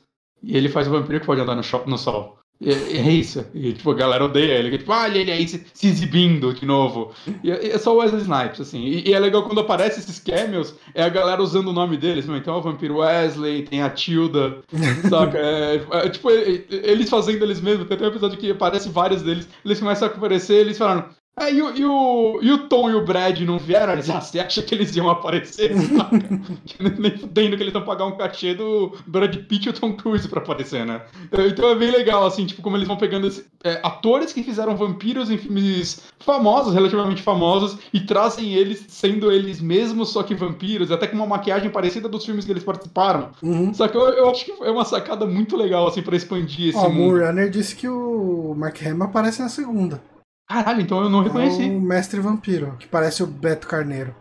E 0.43 0.57
ele 0.57 0.69
faz 0.69 0.87
o 0.87 0.93
vampiro 0.93 1.19
que 1.19 1.27
pode 1.27 1.41
andar 1.41 1.57
no, 1.57 1.63
no 1.87 1.99
sol. 1.99 2.36
É, 2.63 2.71
é, 2.71 3.11
isso. 3.11 3.45
E, 3.55 3.73
tipo, 3.73 3.91
a 3.91 3.95
galera 3.95 4.25
odeia 4.25 4.55
ele. 4.55 4.79
Tipo, 4.79 4.93
ah, 4.93 5.09
ele, 5.09 5.31
aí 5.31 5.47
se, 5.47 5.65
se, 5.75 5.87
exibindo 5.89 6.55
de 6.55 6.65
novo. 6.65 7.13
E 7.43 7.51
é, 7.51 7.69
é 7.69 7.79
só 7.79 7.95
o 7.95 7.99
Wesley 7.99 8.23
Snipes, 8.23 8.61
assim. 8.61 8.83
E, 8.83 9.09
e, 9.09 9.13
é 9.13 9.19
legal 9.19 9.43
quando 9.43 9.61
aparece 9.61 10.01
esses 10.01 10.19
cameos, 10.19 10.75
é 10.95 11.03
a 11.03 11.09
galera 11.09 11.43
usando 11.43 11.69
o 11.69 11.73
nome 11.73 11.97
deles. 11.97 12.27
Então 12.27 12.55
é 12.55 12.59
o 12.59 12.63
Vampiro 12.63 12.99
Wesley, 12.99 13.65
tem 13.65 13.83
a 13.83 13.91
Tilda, 13.91 14.63
saca? 15.09 15.39
É, 15.39 15.87
é, 15.91 16.09
tipo, 16.09 16.31
eles 16.31 17.11
fazendo 17.11 17.45
eles 17.45 17.61
mesmos. 17.61 17.87
Tem 17.87 17.97
até 17.97 18.07
um 18.07 18.11
episódio 18.11 18.39
que 18.39 18.51
aparece 18.51 18.89
vários 18.89 19.23
deles, 19.23 19.49
eles 19.65 19.79
começam 19.79 20.09
a 20.09 20.11
aparecer 20.11 20.57
eles 20.57 20.79
falaram, 20.79 21.11
É, 21.39 21.53
e, 21.53 21.61
o, 21.61 21.77
e, 21.77 21.85
o, 21.85 22.39
e 22.41 22.51
o 22.51 22.67
Tom 22.67 22.89
e 22.89 22.95
o 22.95 23.05
Brad 23.05 23.39
não 23.41 23.59
vieram? 23.59 23.93
Eles, 23.93 24.09
ah, 24.09 24.23
você 24.23 24.41
acha 24.41 24.63
que 24.63 24.75
eles 24.75 24.97
iam 24.97 25.11
aparecer? 25.11 25.71
Nem 26.99 27.19
fudendo 27.19 27.59
que 27.59 27.63
eles 27.63 27.75
vão 27.75 27.85
pagar 27.85 28.07
um 28.07 28.17
cachê 28.17 28.55
do 28.55 28.97
Brad 29.07 29.37
Pitt 29.45 29.67
e 29.67 29.71
o 29.71 29.73
Tom 29.75 29.93
Cruise 29.93 30.27
pra 30.29 30.41
aparecer, 30.41 30.87
né? 30.87 31.03
Então 31.31 31.69
é 31.69 31.75
bem 31.75 31.91
legal, 31.91 32.25
assim, 32.25 32.47
tipo, 32.47 32.63
como 32.63 32.79
eles 32.79 32.89
vão 32.89 32.97
pegando 32.97 33.29
é, 33.63 33.79
atores 33.83 34.33
que 34.33 34.43
fizeram 34.43 34.77
vampiros 34.77 35.31
em 35.31 35.37
filmes 35.37 36.05
famosos, 36.21 36.73
relativamente 36.73 37.21
famosos, 37.21 37.77
e 37.93 38.01
trazem 38.01 38.55
eles 38.55 38.87
sendo 38.89 39.31
eles 39.31 39.61
mesmos, 39.61 40.09
só 40.09 40.23
que 40.23 40.35
vampiros, 40.35 40.91
até 40.91 41.07
com 41.07 41.17
uma 41.17 41.27
maquiagem 41.27 41.69
parecida 41.69 42.09
dos 42.09 42.25
filmes 42.25 42.47
que 42.47 42.51
eles 42.51 42.65
participaram. 42.65 43.33
Uhum. 43.43 43.75
Só 43.75 43.89
que 43.89 43.97
eu, 43.99 44.09
eu 44.09 44.31
acho 44.31 44.43
que 44.43 44.53
é 44.53 44.71
uma 44.71 44.87
sacada 44.87 45.27
muito 45.27 45.55
legal, 45.55 45.87
assim, 45.87 46.01
pra 46.01 46.17
expandir 46.17 46.71
esse 46.71 46.79
Ó, 46.79 46.87
o 46.87 46.91
mundo. 46.91 47.19
Moonrunner 47.19 47.51
disse 47.51 47.77
que 47.77 47.87
o 47.87 48.55
Mark 48.57 48.81
Hamill 48.83 49.05
aparece 49.05 49.43
na 49.43 49.51
segunda. 49.51 50.01
Caralho, 50.49 50.81
então 50.81 51.03
eu 51.03 51.11
não 51.11 51.21
É 51.23 51.25
reconheci. 51.25 51.63
o 51.65 51.81
Mestre 51.81 52.21
Vampiro, 52.21 52.77
que 52.79 52.87
parece 52.87 53.23
o 53.23 53.27
Beto 53.27 53.67
Carneiro. 53.67 54.15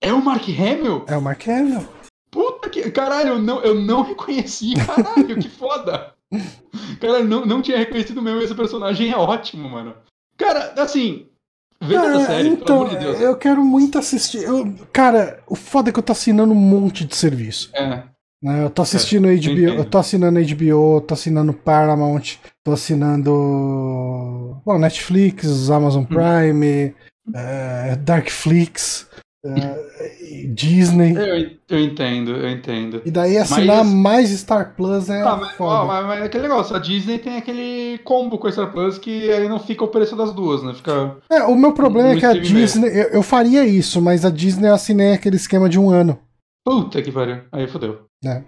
É 0.00 0.12
o 0.12 0.22
Mark 0.24 0.44
Hamill? 0.48 1.04
É 1.08 1.16
o 1.16 1.22
Mark 1.22 1.46
Hamill. 1.48 1.86
Puta 2.30 2.68
que. 2.68 2.90
Caralho, 2.90 3.30
eu 3.30 3.38
não, 3.42 3.60
eu 3.62 3.74
não 3.74 4.02
reconheci. 4.02 4.74
Caralho, 4.74 5.38
que 5.38 5.48
foda. 5.48 6.12
Caralho, 7.00 7.24
não, 7.24 7.44
não 7.46 7.62
tinha 7.62 7.78
reconhecido 7.78 8.20
mesmo. 8.22 8.40
Esse 8.40 8.54
personagem 8.54 9.10
é 9.10 9.16
ótimo, 9.16 9.68
mano. 9.68 9.94
Cara, 10.36 10.74
assim. 10.80 11.26
Veja 11.82 12.00
Cara, 12.00 12.14
essa 12.16 12.26
série, 12.26 12.48
então, 12.48 12.64
pelo 12.64 12.80
amor 12.86 12.88
de 12.98 13.04
Deus. 13.04 13.20
eu 13.20 13.36
quero 13.36 13.62
muito 13.64 13.98
assistir. 13.98 14.42
Eu- 14.42 14.74
cara, 14.92 15.42
o 15.46 15.54
foda 15.54 15.90
é 15.90 15.92
que 15.92 15.98
eu 15.98 16.02
tô 16.02 16.12
assinando 16.12 16.52
um 16.52 16.56
monte 16.56 17.04
de 17.04 17.14
serviço. 17.14 17.70
É. 17.74 17.86
né? 18.42 18.64
Eu 18.64 18.70
tô 18.70 18.80
assistindo 18.82 19.24
HBO, 19.28 19.32
entendo. 19.34 19.60
eu 19.74 19.84
tô 19.84 19.98
assinando 19.98 20.38
HBO, 20.40 21.00
tô 21.02 21.12
assinando 21.14 21.52
Paramount, 21.52 22.36
tô 22.66 22.72
assinando 22.72 24.60
bom, 24.64 24.76
Netflix, 24.78 25.70
Amazon 25.70 26.02
Hum. 26.02 26.06
Prime, 26.06 26.94
eh, 27.32 27.96
Darkflix, 28.02 29.08
eh, 29.44 29.76
e 30.42 30.46
Disney. 30.48 31.14
Eu, 31.16 31.48
eu 31.70 31.80
entendo, 31.80 32.32
eu 32.32 32.50
entendo. 32.50 33.02
E 33.04 33.10
daí 33.12 33.38
assinar 33.38 33.84
Mas- 33.84 33.94
mais 33.94 34.30
Star 34.30 34.74
Plus 34.74 35.08
é 35.08 35.22
Ah, 35.22 35.36
mas, 35.36 35.52
foda. 35.52 35.74
ó, 35.74 35.86
mas, 35.86 36.06
mas 36.06 36.20
é 36.22 36.24
aquele 36.24 36.42
negócio, 36.48 36.74
a 36.74 36.80
Disney 36.80 37.18
tem 37.18 37.36
aquele 37.36 37.98
combo 37.98 38.36
com 38.36 38.48
a 38.48 38.52
Star 38.52 38.72
Plus 38.72 38.98
que 38.98 39.30
aí 39.30 39.48
não 39.48 39.60
fica 39.60 39.84
o 39.84 39.88
preço 39.88 40.16
das 40.16 40.32
duas, 40.32 40.64
né? 40.64 40.74
Fica. 40.74 41.18
É, 41.30 41.44
o 41.44 41.54
meu 41.54 41.72
problema 41.72 42.10
é 42.10 42.16
que 42.16 42.26
a 42.26 42.32
Disney. 42.32 42.88
Eu, 42.88 43.08
eu 43.10 43.22
faria 43.22 43.64
isso, 43.64 44.02
mas 44.02 44.24
a 44.24 44.30
Disney 44.30 44.68
eu 44.68 44.74
assinei 44.74 45.12
aquele 45.12 45.36
esquema 45.36 45.68
de 45.68 45.78
um 45.78 45.88
ano. 45.90 46.18
Puta 46.64 47.00
que 47.00 47.12
pariu. 47.12 47.42
Aí 47.52 47.68
fodeu. 47.68 48.00
É. 48.24 48.42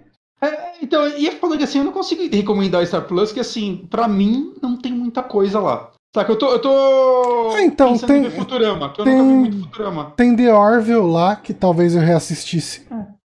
É, 0.80 0.84
então, 0.84 1.06
e 1.08 1.30
falando 1.32 1.58
que 1.58 1.64
assim, 1.64 1.78
eu 1.78 1.84
não 1.84 1.92
consigo 1.92 2.22
recomendar 2.34 2.86
Star 2.86 3.02
Plus, 3.06 3.32
que 3.32 3.40
assim, 3.40 3.86
pra 3.90 4.06
mim 4.08 4.54
não 4.62 4.76
tem 4.76 4.92
muita 4.92 5.22
coisa 5.22 5.58
lá. 5.60 5.90
Saca, 6.14 6.32
eu 6.32 6.36
tô. 6.38 6.50
Eu 6.52 6.58
tô 6.58 7.50
Ah, 7.54 7.62
então, 7.62 7.92
pensando 7.92 8.08
tem- 8.08 8.26
em 8.26 8.30
Futurama, 8.30 8.88
que 8.92 9.00
eu 9.00 9.04
tem- 9.04 9.16
nunca 9.18 9.32
vi 9.32 9.38
muito 9.56 9.58
Futurama. 9.70 10.12
Tem 10.16 10.34
The 10.34 10.52
Orville 10.54 11.10
lá, 11.12 11.36
que 11.36 11.52
talvez 11.52 11.94
eu 11.94 12.00
reassistisse. 12.00 12.86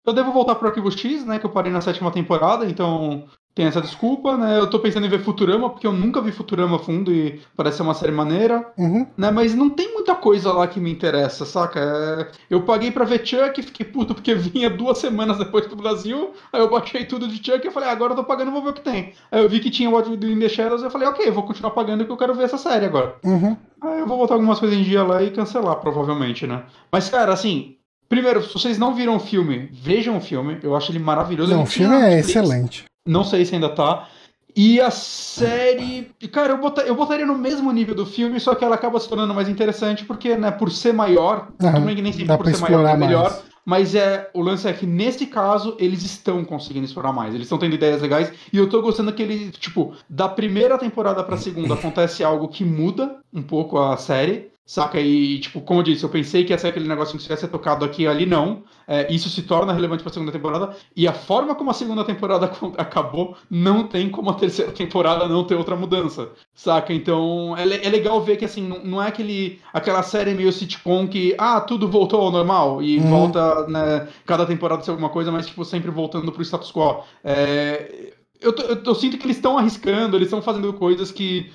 Eu 0.06 0.12
devo 0.12 0.32
voltar 0.32 0.54
pro 0.54 0.68
Arquivo 0.68 0.90
X, 0.90 1.24
né? 1.24 1.38
Que 1.38 1.46
eu 1.46 1.50
parei 1.50 1.72
na 1.72 1.80
sétima 1.80 2.10
temporada, 2.10 2.66
então 2.66 3.24
tem 3.58 3.66
essa 3.66 3.80
desculpa, 3.80 4.36
né? 4.36 4.56
Eu 4.56 4.70
tô 4.70 4.78
pensando 4.78 5.04
em 5.04 5.08
ver 5.08 5.18
Futurama, 5.18 5.68
porque 5.68 5.84
eu 5.84 5.92
nunca 5.92 6.20
vi 6.20 6.30
Futurama 6.30 6.76
a 6.76 6.78
fundo 6.78 7.12
e 7.12 7.40
parece 7.56 7.78
ser 7.78 7.82
uma 7.82 7.92
série 7.92 8.12
maneira, 8.12 8.64
Uhum. 8.78 9.04
né? 9.16 9.32
Mas 9.32 9.52
não 9.52 9.68
tem 9.68 9.92
muita 9.92 10.14
coisa 10.14 10.52
lá 10.52 10.68
que 10.68 10.78
me 10.78 10.92
interessa, 10.92 11.44
saca? 11.44 11.80
É, 11.80 12.28
Eu 12.48 12.62
paguei 12.62 12.92
pra 12.92 13.04
ver 13.04 13.26
Chuck 13.26 13.58
e 13.58 13.62
fiquei 13.64 13.84
puto 13.84 14.14
porque 14.14 14.32
vinha 14.36 14.70
duas 14.70 14.98
semanas 14.98 15.38
depois 15.38 15.66
pro 15.66 15.74
Brasil, 15.74 16.30
aí 16.52 16.60
eu 16.60 16.70
baixei 16.70 17.04
tudo 17.04 17.26
de 17.26 17.36
Chuck 17.44 17.66
e 17.66 17.70
falei, 17.72 17.88
ah, 17.88 17.92
agora 17.92 18.12
eu 18.12 18.16
tô 18.16 18.22
pagando, 18.22 18.52
vou 18.52 18.62
ver 18.62 18.70
o 18.70 18.74
que 18.74 18.80
tem. 18.82 19.12
Aí 19.32 19.42
eu 19.42 19.48
vi 19.48 19.58
que 19.58 19.70
tinha 19.70 19.90
o 19.90 19.94
What 19.94 20.08
We 20.08 20.16
Do 20.16 20.30
in 20.30 20.38
the 20.38 20.48
Shadows 20.48 20.80
e 20.82 20.84
eu 20.84 20.90
falei, 20.92 21.08
ok, 21.08 21.28
vou 21.32 21.42
continuar 21.42 21.72
pagando 21.72 21.98
porque 22.04 22.12
eu 22.12 22.16
quero 22.16 22.34
ver 22.36 22.44
essa 22.44 22.58
série 22.58 22.86
agora. 22.86 23.16
Uhum. 23.24 23.56
Aí 23.82 23.98
eu 23.98 24.06
vou 24.06 24.18
botar 24.18 24.34
algumas 24.34 24.60
coisas 24.60 24.78
em 24.78 24.84
dia 24.84 25.02
lá 25.02 25.20
e 25.20 25.32
cancelar, 25.32 25.74
provavelmente, 25.80 26.46
né? 26.46 26.62
Mas, 26.92 27.08
cara, 27.08 27.32
assim, 27.32 27.74
primeiro, 28.08 28.40
se 28.42 28.52
vocês 28.52 28.78
não 28.78 28.94
viram 28.94 29.16
o 29.16 29.20
filme, 29.20 29.68
vejam 29.72 30.16
o 30.16 30.20
filme. 30.20 30.58
Eu 30.62 30.76
acho 30.76 30.92
ele 30.92 30.98
maravilhoso. 31.00 31.52
Não, 31.52 31.64
o 31.64 31.66
filme 31.66 31.94
é 31.96 32.18
excelente. 32.20 32.84
Não 33.08 33.24
sei 33.24 33.44
se 33.44 33.54
ainda 33.54 33.68
tá. 33.68 34.08
E 34.56 34.80
a 34.80 34.90
série. 34.90 36.10
Cara, 36.32 36.52
eu, 36.52 36.58
bota- 36.58 36.82
eu 36.82 36.94
botaria 36.94 37.26
no 37.26 37.36
mesmo 37.36 37.70
nível 37.72 37.94
do 37.94 38.04
filme, 38.06 38.40
só 38.40 38.54
que 38.54 38.64
ela 38.64 38.74
acaba 38.74 38.98
se 38.98 39.08
tornando 39.08 39.34
mais 39.34 39.48
interessante, 39.48 40.04
porque, 40.04 40.36
né, 40.36 40.50
por 40.50 40.70
ser 40.70 40.92
maior, 40.92 41.48
que 41.94 42.02
nem 42.02 42.12
sempre 42.12 42.36
por 42.36 42.46
ser 42.46 42.60
maior 42.60 42.86
é 42.86 42.96
melhor. 42.96 43.22
mais. 43.30 43.48
Mas 43.64 43.94
é, 43.94 44.30
o 44.32 44.40
lance 44.40 44.66
é 44.66 44.72
que 44.72 44.86
nesse 44.86 45.26
caso 45.26 45.76
eles 45.78 46.02
estão 46.02 46.42
conseguindo 46.42 46.86
explorar 46.86 47.12
mais, 47.12 47.34
eles 47.34 47.44
estão 47.44 47.58
tendo 47.58 47.74
ideias 47.74 48.00
legais 48.00 48.32
e 48.50 48.56
eu 48.56 48.66
tô 48.66 48.80
gostando 48.80 49.12
que 49.12 49.22
ele, 49.22 49.50
tipo, 49.50 49.92
da 50.08 50.26
primeira 50.26 50.78
temporada 50.78 51.22
pra 51.22 51.36
segunda 51.36 51.74
acontece 51.74 52.24
algo 52.24 52.48
que 52.48 52.64
muda 52.64 53.16
um 53.32 53.42
pouco 53.42 53.78
a 53.78 53.94
série, 53.98 54.50
saca? 54.68 55.00
E, 55.00 55.40
tipo, 55.40 55.62
como 55.62 55.80
eu 55.80 55.84
disse, 55.84 56.04
eu 56.04 56.10
pensei 56.10 56.44
que 56.44 56.52
ia 56.52 56.58
ser 56.58 56.68
aquele 56.68 56.86
negócio 56.86 57.18
que 57.18 57.24
ser 57.24 57.48
tocado 57.48 57.84
aqui 57.84 58.02
e 58.02 58.06
ali, 58.06 58.26
não. 58.26 58.62
É, 58.86 59.10
isso 59.12 59.28
se 59.30 59.42
torna 59.42 59.72
relevante 59.72 60.02
pra 60.02 60.12
segunda 60.12 60.30
temporada 60.32 60.76
e 60.94 61.06
a 61.08 61.12
forma 61.12 61.54
como 61.54 61.70
a 61.70 61.74
segunda 61.74 62.04
temporada 62.04 62.50
acabou 62.76 63.36
não 63.50 63.86
tem 63.88 64.10
como 64.10 64.30
a 64.30 64.34
terceira 64.34 64.70
temporada 64.72 65.26
não 65.28 65.44
ter 65.44 65.54
outra 65.54 65.74
mudança, 65.76 66.30
saca? 66.54 66.92
Então 66.92 67.56
é, 67.56 67.62
é 67.62 67.88
legal 67.90 68.20
ver 68.22 68.36
que, 68.36 68.44
assim, 68.44 68.62
não, 68.68 68.84
não 68.84 69.02
é 69.02 69.08
aquele, 69.08 69.60
aquela 69.72 70.02
série 70.02 70.34
meio 70.34 70.52
sitcom 70.52 71.08
que, 71.08 71.34
ah, 71.38 71.60
tudo 71.60 71.88
voltou 71.88 72.20
ao 72.20 72.30
normal 72.30 72.82
e 72.82 72.98
Uhum. 72.98 73.08
volta, 73.08 73.66
né, 73.68 74.08
cada 74.26 74.44
temporada 74.46 74.82
ser 74.82 74.90
alguma 74.90 75.08
coisa, 75.08 75.30
mas, 75.32 75.46
tipo, 75.46 75.64
sempre 75.64 75.90
voltando 75.90 76.30
pro 76.32 76.42
status 76.42 76.70
quo. 76.72 77.02
É, 77.24 78.12
eu, 78.40 78.54
eu, 78.54 78.82
eu 78.84 78.94
sinto 78.94 79.18
que 79.18 79.26
eles 79.26 79.36
estão 79.36 79.58
arriscando, 79.58 80.16
eles 80.16 80.26
estão 80.28 80.42
fazendo 80.42 80.72
coisas 80.72 81.10
que. 81.10 81.50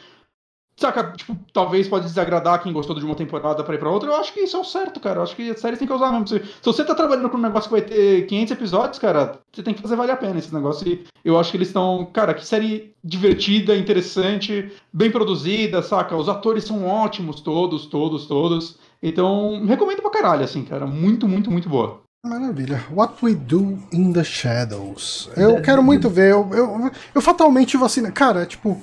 Saca, 0.76 1.14
tipo, 1.16 1.38
talvez 1.54 1.88
pode 1.88 2.06
desagradar 2.06 2.62
quem 2.62 2.74
gostou 2.74 2.96
de 2.98 3.06
uma 3.06 3.16
temporada 3.16 3.64
pra 3.64 3.76
ir 3.76 3.78
pra 3.78 3.92
outra. 3.92 4.10
Eu 4.10 4.16
acho 4.16 4.34
que 4.34 4.42
isso 4.42 4.58
é 4.58 4.60
o 4.60 4.64
certo, 4.64 5.00
cara. 5.00 5.20
Eu 5.20 5.24
acho 5.24 5.36
que 5.36 5.52
a 5.52 5.58
série 5.58 5.78
tem 5.78 5.88
que 5.88 5.94
usar 5.94 6.12
mesmo. 6.12 6.28
Se, 6.28 6.40
se 6.40 6.64
você 6.64 6.84
tá 6.84 6.96
trabalhando 6.96 7.30
com 7.30 7.38
um 7.38 7.42
negócio 7.42 7.70
que 7.70 7.80
vai 7.80 7.82
ter 7.82 8.26
500 8.26 8.52
episódios, 8.52 9.00
cara, 9.00 9.40
você 9.52 9.62
tem 9.62 9.74
que 9.74 9.82
fazer 9.82 9.96
valer 9.96 10.14
a 10.14 10.18
pena 10.18 10.40
esse 10.40 10.54
negócio. 10.54 10.88
E 10.88 11.06
eu 11.24 11.40
acho 11.40 11.52
que 11.52 11.58
eles 11.58 11.68
estão. 11.68 12.08
Cara, 12.12 12.34
que 12.34 12.46
série 12.46 12.96
divertida, 13.04 13.76
interessante, 13.76 14.72
bem 14.92 15.12
produzida, 15.12 15.82
saca? 15.82 16.16
Os 16.16 16.28
atores 16.28 16.64
são 16.64 16.86
ótimos, 16.86 17.40
todos, 17.42 17.86
todos, 17.86 18.26
todos. 18.26 18.78
Então, 19.02 19.64
recomendo 19.66 20.02
pra 20.02 20.10
caralho, 20.10 20.44
assim, 20.44 20.64
cara. 20.64 20.88
Muito, 20.88 21.28
muito, 21.28 21.52
muito 21.52 21.70
boa. 21.70 22.02
Maravilha. 22.26 22.82
What 22.90 23.16
We 23.22 23.36
Do 23.36 23.78
in 23.92 24.14
the 24.14 24.24
Shadows. 24.24 25.30
Eu 25.36 25.62
quero 25.62 25.84
muito 25.84 26.10
ver. 26.10 26.32
Eu, 26.32 26.50
eu, 26.54 26.92
eu 27.14 27.22
fatalmente 27.22 27.76
vou 27.76 27.86
assinar. 27.86 28.14
Cara, 28.14 28.46
tipo. 28.46 28.82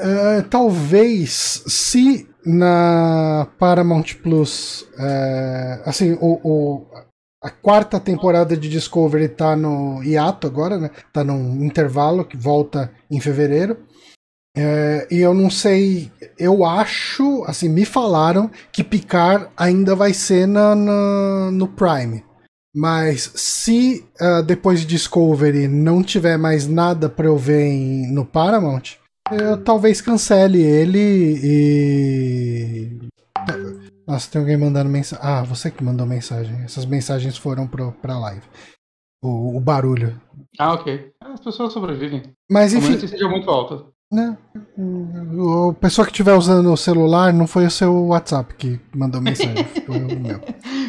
É, 0.00 0.42
talvez 0.42 1.62
se 1.66 2.28
na 2.44 3.46
Paramount 3.58 4.04
Plus. 4.22 4.86
é, 4.98 5.82
assim, 5.84 6.16
o, 6.20 6.40
o- 6.42 6.86
a 7.42 7.48
quarta 7.50 7.98
temporada 7.98 8.54
de 8.56 8.68
Discovery 8.68 9.28
tá 9.28 9.56
no 9.56 10.02
hiato 10.02 10.46
agora, 10.46 10.78
né? 10.78 10.90
Tá 11.12 11.24
num 11.24 11.64
intervalo 11.64 12.24
que 12.24 12.36
volta 12.36 12.92
em 13.10 13.18
fevereiro. 13.20 13.78
É, 14.56 15.06
e 15.10 15.20
eu 15.20 15.32
não 15.32 15.48
sei, 15.48 16.10
eu 16.38 16.64
acho, 16.64 17.44
assim, 17.46 17.68
me 17.68 17.84
falaram 17.84 18.50
que 18.72 18.82
Picard 18.84 19.46
ainda 19.56 19.94
vai 19.94 20.12
ser 20.12 20.46
na, 20.46 20.74
na- 20.74 21.50
no 21.52 21.68
Prime. 21.68 22.24
Mas 22.74 23.32
se 23.34 24.04
depois 24.46 24.80
de 24.80 24.86
Discovery 24.86 25.66
não 25.66 26.02
tiver 26.02 26.36
mais 26.36 26.66
nada 26.68 27.08
pra 27.08 27.26
eu 27.26 27.36
ver 27.36 27.64
em- 27.66 28.12
no 28.12 28.24
Paramount, 28.24 28.96
eu 29.32 29.62
talvez 29.62 30.00
cancele 30.00 30.62
ele 30.62 31.40
e. 31.42 32.98
Nossa, 34.06 34.30
tem 34.30 34.40
alguém 34.40 34.56
mandando 34.56 34.90
mensagem. 34.90 35.24
Ah, 35.24 35.42
você 35.42 35.70
que 35.70 35.84
mandou 35.84 36.06
mensagem. 36.06 36.62
Essas 36.64 36.84
mensagens 36.84 37.36
foram 37.36 37.66
pro, 37.66 37.92
pra 37.92 38.18
live. 38.18 38.42
O, 39.22 39.56
o 39.56 39.60
barulho. 39.60 40.20
Ah, 40.58 40.74
ok. 40.74 41.12
As 41.20 41.40
pessoas 41.40 41.72
sobrevivem. 41.72 42.22
Mas 42.50 42.72
enfim, 42.72 42.98
seja 43.06 43.28
muito 43.28 43.48
alta. 43.48 43.86
Né? 44.12 44.36
O- 44.76 45.70
A 45.70 45.74
pessoa 45.74 46.04
que 46.04 46.10
estiver 46.12 46.34
usando 46.34 46.72
o 46.72 46.76
celular 46.76 47.32
não 47.32 47.46
foi 47.46 47.64
o 47.66 47.70
seu 47.70 48.06
WhatsApp 48.06 48.54
que 48.54 48.80
mandou 48.94 49.20
mensagem, 49.20 49.64
foi 49.86 49.98
o 49.98 50.20
meu. 50.20 50.40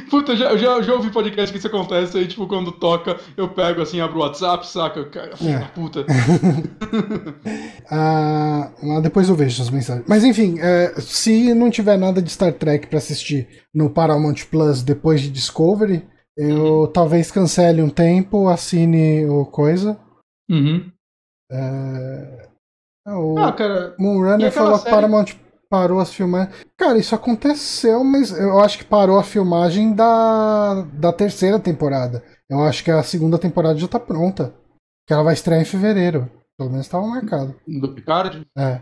Puta, 0.10 0.36
já, 0.36 0.58
já, 0.58 0.82
já 0.82 0.94
ouvi 0.94 1.10
podcast 1.12 1.52
que 1.52 1.58
isso 1.58 1.68
acontece 1.68 2.18
aí, 2.18 2.28
tipo, 2.28 2.46
quando 2.48 2.72
toca, 2.72 3.18
eu 3.38 3.48
pego 3.50 3.82
assim, 3.82 4.02
abro 4.02 4.18
o 4.20 4.22
WhatsApp, 4.22 4.68
saca? 4.68 5.06
Cara, 5.06 5.32
É. 5.46 5.60
puta. 5.76 6.06
Ah, 7.90 8.72
lá 8.82 9.00
depois 9.02 9.28
eu 9.30 9.36
vejo 9.36 9.62
as 9.62 9.70
mensagens. 9.70 10.06
Mas 10.08 10.24
enfim, 10.24 10.58
é, 10.60 10.94
se 11.00 11.54
não 11.54 11.70
tiver 11.70 11.98
nada 11.98 12.22
de 12.22 12.30
Star 12.32 12.54
Trek 12.54 12.88
pra 12.88 12.98
assistir 13.00 13.48
no 13.74 13.90
Paramount 13.90 14.36
Plus 14.50 14.82
depois 14.82 15.22
de 15.22 15.30
Discovery, 15.30 16.06
eu 16.38 16.88
talvez 16.88 17.30
cancele 17.32 17.82
um 17.82 17.90
tempo, 17.90 18.48
assine 18.48 19.26
o 19.26 19.46
coisa. 19.46 20.00
Uhum. 20.50 20.90
É, 21.52 22.50
o 23.08 23.38
Ah, 23.40 23.52
cara, 23.54 23.96
Moonrunner 24.00 24.52
falou 24.52 24.74
que 24.78 24.84
série- 24.84 24.96
Paramount 24.96 25.26
parou 25.70 26.00
as 26.00 26.14
filmagens. 26.14 26.54
Cara, 26.78 26.98
isso 26.98 27.16
aconteceu, 27.16 28.04
mas 28.04 28.32
eu 28.32 28.60
acho 28.60 28.78
que 28.78 28.84
parou 28.86 29.18
a 29.18 29.24
filmagem 29.24 29.94
da, 29.94 30.82
da 30.94 31.14
terceira 31.14 31.58
temporada. 31.60 32.24
Eu 32.50 32.62
acho 32.64 32.84
que 32.84 32.92
a 32.92 33.02
segunda 33.04 33.38
temporada 33.40 33.80
já 33.80 33.88
tá 33.88 34.00
pronta. 34.00 34.54
Que 35.08 35.14
ela 35.14 35.24
vai 35.24 35.34
estrear 35.34 35.62
em 35.62 35.66
fevereiro. 35.66 36.30
Pelo 36.58 36.70
menos 36.70 36.86
estava 36.86 37.08
marcado. 37.08 37.56
do 37.68 37.94
Picard. 37.96 38.46
É. 38.58 38.82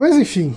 Mas 0.00 0.16
enfim, 0.16 0.54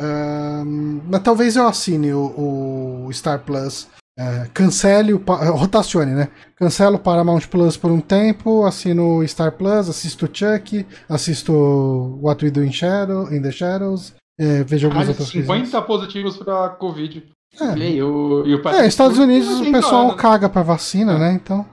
Um, 0.00 1.00
mas 1.08 1.22
talvez 1.22 1.54
eu 1.54 1.66
assine 1.68 2.12
o, 2.12 3.06
o 3.06 3.12
Star 3.12 3.44
Plus. 3.44 3.88
É, 4.18 4.46
cancele 4.52 5.14
o. 5.14 5.22
Rotacione, 5.56 6.12
né? 6.12 6.28
Cancelo 6.56 6.96
o 6.96 6.98
Paramount 6.98 7.40
Plus 7.50 7.76
por 7.78 7.90
um 7.90 8.00
tempo, 8.00 8.64
assino 8.66 9.18
o 9.18 9.26
Star 9.28 9.52
Plus, 9.52 9.88
assisto 9.88 10.26
o 10.26 10.28
Chuck, 10.32 10.86
assisto 11.08 12.18
What 12.22 12.44
We 12.44 12.50
Do 12.50 12.62
in, 12.64 12.72
Shadow, 12.72 13.32
in 13.32 13.40
the 13.40 13.50
Shadows, 13.50 14.14
é, 14.38 14.62
vejo 14.64 14.88
algumas 14.88 15.08
outras 15.08 15.28
50 15.28 15.46
coisas. 15.46 15.68
50 15.70 15.86
positivos 15.86 16.36
pra 16.36 16.68
Covid. 16.70 17.24
É. 17.60 17.78
E, 17.78 18.02
o, 18.02 18.44
e 18.46 18.54
o 18.54 18.68
É, 18.68 18.86
Estados 18.86 19.18
Unidos 19.18 19.60
o 19.60 19.70
pessoal 19.72 20.06
80 20.06 20.12
anos. 20.12 20.14
caga 20.20 20.48
pra 20.48 20.62
vacina, 20.62 21.12
É. 21.14 21.18
né? 21.18 21.32
Então. 21.32 21.64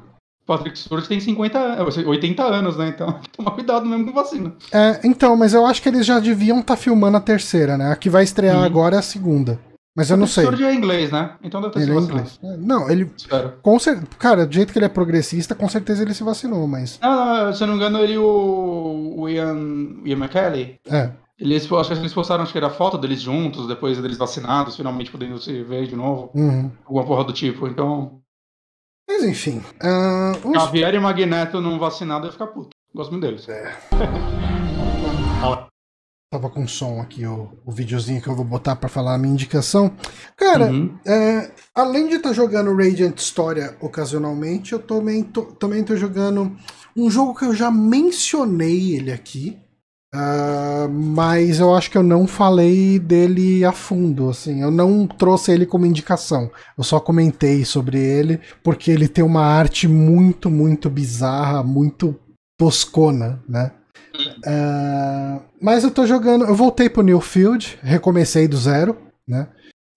Patrick 0.45 0.79
Stewart 0.79 1.05
tem 1.07 1.19
50, 1.19 1.83
80 2.07 2.43
anos, 2.43 2.75
né? 2.75 2.87
Então, 2.89 3.19
toma 3.37 3.51
cuidado 3.51 3.85
mesmo 3.85 4.05
com 4.07 4.13
vacina. 4.13 4.53
É, 4.71 4.99
então, 5.03 5.35
mas 5.37 5.53
eu 5.53 5.65
acho 5.65 5.81
que 5.81 5.89
eles 5.89 6.05
já 6.05 6.19
deviam 6.19 6.59
estar 6.59 6.75
filmando 6.75 7.17
a 7.17 7.21
terceira, 7.21 7.77
né? 7.77 7.91
A 7.91 7.95
que 7.95 8.09
vai 8.09 8.23
estrear 8.23 8.57
Uhum. 8.57 8.63
agora 8.63 8.95
é 8.95 8.99
a 8.99 9.03
segunda. 9.03 9.59
Mas 9.95 10.09
eu 10.09 10.15
não 10.17 10.27
sei. 10.27 10.45
O 10.45 10.65
é 10.65 10.73
inglês, 10.73 11.11
né? 11.11 11.35
Então 11.43 11.59
deve 11.59 11.73
ter 11.73 11.81
Ele 11.81 11.91
é 11.91 11.93
vacinado. 11.95 12.19
inglês. 12.19 12.39
É, 12.43 12.57
Não, 12.57 12.89
ele. 12.89 13.11
Espero. 13.17 13.53
Com 13.61 13.77
cer... 13.79 14.01
Cara, 14.17 14.45
do 14.45 14.53
jeito 14.53 14.71
que 14.71 14.79
ele 14.79 14.85
é 14.85 14.89
progressista, 14.89 15.53
com 15.55 15.67
certeza 15.67 16.03
ele 16.03 16.13
se 16.13 16.23
vacinou, 16.23 16.65
mas. 16.67 16.97
Não, 17.01 17.45
não, 17.45 17.53
se 17.53 17.61
eu 17.63 17.67
não 17.67 17.73
me 17.75 17.79
engano, 17.81 17.99
ele 17.99 18.13
e 18.13 18.17
o, 18.17 19.15
o 19.17 19.27
Ian, 19.29 19.57
Ian 20.05 20.17
McKellen, 20.17 20.79
É. 20.89 21.11
eles, 21.37 21.69
acho 21.71 21.91
que 21.91 21.97
eles 21.99 22.13
postaram, 22.13 22.43
acho 22.43 22.51
que 22.51 22.57
era 22.57 22.69
foto 22.69 22.97
deles 22.97 23.19
juntos, 23.21 23.67
depois 23.67 23.97
deles 23.99 24.17
vacinados, 24.17 24.77
finalmente 24.77 25.11
podendo 25.11 25.37
se 25.39 25.63
ver 25.63 25.87
de 25.87 25.95
novo, 25.95 26.31
Uhum. 26.35 26.71
alguma 26.85 27.05
porra 27.05 27.23
do 27.25 27.33
tipo. 27.33 27.67
Então, 27.67 28.21
Mas 29.07 29.23
enfim. 29.23 29.61
ah, 29.81 30.33
os- 30.45 30.53
Javier 30.53 30.93
e 30.93 30.99
Magneto 30.99 31.59
não 31.59 31.77
vacinado, 31.79 32.25
ia 32.27 32.31
ficar 32.31 32.47
puto. 32.47 32.69
Gosto 32.95 33.11
muito 33.11 33.23
deles. 33.25 33.45
Tava 36.32 36.47
com 36.47 36.67
som 36.67 37.01
aqui, 37.01 37.25
o, 37.25 37.49
o 37.65 37.71
videozinho 37.71 38.21
que 38.21 38.27
eu 38.27 38.36
vou 38.36 38.45
botar 38.45 38.75
pra 38.75 38.88
falar 38.88 39.15
a 39.15 39.17
minha 39.17 39.34
indicação. 39.34 39.91
Cara, 40.38 40.71
Uhum. 40.71 40.95
é, 41.07 41.49
além 41.73 42.07
de 42.07 42.15
estar 42.15 42.34
jogando 42.34 42.75
Radiant 42.75 43.17
História 43.17 43.75
ocasionalmente, 43.82 44.73
eu 44.73 44.80
também 44.80 45.23
tô, 45.23 45.41
também 45.43 45.84
tô 45.84 45.95
jogando 45.97 46.55
um 46.95 47.09
jogo 47.09 47.34
que 47.34 47.45
eu 47.45 47.55
já 47.55 47.71
mencionei 47.71 48.93
ele 48.95 49.11
aqui. 49.11 49.57
ah, 50.13 50.88
mas 50.91 51.59
eu 51.59 51.73
acho 51.75 51.89
que 51.91 51.97
eu 51.97 52.03
não 52.03 52.25
falei 52.27 52.97
dele 52.99 53.63
a 53.65 53.71
fundo, 53.71 54.30
assim, 54.30 54.61
eu 54.61 54.71
não 54.71 55.07
trouxe 55.07 55.51
ele 55.51 55.65
como 55.65 55.86
indicação. 55.86 56.49
Eu 56.77 56.84
só 56.84 56.99
comentei 56.99 57.63
sobre 57.65 57.99
ele 57.99 58.39
porque 58.63 58.89
ele 58.91 59.07
tem 59.07 59.23
uma 59.23 59.43
arte 59.45 59.88
muito, 59.88 60.49
muito 60.49 60.89
bizarra, 60.91 61.63
muito 61.63 62.15
toscona, 62.59 63.43
né? 63.49 63.71
Ah, 64.45 65.41
mas 65.61 65.83
eu 65.83 65.91
tô 65.91 66.05
jogando. 66.05 66.45
Eu 66.45 66.55
voltei 66.55 66.89
pro 66.89 67.03
Newfield, 67.03 67.79
recomecei 67.81 68.47
do 68.47 68.57
zero, 68.57 68.97
né? 69.27 69.47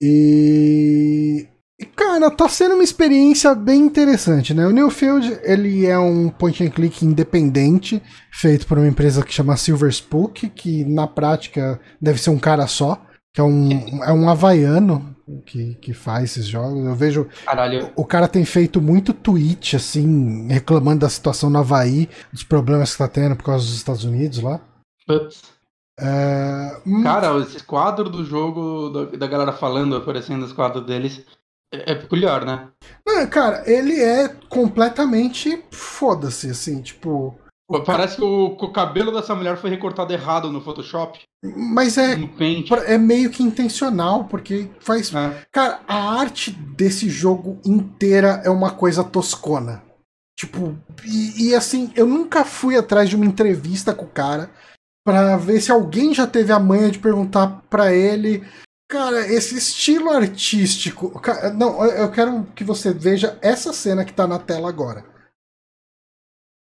E. 0.01 1.47
e, 1.81 1.87
Cara, 1.87 2.31
tá 2.31 2.49
sendo 2.49 2.75
uma 2.75 2.85
experiência 2.85 3.55
bem 3.55 3.81
interessante, 3.81 4.53
né? 4.55 4.67
O 4.67 4.73
Newfield, 4.73 5.39
ele 5.43 5.87
é 5.87 5.99
um 5.99 6.29
point 6.29 6.63
and 6.65 6.71
click 6.71 7.05
independente, 7.05 8.03
feito 8.33 8.67
por 8.67 8.79
uma 8.79 8.89
empresa 8.89 9.23
que 9.23 9.33
chama 9.33 9.57
Silver 9.57 9.91
Spook, 9.91 10.49
que 10.51 10.85
na 10.85 11.07
prática 11.07 11.81
deve 12.01 12.21
ser 12.21 12.31
um 12.31 12.39
cara 12.39 12.67
só, 12.67 13.01
que 13.35 13.41
é 13.41 13.45
um, 13.45 14.05
é 14.05 14.13
um 14.13 14.29
havaiano 14.29 15.12
que, 15.45 15.75
que 15.75 15.93
faz 15.93 16.25
esses 16.25 16.47
jogos. 16.47 16.85
Eu 16.85 16.95
vejo 16.95 17.29
Caralho. 17.45 17.91
o 17.97 18.05
cara 18.05 18.29
tem 18.29 18.45
feito 18.45 18.81
muito 18.81 19.13
tweet, 19.13 19.77
assim, 19.77 20.49
reclamando 20.49 21.01
da 21.01 21.09
situação 21.09 21.51
no 21.51 21.59
Havaí, 21.59 22.09
dos 22.33 22.45
problemas 22.45 22.93
que 22.93 22.99
tá 22.99 23.09
tendo 23.09 23.37
por 23.37 23.45
causa 23.45 23.65
dos 23.65 23.75
Estados 23.75 24.05
Unidos 24.05 24.41
lá. 24.41 24.61
Putz. 25.07 25.43
É, 26.01 26.81
hum, 26.87 27.03
Cara, 27.03 27.39
esse 27.39 27.63
quadro 27.63 28.09
do 28.09 28.25
jogo, 28.25 28.91
da, 28.91 29.17
da 29.17 29.27
galera 29.27 29.53
falando, 29.53 29.95
aparecendo 29.95 30.45
os 30.45 30.53
quadros 30.53 30.87
deles, 30.87 31.25
é, 31.73 31.93
é 31.93 31.95
peculiar, 31.95 32.45
né? 32.45 32.69
não, 33.07 33.27
cara, 33.29 33.63
ele 33.71 34.01
é 34.01 34.29
completamente 34.49 35.65
foda-se, 35.71 36.51
assim, 36.51 36.83
tipo. 36.83 37.39
Parece 37.87 38.17
que 38.17 38.23
o, 38.25 38.57
que 38.57 38.65
o 38.67 38.73
cabelo 38.73 39.11
dessa 39.13 39.35
mulher 39.35 39.57
foi 39.57 39.71
recortado 39.71 40.13
errado 40.13 40.51
no 40.53 40.61
Photoshop, 40.61 41.21
Mas 41.43 41.97
é, 41.97 42.19
é 42.87 42.99
meio 42.99 43.31
que 43.31 43.43
intencional, 43.43 44.25
porque 44.25 44.69
faz. 44.81 45.15
É. 45.15 45.43
Cara, 45.51 45.81
a 45.89 46.19
arte 46.21 46.51
desse 46.51 47.09
jogo 47.09 47.59
inteira 47.65 48.43
é 48.45 48.51
uma 48.51 48.71
coisa 48.73 49.03
toscona. 49.03 49.83
Tipo, 50.39 50.77
e, 51.05 51.49
e 51.51 51.55
assim, 51.55 51.91
eu 51.95 52.07
nunca 52.07 52.45
fui 52.45 52.77
atrás 52.77 53.09
de 53.09 53.17
uma 53.17 53.25
entrevista 53.27 53.95
com 53.95 54.05
o 54.05 54.09
cara 54.11 54.51
pra 55.07 55.37
ver 55.37 55.61
se 55.61 55.71
alguém 55.73 56.13
já 56.13 56.27
teve 56.27 56.53
a 56.53 56.59
manha 56.59 56.91
de 56.91 56.99
perguntar 56.99 57.63
pra 57.71 57.93
ele. 57.93 58.43
Cara, 58.91 59.27
esse 59.33 59.57
estilo 59.57 60.11
artístico. 60.11 61.11
ca- 61.21 61.51
Não, 61.53 61.83
eu 61.85 61.91
eu 62.05 62.11
quero 62.11 62.45
que 62.55 62.65
você 62.65 62.93
veja 62.93 63.39
essa 63.41 63.73
cena 63.73 64.05
que 64.05 64.13
tá 64.13 64.27
na 64.27 64.39
tela 64.39 64.69
agora. 64.69 65.05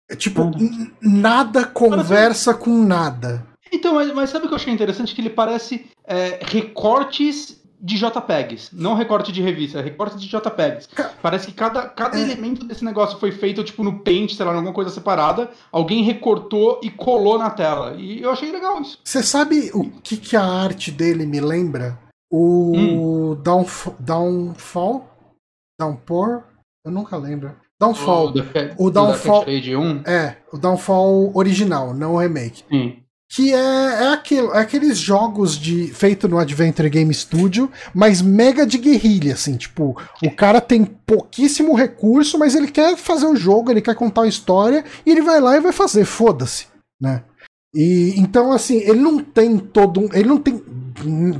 É 0.08 0.14
Tipo, 0.16 0.42
n- 0.44 0.92
nada 1.02 1.64
conversa 1.64 2.54
com 2.54 2.70
nada. 2.84 3.44
Então, 3.72 3.94
mas, 3.94 4.12
mas 4.14 4.30
sabe 4.30 4.44
o 4.44 4.48
que 4.48 4.54
eu 4.54 4.58
achei 4.58 4.72
interessante? 4.72 5.14
Que 5.14 5.20
ele 5.20 5.30
parece 5.30 5.86
é, 6.06 6.38
recortes 6.44 7.60
de 7.80 7.96
JPEGs. 7.98 8.70
Não 8.72 8.94
recorte 8.94 9.30
de 9.32 9.42
revista, 9.42 9.80
é 9.80 9.82
recorte 9.82 10.16
de 10.16 10.28
JPEGs. 10.28 10.86
Ca- 10.94 11.10
Parece 11.20 11.48
que 11.48 11.52
cada, 11.52 11.82
cada 11.88 12.16
É. 12.18 12.22
elemento 12.22 12.64
desse 12.64 12.84
negócio 12.84 13.18
foi 13.18 13.32
feito, 13.32 13.62
tipo, 13.64 13.82
no 13.84 13.98
Paint, 14.02 14.32
sei 14.34 14.46
lá, 14.46 14.52
em 14.52 14.56
alguma 14.56 14.72
coisa 14.72 14.90
separada. 14.90 15.50
Alguém 15.70 16.02
recortou 16.04 16.80
e 16.82 16.88
colou 16.90 17.38
na 17.38 17.50
tela. 17.50 17.94
E 17.98 18.22
eu 18.22 18.30
achei 18.30 18.50
legal 18.50 18.80
isso. 18.80 18.98
Você 19.04 19.22
sabe 19.22 19.70
o 19.74 19.90
que, 20.00 20.16
que 20.16 20.36
a 20.36 20.42
arte 20.44 20.90
dele 20.90 21.26
me 21.26 21.40
lembra? 21.40 21.98
O 22.32 23.36
Downf 23.42 23.88
Downfall? 24.00 25.06
Downpour? 25.78 26.44
Eu 26.84 26.90
nunca 26.92 27.16
lembro. 27.16 27.54
Downfall. 27.80 28.32
O, 28.78 28.86
O 28.86 28.90
Downfall- 28.90 29.44
Age 29.46 29.76
1. 29.76 30.02
É, 30.06 30.36
o 30.52 30.58
Downfall 30.58 31.30
original, 31.34 31.92
não 31.94 32.14
o 32.14 32.18
remake. 32.18 32.64
Sim. 32.70 32.96
Que 33.28 33.52
é, 33.52 33.56
é, 33.56 34.12
aquilo, 34.12 34.52
é 34.54 34.60
aqueles 34.60 34.96
jogos 34.98 35.58
de 35.58 35.88
feito 35.88 36.28
no 36.28 36.38
Adventure 36.38 36.88
Game 36.88 37.12
Studio, 37.12 37.68
mas 37.92 38.22
mega 38.22 38.64
de 38.64 38.78
guerrilha, 38.78 39.34
assim, 39.34 39.56
tipo, 39.56 40.00
o 40.22 40.30
cara 40.30 40.60
tem 40.60 40.84
pouquíssimo 40.84 41.74
recurso, 41.74 42.38
mas 42.38 42.54
ele 42.54 42.70
quer 42.70 42.96
fazer 42.96 43.26
o 43.26 43.34
jogo, 43.34 43.70
ele 43.70 43.82
quer 43.82 43.96
contar 43.96 44.20
uma 44.20 44.28
história, 44.28 44.84
e 45.04 45.10
ele 45.10 45.22
vai 45.22 45.40
lá 45.40 45.56
e 45.56 45.60
vai 45.60 45.72
fazer, 45.72 46.04
foda-se, 46.04 46.66
né? 47.00 47.24
E 47.74 48.14
então, 48.16 48.52
assim, 48.52 48.78
ele 48.78 49.00
não 49.00 49.18
tem 49.18 49.58
todo 49.58 50.00
um. 50.00 50.08
Ele 50.12 50.28
não 50.28 50.38
tem 50.38 50.62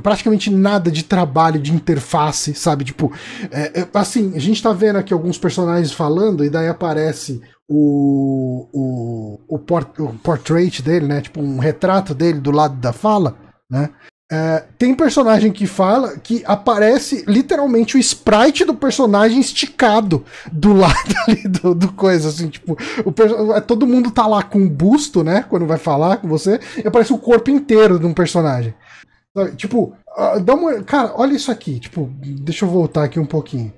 praticamente 0.01 0.51
nada 0.51 0.91
de 0.91 1.03
trabalho 1.03 1.59
de 1.59 1.73
interface, 1.73 2.53
sabe? 2.53 2.85
Tipo, 2.85 3.11
é, 3.51 3.81
é, 3.81 3.87
assim, 3.93 4.35
a 4.35 4.39
gente 4.39 4.61
tá 4.61 4.71
vendo 4.71 4.97
aqui 4.97 5.13
alguns 5.13 5.37
personagens 5.37 5.91
falando, 5.91 6.45
e 6.45 6.49
daí 6.49 6.67
aparece 6.67 7.41
o, 7.67 8.67
o, 8.71 9.39
o, 9.55 9.59
port, 9.59 9.99
o 9.99 10.13
portrait 10.19 10.81
dele, 10.81 11.07
né? 11.07 11.21
Tipo, 11.21 11.41
um 11.41 11.57
retrato 11.57 12.13
dele 12.13 12.39
do 12.39 12.51
lado 12.51 12.75
da 12.75 12.93
fala, 12.93 13.37
né? 13.69 13.89
É, 14.29 14.65
tem 14.77 14.93
personagem 14.93 15.53
que 15.53 15.65
fala 15.65 16.17
que 16.17 16.43
aparece 16.45 17.23
literalmente 17.25 17.95
o 17.95 17.99
sprite 17.99 18.65
do 18.65 18.75
personagem 18.75 19.39
esticado 19.39 20.25
do 20.51 20.73
lado 20.75 21.15
ali 21.25 21.43
do, 21.47 21.73
do 21.73 21.93
coisa, 21.93 22.27
assim, 22.27 22.49
tipo, 22.49 22.77
o, 23.05 23.53
é, 23.53 23.61
todo 23.61 23.87
mundo 23.87 24.11
tá 24.11 24.27
lá 24.27 24.43
com 24.43 24.61
o 24.61 24.69
busto, 24.69 25.23
né? 25.23 25.45
Quando 25.49 25.65
vai 25.65 25.77
falar 25.77 26.17
com 26.17 26.27
você, 26.27 26.59
e 26.77 26.85
aparece 26.85 27.13
o 27.13 27.17
corpo 27.17 27.49
inteiro 27.49 27.97
de 27.97 28.05
um 28.05 28.13
personagem. 28.13 28.73
Tipo, 29.55 29.95
ah, 30.17 30.39
dá 30.39 30.55
uma. 30.55 30.81
Cara, 30.83 31.13
olha 31.15 31.33
isso 31.33 31.51
aqui, 31.51 31.79
tipo, 31.79 32.09
deixa 32.21 32.65
eu 32.65 32.69
voltar 32.69 33.03
aqui 33.03 33.19
um 33.19 33.25
pouquinho. 33.25 33.71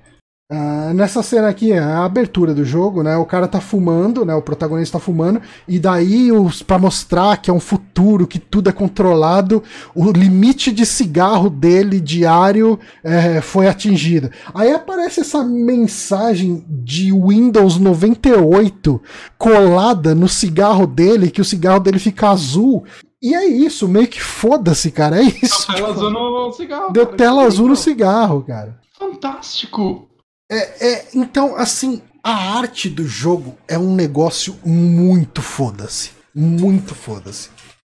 Ah, 0.52 0.92
nessa 0.92 1.22
cena 1.22 1.48
aqui 1.48 1.72
a 1.72 2.04
abertura 2.04 2.52
do 2.52 2.64
jogo, 2.64 3.04
né? 3.04 3.16
O 3.16 3.24
cara 3.24 3.46
tá 3.46 3.60
fumando, 3.60 4.24
né? 4.24 4.34
O 4.34 4.42
protagonista 4.42 4.98
tá 4.98 5.04
fumando, 5.04 5.40
e 5.68 5.78
daí 5.78 6.32
os 6.32 6.60
para 6.60 6.76
mostrar 6.76 7.36
que 7.36 7.48
é 7.48 7.52
um 7.52 7.60
futuro, 7.60 8.26
que 8.26 8.40
tudo 8.40 8.68
é 8.68 8.72
controlado, 8.72 9.62
o 9.94 10.10
limite 10.10 10.72
de 10.72 10.84
cigarro 10.84 11.48
dele 11.48 12.00
diário 12.00 12.80
é, 13.04 13.40
foi 13.40 13.68
atingido. 13.68 14.28
Aí 14.52 14.72
aparece 14.72 15.20
essa 15.20 15.44
mensagem 15.44 16.64
de 16.68 17.12
Windows 17.12 17.78
98 17.78 19.00
colada 19.38 20.16
no 20.16 20.28
cigarro 20.28 20.84
dele, 20.84 21.30
que 21.30 21.40
o 21.40 21.44
cigarro 21.44 21.78
dele 21.78 22.00
fica 22.00 22.28
azul. 22.28 22.82
E 23.22 23.36
é 23.36 23.46
isso, 23.46 23.86
meio 23.86 24.08
que 24.08 24.20
foda-se, 24.20 24.90
cara. 24.90 25.20
É 25.20 25.22
isso. 25.22 25.66
Tela 25.68 25.76
tipo, 25.76 25.90
azul 25.90 26.10
no 26.10 26.52
cigarro. 26.52 26.92
deu 26.92 27.06
cara. 27.06 27.16
tela 27.16 27.42
azul 27.44 27.68
no 27.68 27.76
cigarro, 27.76 28.42
cara. 28.42 28.80
Fantástico. 28.98 30.09
É, 30.50 30.88
é, 30.88 31.08
então, 31.14 31.54
assim, 31.56 32.02
a 32.22 32.58
arte 32.58 32.90
do 32.90 33.06
jogo 33.06 33.56
é 33.68 33.78
um 33.78 33.94
negócio 33.94 34.58
muito 34.64 35.40
foda-se. 35.40 36.10
Muito 36.34 36.94
foda-se. 36.94 37.50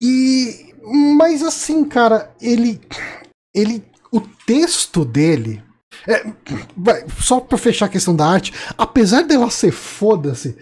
E. 0.02 0.74
Mas 1.18 1.42
assim, 1.42 1.86
cara, 1.86 2.34
ele. 2.42 2.82
Ele. 3.56 3.84
O 4.12 4.20
texto 4.20 5.06
dele. 5.06 5.64
é, 6.08 6.24
só 7.22 7.40
pra 7.40 7.58
fechar 7.58 7.86
a 7.86 7.90
questão 7.90 8.16
da 8.16 8.28
arte, 8.28 8.54
apesar 8.78 9.22
dela 9.22 9.50
ser 9.50 9.72
foda-se, 9.72 10.58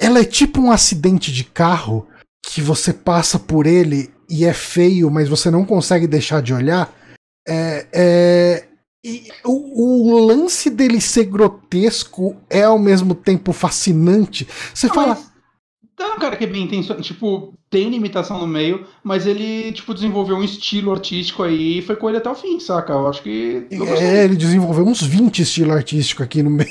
ela 0.00 0.20
é 0.20 0.24
tipo 0.24 0.60
um 0.60 0.70
acidente 0.70 1.32
de 1.32 1.44
carro 1.44 2.06
que 2.44 2.60
você 2.60 2.92
passa 2.92 3.38
por 3.38 3.66
ele 3.66 4.12
e 4.28 4.44
é 4.44 4.52
feio, 4.52 5.10
mas 5.10 5.28
você 5.28 5.50
não 5.50 5.64
consegue 5.64 6.06
deixar 6.06 6.42
de 6.42 6.52
olhar. 6.52 6.92
É, 7.46 7.86
é, 7.92 8.68
e 9.04 9.28
o, 9.44 10.14
o, 10.14 10.26
lance 10.26 10.70
dele 10.70 10.98
ser 10.98 11.24
grotesco 11.24 12.34
é 12.48 12.62
ao 12.62 12.78
mesmo 12.78 13.14
tempo 13.14 13.52
fascinante. 13.52 14.48
Você 14.72 14.88
fala. 14.88 15.08
Mas... 15.08 15.34
Tá 15.94 16.14
um 16.14 16.18
cara 16.18 16.34
que 16.34 16.42
é 16.42 16.46
bem 16.48 16.64
intenso, 16.64 16.92
tipo, 16.96 17.54
tem 17.70 17.88
limitação 17.88 18.40
no 18.40 18.48
meio, 18.48 18.84
mas 19.02 19.28
ele, 19.28 19.70
tipo, 19.70 19.94
desenvolveu 19.94 20.36
um 20.36 20.42
estilo 20.42 20.90
artístico 20.90 21.44
aí 21.44 21.78
e 21.78 21.82
foi 21.82 21.94
com 21.94 22.08
ele 22.08 22.18
até 22.18 22.28
o 22.28 22.34
fim, 22.34 22.58
saca? 22.58 22.94
Eu 22.94 23.06
acho 23.06 23.22
que. 23.22 23.68
é, 24.00 24.24
ele 24.24 24.34
desenvolveu 24.34 24.84
uns 24.84 25.02
20 25.02 25.42
estilos 25.42 25.76
artísticos 25.76 26.24
aqui 26.24 26.42
no 26.42 26.50
meio. 26.50 26.68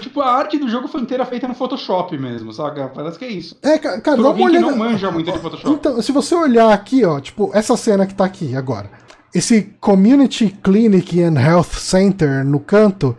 tipo, 0.00 0.20
a 0.20 0.30
arte 0.30 0.58
do 0.58 0.68
jogo 0.68 0.86
foi 0.86 1.00
inteira 1.00 1.26
feita 1.26 1.48
no 1.48 1.54
Photoshop 1.54 2.16
mesmo, 2.16 2.52
saca? 2.52 2.86
Parece 2.88 3.18
que 3.18 3.24
é 3.24 3.32
isso. 3.32 3.56
É, 3.62 3.78
cara, 3.78 4.22
dá 4.22 4.30
uma 4.30 4.44
olhada. 4.44 4.66
não 4.66 4.76
manja 4.76 5.10
muito 5.10 5.32
de 5.32 5.38
Photoshop. 5.38 5.70
Então, 5.70 6.00
se 6.00 6.12
você 6.12 6.36
olhar 6.36 6.72
aqui, 6.72 7.04
ó, 7.04 7.18
tipo, 7.18 7.50
essa 7.52 7.76
cena 7.76 8.06
que 8.06 8.14
tá 8.14 8.24
aqui 8.24 8.54
agora. 8.54 9.05
Esse 9.36 9.64
Community 9.82 10.48
Clinic 10.62 11.22
and 11.22 11.38
Health 11.38 11.74
Center 11.78 12.42
no 12.42 12.58
canto 12.58 13.14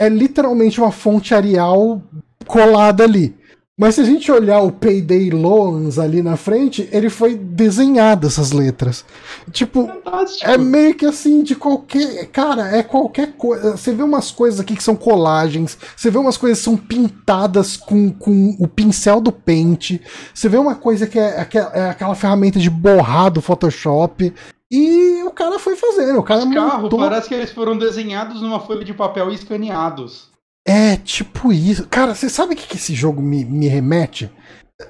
é 0.00 0.08
literalmente 0.08 0.80
uma 0.80 0.90
fonte 0.90 1.32
Arial 1.32 2.02
colada 2.44 3.04
ali. 3.04 3.36
Mas 3.78 3.94
se 3.94 4.00
a 4.00 4.04
gente 4.04 4.32
olhar 4.32 4.60
o 4.62 4.72
Payday 4.72 5.30
Loans 5.30 5.96
ali 5.96 6.22
na 6.22 6.36
frente, 6.36 6.88
ele 6.90 7.08
foi 7.08 7.36
desenhado 7.36 8.26
essas 8.26 8.50
letras. 8.50 9.04
Tipo, 9.52 9.86
Fantástico. 9.86 10.50
é 10.50 10.58
meio 10.58 10.92
que 10.92 11.06
assim, 11.06 11.40
de 11.44 11.54
qualquer. 11.54 12.26
Cara, 12.32 12.76
é 12.76 12.82
qualquer 12.82 13.34
coisa. 13.34 13.76
Você 13.76 13.92
vê 13.92 14.02
umas 14.02 14.32
coisas 14.32 14.58
aqui 14.58 14.74
que 14.74 14.82
são 14.82 14.96
colagens, 14.96 15.78
você 15.96 16.10
vê 16.10 16.18
umas 16.18 16.36
coisas 16.36 16.58
que 16.58 16.64
são 16.64 16.76
pintadas 16.76 17.76
com, 17.76 18.10
com 18.10 18.56
o 18.58 18.66
pincel 18.66 19.20
do 19.20 19.30
pente, 19.30 20.00
você 20.34 20.48
vê 20.48 20.58
uma 20.58 20.74
coisa 20.74 21.06
que 21.06 21.18
é, 21.18 21.46
é 21.74 21.90
aquela 21.90 22.16
ferramenta 22.16 22.58
de 22.58 22.68
borrar 22.68 23.30
do 23.30 23.40
Photoshop. 23.40 24.34
E 24.70 25.22
o 25.24 25.30
cara 25.30 25.58
foi 25.58 25.76
fazendo. 25.76 26.18
O 26.18 26.22
cara 26.22 26.44
Os 26.44 26.54
carros, 26.54 26.94
parece 26.94 27.28
que 27.28 27.34
eles 27.34 27.50
foram 27.50 27.76
desenhados 27.76 28.40
numa 28.40 28.60
folha 28.60 28.84
de 28.84 28.94
papel 28.94 29.30
e 29.30 29.34
escaneados. 29.34 30.30
É, 30.66 30.96
tipo 30.96 31.52
isso. 31.52 31.88
Cara, 31.88 32.14
você 32.14 32.28
sabe 32.28 32.54
o 32.54 32.56
que, 32.56 32.68
que 32.68 32.76
esse 32.76 32.94
jogo 32.94 33.20
me, 33.20 33.44
me 33.44 33.66
remete? 33.66 34.30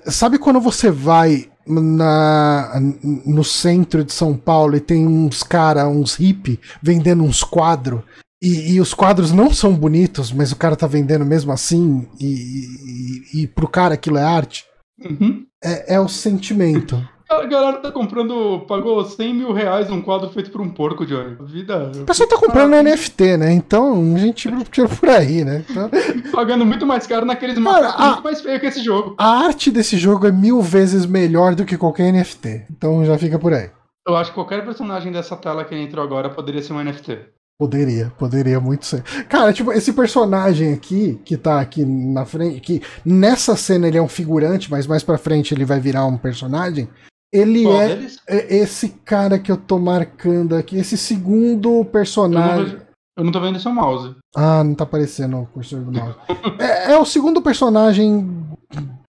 Sabe 0.06 0.38
quando 0.38 0.60
você 0.60 0.90
vai 0.90 1.50
na, 1.66 2.78
no 3.24 3.42
centro 3.42 4.04
de 4.04 4.12
São 4.12 4.36
Paulo 4.36 4.76
e 4.76 4.80
tem 4.80 5.06
uns 5.06 5.42
cara, 5.42 5.88
uns 5.88 6.14
hippie, 6.14 6.60
vendendo 6.82 7.22
uns 7.24 7.42
quadros 7.42 8.02
e, 8.42 8.72
e, 8.72 8.80
os 8.80 8.94
quadros 8.94 9.32
não 9.32 9.52
são 9.52 9.74
bonitos, 9.74 10.32
mas 10.32 10.50
o 10.50 10.56
cara 10.56 10.74
tá 10.74 10.86
vendendo 10.86 11.26
mesmo 11.26 11.52
assim, 11.52 12.08
e, 12.18 13.34
e, 13.34 13.42
e 13.42 13.46
pro 13.46 13.68
cara 13.68 13.94
aquilo 13.94 14.16
é 14.16 14.22
arte? 14.22 14.64
Uhum. 14.98 15.44
É, 15.62 15.96
é 15.96 16.00
o 16.00 16.08
sentimento. 16.08 17.06
A 17.30 17.46
galera 17.46 17.76
tá 17.76 17.92
comprando, 17.92 18.64
pagou 18.66 19.04
100 19.04 19.34
mil 19.34 19.52
reais 19.52 19.88
num 19.88 20.02
quadro 20.02 20.28
feito 20.30 20.50
por 20.50 20.60
um 20.60 20.68
porco, 20.68 21.06
Johnny. 21.06 21.36
Vida. 21.42 21.92
O 21.94 22.04
pessoal 22.04 22.28
tá 22.28 22.36
comprando 22.36 22.74
ah, 22.74 22.82
NFT, 22.82 23.36
né? 23.36 23.52
Então 23.52 24.16
a 24.16 24.18
gente 24.18 24.50
tira 24.68 24.88
por 24.88 25.08
aí, 25.08 25.44
né? 25.44 25.64
Então... 25.70 25.88
Pagando 26.32 26.66
muito 26.66 26.84
mais 26.84 27.06
caro 27.06 27.24
naqueles 27.24 27.56
Cara, 27.62 27.90
a... 27.90 28.06
muito 28.08 28.24
mais 28.24 28.40
feio 28.40 28.58
que 28.58 28.66
esse 28.66 28.82
jogo. 28.82 29.14
A 29.16 29.44
arte 29.44 29.70
desse 29.70 29.96
jogo 29.96 30.26
é 30.26 30.32
mil 30.32 30.60
vezes 30.60 31.06
melhor 31.06 31.54
do 31.54 31.64
que 31.64 31.78
qualquer 31.78 32.12
NFT. 32.12 32.66
Então 32.68 33.04
já 33.04 33.16
fica 33.16 33.38
por 33.38 33.54
aí. 33.54 33.70
Eu 34.08 34.16
acho 34.16 34.30
que 34.30 34.34
qualquer 34.34 34.64
personagem 34.64 35.12
dessa 35.12 35.36
tela 35.36 35.64
que 35.64 35.76
entrou 35.76 36.04
agora 36.04 36.30
poderia 36.30 36.60
ser 36.60 36.72
um 36.72 36.82
NFT. 36.82 37.16
Poderia, 37.60 38.10
poderia 38.18 38.58
muito 38.58 38.86
ser. 38.86 39.02
Cara, 39.28 39.52
tipo, 39.52 39.70
esse 39.70 39.92
personagem 39.92 40.72
aqui, 40.72 41.20
que 41.24 41.36
tá 41.36 41.60
aqui 41.60 41.84
na 41.84 42.24
frente, 42.24 42.58
que 42.58 42.82
nessa 43.04 43.54
cena 43.54 43.86
ele 43.86 43.98
é 43.98 44.02
um 44.02 44.08
figurante, 44.08 44.68
mas 44.68 44.86
mais 44.86 45.04
pra 45.04 45.18
frente 45.18 45.54
ele 45.54 45.64
vai 45.64 45.78
virar 45.78 46.06
um 46.06 46.16
personagem. 46.16 46.88
Ele 47.32 47.66
é, 47.68 48.06
é, 48.26 48.56
esse 48.56 48.88
cara 48.88 49.38
que 49.38 49.52
eu 49.52 49.56
tô 49.56 49.78
marcando 49.78 50.56
aqui, 50.56 50.76
esse 50.76 50.98
segundo 50.98 51.84
personagem. 51.84 52.72
Eu 52.72 52.78
não, 52.78 52.86
eu 53.18 53.24
não 53.24 53.32
tô 53.32 53.40
vendo 53.40 53.60
seu 53.60 53.72
mouse. 53.72 54.16
Ah, 54.34 54.64
não 54.64 54.74
tá 54.74 54.84
aparecendo 54.84 55.38
o 55.38 55.46
cursor 55.46 55.80
do 55.80 55.92
mouse. 55.92 56.16
é, 56.58 56.92
é, 56.92 56.98
o 56.98 57.04
segundo 57.04 57.40
personagem 57.40 58.28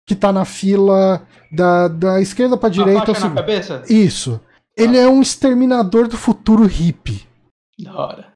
que 0.06 0.16
tá 0.16 0.34
na 0.34 0.44
fila 0.44 1.26
da, 1.52 1.88
da 1.88 2.22
esquerda 2.22 2.58
pra 2.58 2.68
direita. 2.68 3.12
A 3.12 3.20
na 3.20 3.36
cabeça? 3.36 3.84
Isso. 3.90 4.42
Ele 4.76 4.98
é 4.98 5.08
um 5.08 5.22
exterminador 5.22 6.08
do 6.08 6.18
futuro 6.18 6.66
hippie. 6.66 7.26
Da 7.80 7.96
hora. 7.96 8.32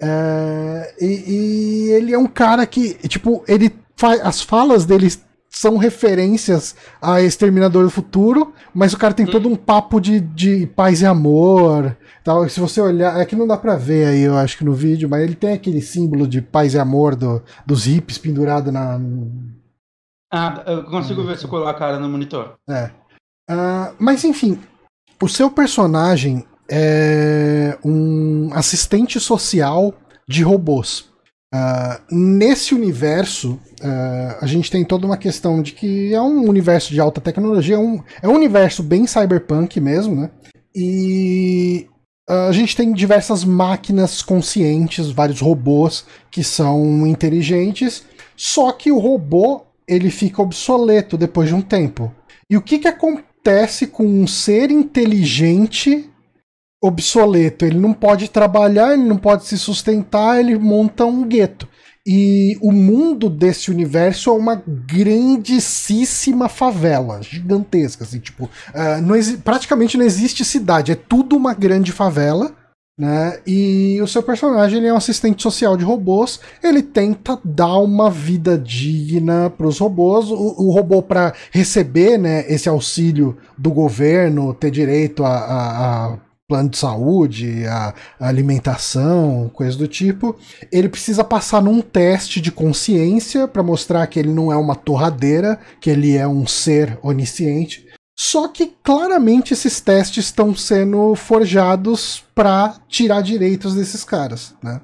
É, 0.00 0.94
e, 1.00 1.06
e, 1.06 1.90
ele 1.92 2.12
é 2.12 2.18
um 2.18 2.26
cara 2.26 2.66
que, 2.66 2.94
tipo, 3.08 3.42
ele 3.48 3.74
faz. 3.96 4.20
As 4.20 4.42
falas 4.42 4.84
dele 4.84 5.08
são 5.56 5.78
referências 5.78 6.76
a 7.00 7.22
Exterminador 7.22 7.84
do 7.84 7.90
Futuro, 7.90 8.52
mas 8.74 8.92
o 8.92 8.98
cara 8.98 9.14
tem 9.14 9.24
hum. 9.24 9.30
todo 9.30 9.48
um 9.48 9.56
papo 9.56 9.98
de, 9.98 10.20
de 10.20 10.66
paz 10.66 11.00
e 11.00 11.06
amor. 11.06 11.96
Tal. 12.22 12.46
Se 12.46 12.60
você 12.60 12.78
olhar, 12.78 13.18
é 13.18 13.24
que 13.24 13.34
não 13.34 13.46
dá 13.46 13.56
pra 13.56 13.74
ver 13.74 14.06
aí, 14.06 14.20
eu 14.20 14.36
acho 14.36 14.58
que 14.58 14.64
no 14.64 14.74
vídeo, 14.74 15.08
mas 15.08 15.22
ele 15.22 15.34
tem 15.34 15.54
aquele 15.54 15.80
símbolo 15.80 16.28
de 16.28 16.42
paz 16.42 16.74
e 16.74 16.78
amor 16.78 17.16
do, 17.16 17.42
dos 17.64 17.86
hips 17.86 18.18
pendurado 18.18 18.70
na. 18.70 19.00
Ah, 20.30 20.62
eu 20.66 20.84
consigo 20.84 21.24
ver 21.24 21.38
se 21.38 21.44
eu 21.44 21.48
colar 21.48 21.70
a 21.70 21.74
cara 21.74 21.98
no 21.98 22.08
monitor. 22.10 22.58
É. 22.68 22.90
Uh, 23.50 23.96
mas 23.98 24.24
enfim, 24.24 24.60
o 25.22 25.28
seu 25.28 25.50
personagem 25.50 26.44
é 26.70 27.78
um 27.82 28.50
assistente 28.52 29.18
social 29.18 29.94
de 30.28 30.42
robôs. 30.42 31.08
Uh, 31.56 32.14
nesse 32.14 32.74
universo, 32.74 33.58
uh, 33.80 34.36
a 34.40 34.46
gente 34.46 34.70
tem 34.70 34.84
toda 34.84 35.06
uma 35.06 35.16
questão 35.16 35.62
de 35.62 35.72
que 35.72 36.12
é 36.12 36.20
um 36.20 36.48
universo 36.48 36.92
de 36.92 37.00
alta 37.00 37.20
tecnologia, 37.20 37.76
é 37.76 37.78
um, 37.78 38.02
é 38.20 38.28
um 38.28 38.34
universo 38.34 38.82
bem 38.82 39.06
cyberpunk 39.06 39.80
mesmo, 39.80 40.14
né? 40.14 40.30
E 40.74 41.86
uh, 42.28 42.48
a 42.48 42.52
gente 42.52 42.76
tem 42.76 42.92
diversas 42.92 43.44
máquinas 43.44 44.20
conscientes, 44.20 45.10
vários 45.10 45.40
robôs 45.40 46.04
que 46.30 46.44
são 46.44 47.06
inteligentes, 47.06 48.04
só 48.36 48.70
que 48.72 48.92
o 48.92 48.98
robô 48.98 49.62
ele 49.88 50.10
fica 50.10 50.42
obsoleto 50.42 51.16
depois 51.16 51.48
de 51.48 51.54
um 51.54 51.62
tempo. 51.62 52.12
E 52.50 52.56
o 52.56 52.62
que, 52.62 52.78
que 52.78 52.88
acontece 52.88 53.86
com 53.86 54.04
um 54.04 54.26
ser 54.26 54.70
inteligente 54.70 56.10
obsoleto. 56.86 57.64
Ele 57.64 57.78
não 57.78 57.92
pode 57.92 58.30
trabalhar, 58.30 58.94
ele 58.94 59.04
não 59.04 59.16
pode 59.16 59.46
se 59.46 59.58
sustentar, 59.58 60.40
ele 60.40 60.58
monta 60.58 61.04
um 61.04 61.26
gueto. 61.26 61.68
E 62.08 62.56
o 62.62 62.70
mundo 62.70 63.28
desse 63.28 63.68
universo 63.68 64.30
é 64.30 64.32
uma 64.32 64.62
grandíssima 64.64 66.48
favela, 66.48 67.20
gigantesca, 67.20 68.04
assim, 68.04 68.20
tipo, 68.20 68.44
uh, 68.44 69.02
não 69.02 69.16
praticamente 69.38 69.98
não 69.98 70.04
existe 70.04 70.44
cidade, 70.44 70.92
é 70.92 70.94
tudo 70.94 71.34
uma 71.34 71.52
grande 71.52 71.90
favela, 71.90 72.54
né? 72.98 73.40
E 73.44 74.00
o 74.00 74.06
seu 74.06 74.22
personagem 74.22 74.78
ele 74.78 74.86
é 74.86 74.92
um 74.92 74.96
assistente 74.96 75.42
social 75.42 75.76
de 75.76 75.84
robôs, 75.84 76.38
ele 76.62 76.80
tenta 76.80 77.38
dar 77.44 77.76
uma 77.78 78.08
vida 78.08 78.56
digna 78.56 79.50
para 79.50 79.66
os 79.66 79.78
robôs, 79.78 80.30
o, 80.30 80.34
o 80.34 80.70
robô 80.70 81.02
para 81.02 81.34
receber, 81.50 82.18
né, 82.18 82.44
esse 82.48 82.68
auxílio 82.68 83.36
do 83.58 83.70
governo, 83.70 84.54
ter 84.54 84.70
direito 84.70 85.24
a, 85.24 85.36
a, 85.36 86.06
a 86.06 86.18
plano 86.48 86.68
de 86.68 86.78
saúde, 86.78 87.66
a, 87.66 87.92
a 88.20 88.28
alimentação, 88.28 89.50
coisa 89.52 89.76
do 89.76 89.88
tipo, 89.88 90.36
ele 90.70 90.88
precisa 90.88 91.24
passar 91.24 91.60
num 91.60 91.80
teste 91.80 92.40
de 92.40 92.52
consciência 92.52 93.48
para 93.48 93.62
mostrar 93.62 94.06
que 94.06 94.18
ele 94.18 94.32
não 94.32 94.52
é 94.52 94.56
uma 94.56 94.76
torradeira, 94.76 95.58
que 95.80 95.90
ele 95.90 96.16
é 96.16 96.26
um 96.26 96.46
ser 96.46 96.98
onisciente. 97.02 97.86
Só 98.18 98.48
que 98.48 98.72
claramente 98.82 99.52
esses 99.52 99.80
testes 99.80 100.26
estão 100.26 100.54
sendo 100.54 101.14
forjados 101.14 102.24
para 102.34 102.76
tirar 102.88 103.20
direitos 103.20 103.74
desses 103.74 104.04
caras, 104.04 104.54
né? 104.62 104.80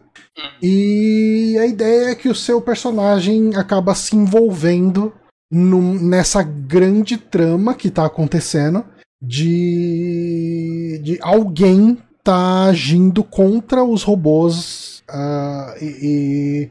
E 0.63 1.57
a 1.59 1.67
ideia 1.67 2.11
é 2.11 2.15
que 2.15 2.29
o 2.29 2.35
seu 2.35 2.61
personagem 2.61 3.55
acaba 3.55 3.95
se 3.95 4.17
envolvendo 4.17 5.13
num, 5.51 5.95
nessa 5.95 6.43
grande 6.43 7.17
trama 7.17 7.75
que 7.75 7.89
está 7.89 8.05
acontecendo 8.07 8.85
de, 9.23 11.01
de 11.03 11.19
alguém 11.23 11.97
tá 12.25 12.65
agindo 12.65 13.23
contra 13.23 13.85
os 13.85 14.03
robôs 14.03 15.03
uh, 15.09 15.79
e, 15.81 15.87
e, 16.03 16.71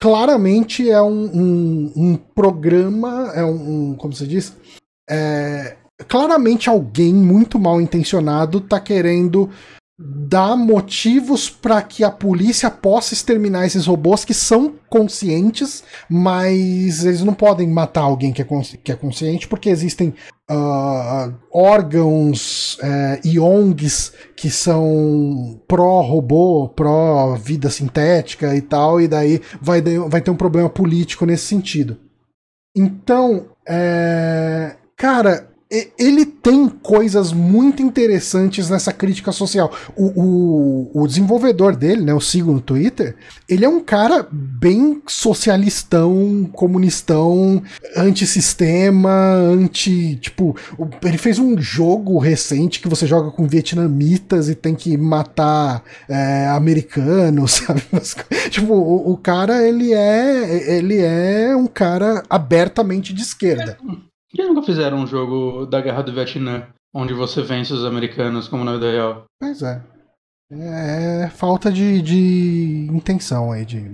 claramente 0.00 0.90
é 0.90 1.00
um, 1.00 1.24
um, 1.24 1.92
um, 1.96 2.16
programa, 2.16 3.32
é 3.34 3.44
um, 3.44 3.90
um 3.90 3.94
como 3.94 4.12
se 4.12 4.26
diz, 4.26 4.54
é, 5.08 5.76
claramente 6.06 6.68
alguém 6.68 7.14
muito 7.14 7.58
mal 7.58 7.80
intencionado 7.80 8.60
tá 8.60 8.78
querendo 8.78 9.50
dá 9.98 10.54
motivos 10.54 11.48
para 11.48 11.80
que 11.80 12.04
a 12.04 12.10
polícia 12.10 12.70
possa 12.70 13.14
exterminar 13.14 13.64
esses 13.64 13.86
robôs 13.86 14.26
que 14.26 14.34
são 14.34 14.74
conscientes, 14.90 15.82
mas 16.08 17.04
eles 17.04 17.22
não 17.22 17.32
podem 17.32 17.66
matar 17.68 18.02
alguém 18.02 18.30
que 18.30 18.42
é, 18.42 18.46
é 18.88 18.94
consciente 18.94 19.48
porque 19.48 19.70
existem 19.70 20.14
uh, 20.50 21.34
órgãos 21.52 22.74
uh, 22.74 23.20
e 23.24 23.38
ONGs 23.38 24.12
que 24.36 24.50
são 24.50 25.60
pró-robô, 25.66 26.68
pró-vida 26.68 27.70
sintética 27.70 28.54
e 28.54 28.60
tal, 28.60 29.00
e 29.00 29.08
daí 29.08 29.40
vai, 29.60 29.82
vai 29.82 30.20
ter 30.20 30.30
um 30.30 30.36
problema 30.36 30.68
político 30.68 31.26
nesse 31.26 31.44
sentido. 31.44 31.98
Então, 32.76 33.46
é, 33.66 34.76
cara, 34.96 35.48
ele 35.98 36.24
tem 36.24 36.68
coisas 36.68 37.32
muito 37.32 37.82
interessantes 37.82 38.70
nessa 38.70 38.92
crítica 38.92 39.32
social. 39.32 39.72
O, 39.96 40.22
o, 40.22 41.02
o, 41.02 41.06
desenvolvedor 41.06 41.74
dele, 41.74 42.02
né, 42.02 42.12
eu 42.12 42.20
sigo 42.20 42.52
no 42.52 42.60
Twitter, 42.60 43.16
ele 43.48 43.64
é 43.64 43.68
um 43.68 43.80
cara 43.80 44.26
bem 44.30 45.02
socialistão, 45.06 46.48
comunistão, 46.52 47.62
antissistema, 47.96 49.10
anti. 49.10 50.16
Tipo, 50.16 50.56
ele 51.02 51.18
fez 51.18 51.38
um 51.38 51.58
jogo 51.58 52.18
recente 52.18 52.80
que 52.80 52.88
você 52.88 53.06
joga 53.06 53.30
com 53.30 53.46
vietnamitas 53.46 54.48
e 54.48 54.54
tem 54.54 54.74
que 54.74 54.96
matar 54.96 55.82
é, 56.08 56.46
americanos, 56.48 57.62
sabe? 57.66 57.82
tipo, 58.50 58.74
o, 58.74 59.12
o 59.12 59.16
cara, 59.16 59.66
ele 59.66 59.92
é, 59.92 60.76
ele 60.76 60.98
é 61.00 61.56
um 61.56 61.66
cara 61.66 62.22
abertamente 62.30 63.12
de 63.12 63.22
esquerda. 63.22 63.78
Por 64.36 64.42
que 64.42 64.48
nunca 64.48 64.62
fizeram 64.62 64.98
um 64.98 65.06
jogo 65.06 65.64
da 65.64 65.80
Guerra 65.80 66.02
do 66.02 66.12
Vietnã, 66.12 66.66
onde 66.94 67.14
você 67.14 67.40
vence 67.40 67.72
os 67.72 67.86
americanos 67.86 68.48
como 68.48 68.64
na 68.64 68.74
vida 68.74 68.90
real? 68.90 69.24
Pois 69.40 69.62
é. 69.62 69.82
É 70.52 71.30
falta 71.34 71.72
de, 71.72 72.02
de 72.02 72.86
intenção 72.92 73.50
aí, 73.50 73.64
de. 73.64 73.90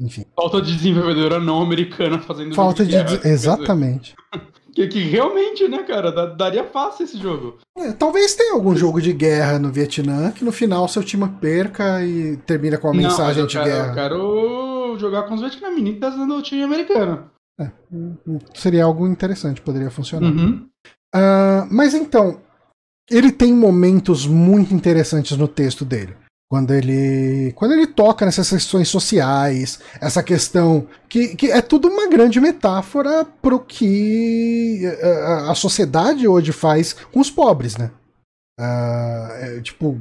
Enfim. 0.00 0.24
Falta 0.34 0.62
de 0.62 0.74
desenvolvedora 0.74 1.38
não 1.38 1.60
americana 1.60 2.18
fazendo 2.18 2.54
Falta 2.54 2.86
de. 2.86 2.92
Guerra, 2.92 3.20
exatamente. 3.24 4.14
Que, 4.74 4.88
que, 4.88 5.00
realmente, 5.00 5.68
né, 5.68 5.82
cara, 5.82 6.10
daria 6.34 6.64
fácil 6.64 7.04
esse 7.04 7.18
jogo. 7.18 7.58
É, 7.76 7.92
talvez 7.92 8.34
tenha 8.34 8.54
algum 8.54 8.74
jogo 8.74 9.02
de 9.02 9.12
guerra 9.12 9.58
no 9.58 9.70
Vietnã 9.70 10.32
que 10.32 10.46
no 10.46 10.50
final 10.50 10.88
seu 10.88 11.04
time 11.04 11.28
perca 11.28 12.02
e 12.02 12.38
termina 12.38 12.78
com 12.78 12.86
não, 12.86 12.94
mensagem 12.94 13.46
de 13.46 13.58
guerra. 13.58 13.88
Eu 13.88 13.94
quero 13.94 14.96
jogar 14.98 15.24
com 15.24 15.34
os 15.34 15.42
vietnamitas 15.42 16.16
no 16.16 16.40
time 16.40 16.62
americano. 16.62 17.30
É, 17.60 17.70
seria 18.54 18.84
algo 18.84 19.06
interessante, 19.06 19.60
poderia 19.60 19.90
funcionar. 19.90 20.32
Uhum. 20.32 20.68
Uh, 21.14 21.68
mas 21.70 21.94
então, 21.94 22.40
ele 23.10 23.30
tem 23.30 23.52
momentos 23.52 24.26
muito 24.26 24.74
interessantes 24.74 25.36
no 25.36 25.46
texto 25.46 25.84
dele. 25.84 26.16
Quando 26.50 26.74
ele, 26.74 27.52
quando 27.54 27.72
ele 27.72 27.86
toca 27.86 28.26
nessas 28.26 28.50
questões 28.50 28.86
sociais, 28.88 29.80
essa 29.98 30.22
questão 30.22 30.86
que, 31.08 31.34
que 31.34 31.50
é 31.50 31.62
tudo 31.62 31.88
uma 31.88 32.10
grande 32.10 32.38
metáfora 32.42 33.24
para 33.24 33.54
o 33.54 33.60
que 33.60 34.82
a, 35.02 35.50
a, 35.50 35.54
sociedade 35.54 36.28
hoje 36.28 36.52
faz 36.52 36.92
com 36.92 37.20
os 37.20 37.30
pobres, 37.30 37.78
né? 37.78 37.90
Uh, 38.60 39.32
é, 39.32 39.60
tipo, 39.62 39.98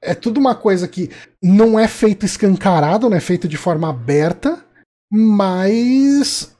é 0.00 0.14
tudo 0.14 0.40
uma 0.40 0.54
coisa 0.54 0.88
que 0.88 1.10
não 1.42 1.78
é 1.78 1.86
feito 1.86 2.24
escancarado, 2.24 3.10
não 3.10 3.16
é 3.16 3.20
feito 3.20 3.46
de 3.46 3.58
forma 3.58 3.90
aberta, 3.90 4.64
mas 5.10 6.56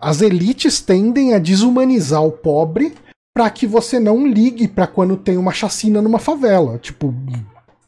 as 0.00 0.20
elites 0.20 0.80
tendem 0.80 1.34
a 1.34 1.38
desumanizar 1.38 2.24
o 2.24 2.32
pobre 2.32 2.94
para 3.34 3.50
que 3.50 3.66
você 3.66 4.00
não 4.00 4.26
ligue 4.26 4.66
para 4.66 4.86
quando 4.86 5.16
tem 5.16 5.36
uma 5.36 5.52
chacina 5.52 6.02
numa 6.02 6.18
favela. 6.18 6.78
Tipo, 6.78 7.14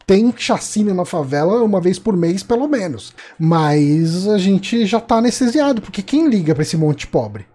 tem 0.07 0.33
chacina 0.37 0.93
na 0.93 1.05
favela 1.05 1.63
uma 1.63 1.81
vez 1.81 1.99
por 1.99 2.17
mês, 2.17 2.43
pelo 2.43 2.67
menos. 2.67 3.13
Mas 3.39 4.27
a 4.29 4.39
gente 4.39 4.87
já 4.87 5.01
tá 5.01 5.17
anestesiado, 5.17 5.81
porque 5.81 6.03
quem 6.03 6.29
liga 6.29 6.55
para 6.55 6.63
esse 6.63 6.77
monte 6.77 7.07
pobre? 7.07 7.47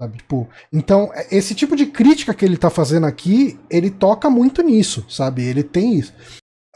Sabe? 0.00 0.18
Tipo, 0.18 0.48
então, 0.72 1.10
esse 1.30 1.54
tipo 1.54 1.76
de 1.76 1.86
crítica 1.86 2.34
que 2.34 2.44
ele 2.44 2.56
tá 2.56 2.70
fazendo 2.70 3.06
aqui, 3.06 3.58
ele 3.70 3.90
toca 3.90 4.28
muito 4.28 4.62
nisso, 4.62 5.06
sabe? 5.08 5.44
Ele 5.44 5.62
tem 5.62 5.94
isso. 5.94 6.12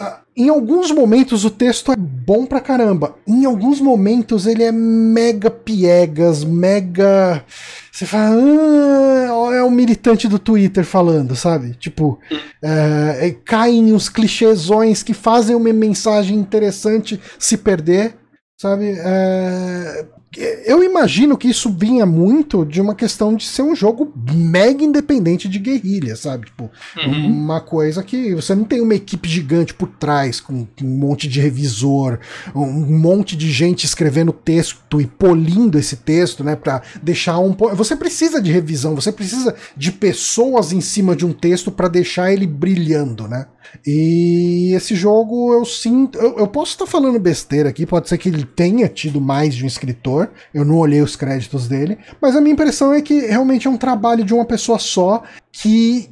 Uh, 0.01 0.17
em 0.37 0.49
alguns 0.49 0.93
momentos 0.93 1.45
o 1.45 1.51
texto 1.51 1.91
é 1.91 1.97
bom 1.97 2.47
pra 2.47 2.61
caramba. 2.61 3.17
Em 3.27 3.45
alguns 3.45 3.81
momentos 3.81 4.47
ele 4.47 4.63
é 4.63 4.71
mega 4.71 5.51
piegas, 5.51 6.45
mega. 6.45 7.45
Você 7.91 8.07
fala, 8.07 8.37
ah, 8.37 9.55
é 9.55 9.63
o 9.63 9.71
militante 9.71 10.29
do 10.29 10.39
Twitter 10.39 10.85
falando, 10.85 11.35
sabe? 11.35 11.75
Tipo, 11.75 12.21
é, 12.63 13.35
caem 13.45 13.93
os 13.93 14.09
clichêsões 14.09 15.03
que 15.03 15.13
fazem 15.13 15.57
uma 15.57 15.73
mensagem 15.73 16.39
interessante 16.39 17.21
se 17.37 17.57
perder, 17.57 18.15
sabe? 18.57 18.95
É, 18.97 20.07
eu 20.37 20.85
imagino 20.85 21.39
que 21.39 21.49
isso 21.49 21.71
vinha 21.71 22.05
muito 22.05 22.65
de 22.65 22.81
uma 22.81 22.95
questão 22.95 23.35
de 23.35 23.47
ser 23.47 23.63
um 23.63 23.75
jogo 23.75 24.13
mega 24.35 24.85
independente 24.85 25.49
de 25.49 25.59
guerrilha, 25.59 26.17
sabe? 26.17 26.47
Tipo, 26.47 26.71
uhum. 26.99 27.27
uma 27.27 27.61
coisa 27.61 28.03
que 28.03 28.35
você 28.35 28.55
não 28.55 28.65
tem 28.65 28.83
uma 28.83 28.95
equipe 28.95 29.27
gigante 29.27 29.73
por 29.73 29.89
trás, 29.89 30.39
com 30.39 30.67
um 30.83 30.99
monte 30.99 31.27
de 31.29 31.41
revisor, 31.41 32.19
um 32.55 32.99
monte 32.99 33.37
de 33.37 33.51
gente 33.51 33.85
escrevendo 33.85 34.33
texto 34.33 35.01
e 35.01 35.07
polindo 35.07 35.79
esse 35.79 35.97
texto, 35.97 36.45
né? 36.45 36.55
Pra 36.55 36.83
deixar 37.03 37.39
um. 37.39 37.57
Você 37.75 37.97
precisa 37.97 38.41
de 38.41 38.53
revisão, 38.53 38.95
você 38.95 39.11
precisa 39.11 39.55
de 39.77 39.91
pessoas 39.91 40.73
em 40.73 40.81
cima 40.83 41.17
de 41.17 41.25
um 41.25 41.33
texto 41.33 41.71
para 41.71 41.89
deixar 41.89 42.33
ele 42.33 42.47
brilhando, 42.47 43.27
né? 43.27 43.47
E 43.87 44.73
esse 44.75 44.95
jogo 44.95 45.53
eu 45.53 45.65
sinto. 45.65 46.19
Eu, 46.19 46.39
eu 46.39 46.47
posso 46.47 46.73
estar 46.73 46.87
falando 46.87 47.19
besteira 47.19 47.69
aqui, 47.69 47.87
pode 47.87 48.09
ser 48.09 48.19
que 48.19 48.29
ele 48.29 48.45
tenha 48.45 48.89
tido 48.89 49.21
mais 49.21 49.55
de 49.55 49.65
um 49.65 49.67
escritor. 49.67 50.31
Eu 50.53 50.65
não 50.65 50.77
olhei 50.77 51.01
os 51.01 51.17
créditos 51.17 51.69
dele, 51.69 51.99
mas 52.21 52.37
a 52.37 52.41
minha 52.41 52.53
impressão 52.53 52.93
é 52.93 53.03
que 53.03 53.21
realmente 53.27 53.67
é 53.67 53.71
um 53.71 53.77
trabalho 53.77 54.25
de 54.25 54.35
uma 54.35 54.45
pessoa 54.45 54.79
só 54.79 55.23
que. 55.53 56.11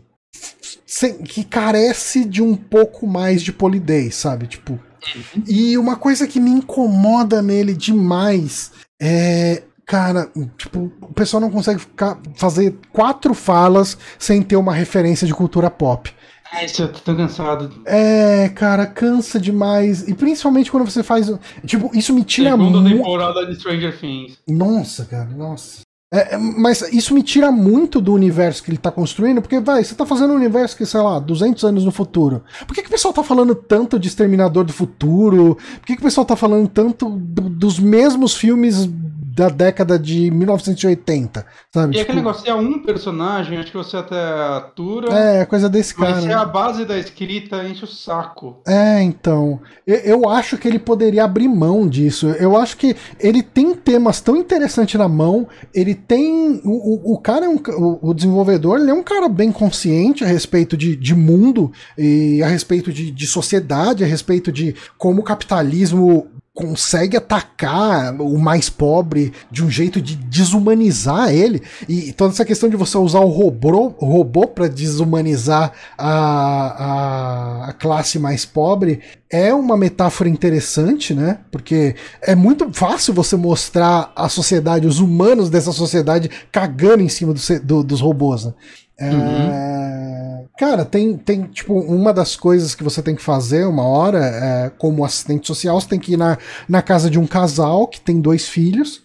que 1.25 1.45
carece 1.45 2.25
de 2.25 2.43
um 2.43 2.55
pouco 2.55 3.07
mais 3.07 3.43
de 3.43 3.53
polidez, 3.53 4.15
sabe? 4.17 4.47
Tipo. 4.47 4.73
Uhum. 4.73 5.45
E 5.47 5.79
uma 5.79 5.97
coisa 5.97 6.27
que 6.27 6.41
me 6.41 6.51
incomoda 6.51 7.41
nele 7.41 7.75
demais 7.75 8.73
é 9.01 9.63
cara, 9.87 10.29
tipo, 10.59 10.93
o 11.01 11.15
pessoal 11.15 11.41
não 11.41 11.51
consegue 11.51 11.79
ficar, 11.79 12.19
fazer 12.35 12.77
quatro 12.93 13.33
falas 13.33 13.97
sem 14.19 14.43
ter 14.43 14.57
uma 14.57 14.75
referência 14.75 15.27
de 15.27 15.35
cultura 15.35 15.71
pop. 15.71 16.13
É, 16.53 16.65
isso, 16.65 16.83
eu 16.83 16.93
tô 16.93 17.15
cansado. 17.15 17.71
É, 17.85 18.49
cara, 18.51 18.87
cansa 18.87 19.39
demais. 19.39 20.07
E 20.09 20.15
principalmente 20.15 20.71
quando 20.71 20.89
você 20.89 21.03
faz. 21.03 21.31
Tipo, 21.65 21.91
isso 21.97 22.15
me 22.15 22.25
tira 22.25 22.57
muito. 22.57 22.79
Segunda 22.79 22.97
temporada 22.97 23.47
de 23.47 23.57
Stranger 23.57 23.99
Things. 23.99 24.39
Nossa, 24.49 25.05
cara, 25.05 25.31
nossa. 25.31 25.87
É, 26.13 26.35
é, 26.35 26.39
mas 26.39 26.83
isso 26.93 27.13
me 27.13 27.23
tira 27.23 27.51
muito 27.51 28.01
do 28.01 28.15
universo 28.15 28.63
que 28.63 28.71
ele 28.71 28.79
tá 28.79 28.93
construindo, 28.93 29.43
porque, 29.43 29.59
vai, 29.59 29.83
você 29.83 29.95
tá 29.95 30.07
fazendo 30.07 30.33
um 30.33 30.37
universo 30.37 30.77
que, 30.77 30.87
sei 30.87 31.01
lá, 31.01 31.19
200 31.19 31.65
anos 31.65 31.85
no 31.85 31.91
futuro. 31.91 32.45
Por 32.67 32.75
que, 32.75 32.83
que 32.83 32.89
o 32.89 32.93
pessoal 32.93 33.13
tá 33.13 33.25
falando 33.25 33.55
tanto 33.55 33.99
de 33.99 34.07
Exterminador 34.07 34.65
do 34.65 34.73
Futuro? 34.73 35.59
Por 35.81 35.87
que, 35.87 35.95
que 35.95 36.01
o 36.01 36.05
pessoal 36.05 36.25
tá 36.25 36.37
falando 36.37 36.69
tanto 36.69 37.11
do, 37.11 37.51
dos 37.51 37.81
mesmos 37.81 38.37
filmes 38.37 38.89
da 39.37 39.51
década 39.51 39.99
de 39.99 40.30
1980, 40.30 41.45
sabe? 41.70 41.95
E 41.95 41.99
tipo... 41.99 42.03
aquele 42.05 42.24
negócio, 42.24 42.51
é 42.51 42.55
um 42.55 42.78
personagem, 42.78 43.59
acho 43.59 43.70
que 43.70 43.76
você 43.76 43.99
até 43.99 44.18
atura. 44.57 45.12
É, 45.12 45.45
coisa 45.45 45.68
desse 45.68 45.95
cara. 45.95 46.14
Mas 46.14 46.24
é 46.24 46.32
a 46.32 46.47
base 46.47 46.87
da 46.87 46.99
escrita, 46.99 47.62
enche 47.68 47.84
o 47.84 47.87
saco. 47.87 48.62
É, 48.66 49.03
então. 49.03 49.61
Eu, 49.87 49.97
eu, 49.97 50.28
acho 50.30 50.57
que 50.57 50.66
ele 50.66 50.78
poderia 50.78 51.22
abrir 51.22 51.49
mão 51.49 51.87
disso. 51.87 52.28
Eu 52.28 52.57
acho 52.57 52.78
que 52.78 52.97
ele 53.20 53.43
tem 53.43 53.74
temas 53.74 54.22
tão 54.22 54.37
interessantes 54.37 54.99
na 54.99 55.07
mão, 55.07 55.47
ele 55.74 55.95
tem. 55.95 56.62
O, 56.64 57.12
o 57.12 57.18
cara 57.18 57.45
é 57.45 57.49
um. 57.51 57.57
O, 57.57 58.11
o 58.11 58.14
desenvolvedor, 58.14 58.80
ele 58.80 58.91
é 58.91 58.95
um 58.95 59.03
cara 59.03 59.28
bem 59.28 59.53
consciente 59.53 60.24
a 60.24 60.26
respeito 60.26 60.78
de, 60.78 60.97
de 60.97 61.14
mundo 61.14 61.70
e 61.99 62.43
a 62.43 62.47
respeito 62.47 62.91
de, 62.91 63.11
de 63.11 63.26
sociedade, 63.26 64.03
a 64.03 64.07
respeito 64.07 64.51
de 64.51 64.74
como 64.97 65.20
o 65.20 65.24
capitalismo 65.24 66.26
consegue 66.57 67.19
atacar 67.19 68.19
o 68.19 68.39
mais 68.39 68.71
pobre 68.71 69.31
de 69.51 69.63
um 69.63 69.71
jeito 69.71 70.01
de 70.01 70.17
desumanizar 70.17 71.29
ele. 71.29 71.63
E 71.87 72.15
toda 72.15 72.33
essa 72.33 72.47
questão 72.47 72.71
de 72.71 72.77
você 72.77 72.97
usar 72.97 73.21
o 73.21 73.29
robô, 73.29 73.89
robô 73.99 74.47
para 74.47 74.67
desumanizar 74.67 75.71
a, 75.99 76.09
a, 76.09 77.69
a, 77.69 77.73
classe 77.75 78.19
mais 78.19 78.47
pobre 78.47 79.01
é 79.29 79.53
uma 79.53 79.77
metáfora 79.77 80.31
interessante, 80.31 81.13
né? 81.13 81.41
Porque 81.51 81.95
é 82.23 82.35
muito 82.35 82.73
fácil 82.73 83.13
você 83.13 83.37
mostrar 83.37 84.11
a 84.17 84.27
sociedade, 84.31 84.87
os 84.87 84.99
humanos 84.99 85.51
dessa 85.51 85.73
sociedade 85.73 86.31
cagando 86.51 87.03
em 87.03 87.09
cima 87.11 87.35
do, 87.35 87.61
do, 87.63 87.83
dos 87.83 88.01
robôs, 88.01 88.47
né? 88.47 88.55
É... 88.99 90.36
Cara, 90.59 90.87
tem, 90.87 91.17
tem, 91.19 91.43
tipo, 91.43 91.75
uma 91.75 92.15
das 92.15 92.35
coisas 92.35 92.75
que 92.75 92.83
você 92.83 93.03
tem 93.03 93.15
que 93.15 93.23
fazer 93.23 93.67
uma 93.67 93.85
hora, 93.85 94.19
é, 94.19 94.71
como 94.79 95.05
assistente 95.05 95.47
social, 95.47 95.79
você 95.79 95.89
tem 95.89 96.01
que 96.01 96.15
ir 96.15 96.17
na, 96.17 96.39
na 96.67 96.81
casa 96.81 97.11
de 97.11 97.19
um 97.19 97.27
casal 97.27 97.87
que 97.87 98.01
tem 98.01 98.21
dois 98.21 98.49
filhos 98.49 99.03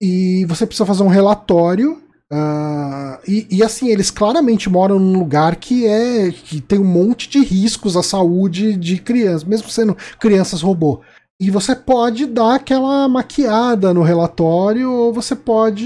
e 0.00 0.44
você 0.46 0.64
precisa 0.64 0.86
fazer 0.86 1.02
um 1.02 1.08
relatório. 1.08 2.00
Uh, 2.32 3.18
e, 3.28 3.46
e, 3.50 3.62
assim, 3.62 3.88
eles 3.88 4.10
claramente 4.10 4.70
moram 4.70 4.98
num 4.98 5.18
lugar 5.18 5.56
que 5.56 5.86
é 5.86 6.30
que 6.30 6.60
tem 6.60 6.78
um 6.78 6.84
monte 6.84 7.28
de 7.28 7.40
riscos 7.40 7.96
à 7.96 8.02
saúde 8.02 8.74
de 8.74 8.98
crianças, 8.98 9.44
mesmo 9.44 9.68
sendo 9.68 9.96
crianças 10.18 10.62
robô. 10.62 11.02
E 11.40 11.50
você 11.50 11.74
pode 11.74 12.26
dar 12.26 12.54
aquela 12.54 13.08
maquiada 13.08 13.92
no 13.92 14.02
relatório 14.02 14.90
ou 14.90 15.12
você 15.12 15.34
pode 15.34 15.84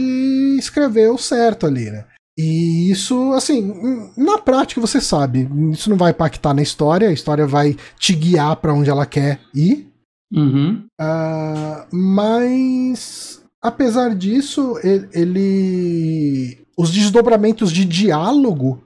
escrever 0.58 1.10
o 1.10 1.18
certo 1.18 1.66
ali, 1.66 1.90
né? 1.90 2.04
E 2.38 2.90
isso, 2.90 3.32
assim, 3.32 3.72
na 4.16 4.36
prática 4.36 4.80
você 4.80 5.00
sabe, 5.00 5.48
isso 5.72 5.88
não 5.88 5.96
vai 5.96 6.10
impactar 6.10 6.52
na 6.52 6.60
história, 6.60 7.08
a 7.08 7.12
história 7.12 7.46
vai 7.46 7.76
te 7.98 8.14
guiar 8.14 8.56
para 8.56 8.74
onde 8.74 8.90
ela 8.90 9.06
quer 9.06 9.40
ir. 9.54 9.88
Uhum. 10.30 10.84
Uh, 11.00 11.96
mas, 11.96 13.42
apesar 13.62 14.14
disso, 14.14 14.78
ele, 15.14 16.58
os 16.76 16.90
desdobramentos 16.90 17.72
de 17.72 17.86
diálogo 17.86 18.82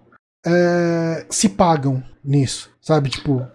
é, 0.46 1.26
se 1.28 1.48
pagam 1.48 2.02
nisso, 2.24 2.70
sabe? 2.80 3.10
Tipo. 3.10 3.46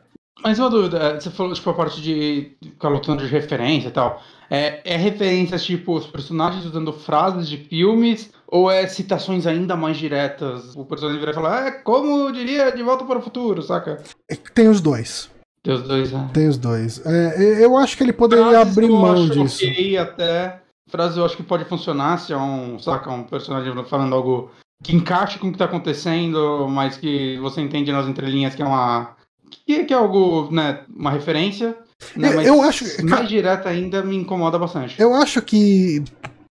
Mas 0.43 0.59
uma 0.59 0.69
dúvida, 0.69 0.97
é, 0.97 1.19
você 1.19 1.31
falou 1.31 1.53
tipo, 1.53 1.69
a 1.69 1.73
parte 1.73 2.01
de 2.01 2.51
colocando 2.77 3.23
de 3.23 3.29
referência 3.29 3.87
e 3.87 3.91
tal. 3.91 4.21
É, 4.49 4.93
é 4.93 4.95
referências 4.95 5.65
tipo 5.65 5.95
os 5.95 6.05
personagens 6.05 6.65
usando 6.65 6.93
frases 6.93 7.49
de 7.49 7.57
filmes 7.57 8.31
ou 8.55 8.71
é 8.71 8.87
citações 8.87 9.45
ainda 9.45 9.75
mais 9.75 9.97
diretas? 9.97 10.73
O 10.77 10.85
personagem 10.85 11.19
virar 11.19 11.33
e 11.33 11.35
falar, 11.35 11.67
é 11.67 11.71
como 11.71 12.31
diria 12.31 12.71
De 12.71 12.81
Volta 12.81 13.03
para 13.03 13.19
o 13.19 13.21
Futuro, 13.21 13.61
saca? 13.61 14.01
É 14.31 14.35
tem 14.35 14.69
os 14.69 14.79
dois. 14.79 15.29
Tem 15.61 15.73
os 15.73 15.81
dois, 15.81 16.11
né? 16.13 16.29
Tem 16.33 16.47
os 16.47 16.57
dois. 16.57 17.05
É, 17.05 17.65
eu 17.65 17.75
acho 17.75 17.97
que 17.97 18.03
ele 18.03 18.13
poderia 18.13 18.45
Frases 18.45 18.71
abrir 18.71 18.89
mão 18.89 19.27
disso. 19.27 19.65
Ok, 19.65 19.97
até. 19.97 20.61
Frase 20.87 21.19
eu 21.19 21.25
acho 21.25 21.35
que 21.35 21.43
pode 21.43 21.65
funcionar 21.65 22.17
se 22.19 22.31
é 22.31 22.37
um, 22.37 22.79
saca, 22.79 23.11
um 23.11 23.23
personagem 23.23 23.73
falando 23.85 24.15
algo 24.15 24.51
que 24.81 24.95
encaixe 24.95 25.37
com 25.37 25.47
o 25.47 25.49
que 25.49 25.55
está 25.55 25.65
acontecendo, 25.65 26.67
mas 26.69 26.95
que 26.95 27.37
você 27.39 27.59
entende 27.59 27.91
nas 27.91 28.07
entrelinhas 28.07 28.55
que 28.55 28.61
é 28.61 28.65
uma. 28.65 29.17
que, 29.49 29.83
que 29.83 29.93
é 29.93 29.97
algo, 29.97 30.47
né, 30.49 30.81
uma 30.95 31.11
referência. 31.11 31.75
Né, 32.15 32.33
eu, 32.33 32.41
eu 32.41 32.61
acho. 32.61 32.85
Mais 33.03 33.27
direta 33.27 33.67
ainda 33.67 34.01
me 34.01 34.15
incomoda 34.15 34.57
bastante. 34.57 35.01
Eu 35.01 35.13
acho 35.13 35.41
que 35.41 36.03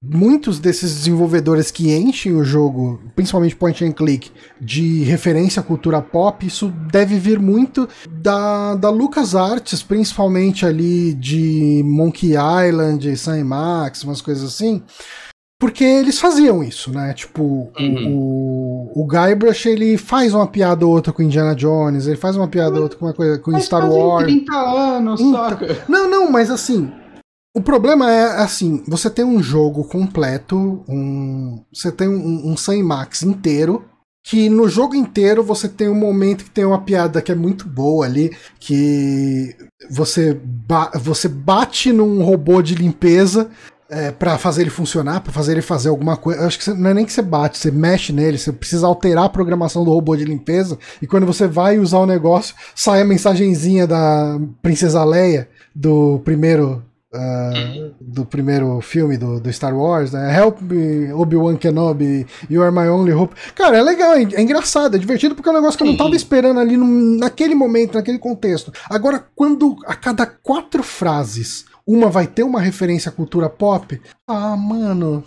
muitos 0.02 0.58
desses 0.58 0.94
desenvolvedores 0.94 1.70
que 1.70 1.94
enchem 1.94 2.32
o 2.32 2.44
jogo, 2.44 3.00
principalmente 3.14 3.56
point 3.56 3.84
and 3.84 3.92
click, 3.92 4.30
de 4.60 5.02
referência 5.04 5.60
à 5.60 5.62
cultura 5.62 6.00
pop, 6.00 6.46
isso 6.46 6.72
deve 6.90 7.18
vir 7.18 7.38
muito 7.38 7.88
da, 8.08 8.74
da 8.74 8.90
LucasArts, 8.90 9.82
principalmente 9.82 10.64
ali 10.64 11.14
de 11.14 11.82
Monkey 11.84 12.34
Island, 12.34 13.16
Sam 13.16 13.44
Max, 13.44 14.04
umas 14.04 14.20
coisas 14.20 14.44
assim. 14.44 14.82
Porque 15.58 15.82
eles 15.82 16.20
faziam 16.20 16.62
isso, 16.62 16.92
né? 16.92 17.14
Tipo, 17.14 17.72
uhum. 17.80 18.14
o, 18.94 19.02
o 19.02 19.06
Guybrush, 19.06 19.66
ele 19.66 19.96
faz 19.96 20.34
uma 20.34 20.46
piada 20.46 20.84
ou 20.84 20.92
outra 20.92 21.14
com 21.14 21.22
Indiana 21.22 21.54
Jones, 21.54 22.06
ele 22.06 22.16
faz 22.16 22.36
uma 22.36 22.46
piada 22.46 22.76
ou 22.76 22.82
outra 22.82 22.98
com, 22.98 23.06
uma 23.06 23.14
coisa, 23.14 23.38
com 23.38 23.58
Star 23.58 23.90
Wars. 23.90 24.26
30 24.26 24.52
anos, 24.52 25.18
então, 25.18 25.32
saca? 25.32 25.84
Não, 25.88 26.10
não, 26.10 26.30
mas 26.30 26.50
assim, 26.50 26.92
o 27.56 27.60
problema 27.62 28.12
é 28.12 28.42
assim, 28.42 28.84
você 28.86 29.08
tem 29.08 29.24
um 29.24 29.42
jogo 29.42 29.82
completo, 29.84 30.84
um, 30.86 31.64
você 31.72 31.90
tem 31.90 32.06
um, 32.06 32.54
um 32.54 32.82
Max 32.84 33.22
inteiro, 33.22 33.82
que 34.22 34.50
no 34.50 34.68
jogo 34.68 34.94
inteiro 34.94 35.42
você 35.42 35.66
tem 35.66 35.88
um 35.88 35.94
momento 35.94 36.44
que 36.44 36.50
tem 36.50 36.66
uma 36.66 36.82
piada 36.82 37.22
que 37.22 37.32
é 37.32 37.34
muito 37.34 37.66
boa 37.66 38.04
ali, 38.04 38.36
que 38.60 39.56
você, 39.88 40.38
ba 40.44 40.90
você 40.96 41.28
bate 41.28 41.94
num 41.94 42.22
robô 42.22 42.60
de 42.60 42.74
limpeza 42.74 43.48
é, 43.88 44.10
para 44.10 44.36
fazer 44.36 44.60
ele 44.60 44.70
funcionar, 44.70 45.22
para 45.22 45.32
fazer 45.32 45.52
ele 45.52 45.62
fazer 45.62 45.88
alguma 45.88 46.18
coisa. 46.18 46.46
Acho 46.46 46.58
que 46.58 46.64
você, 46.64 46.74
não 46.74 46.90
é 46.90 46.94
nem 46.94 47.06
que 47.06 47.12
você 47.12 47.22
bate, 47.22 47.56
você 47.56 47.70
mexe 47.70 48.12
nele, 48.12 48.36
você 48.36 48.52
precisa 48.52 48.86
alterar 48.86 49.24
a 49.24 49.30
programação 49.30 49.82
do 49.82 49.94
robô 49.94 50.14
de 50.14 50.26
limpeza, 50.26 50.78
e 51.00 51.06
quando 51.06 51.24
você 51.24 51.46
vai 51.46 51.78
usar 51.78 52.00
o 52.00 52.06
negócio, 52.06 52.54
sai 52.74 53.00
a 53.00 53.04
mensagenzinha 53.06 53.86
da 53.86 54.38
Princesa 54.60 55.02
Leia 55.04 55.48
do 55.74 56.20
primeiro 56.22 56.82
Uh, 57.16 57.94
do 57.98 58.26
primeiro 58.26 58.80
filme 58.82 59.16
do, 59.16 59.40
do, 59.40 59.52
Star 59.52 59.74
Wars, 59.74 60.12
né? 60.12 60.38
Help 60.38 60.60
me, 60.60 61.12
Obi-Wan 61.12 61.56
Kenobi, 61.56 62.26
You 62.50 62.62
are 62.62 62.70
my 62.70 62.88
only 62.88 63.12
hope. 63.12 63.34
Cara, 63.54 63.78
é 63.78 63.82
legal, 63.82 64.12
é, 64.12 64.22
é 64.34 64.42
engraçado, 64.42 64.96
é 64.96 64.98
divertido 64.98 65.34
porque 65.34 65.48
é 65.48 65.52
um 65.52 65.54
negócio 65.54 65.78
que 65.78 65.84
eu 65.84 65.88
não 65.88 65.96
tava 65.96 66.14
esperando 66.14 66.60
ali 66.60 66.76
no, 66.76 66.86
naquele 67.18 67.54
momento, 67.54 67.94
naquele 67.94 68.18
contexto. 68.18 68.70
Agora, 68.90 69.24
quando 69.34 69.76
a 69.86 69.94
cada 69.94 70.26
quatro 70.26 70.82
frases 70.82 71.64
uma 71.86 72.10
vai 72.10 72.26
ter 72.26 72.42
uma 72.42 72.60
referência 72.60 73.08
à 73.08 73.12
cultura 73.12 73.48
pop, 73.48 74.00
ah, 74.26 74.56
mano, 74.56 75.24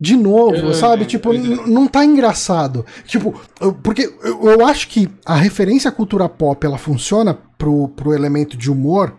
de 0.00 0.16
novo, 0.16 0.70
é, 0.70 0.74
sabe? 0.74 1.04
Tipo, 1.04 1.32
não 1.32 1.86
tá 1.86 2.04
engraçado. 2.04 2.84
Tipo, 3.06 3.40
porque 3.82 4.12
eu, 4.24 4.42
eu, 4.42 4.66
acho 4.66 4.88
que 4.88 5.08
a 5.24 5.36
referência 5.36 5.88
à 5.88 5.92
cultura 5.92 6.28
pop 6.28 6.66
ela 6.66 6.78
funciona 6.78 7.34
pro, 7.56 7.88
pro 7.88 8.12
elemento 8.12 8.56
de 8.56 8.70
humor 8.70 9.14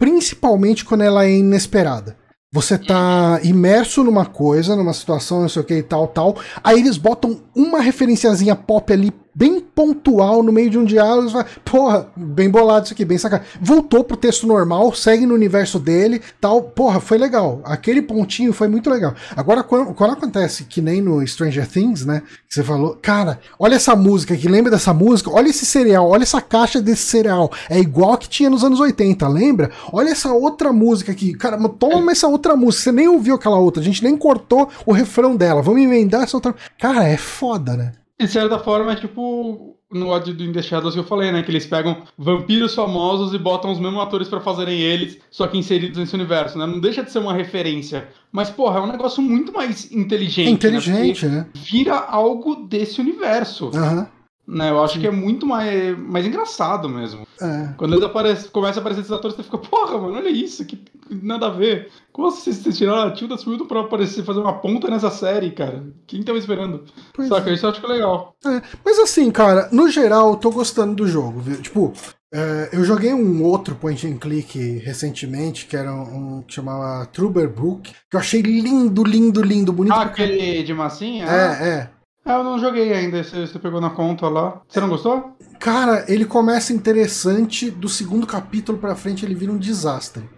principalmente 0.00 0.82
quando 0.82 1.02
ela 1.02 1.26
é 1.26 1.30
inesperada. 1.30 2.16
Você 2.52 2.76
tá 2.76 3.38
imerso 3.44 4.02
numa 4.02 4.26
coisa, 4.26 4.74
numa 4.74 4.94
situação, 4.94 5.42
não 5.42 5.48
sei 5.48 5.62
o 5.62 5.64
que 5.64 5.74
e 5.74 5.82
tal, 5.84 6.08
tal. 6.08 6.36
Aí 6.64 6.80
eles 6.80 6.96
botam 6.96 7.42
uma 7.54 7.80
referenciazinha 7.80 8.56
pop 8.56 8.92
ali 8.92 9.12
bem 9.34 9.60
pontual 9.60 10.42
no 10.42 10.52
meio 10.52 10.70
de 10.70 10.78
um 10.78 10.84
diálogo. 10.84 11.28
Você 11.28 11.32
fala, 11.32 11.46
Porra, 11.64 12.12
bem 12.16 12.50
bolado 12.50 12.84
isso 12.84 12.94
aqui, 12.94 13.04
bem 13.04 13.18
sacado. 13.18 13.44
Voltou 13.60 14.04
pro 14.04 14.16
texto 14.16 14.46
normal, 14.46 14.92
segue 14.94 15.26
no 15.26 15.34
universo 15.34 15.78
dele, 15.78 16.20
tal. 16.40 16.62
Porra, 16.62 17.00
foi 17.00 17.18
legal. 17.18 17.60
Aquele 17.64 18.02
pontinho 18.02 18.52
foi 18.52 18.68
muito 18.68 18.90
legal. 18.90 19.14
Agora, 19.36 19.62
quando, 19.62 19.94
quando 19.94 20.12
acontece 20.12 20.64
que 20.64 20.80
nem 20.80 21.00
no 21.00 21.26
Stranger 21.26 21.66
Things, 21.66 22.04
né? 22.04 22.22
Que 22.48 22.54
você 22.54 22.64
falou, 22.64 22.98
cara, 23.00 23.38
olha 23.58 23.76
essa 23.76 23.94
música 23.94 24.34
aqui, 24.34 24.48
lembra 24.48 24.70
dessa 24.70 24.92
música? 24.92 25.30
Olha 25.30 25.48
esse 25.48 25.64
cereal, 25.64 26.08
olha 26.08 26.22
essa 26.22 26.40
caixa 26.40 26.80
desse 26.80 27.02
cereal. 27.02 27.50
É 27.68 27.78
igual 27.78 28.18
que 28.18 28.28
tinha 28.28 28.50
nos 28.50 28.64
anos 28.64 28.80
80, 28.80 29.26
lembra? 29.28 29.70
Olha 29.92 30.10
essa 30.10 30.32
outra 30.32 30.72
música 30.72 31.12
aqui. 31.12 31.32
Cara, 31.34 31.56
toma 31.68 32.12
essa 32.12 32.26
outra 32.26 32.56
música. 32.56 32.84
Você 32.84 32.92
nem 32.92 33.08
ouviu 33.08 33.34
aquela 33.34 33.58
outra, 33.58 33.80
a 33.80 33.84
gente 33.84 34.02
nem 34.02 34.16
cortou 34.16 34.68
o 34.84 34.92
refrão 34.92 35.36
dela. 35.36 35.62
Vamos 35.62 35.82
emendar 35.82 36.22
essa 36.22 36.36
outra. 36.36 36.54
Cara, 36.78 37.06
é 37.06 37.16
foda, 37.16 37.76
né? 37.76 37.92
De 38.20 38.28
certa 38.28 38.58
forma, 38.58 38.92
é 38.92 38.96
tipo 38.96 39.78
no 39.90 40.08
ódio 40.08 40.34
do 40.34 40.44
In 40.44 40.52
The 40.52 40.60
Shadows 40.60 40.92
que 40.92 41.00
eu 41.00 41.04
falei, 41.04 41.32
né? 41.32 41.42
Que 41.42 41.50
eles 41.50 41.64
pegam 41.64 42.02
vampiros 42.16 42.74
famosos 42.74 43.32
e 43.32 43.38
botam 43.38 43.72
os 43.72 43.80
mesmos 43.80 44.00
atores 44.02 44.28
para 44.28 44.40
fazerem 44.40 44.78
eles, 44.78 45.18
só 45.30 45.46
que 45.46 45.56
inseridos 45.56 45.98
nesse 45.98 46.14
universo, 46.14 46.58
né? 46.58 46.66
Não 46.66 46.78
deixa 46.78 47.02
de 47.02 47.10
ser 47.10 47.18
uma 47.18 47.32
referência. 47.32 48.08
Mas, 48.30 48.50
porra, 48.50 48.78
é 48.78 48.82
um 48.82 48.92
negócio 48.92 49.22
muito 49.22 49.52
mais 49.52 49.90
inteligente. 49.90 50.48
É 50.48 50.50
inteligente, 50.50 51.26
né? 51.26 51.36
né? 51.38 51.46
Vira 51.54 51.96
algo 51.96 52.56
desse 52.66 53.00
universo. 53.00 53.70
Aham. 53.74 54.00
Uhum. 54.00 54.06
Né, 54.50 54.68
eu 54.68 54.82
acho 54.82 54.98
que 54.98 55.06
é 55.06 55.12
muito 55.12 55.46
mais, 55.46 55.96
mais 55.96 56.26
engraçado 56.26 56.88
mesmo. 56.88 57.24
É. 57.40 57.72
Quando 57.76 57.94
eles 57.94 58.04
aparecem, 58.04 58.50
começa 58.50 58.78
a 58.78 58.80
aparecer 58.80 59.02
esses 59.02 59.12
atores, 59.12 59.36
você 59.36 59.44
fica, 59.44 59.58
porra, 59.58 59.96
mano, 59.96 60.16
olha 60.16 60.28
isso, 60.28 60.64
que 60.64 60.82
nada 61.08 61.46
a 61.46 61.50
ver. 61.50 61.88
Como 62.12 62.26
assim 62.26 62.52
vocês 62.52 62.76
tiraram 62.76 63.02
a 63.02 63.12
Tilda 63.12 63.38
Swinton 63.38 63.66
pra 63.66 63.82
aparecer, 63.82 64.24
fazer 64.24 64.40
uma 64.40 64.54
ponta 64.54 64.90
nessa 64.90 65.08
série, 65.08 65.52
cara? 65.52 65.84
Quem 66.04 66.24
tava 66.24 66.36
esperando? 66.36 66.82
Pois 67.14 67.28
Saca, 67.28 67.48
é. 67.48 67.54
isso 67.54 67.64
eu 67.64 67.70
acho 67.70 67.78
que 67.78 67.86
é 67.86 67.90
legal. 67.90 68.34
É. 68.44 68.60
Mas 68.84 68.98
assim, 68.98 69.30
cara, 69.30 69.68
no 69.70 69.88
geral, 69.88 70.30
eu 70.30 70.36
tô 70.36 70.50
gostando 70.50 70.96
do 70.96 71.06
jogo, 71.06 71.38
viu? 71.38 71.62
Tipo, 71.62 71.92
é, 72.34 72.70
eu 72.72 72.82
joguei 72.82 73.14
um 73.14 73.44
outro 73.44 73.76
point 73.76 74.04
and 74.04 74.18
click 74.18 74.58
recentemente, 74.78 75.66
que 75.66 75.76
era 75.76 75.94
um, 75.94 76.42
que 76.42 76.54
chamava 76.54 77.06
Truber 77.06 77.48
Brook, 77.48 77.92
que 78.10 78.16
eu 78.16 78.18
achei 78.18 78.42
lindo, 78.42 79.04
lindo, 79.04 79.42
lindo, 79.42 79.72
bonito. 79.72 79.94
Ah, 79.94 80.02
aquele 80.02 80.64
de 80.64 80.74
massinha? 80.74 81.24
É, 81.24 81.68
é. 81.68 81.90
Ah, 82.24 82.34
eu 82.34 82.44
não 82.44 82.58
joguei 82.58 82.92
ainda, 82.92 83.22
você, 83.22 83.46
você 83.46 83.58
pegou 83.58 83.80
na 83.80 83.90
conta 83.90 84.28
lá. 84.28 84.60
Você 84.68 84.80
não 84.80 84.88
gostou? 84.88 85.36
Cara, 85.58 86.04
ele 86.08 86.24
começa 86.24 86.72
interessante, 86.72 87.70
do 87.70 87.88
segundo 87.88 88.26
capítulo 88.26 88.78
pra 88.78 88.94
frente 88.94 89.24
ele 89.24 89.34
vira 89.34 89.52
um 89.52 89.58
desastre. 89.58 90.28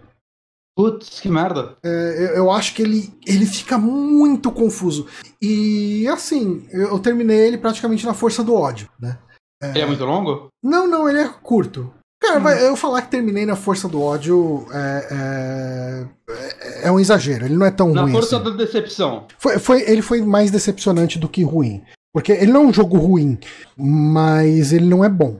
Putz, 0.75 1.19
que 1.19 1.29
merda. 1.29 1.77
É, 1.83 1.89
eu, 1.89 2.35
eu, 2.35 2.51
acho 2.51 2.73
que 2.73 2.81
ele, 2.81 3.13
ele 3.27 3.45
fica 3.45 3.77
muito 3.77 4.51
confuso. 4.51 5.07
E 5.41 6.07
assim, 6.07 6.67
eu, 6.71 6.97
terminei 6.99 7.37
ele 7.37 7.59
praticamente 7.59 8.05
na 8.05 8.13
força 8.13 8.43
do 8.43 8.55
ódio, 8.55 8.89
né? 8.99 9.19
É... 9.61 9.69
Ele 9.69 9.81
é 9.81 9.85
muito 9.85 10.03
longo? 10.03 10.47
Não, 10.63 10.87
não, 10.87 11.07
ele 11.07 11.19
é 11.19 11.29
curto. 11.29 11.93
Cara, 12.23 12.39
hum. 12.39 12.49
eu 12.49 12.75
falar 12.77 13.01
que 13.01 13.09
terminei 13.09 13.45
na 13.45 13.57
força 13.57 13.89
do 13.89 14.01
ódio 14.01 14.65
é, 14.71 16.07
é, 16.31 16.87
é, 16.87 16.91
um 16.91 16.97
exagero. 16.97 17.45
Ele 17.45 17.55
não 17.55 17.65
é 17.65 17.71
tão 17.71 17.93
na 17.93 18.03
ruim. 18.03 18.13
Na 18.13 18.17
força 18.17 18.37
assim. 18.37 18.45
da 18.45 18.51
decepção. 18.51 19.25
Foi, 19.37 19.59
foi, 19.59 19.81
ele 19.81 20.01
foi 20.01 20.21
mais 20.21 20.49
decepcionante 20.49 21.19
do 21.19 21.27
que 21.27 21.43
ruim. 21.43 21.83
Porque 22.13 22.31
ele 22.31 22.51
não 22.51 22.63
é 22.63 22.67
um 22.67 22.73
jogo 22.73 22.97
ruim, 22.97 23.37
mas 23.75 24.71
ele 24.71 24.85
não 24.85 25.03
é 25.03 25.09
bom. 25.09 25.37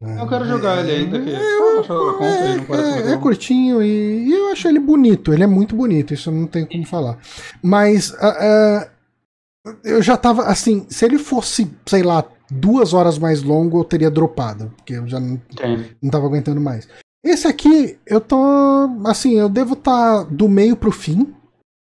Eu 0.00 0.28
quero 0.28 0.46
jogar 0.46 0.80
ele 0.80 0.92
ainda. 0.92 1.20
Que... 1.20 1.30
É, 1.30 3.10
é, 3.10 3.12
é, 3.12 3.16
curtinho 3.16 3.82
e, 3.82 4.28
e, 4.28 4.32
eu 4.32 4.48
acho 4.48 4.68
ele 4.68 4.78
bonito. 4.78 5.32
Ele 5.32 5.44
é 5.44 5.46
muito 5.46 5.74
bonito, 5.74 6.14
isso 6.14 6.30
não 6.30 6.46
tem 6.46 6.64
como 6.64 6.86
falar. 6.86 7.18
Mas 7.62 8.10
uh, 8.10 8.86
uh, 9.66 9.74
eu 9.82 10.02
já 10.02 10.16
tava 10.16 10.44
assim, 10.44 10.86
se 10.88 11.04
ele 11.04 11.18
fosse, 11.18 11.70
sei 11.86 12.02
lá, 12.02 12.24
duas 12.54 12.94
horas 12.94 13.18
mais 13.18 13.42
longo, 13.42 13.80
eu 13.80 13.84
teria 13.84 14.10
dropado, 14.10 14.72
porque 14.76 14.94
eu 14.94 15.06
já 15.06 15.18
não, 15.18 15.40
não 16.02 16.10
tava 16.10 16.26
aguentando 16.26 16.60
mais. 16.60 16.88
Esse 17.24 17.48
aqui, 17.48 17.98
eu 18.06 18.20
tô. 18.20 18.36
Assim, 19.06 19.34
eu 19.34 19.48
devo 19.48 19.72
estar 19.72 20.24
tá 20.24 20.30
do 20.30 20.48
meio 20.48 20.76
pro 20.76 20.92
fim. 20.92 21.34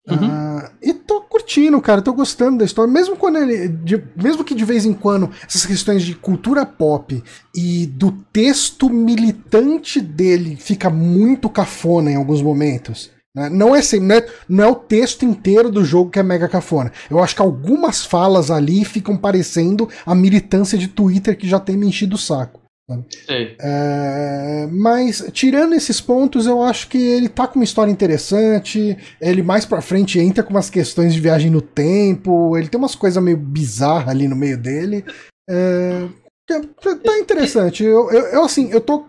Uhum. 0.07 0.27
Uh, 0.27 0.69
e 0.81 0.93
tô 0.93 1.21
curtindo, 1.21 1.81
cara, 1.81 2.01
tô 2.01 2.13
gostando 2.13 2.59
da 2.59 2.65
história. 2.65 2.91
Mesmo 2.91 3.17
quando 3.17 3.37
ele. 3.37 3.67
De, 3.67 4.01
mesmo 4.15 4.45
que 4.45 4.55
de 4.55 4.63
vez 4.63 4.85
em 4.85 4.93
quando 4.93 5.29
essas 5.45 5.65
questões 5.65 6.03
de 6.03 6.15
cultura 6.15 6.65
pop 6.65 7.21
e 7.53 7.85
do 7.87 8.11
texto 8.31 8.89
militante 8.89 9.99
dele 9.99 10.55
fica 10.55 10.89
muito 10.89 11.49
cafona 11.49 12.11
em 12.11 12.15
alguns 12.15 12.41
momentos. 12.41 13.11
Né? 13.35 13.49
Não 13.49 13.75
é, 13.75 13.79
assim, 13.79 13.99
não, 13.99 14.15
é, 14.15 14.25
não 14.47 14.63
é 14.63 14.67
o 14.67 14.75
texto 14.75 15.25
inteiro 15.25 15.69
do 15.69 15.83
jogo 15.83 16.09
que 16.09 16.19
é 16.19 16.23
mega 16.23 16.47
cafona. 16.47 16.91
Eu 17.09 17.21
acho 17.21 17.35
que 17.35 17.41
algumas 17.41 18.05
falas 18.05 18.49
ali 18.49 18.85
ficam 18.85 19.17
parecendo 19.17 19.89
a 20.05 20.15
militância 20.15 20.77
de 20.77 20.87
Twitter 20.87 21.37
que 21.37 21.47
já 21.47 21.59
tem 21.59 21.75
me 21.75 21.87
enchido 21.87 22.15
o 22.15 22.19
saco. 22.19 22.61
Sei. 23.25 23.55
É, 23.59 24.67
mas, 24.71 25.27
tirando 25.33 25.73
esses 25.73 25.99
pontos, 25.99 26.45
eu 26.45 26.61
acho 26.61 26.87
que 26.87 26.99
ele 26.99 27.27
tá 27.27 27.47
com 27.47 27.55
uma 27.55 27.63
história 27.63 27.91
interessante. 27.91 28.95
Ele 29.19 29.41
mais 29.41 29.65
pra 29.65 29.81
frente 29.81 30.19
entra 30.19 30.43
com 30.43 30.51
umas 30.51 30.69
questões 30.69 31.13
de 31.13 31.19
viagem 31.19 31.49
no 31.49 31.61
tempo. 31.61 32.55
Ele 32.55 32.67
tem 32.67 32.77
umas 32.77 32.93
coisas 32.93 33.21
meio 33.21 33.37
bizarras 33.37 34.09
ali 34.09 34.27
no 34.27 34.35
meio 34.35 34.57
dele. 34.57 35.03
É, 35.49 36.07
tá 36.47 37.19
interessante. 37.19 37.83
Eu, 37.83 38.11
eu, 38.11 38.25
eu, 38.27 38.43
assim, 38.43 38.69
eu 38.69 38.79
tô 38.79 39.05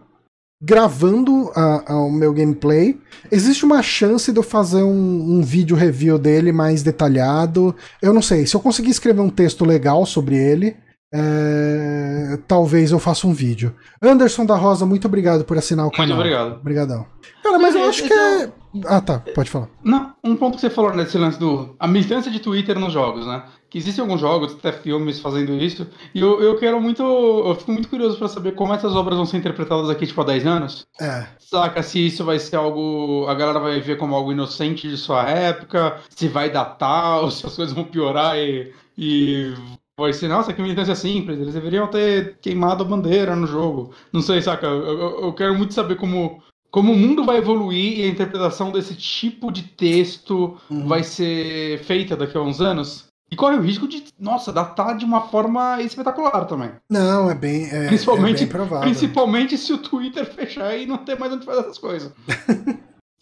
gravando 0.61 1.51
a, 1.55 1.93
a, 1.93 1.97
o 1.97 2.11
meu 2.11 2.33
gameplay. 2.33 2.99
Existe 3.31 3.65
uma 3.65 3.83
chance 3.83 4.33
de 4.33 4.39
eu 4.39 4.43
fazer 4.43 4.83
um, 4.83 5.39
um, 5.39 5.43
vídeo 5.43 5.77
review 5.77 6.19
dele 6.19 6.53
mais 6.53 6.83
detalhado. 6.83 7.75
Eu 8.01 8.13
não 8.13 8.23
sei, 8.23 8.47
se 8.47 8.55
eu 8.55 8.61
conseguir 8.61 8.91
escrever 8.91 9.21
um 9.21 9.31
texto 9.31 9.65
legal 9.65 10.07
sobre 10.07 10.37
ele, 10.37 10.77
é, 11.13 12.39
talvez 12.49 12.91
eu 12.91 12.99
faça 12.99 13.27
um 13.27 13.33
vídeo. 13.33 13.75
Anderson 14.03 14.45
da 14.45 14.57
Rosa, 14.57 14.85
muito 14.85 15.07
obrigado 15.07 15.45
por 15.45 15.57
assinar 15.57 15.87
o 15.87 15.91
canal. 15.91 16.17
Muito 16.17 16.19
obrigado. 16.19 16.61
Obrigadão. 16.61 17.07
Cara, 17.43 17.59
mas 17.59 17.75
eu 17.75 17.85
acho 17.85 18.05
que 18.05 18.13
é. 18.13 18.51
Ah, 18.85 19.01
tá, 19.01 19.23
pode 19.35 19.49
falar. 19.49 19.69
Não, 19.83 20.15
um 20.23 20.37
ponto 20.37 20.57
que 20.57 20.61
você 20.61 20.69
falou 20.69 20.95
nesse 20.95 21.17
lance 21.17 21.39
do. 21.39 21.75
A 21.79 21.87
militância 21.87 22.31
de 22.31 22.41
Twitter 22.41 22.79
nos 22.79 22.93
jogos, 22.93 23.27
né? 23.27 23.45
Que 23.77 23.81
existem 23.81 24.01
alguns 24.01 24.23
jogos, 24.23 24.55
até 24.55 24.73
filmes 24.73 25.21
fazendo 25.21 25.53
isso. 25.53 25.87
E 26.15 26.21
eu, 26.21 26.41
eu 26.41 26.57
quero 26.57 26.81
muito. 26.81 27.03
Eu 27.03 27.55
fico 27.57 27.73
muito 27.73 27.91
curioso 27.91 28.17
para 28.17 28.27
saber 28.27 28.53
como 28.53 28.73
essas 28.73 28.97
obras 28.97 29.19
vão 29.19 29.27
ser 29.27 29.37
interpretadas 29.37 29.91
aqui, 29.91 30.07
tipo, 30.07 30.19
há 30.19 30.25
10 30.25 30.47
anos. 30.47 30.87
É. 30.99 31.27
Saca 31.39 31.83
se 31.83 32.07
isso 32.07 32.25
vai 32.25 32.39
ser 32.39 32.57
algo. 32.57 33.27
A 33.29 33.35
galera 33.35 33.61
vai 33.61 33.79
ver 33.79 33.99
como 33.99 34.15
algo 34.15 34.33
inocente 34.33 34.89
de 34.89 34.97
sua 34.97 35.29
época, 35.29 36.01
se 36.09 36.27
vai 36.27 36.49
datar, 36.49 37.21
ou 37.23 37.31
se 37.31 37.45
as 37.45 37.55
coisas 37.55 37.75
vão 37.75 37.85
piorar 37.85 38.39
e. 38.39 38.73
e 38.97 39.53
vai 40.01 40.15
ser, 40.15 40.29
nossa, 40.29 40.55
que 40.55 40.63
militância 40.63 40.95
simples, 40.95 41.39
eles 41.39 41.53
deveriam 41.53 41.87
ter 41.87 42.39
queimado 42.41 42.83
a 42.83 42.87
bandeira 42.87 43.37
no 43.37 43.47
jogo. 43.47 43.93
Não 44.11 44.23
sei, 44.23 44.41
saca? 44.41 44.67
Eu, 44.67 44.87
eu, 44.87 45.21
eu 45.25 45.33
quero 45.35 45.55
muito 45.55 45.75
saber 45.75 45.97
como, 45.97 46.43
como 46.71 46.95
o 46.95 46.99
mundo 46.99 47.27
vai 47.27 47.37
evoluir 47.37 47.99
e 47.99 48.05
a 48.05 48.09
interpretação 48.09 48.73
desse 48.73 48.95
tipo 48.95 49.53
de 49.53 49.65
texto 49.65 50.57
uhum. 50.71 50.89
vai 50.89 51.03
ser 51.03 51.79
feita 51.81 52.17
daqui 52.17 52.39
a 52.39 52.41
uns 52.41 52.63
anos. 52.63 53.07
E 53.31 53.35
corre 53.35 53.57
o 53.57 53.61
risco 53.61 53.89
de, 53.89 54.05
nossa, 54.19 54.53
datar 54.53 54.97
de 54.97 55.05
uma 55.05 55.29
forma 55.29 55.83
espetacular 55.83 56.45
também. 56.45 56.71
Não, 56.89 57.29
é 57.29 57.35
bem, 57.35 57.69
é, 57.71 57.89
principalmente, 57.89 58.37
é 58.37 58.47
bem 58.47 58.49
provável. 58.49 58.89
Principalmente 58.89 59.59
se 59.59 59.73
o 59.73 59.79
Twitter 59.79 60.25
fechar 60.33 60.77
e 60.77 60.87
não 60.87 60.99
ter 60.99 61.19
mais 61.19 61.33
onde 61.33 61.45
fazer 61.45 61.61
essas 61.61 61.79
coisas. 61.79 62.13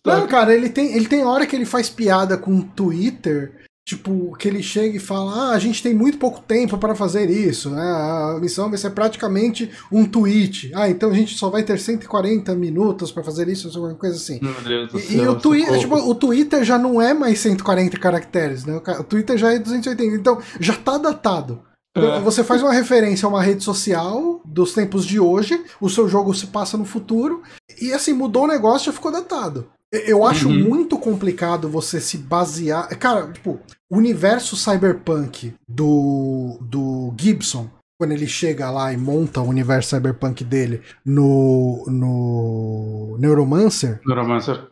não, 0.04 0.26
cara, 0.26 0.54
ele 0.54 0.68
tem, 0.68 0.94
ele 0.94 1.08
tem 1.08 1.24
hora 1.24 1.46
que 1.46 1.56
ele 1.56 1.64
faz 1.64 1.88
piada 1.88 2.36
com 2.36 2.58
o 2.58 2.64
Twitter 2.64 3.63
Tipo, 3.86 4.34
que 4.38 4.48
ele 4.48 4.62
chega 4.62 4.96
e 4.96 5.00
fala: 5.00 5.50
Ah, 5.50 5.50
a 5.50 5.58
gente 5.58 5.82
tem 5.82 5.94
muito 5.94 6.16
pouco 6.16 6.40
tempo 6.40 6.78
para 6.78 6.94
fazer 6.94 7.28
isso, 7.28 7.68
né? 7.68 7.82
A 7.82 8.38
missão 8.40 8.70
vai 8.70 8.78
ser 8.78 8.90
praticamente 8.90 9.70
um 9.92 10.06
tweet. 10.06 10.72
Ah, 10.74 10.88
então 10.88 11.10
a 11.10 11.14
gente 11.14 11.36
só 11.36 11.50
vai 11.50 11.62
ter 11.62 11.78
140 11.78 12.54
minutos 12.54 13.12
para 13.12 13.22
fazer 13.22 13.46
isso, 13.46 13.68
alguma 13.68 13.94
coisa 13.94 14.16
assim. 14.16 14.38
Meu 14.40 14.54
Deus 14.62 14.90
do 14.90 14.98
e, 14.98 15.02
céu, 15.02 15.24
e 15.24 15.28
o, 15.28 15.34
Twitter, 15.38 15.78
tipo, 15.78 15.96
o 15.96 16.14
Twitter 16.14 16.64
já 16.64 16.78
não 16.78 17.00
é 17.00 17.12
mais 17.12 17.38
140 17.40 17.98
caracteres, 17.98 18.64
né? 18.64 18.80
O 18.98 19.04
Twitter 19.04 19.36
já 19.36 19.52
é 19.52 19.58
280, 19.58 20.16
então 20.16 20.40
já 20.58 20.74
tá 20.74 20.96
datado. 20.96 21.60
É. 21.94 22.20
Você 22.20 22.42
faz 22.42 22.62
uma 22.62 22.72
referência 22.72 23.26
a 23.26 23.28
uma 23.28 23.42
rede 23.42 23.62
social 23.62 24.40
dos 24.44 24.72
tempos 24.72 25.04
de 25.04 25.20
hoje, 25.20 25.62
o 25.80 25.88
seu 25.88 26.08
jogo 26.08 26.34
se 26.34 26.46
passa 26.48 26.76
no 26.76 26.84
futuro, 26.84 27.42
e 27.80 27.92
assim, 27.92 28.12
mudou 28.12 28.44
o 28.44 28.48
negócio, 28.48 28.86
já 28.86 28.92
ficou 28.92 29.12
datado. 29.12 29.68
Eu 30.06 30.24
acho 30.24 30.48
uhum. 30.48 30.68
muito 30.68 30.98
complicado 30.98 31.68
você 31.68 32.00
se 32.00 32.18
basear. 32.18 32.88
Cara, 32.98 33.30
tipo, 33.30 33.60
o 33.88 33.96
universo 33.96 34.56
cyberpunk 34.56 35.54
do, 35.68 36.58
do 36.60 37.14
Gibson, 37.16 37.70
quando 37.98 38.12
ele 38.12 38.26
chega 38.26 38.70
lá 38.70 38.92
e 38.92 38.96
monta 38.96 39.40
o 39.40 39.48
universo 39.48 39.90
cyberpunk 39.90 40.42
dele 40.42 40.82
no, 41.04 41.84
no 41.86 43.16
Neuromancer. 43.20 44.00
Neuromancer. 44.04 44.68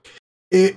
E 0.53 0.75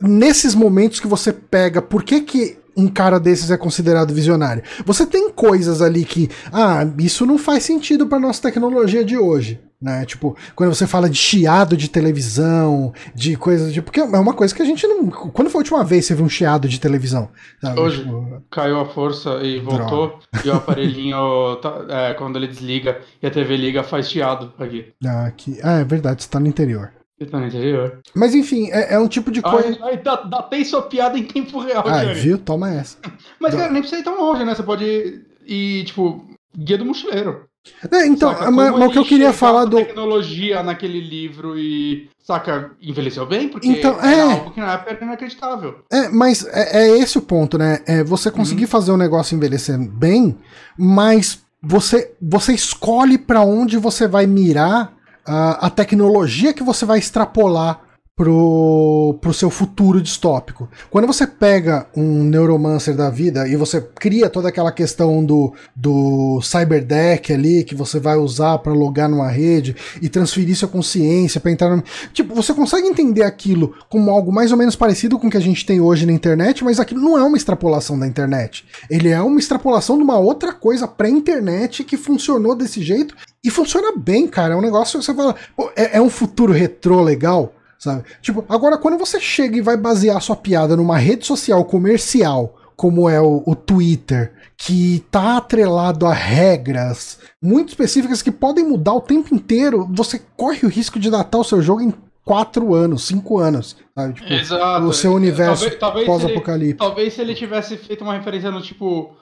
nesses 0.00 0.54
momentos 0.54 1.00
que 1.00 1.06
você 1.06 1.32
pega, 1.32 1.80
por 1.80 2.02
que, 2.02 2.20
que 2.20 2.58
um 2.76 2.88
cara 2.88 3.18
desses 3.18 3.50
é 3.50 3.56
considerado 3.56 4.12
visionário? 4.12 4.62
Você 4.84 5.06
tem 5.06 5.30
coisas 5.30 5.80
ali 5.80 6.04
que, 6.04 6.28
ah, 6.52 6.86
isso 6.98 7.24
não 7.24 7.38
faz 7.38 7.62
sentido 7.62 8.06
para 8.06 8.20
nossa 8.20 8.42
tecnologia 8.42 9.04
de 9.04 9.16
hoje. 9.16 9.60
Né? 9.82 10.06
Tipo, 10.06 10.36
quando 10.54 10.72
você 10.72 10.86
fala 10.86 11.10
de 11.10 11.16
chiado 11.16 11.76
de 11.76 11.90
televisão, 11.90 12.92
de 13.12 13.36
coisas 13.36 13.72
tipo. 13.72 13.86
Porque 13.86 13.98
é 13.98 14.04
uma 14.04 14.32
coisa 14.32 14.54
que 14.54 14.62
a 14.62 14.64
gente 14.64 14.86
não. 14.86 15.08
Quando 15.10 15.50
foi 15.50 15.58
a 15.58 15.62
última 15.62 15.82
vez 15.82 16.04
que 16.04 16.08
você 16.08 16.14
viu 16.14 16.24
um 16.24 16.28
chiado 16.28 16.68
de 16.68 16.78
televisão? 16.78 17.28
Sabe? 17.60 17.80
Hoje 17.80 18.04
tipo... 18.04 18.42
caiu 18.48 18.78
a 18.78 18.86
força 18.86 19.40
e 19.42 19.58
voltou. 19.58 20.06
Droga. 20.06 20.22
E 20.44 20.48
o 20.48 20.54
aparelhinho, 20.54 21.56
tá, 21.56 21.84
é, 21.88 22.14
quando 22.14 22.36
ele 22.36 22.46
desliga 22.46 23.00
e 23.20 23.26
a 23.26 23.30
TV 23.30 23.56
liga, 23.56 23.82
faz 23.82 24.08
chiado 24.08 24.52
aqui. 24.56 24.92
Ah, 25.04 25.26
aqui. 25.26 25.58
ah 25.64 25.80
é 25.80 25.84
verdade, 25.84 26.22
você 26.22 26.30
tá 26.30 26.38
no 26.38 26.46
interior. 26.46 26.92
Você 27.18 27.26
tá 27.26 27.40
no 27.40 27.46
interior. 27.46 28.00
Mas 28.14 28.36
enfim, 28.36 28.70
é, 28.70 28.94
é 28.94 28.98
um 29.00 29.08
tipo 29.08 29.32
de 29.32 29.42
coisa. 29.42 29.78
Ai, 29.82 30.00
ai 30.04 30.28
datei 30.28 30.64
sua 30.64 30.82
piada 30.82 31.18
em 31.18 31.24
tempo 31.24 31.58
real, 31.58 31.84
Ah, 31.86 32.04
viu? 32.12 32.38
Toma 32.38 32.72
essa. 32.72 32.98
Mas, 33.40 33.52
cara, 33.54 33.72
nem 33.72 33.82
precisa 33.82 34.00
ir 34.00 34.04
tão 34.04 34.16
longe, 34.16 34.44
né? 34.44 34.54
Você 34.54 34.62
pode 34.62 35.24
ir, 35.44 35.84
tipo, 35.84 36.24
guia 36.56 36.78
do 36.78 36.84
mochileiro. 36.84 37.48
É, 37.90 38.06
então, 38.06 38.30
saca, 38.32 38.50
mas, 38.50 38.72
mas 38.72 38.88
o 38.88 38.90
que 38.90 38.98
eu 38.98 39.04
queria 39.04 39.32
falar 39.32 39.64
do. 39.64 39.76
tecnologia 39.76 40.62
naquele 40.62 41.00
livro 41.00 41.58
e. 41.58 42.08
Saca, 42.22 42.70
envelheceu 42.80 43.26
bem? 43.26 43.48
Porque 43.48 43.66
então, 43.66 44.00
é 44.00 44.20
algo 44.20 44.52
que 44.52 44.60
na 44.60 44.74
época 44.74 44.90
era 44.92 45.04
inacreditável. 45.04 45.80
É, 45.90 46.08
mas 46.08 46.46
é, 46.46 46.82
é 46.82 46.98
esse 46.98 47.18
o 47.18 47.22
ponto, 47.22 47.58
né? 47.58 47.80
É 47.86 48.04
você 48.04 48.30
conseguir 48.30 48.64
uhum. 48.64 48.70
fazer 48.70 48.92
um 48.92 48.96
negócio 48.96 49.34
envelhecer 49.34 49.76
bem, 49.78 50.38
mas 50.78 51.42
você, 51.60 52.12
você 52.20 52.52
escolhe 52.52 53.18
para 53.18 53.42
onde 53.42 53.76
você 53.76 54.06
vai 54.06 54.26
mirar 54.26 54.92
a, 55.26 55.66
a 55.66 55.70
tecnologia 55.70 56.52
que 56.52 56.62
você 56.62 56.84
vai 56.84 56.98
extrapolar 56.98 57.80
pro, 58.14 59.18
pro 59.20 59.32
seu 59.32 59.50
futuro 59.50 60.00
distópico. 60.00 60.68
Quando 60.90 61.06
você 61.06 61.26
pega 61.26 61.86
um 61.96 62.22
Neuromancer 62.24 62.94
da 62.94 63.08
vida 63.08 63.48
e 63.48 63.56
você 63.56 63.80
cria 63.80 64.28
toda 64.28 64.48
aquela 64.48 64.70
questão 64.70 65.24
do, 65.24 65.52
do 65.74 66.40
Cyberdeck 66.42 67.32
ali, 67.32 67.64
que 67.64 67.74
você 67.74 67.98
vai 67.98 68.16
usar 68.16 68.58
para 68.58 68.72
logar 68.72 69.08
numa 69.08 69.28
rede 69.28 69.74
e 70.00 70.08
transferir 70.08 70.56
sua 70.56 70.68
consciência 70.68 71.40
para 71.40 71.50
entrar 71.50 71.74
no... 71.74 71.82
Tipo, 72.12 72.34
você 72.34 72.52
consegue 72.52 72.86
entender 72.86 73.22
aquilo 73.22 73.74
como 73.88 74.10
algo 74.10 74.30
mais 74.30 74.52
ou 74.52 74.58
menos 74.58 74.76
parecido 74.76 75.18
com 75.18 75.28
o 75.28 75.30
que 75.30 75.38
a 75.38 75.40
gente 75.40 75.64
tem 75.64 75.80
hoje 75.80 76.04
na 76.04 76.12
internet, 76.12 76.62
mas 76.62 76.78
aquilo 76.78 77.00
não 77.00 77.16
é 77.16 77.22
uma 77.22 77.36
extrapolação 77.36 77.98
da 77.98 78.06
internet. 78.06 78.64
Ele 78.90 79.08
é 79.08 79.20
uma 79.22 79.38
extrapolação 79.38 79.96
de 79.96 80.04
uma 80.04 80.18
outra 80.18 80.52
coisa 80.52 80.86
pré-internet 80.86 81.82
que 81.82 81.96
funcionou 81.96 82.54
desse 82.54 82.82
jeito 82.82 83.16
e 83.42 83.50
funciona 83.50 83.96
bem, 83.96 84.28
cara. 84.28 84.52
É 84.52 84.56
um 84.56 84.60
negócio 84.62 84.98
que 84.98 85.04
você 85.04 85.14
fala, 85.14 85.34
é, 85.74 85.96
é 85.96 86.00
um 86.00 86.10
futuro 86.10 86.52
retrô 86.52 87.00
legal 87.00 87.54
sabe? 87.82 88.04
Tipo, 88.20 88.44
agora 88.48 88.78
quando 88.78 88.96
você 88.96 89.18
chega 89.18 89.56
e 89.56 89.60
vai 89.60 89.76
basear 89.76 90.20
sua 90.22 90.36
piada 90.36 90.76
numa 90.76 90.96
rede 90.96 91.26
social 91.26 91.64
comercial, 91.64 92.56
como 92.76 93.08
é 93.08 93.20
o, 93.20 93.42
o 93.44 93.56
Twitter, 93.56 94.32
que 94.56 95.04
tá 95.10 95.38
atrelado 95.38 96.06
a 96.06 96.14
regras 96.14 97.18
muito 97.42 97.70
específicas 97.70 98.22
que 98.22 98.30
podem 98.30 98.64
mudar 98.64 98.94
o 98.94 99.00
tempo 99.00 99.34
inteiro, 99.34 99.88
você 99.92 100.20
corre 100.36 100.64
o 100.64 100.68
risco 100.68 101.00
de 101.00 101.10
datar 101.10 101.40
o 101.40 101.44
seu 101.44 101.60
jogo 101.60 101.80
em 101.80 101.92
quatro 102.24 102.72
anos, 102.72 103.04
cinco 103.04 103.38
anos, 103.38 103.76
sabe? 103.96 104.14
Tipo, 104.14 104.32
Exato. 104.32 104.86
O 104.86 104.92
seu 104.92 105.12
universo 105.12 105.68
pós-apocalipse. 106.06 106.78
Talvez 106.78 107.14
se 107.14 107.20
ele 107.20 107.34
tivesse 107.34 107.76
feito 107.76 108.04
uma 108.04 108.14
referência 108.14 108.50
no 108.50 108.62
tipo 108.62 109.12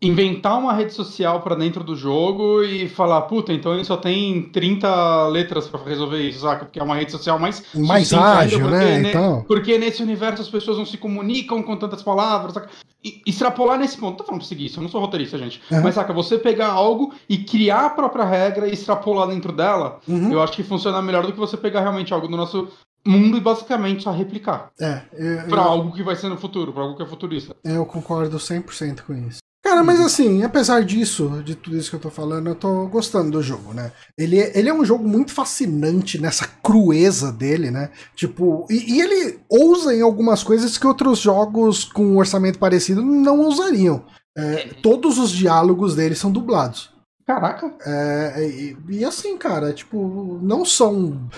inventar 0.00 0.56
uma 0.58 0.72
rede 0.72 0.92
social 0.92 1.40
para 1.40 1.56
dentro 1.56 1.82
do 1.82 1.96
jogo 1.96 2.62
e 2.62 2.88
falar, 2.88 3.22
puta, 3.22 3.52
então 3.52 3.74
ele 3.74 3.84
só 3.84 3.96
tem 3.96 4.42
30 4.42 5.26
letras 5.28 5.66
para 5.66 5.82
resolver 5.82 6.20
isso, 6.20 6.40
saca? 6.40 6.64
Porque 6.64 6.78
é 6.78 6.82
uma 6.82 6.94
rede 6.94 7.10
social 7.10 7.38
mais 7.38 7.64
mais 7.74 8.12
ágil, 8.12 8.60
porque, 8.60 8.76
né? 8.76 9.08
Então... 9.08 9.44
Porque 9.46 9.76
nesse 9.76 10.02
universo 10.02 10.42
as 10.42 10.48
pessoas 10.48 10.78
não 10.78 10.86
se 10.86 10.96
comunicam 10.96 11.62
com 11.62 11.76
tantas 11.76 12.02
palavras, 12.02 12.54
saca? 12.54 12.68
E, 13.04 13.22
extrapolar 13.26 13.78
nesse 13.78 13.96
ponto, 13.96 14.18
tô 14.18 14.24
falando 14.24 14.40
pra 14.40 14.48
seguir 14.48 14.66
isso, 14.66 14.78
eu 14.78 14.82
não 14.82 14.90
sou 14.90 15.00
roteirista, 15.00 15.36
gente. 15.36 15.60
Uhum. 15.70 15.82
Mas 15.82 15.96
saca, 15.96 16.12
você 16.12 16.38
pegar 16.38 16.68
algo 16.68 17.12
e 17.28 17.38
criar 17.38 17.86
a 17.86 17.90
própria 17.90 18.24
regra 18.24 18.68
e 18.68 18.72
extrapolar 18.72 19.28
dentro 19.28 19.52
dela, 19.52 19.98
uhum. 20.06 20.32
eu 20.32 20.40
acho 20.40 20.52
que 20.52 20.62
funciona 20.62 21.02
melhor 21.02 21.26
do 21.26 21.32
que 21.32 21.38
você 21.38 21.56
pegar 21.56 21.80
realmente 21.80 22.14
algo 22.14 22.28
do 22.28 22.36
nosso 22.36 22.68
mundo 23.04 23.36
e 23.36 23.40
basicamente 23.40 24.02
só 24.02 24.12
replicar. 24.12 24.70
É, 24.80 25.02
eu, 25.12 25.48
pra 25.48 25.62
eu... 25.62 25.68
algo 25.68 25.92
que 25.92 26.02
vai 26.02 26.14
ser 26.14 26.28
no 26.28 26.36
futuro, 26.36 26.72
pra 26.72 26.82
algo 26.82 26.96
que 26.96 27.02
é 27.02 27.06
futurista. 27.06 27.56
Eu 27.64 27.84
concordo 27.84 28.36
100% 28.36 29.02
com 29.02 29.14
isso. 29.14 29.38
Cara, 29.62 29.82
mas 29.82 30.00
assim, 30.00 30.42
apesar 30.42 30.84
disso, 30.84 31.42
de 31.44 31.54
tudo 31.54 31.76
isso 31.76 31.90
que 31.90 31.96
eu 31.96 32.00
tô 32.00 32.10
falando, 32.10 32.48
eu 32.48 32.54
tô 32.54 32.86
gostando 32.86 33.32
do 33.32 33.42
jogo, 33.42 33.74
né? 33.74 33.92
Ele, 34.16 34.38
é, 34.38 34.58
ele 34.58 34.68
é 34.68 34.74
um 34.74 34.84
jogo 34.84 35.06
muito 35.06 35.32
fascinante 35.32 36.20
nessa 36.20 36.46
crueza 36.62 37.32
dele, 37.32 37.70
né? 37.70 37.90
Tipo, 38.14 38.66
e, 38.70 38.94
e 38.94 39.00
ele 39.00 39.40
ousa 39.48 39.94
em 39.94 40.00
algumas 40.00 40.42
coisas 40.42 40.78
que 40.78 40.86
outros 40.86 41.18
jogos 41.18 41.84
com 41.84 42.04
um 42.04 42.16
orçamento 42.18 42.58
parecido 42.58 43.02
não 43.02 43.40
ousariam. 43.40 44.04
É, 44.36 44.68
todos 44.82 45.18
os 45.18 45.30
diálogos 45.30 45.96
dele 45.96 46.14
são 46.14 46.30
dublados. 46.30 46.96
Caraca. 47.26 47.74
É, 47.84 48.48
e, 48.48 48.76
e, 48.88 49.04
assim, 49.04 49.36
cara, 49.36 49.70
tipo, 49.74 50.38
não 50.40 50.64
são 50.64 51.28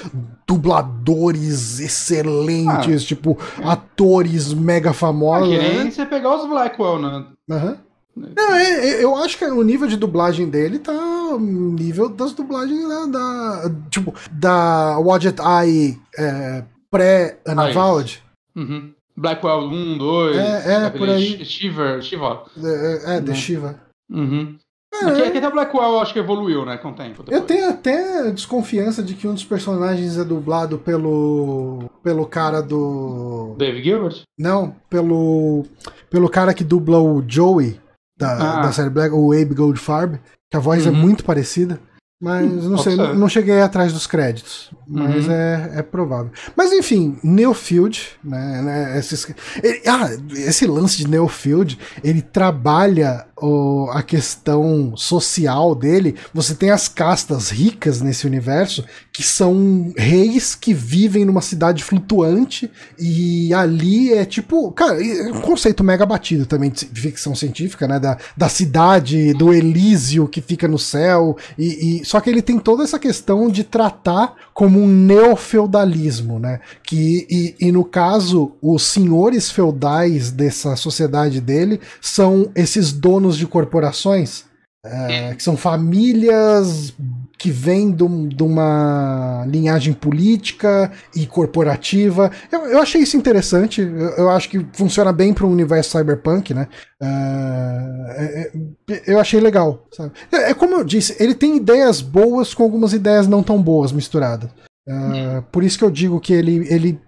dubladores 0.46 1.80
excelentes, 1.80 3.02
ah, 3.02 3.06
tipo, 3.06 3.36
é. 3.60 3.68
atores 3.68 4.54
mega 4.54 4.92
famosos. 4.92 5.48
Ah, 5.48 5.50
que 5.50 5.58
nem 5.58 5.84
né? 5.86 5.90
você 5.90 6.06
pegar 6.06 6.36
os 6.36 6.48
Blackwell, 6.48 7.00
né? 7.00 7.26
Aham. 7.50 7.70
Uhum. 7.70 7.89
Não, 8.36 8.54
é, 8.54 8.88
é, 8.88 9.04
eu 9.04 9.14
acho 9.16 9.38
que 9.38 9.44
o 9.44 9.62
nível 9.62 9.88
de 9.88 9.96
dublagem 9.96 10.48
dele 10.48 10.78
tá 10.78 10.92
nível 11.38 12.08
das 12.08 12.32
dublagens 12.32 12.88
da, 12.88 13.06
da 13.06 13.70
tipo, 13.90 14.14
da 14.30 14.98
Wadget 14.98 15.40
Eye 15.40 15.98
é, 16.18 16.64
pré-Anavald. 16.90 18.22
Uhum. 18.56 18.92
Blackwell 19.16 19.68
1, 19.68 19.98
2. 19.98 20.36
É, 20.36 20.86
é 20.86 20.90
por 20.90 21.08
aí. 21.08 21.44
Shiver, 21.44 22.00
Shiva. 22.02 22.44
É, 22.62 23.16
é 23.16 23.20
The 23.20 23.34
Shiva. 23.34 23.80
Uhum. 24.10 24.56
É. 24.92 25.04
Aqui, 25.04 25.22
aqui 25.22 25.38
até 25.38 25.50
Blackwell 25.50 26.00
acho 26.00 26.12
que 26.12 26.18
evoluiu, 26.18 26.64
né, 26.64 26.76
com 26.76 26.90
o 26.90 26.94
tempo. 26.94 27.22
Depois. 27.22 27.40
Eu 27.40 27.46
tenho 27.46 27.68
até 27.68 28.30
desconfiança 28.32 29.02
de 29.02 29.14
que 29.14 29.28
um 29.28 29.34
dos 29.34 29.44
personagens 29.44 30.18
é 30.18 30.24
dublado 30.24 30.78
pelo. 30.78 31.88
pelo 32.02 32.26
cara 32.26 32.60
do. 32.60 33.54
David 33.56 33.84
Gilbert? 33.84 34.22
Não, 34.38 34.74
pelo. 34.88 35.64
pelo 36.10 36.28
cara 36.28 36.52
que 36.52 36.64
dubla 36.64 36.98
o 36.98 37.22
Joey 37.26 37.78
da, 38.20 38.32
ah. 38.32 38.62
da 38.62 38.72
série 38.72 38.90
Black, 38.90 39.14
o 39.14 39.32
Abe 39.32 39.54
Goldfarb, 39.54 40.20
que 40.50 40.56
a 40.56 40.60
voz 40.60 40.86
é 40.86 40.90
uhum. 40.90 40.96
é 40.96 40.98
muito 40.98 41.24
parecida. 41.24 41.80
Mas 42.20 42.64
não 42.64 42.76
sei, 42.76 42.96
não, 42.96 43.14
não 43.14 43.28
cheguei 43.30 43.62
atrás 43.62 43.94
dos 43.94 44.06
créditos. 44.06 44.70
Mas 44.86 45.26
uhum. 45.26 45.32
é, 45.32 45.70
é 45.76 45.82
provável. 45.82 46.30
Mas 46.54 46.70
enfim, 46.70 47.16
Neofield, 47.22 48.08
né? 48.22 48.60
né 48.60 48.98
esses, 48.98 49.26
ele, 49.62 49.80
ah, 49.86 50.10
esse 50.32 50.66
lance 50.66 50.98
de 50.98 51.08
Neofield, 51.08 51.78
ele 52.04 52.20
trabalha 52.20 53.24
o, 53.40 53.88
a 53.92 54.02
questão 54.02 54.94
social 54.96 55.74
dele. 55.74 56.14
Você 56.34 56.54
tem 56.54 56.70
as 56.70 56.88
castas 56.88 57.48
ricas 57.48 58.02
nesse 58.02 58.26
universo, 58.26 58.84
que 59.10 59.22
são 59.22 59.92
reis 59.96 60.54
que 60.54 60.74
vivem 60.74 61.24
numa 61.24 61.40
cidade 61.40 61.82
flutuante, 61.82 62.70
e 62.98 63.54
ali 63.54 64.12
é 64.12 64.26
tipo. 64.26 64.70
Cara, 64.72 65.02
é 65.02 65.32
um 65.32 65.40
conceito 65.40 65.82
mega 65.82 66.04
batido 66.04 66.44
também 66.44 66.70
de 66.70 67.00
ficção 67.00 67.34
científica, 67.34 67.88
né? 67.88 67.98
Da, 67.98 68.18
da 68.36 68.48
cidade, 68.48 69.32
do 69.34 69.54
Elísio 69.54 70.28
que 70.28 70.42
fica 70.42 70.68
no 70.68 70.78
céu, 70.78 71.36
e, 71.56 72.00
e 72.00 72.09
só 72.10 72.20
que 72.20 72.28
ele 72.28 72.42
tem 72.42 72.58
toda 72.58 72.82
essa 72.82 72.98
questão 72.98 73.48
de 73.48 73.62
tratar 73.62 74.34
como 74.52 74.80
um 74.80 74.88
neofeudalismo, 74.88 76.40
né? 76.40 76.58
Que, 76.82 77.24
e, 77.30 77.68
e 77.68 77.70
no 77.70 77.84
caso, 77.84 78.56
os 78.60 78.82
senhores 78.82 79.48
feudais 79.48 80.32
dessa 80.32 80.74
sociedade 80.74 81.40
dele 81.40 81.80
são 82.00 82.50
esses 82.56 82.90
donos 82.92 83.38
de 83.38 83.46
corporações, 83.46 84.42
é, 84.84 85.36
que 85.36 85.42
são 85.44 85.56
famílias 85.56 86.92
que 87.40 87.50
vêm 87.50 87.90
de, 87.90 88.42
uma 88.42 89.46
linhagem 89.48 89.94
política 89.94 90.92
e 91.16 91.26
corporativa. 91.26 92.30
Eu, 92.52 92.66
eu 92.66 92.82
achei 92.82 93.00
isso 93.00 93.16
interessante. 93.16 93.80
Eu, 93.80 94.10
eu 94.10 94.30
acho 94.30 94.50
que 94.50 94.66
funciona 94.74 95.10
bem 95.10 95.32
para 95.32 95.46
o 95.46 95.50
universo 95.50 95.96
cyberpunk, 95.96 96.52
né? 96.52 96.68
Uh, 97.02 98.76
eu 99.06 99.18
achei 99.18 99.40
legal. 99.40 99.86
Sabe? 99.90 100.12
É, 100.30 100.50
é, 100.50 100.54
como 100.54 100.74
eu 100.74 100.84
disse, 100.84 101.16
ele 101.18 101.34
tem 101.34 101.56
ideias 101.56 102.02
boas 102.02 102.52
com 102.52 102.62
algumas 102.62 102.92
ideias 102.92 103.26
não 103.26 103.42
tão 103.42 103.62
boas 103.62 103.90
misturadas. 103.90 104.50
Uh, 104.86 105.40
por 105.50 105.64
isso 105.64 105.78
que 105.78 105.84
eu 105.84 105.90
digo 105.90 106.20
que 106.20 106.34
ele, 106.34 106.66
ele 106.68 107.00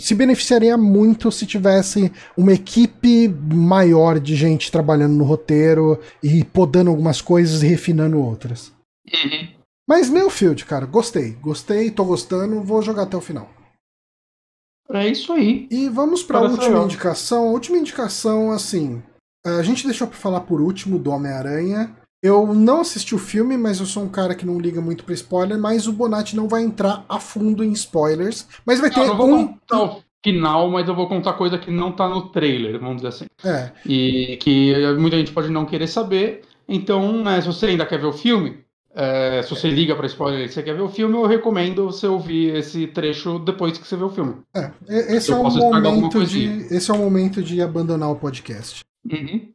se 0.00 0.14
beneficiaria 0.14 0.78
muito 0.78 1.30
se 1.30 1.44
tivesse 1.44 2.10
uma 2.38 2.54
equipe 2.54 3.28
maior 3.28 4.18
de 4.18 4.34
gente 4.34 4.72
trabalhando 4.72 5.12
no 5.12 5.24
roteiro 5.24 6.00
e 6.22 6.42
podando 6.42 6.88
algumas 6.88 7.20
coisas 7.20 7.62
e 7.62 7.66
refinando 7.66 8.18
outras. 8.18 8.72
Uhum. 9.12 9.63
Mas 9.86 10.10
Neofield, 10.10 10.64
cara, 10.64 10.86
gostei. 10.86 11.32
Gostei, 11.34 11.90
tô 11.90 12.04
gostando, 12.04 12.62
vou 12.62 12.82
jogar 12.82 13.02
até 13.02 13.16
o 13.16 13.20
final. 13.20 13.48
É 14.90 15.08
isso 15.08 15.32
aí. 15.32 15.66
E 15.70 15.88
vamos 15.88 16.22
para 16.22 16.38
a 16.38 16.42
última 16.42 16.84
indicação. 16.84 17.48
A 17.48 17.50
última 17.50 17.78
indicação, 17.78 18.50
assim. 18.50 19.02
A 19.44 19.62
gente 19.62 19.86
deixou 19.86 20.06
para 20.06 20.16
falar 20.16 20.40
por 20.40 20.60
último 20.60 20.98
do 20.98 21.10
Homem-Aranha. 21.10 21.94
Eu 22.22 22.54
não 22.54 22.80
assisti 22.80 23.14
o 23.14 23.18
filme, 23.18 23.56
mas 23.56 23.80
eu 23.80 23.86
sou 23.86 24.02
um 24.02 24.08
cara 24.08 24.34
que 24.34 24.46
não 24.46 24.58
liga 24.58 24.80
muito 24.80 25.04
para 25.04 25.12
spoiler, 25.12 25.58
mas 25.58 25.86
o 25.86 25.92
Bonatti 25.92 26.34
não 26.34 26.48
vai 26.48 26.62
entrar 26.62 27.04
a 27.06 27.20
fundo 27.20 27.62
em 27.62 27.72
spoilers. 27.72 28.46
Mas 28.64 28.80
vai 28.80 28.90
ter 28.90 29.00
eu 29.00 29.08
não 29.08 29.30
um. 29.30 29.46
Contar 29.48 29.82
o 29.82 30.02
final, 30.24 30.70
mas 30.70 30.88
eu 30.88 30.94
vou 30.94 31.06
contar 31.06 31.34
coisa 31.34 31.58
que 31.58 31.70
não 31.70 31.92
tá 31.92 32.08
no 32.08 32.30
trailer, 32.30 32.80
vamos 32.80 32.96
dizer 32.96 33.08
assim. 33.08 33.26
É. 33.44 33.70
E 33.84 34.38
que 34.38 34.72
muita 34.98 35.18
gente 35.18 35.32
pode 35.32 35.50
não 35.50 35.66
querer 35.66 35.86
saber. 35.86 36.42
Então, 36.66 37.22
né, 37.22 37.42
se 37.42 37.46
você 37.46 37.66
ainda 37.66 37.84
quer 37.84 38.00
ver 38.00 38.06
o 38.06 38.12
filme, 38.12 38.63
é, 38.94 39.42
se 39.42 39.50
você 39.50 39.68
liga 39.68 39.96
para 39.96 40.06
spoiler 40.06 40.46
e 40.46 40.48
você 40.48 40.62
quer 40.62 40.74
ver 40.74 40.82
o 40.82 40.88
filme, 40.88 41.16
eu 41.16 41.26
recomendo 41.26 41.86
você 41.86 42.06
ouvir 42.06 42.54
esse 42.54 42.86
trecho 42.86 43.38
depois 43.40 43.76
que 43.76 43.86
você 43.86 43.96
vê 43.96 44.04
o 44.04 44.10
filme. 44.10 44.36
É, 44.54 44.70
esse 44.88 45.32
é 45.32 45.34
o 45.34 45.42
momento 45.42 46.24
de 46.24 46.66
esse 46.70 46.90
é 46.90 46.94
o 46.94 46.98
momento 46.98 47.42
de 47.42 47.60
abandonar 47.60 48.10
o 48.10 48.16
podcast. 48.16 48.84
Uhum. 49.10 49.48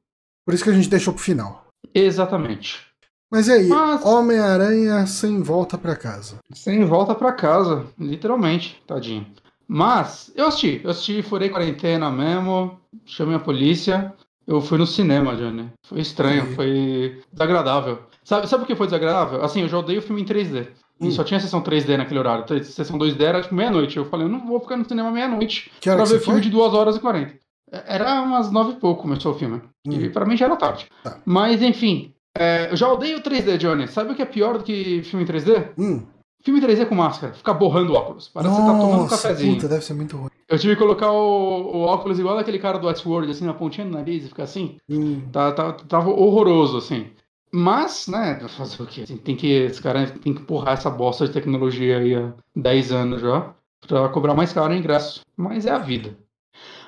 Por 0.46 0.54
isso 0.54 0.64
que 0.64 0.70
a 0.70 0.74
gente 0.74 0.90
deixou 0.90 1.14
pro 1.14 1.24
final. 1.24 1.68
Exatamente. 1.94 2.90
Mas 3.32 3.48
e 3.48 3.54
aí, 3.54 3.68
Mas... 3.68 4.04
Homem-Aranha 4.04 5.06
sem 5.06 5.42
volta 5.42 5.78
para 5.78 5.96
casa. 5.96 6.40
Sem 6.52 6.84
volta 6.84 7.16
para 7.16 7.32
casa, 7.32 7.86
literalmente, 7.98 8.82
tadinho. 8.88 9.26
Mas 9.68 10.32
eu 10.36 10.48
assisti, 10.48 10.82
eu 10.84 10.90
assisti, 10.90 11.22
furei 11.22 11.50
quarentena 11.50 12.10
mesmo, 12.10 12.80
chamei 13.06 13.36
a 13.36 13.40
polícia. 13.40 14.14
Eu 14.50 14.60
fui 14.62 14.80
no 14.80 14.88
cinema, 14.88 15.36
Johnny. 15.36 15.70
Foi 15.86 16.00
estranho, 16.00 16.48
Sim. 16.48 16.56
foi 16.56 17.22
desagradável. 17.32 18.00
Sabe, 18.24 18.48
sabe 18.48 18.64
por 18.64 18.68
que 18.68 18.76
foi 18.76 18.88
desagradável? 18.88 19.44
Assim, 19.44 19.62
eu 19.62 19.70
já 19.70 19.78
odeio 19.78 20.00
o 20.00 20.02
filme 20.02 20.24
em 20.24 20.26
3D. 20.26 20.68
E 21.00 21.08
hum. 21.08 21.12
só 21.12 21.24
tinha 21.24 21.40
sessão 21.40 21.62
3D 21.62 21.96
naquele 21.96 22.20
horário. 22.20 22.64
Sessão 22.64 22.98
2D 22.98 23.22
era 23.22 23.44
tipo 23.44 23.54
meia-noite. 23.54 23.98
Eu 23.98 24.06
falei, 24.06 24.26
eu 24.26 24.30
não 24.30 24.48
vou 24.48 24.60
ficar 24.60 24.76
no 24.76 24.90
cinema 24.90 25.12
meia-noite 25.12 25.72
pra 25.84 26.04
ver 26.04 26.20
filme 26.20 26.40
foi? 26.40 26.42
de 26.42 26.50
2 26.50 26.74
horas 26.74 26.96
e 26.96 27.00
40. 27.00 27.36
Era 27.72 28.24
umas 28.24 28.52
9 28.52 28.72
e 28.72 28.76
pouco 28.78 29.04
começou 29.04 29.34
o 29.34 29.38
filme. 29.38 29.62
Hum. 29.88 29.92
E 29.92 30.10
pra 30.10 30.26
mim 30.26 30.36
já 30.36 30.48
era 30.48 30.56
tarde. 30.56 30.88
Tá. 31.04 31.20
Mas 31.24 31.62
enfim, 31.62 32.12
é, 32.36 32.72
eu 32.72 32.76
já 32.76 32.92
odeio 32.92 33.22
3D, 33.22 33.58
Johnny. 33.58 33.88
Sabe 33.88 34.12
o 34.12 34.16
que 34.16 34.24
é 34.24 34.26
pior 34.26 34.58
do 34.58 34.64
que 34.64 35.04
filme 35.04 35.24
em 35.24 35.28
3D? 35.28 35.74
Hum. 35.78 36.08
Filme 36.42 36.62
3D 36.62 36.86
com 36.88 36.96
máscara, 36.96 37.34
ficar 37.34 37.54
borrando 37.54 37.94
óculos. 37.94 38.30
Parece 38.30 38.50
Nossa, 38.50 38.62
que 38.62 38.68
você 38.68 38.78
tá 38.78 38.86
tomando 38.86 39.04
um 39.04 39.08
cafezinho. 39.08 39.56
Puta, 39.56 39.68
deve 39.68 39.84
ser 39.84 39.94
muito 39.94 40.18
ruim. 40.18 40.30
Eu 40.48 40.58
tive 40.58 40.74
que 40.74 40.82
colocar 40.82 41.12
o, 41.12 41.76
o 41.76 41.82
óculos 41.82 42.18
igual 42.18 42.38
daquele 42.38 42.60
cara 42.60 42.80
do 42.80 42.88
Westworld, 42.88 43.30
assim, 43.30 43.46
na 43.46 43.54
pontinha 43.54 43.86
do 43.86 43.94
nariz 43.94 44.26
e 44.26 44.30
ficar 44.30 44.44
assim. 44.44 44.78
Hum. 44.90 45.22
Tá, 45.32 45.52
tá, 45.52 45.74
tava 45.74 46.10
horroroso, 46.10 46.78
assim. 46.78 47.08
Mas, 47.52 48.08
né, 48.08 48.40
fazer 48.48 48.82
o 48.82 48.86
quê? 48.86 49.02
Assim, 49.02 49.18
tem 49.18 49.36
que, 49.36 49.48
esse 49.48 49.82
cara 49.82 50.08
tem 50.08 50.34
que 50.34 50.42
empurrar 50.42 50.74
essa 50.74 50.90
bosta 50.90 51.28
de 51.28 51.34
tecnologia 51.34 51.98
aí 51.98 52.16
há 52.16 52.34
10 52.56 52.92
anos 52.92 53.22
já, 53.22 53.54
pra 53.88 54.10
cobrar 54.10 54.34
mais 54.34 54.54
caro 54.54 54.74
o 54.74 54.76
ingresso. 54.76 55.22
Mas 55.36 55.66
é 55.66 55.72
a 55.72 55.78
vida. 55.80 56.18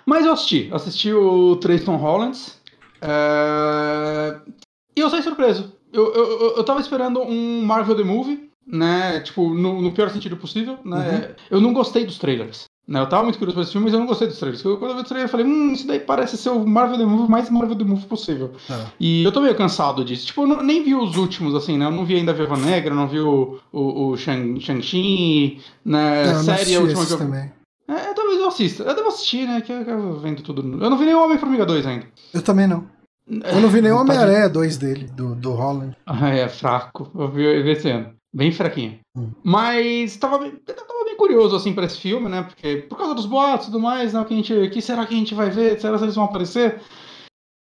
Mas 0.06 0.26
eu 0.26 0.32
assisti. 0.32 0.69
Assisti 0.72 1.14
o 1.14 1.56
Tristan 1.57 1.98
Hollands. 1.98 2.61
É... 3.02 4.40
E 4.95 5.02
eu 5.02 5.10
saí 5.10 5.22
surpreso. 5.22 5.73
Eu, 5.91 6.14
eu, 6.14 6.26
eu, 6.26 6.57
eu 6.57 6.64
tava 6.64 6.80
esperando 6.80 7.22
um 7.22 7.61
Marvel 7.64 7.95
The 7.95 8.03
Movie 8.03 8.51
né? 8.72 9.19
Tipo, 9.19 9.53
no, 9.53 9.81
no 9.81 9.91
pior 9.91 10.10
sentido 10.10 10.38
possível, 10.38 10.80
né? 10.85 10.98
Uhum. 10.98 11.35
Eu 11.57 11.61
não 11.61 11.73
gostei 11.73 12.06
dos 12.06 12.18
trailers. 12.18 12.65
Né, 12.88 12.99
eu 12.99 13.07
tava 13.07 13.23
muito 13.23 13.38
curioso 13.38 13.56
pra 13.56 13.64
esse 13.64 13.72
filme, 13.72 13.85
mas 13.85 13.93
eu 13.93 13.99
não 13.99 14.07
gostei 14.07 14.27
dos 14.27 14.39
trailers. 14.39 14.61
quando 14.61 14.89
eu 14.89 14.95
vi 14.95 15.02
o 15.02 15.03
trailer, 15.03 15.26
eu 15.26 15.30
falei, 15.30 15.45
hum, 15.45 15.72
isso 15.72 15.88
daí 15.88 15.99
parece 15.99 16.35
ser 16.35 16.49
o 16.49 16.65
Marvel 16.65 16.98
The 16.98 17.06
Movie 17.06 17.30
mais 17.30 17.49
Marvel 17.49 17.77
The 17.77 17.84
Movie 17.84 18.06
possível. 18.06 18.52
É. 18.69 18.85
E 18.99 19.23
eu 19.23 19.31
tô 19.31 19.39
meio 19.39 19.56
cansado 19.56 20.03
disso. 20.03 20.26
Tipo, 20.26 20.41
eu 20.41 20.48
não, 20.48 20.64
nem 20.64 20.84
vi 20.84 20.95
os 20.95 21.15
últimos, 21.15 21.53
assim, 21.56 21.77
né? 21.77 21.85
Eu 21.85 21.91
não 21.91 22.03
vi 22.06 22.15
ainda 22.15 22.31
a 22.31 22.35
Viva 22.35 22.57
Negra, 22.57 22.93
não 22.93 23.07
vi 23.07 23.19
o, 23.19 23.60
o, 23.72 24.10
o 24.10 24.18
Shang-Chi, 24.18 25.61
né? 25.85 26.34
Não, 26.34 26.43
série, 26.43 26.76
a 26.76 26.81
última 26.81 27.06
que 27.06 27.14
eu... 27.14 27.18
também. 27.18 27.52
É, 27.88 28.14
talvez 28.14 28.39
eu 28.39 28.48
assista. 28.48 28.84
Eu 28.84 28.95
devo 28.95 29.07
assistir, 29.10 29.48
né? 29.48 29.61
Que 29.61 29.72
eu, 29.72 29.81
eu 29.84 30.19
vendo 30.19 30.41
tudo. 30.41 30.61
Eu 30.61 30.89
não 30.89 30.98
vi 30.98 31.06
nem 31.06 31.14
o 31.14 31.23
Homem-Formiga 31.23 31.65
2 31.65 31.85
ainda. 31.85 32.07
Eu 32.34 32.41
também 32.41 32.68
não. 32.68 32.85
Eu 33.27 33.61
não 33.61 33.69
vi 33.69 33.81
nem 33.81 33.91
o 33.91 33.98
Homem-Aranha 33.99 34.49
2 34.49 34.77
dele, 34.77 35.06
do, 35.06 35.35
do 35.35 35.52
Holland. 35.52 35.95
Ah, 36.06 36.30
é 36.30 36.49
fraco. 36.49 37.10
Eu 37.15 37.30
vi 37.31 37.45
esse 37.69 37.89
ano. 37.89 38.14
Bem 38.33 38.51
fraquinho. 38.51 38.99
Hum. 39.15 39.31
Mas 39.43 40.15
tava, 40.15 40.37
tava 40.39 41.05
bem 41.05 41.17
curioso, 41.17 41.55
assim, 41.55 41.73
pra 41.73 41.85
esse 41.85 41.99
filme, 41.99 42.29
né? 42.29 42.43
Porque 42.43 42.77
por 42.77 42.97
causa 42.97 43.13
dos 43.13 43.25
boatos 43.25 43.67
e 43.67 43.71
tudo 43.71 43.81
mais, 43.81 44.13
né? 44.13 44.21
O 44.21 44.25
que, 44.25 44.33
a 44.33 44.37
gente, 44.37 44.69
que 44.69 44.81
será 44.81 45.05
que 45.05 45.13
a 45.13 45.17
gente 45.17 45.35
vai 45.35 45.49
ver? 45.49 45.79
Será 45.79 45.97
que 45.97 46.03
eles 46.05 46.15
vão 46.15 46.25
aparecer? 46.25 46.81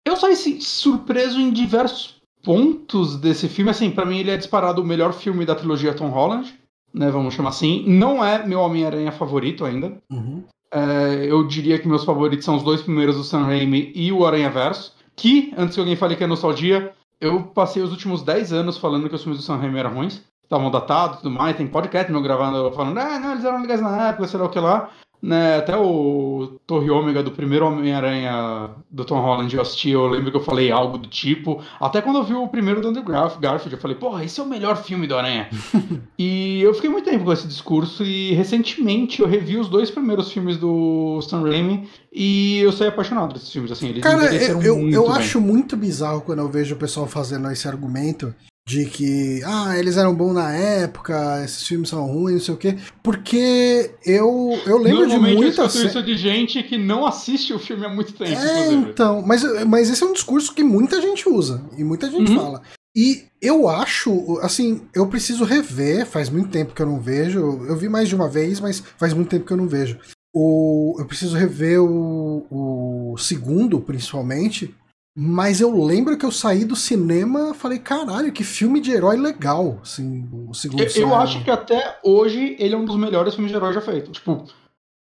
Eu 0.06 0.16
saí 0.16 0.34
assim, 0.34 0.60
surpreso 0.60 1.40
em 1.40 1.50
diversos 1.50 2.16
pontos 2.42 3.16
desse 3.16 3.48
filme. 3.48 3.70
Assim, 3.70 3.90
para 3.90 4.04
mim 4.04 4.18
ele 4.18 4.30
é 4.30 4.36
disparado 4.36 4.82
o 4.82 4.84
melhor 4.84 5.14
filme 5.14 5.46
da 5.46 5.54
trilogia 5.54 5.94
Tom 5.94 6.10
Holland, 6.10 6.54
né? 6.92 7.10
Vamos 7.10 7.32
chamar 7.32 7.50
assim. 7.50 7.84
Não 7.88 8.22
é 8.22 8.46
meu 8.46 8.60
Homem-Aranha 8.60 9.12
favorito 9.12 9.64
ainda. 9.64 9.96
Uhum. 10.10 10.44
É, 10.70 11.26
eu 11.30 11.46
diria 11.46 11.78
que 11.78 11.88
meus 11.88 12.04
favoritos 12.04 12.44
são 12.44 12.56
os 12.56 12.62
dois 12.62 12.82
primeiros 12.82 13.16
do 13.16 13.24
Sam 13.24 13.44
Raimi 13.44 13.90
e 13.94 14.12
o 14.12 14.26
Aranha 14.26 14.50
Verso. 14.50 14.94
Que, 15.16 15.52
antes 15.56 15.74
que 15.74 15.80
alguém 15.80 15.96
fale 15.96 16.16
que 16.16 16.24
é 16.24 16.26
nostalgia, 16.26 16.92
eu 17.20 17.42
passei 17.42 17.82
os 17.82 17.90
últimos 17.90 18.22
10 18.22 18.52
anos 18.52 18.76
falando 18.76 19.08
que 19.08 19.14
os 19.14 19.22
filmes 19.22 19.38
do 19.40 19.44
Sam 19.44 19.56
Raimi 19.56 19.78
eram 19.78 19.94
ruins 19.94 20.22
estavam 20.52 20.70
datados 20.70 21.18
e 21.18 21.22
tudo 21.22 21.30
mais. 21.30 21.56
Tem 21.56 21.66
podcast 21.66 22.12
meu 22.12 22.20
gravando 22.20 22.70
falando, 22.72 22.98
ah, 22.98 23.18
não, 23.18 23.32
eles 23.32 23.44
eram 23.44 23.62
legais 23.62 23.80
na 23.80 24.08
época, 24.08 24.28
sei 24.28 24.38
lá 24.38 24.46
o 24.46 24.50
que 24.50 24.60
lá. 24.60 24.90
né, 25.22 25.58
até 25.58 25.76
o 25.76 26.58
Torre 26.66 26.90
Ômega 26.90 27.22
do 27.22 27.30
primeiro 27.30 27.64
Homem-Aranha 27.64 28.70
do 28.90 29.04
Tom 29.04 29.20
Holland 29.20 29.54
eu 29.54 29.62
assisti, 29.62 29.90
eu 29.90 30.08
lembro 30.08 30.32
que 30.32 30.36
eu 30.36 30.42
falei 30.42 30.70
algo 30.70 30.98
do 30.98 31.08
tipo. 31.08 31.62
Até 31.80 32.02
quando 32.02 32.16
eu 32.16 32.24
vi 32.24 32.34
o 32.34 32.48
primeiro 32.48 32.80
do 32.80 32.88
Andrew 32.88 33.04
Garfield, 33.04 33.72
eu 33.72 33.78
falei, 33.78 33.96
porra, 33.96 34.24
esse 34.24 34.40
é 34.40 34.42
o 34.42 34.48
melhor 34.48 34.82
filme 34.82 35.06
do 35.06 35.16
Aranha. 35.16 35.48
e 36.18 36.60
eu 36.60 36.74
fiquei 36.74 36.90
muito 36.90 37.08
tempo 37.08 37.24
com 37.24 37.32
esse 37.32 37.46
discurso 37.46 38.04
e 38.04 38.32
recentemente 38.34 39.22
eu 39.22 39.28
revi 39.28 39.56
os 39.56 39.68
dois 39.68 39.90
primeiros 39.90 40.30
filmes 40.30 40.56
do 40.56 41.22
Sam 41.22 41.42
Raimi 41.42 41.88
e 42.12 42.58
eu 42.58 42.72
saí 42.72 42.88
apaixonado 42.88 43.32
desses 43.32 43.50
filmes, 43.50 43.70
assim, 43.72 43.88
eles 43.88 44.02
Cara, 44.02 44.34
eu, 44.34 44.60
eu, 44.60 44.90
eu 44.90 45.12
acho 45.12 45.40
muito 45.40 45.76
bizarro 45.76 46.20
quando 46.20 46.40
eu 46.40 46.48
vejo 46.48 46.74
o 46.74 46.78
pessoal 46.78 47.06
fazendo 47.06 47.50
esse 47.50 47.66
argumento 47.66 48.34
de 48.66 48.86
que 48.86 49.42
ah, 49.44 49.76
eles 49.76 49.96
eram 49.96 50.14
bons 50.14 50.34
na 50.34 50.52
época, 50.52 51.42
esses 51.44 51.66
filmes 51.66 51.88
são 51.88 52.06
ruins, 52.06 52.34
não 52.34 52.40
sei 52.40 52.54
o 52.54 52.56
quê, 52.56 52.78
porque 53.02 53.90
eu 54.06 54.58
eu 54.64 54.78
lembro 54.78 55.08
de 55.08 55.18
muita 55.18 55.62
eu 55.62 55.66
isso 55.66 56.02
de 56.02 56.16
gente 56.16 56.62
que 56.62 56.78
não 56.78 57.04
assiste 57.04 57.52
o 57.52 57.58
filme 57.58 57.84
há 57.84 57.88
muito 57.88 58.12
tempo, 58.12 58.30
é, 58.30 58.72
então, 58.72 59.22
mas 59.26 59.42
mas 59.66 59.90
esse 59.90 60.02
é 60.02 60.06
um 60.06 60.12
discurso 60.12 60.54
que 60.54 60.62
muita 60.62 61.00
gente 61.00 61.28
usa 61.28 61.62
e 61.76 61.82
muita 61.82 62.10
gente 62.10 62.30
uhum. 62.30 62.38
fala. 62.38 62.62
E 62.94 63.24
eu 63.40 63.68
acho, 63.68 64.38
assim, 64.42 64.82
eu 64.94 65.06
preciso 65.06 65.44
rever, 65.44 66.06
faz 66.06 66.28
muito 66.28 66.50
tempo 66.50 66.74
que 66.74 66.82
eu 66.82 66.86
não 66.86 67.00
vejo, 67.00 67.40
eu 67.66 67.74
vi 67.74 67.88
mais 67.88 68.06
de 68.06 68.14
uma 68.14 68.28
vez, 68.28 68.60
mas 68.60 68.80
faz 68.98 69.14
muito 69.14 69.30
tempo 69.30 69.46
que 69.46 69.52
eu 69.52 69.56
não 69.56 69.66
vejo. 69.66 69.98
O, 70.34 70.96
eu 70.98 71.06
preciso 71.06 71.36
rever 71.36 71.80
o, 71.82 72.46
o 72.50 73.16
segundo, 73.18 73.80
principalmente, 73.80 74.74
mas 75.14 75.60
eu 75.60 75.84
lembro 75.84 76.16
que 76.16 76.24
eu 76.24 76.32
saí 76.32 76.64
do 76.64 76.74
cinema 76.74 77.52
falei, 77.52 77.78
caralho, 77.78 78.32
que 78.32 78.42
filme 78.42 78.80
de 78.80 78.92
herói 78.92 79.16
legal, 79.16 79.78
assim, 79.82 80.28
o 80.32 80.54
segundo 80.54 80.82
Eu, 80.82 80.88
eu 80.88 81.14
acho 81.14 81.44
que 81.44 81.50
até 81.50 81.98
hoje 82.02 82.56
ele 82.58 82.74
é 82.74 82.78
um 82.78 82.84
dos 82.84 82.96
melhores 82.96 83.34
filmes 83.34 83.50
de 83.50 83.56
herói 83.56 83.74
já 83.74 83.80
feito. 83.82 84.10
Tipo, 84.10 84.44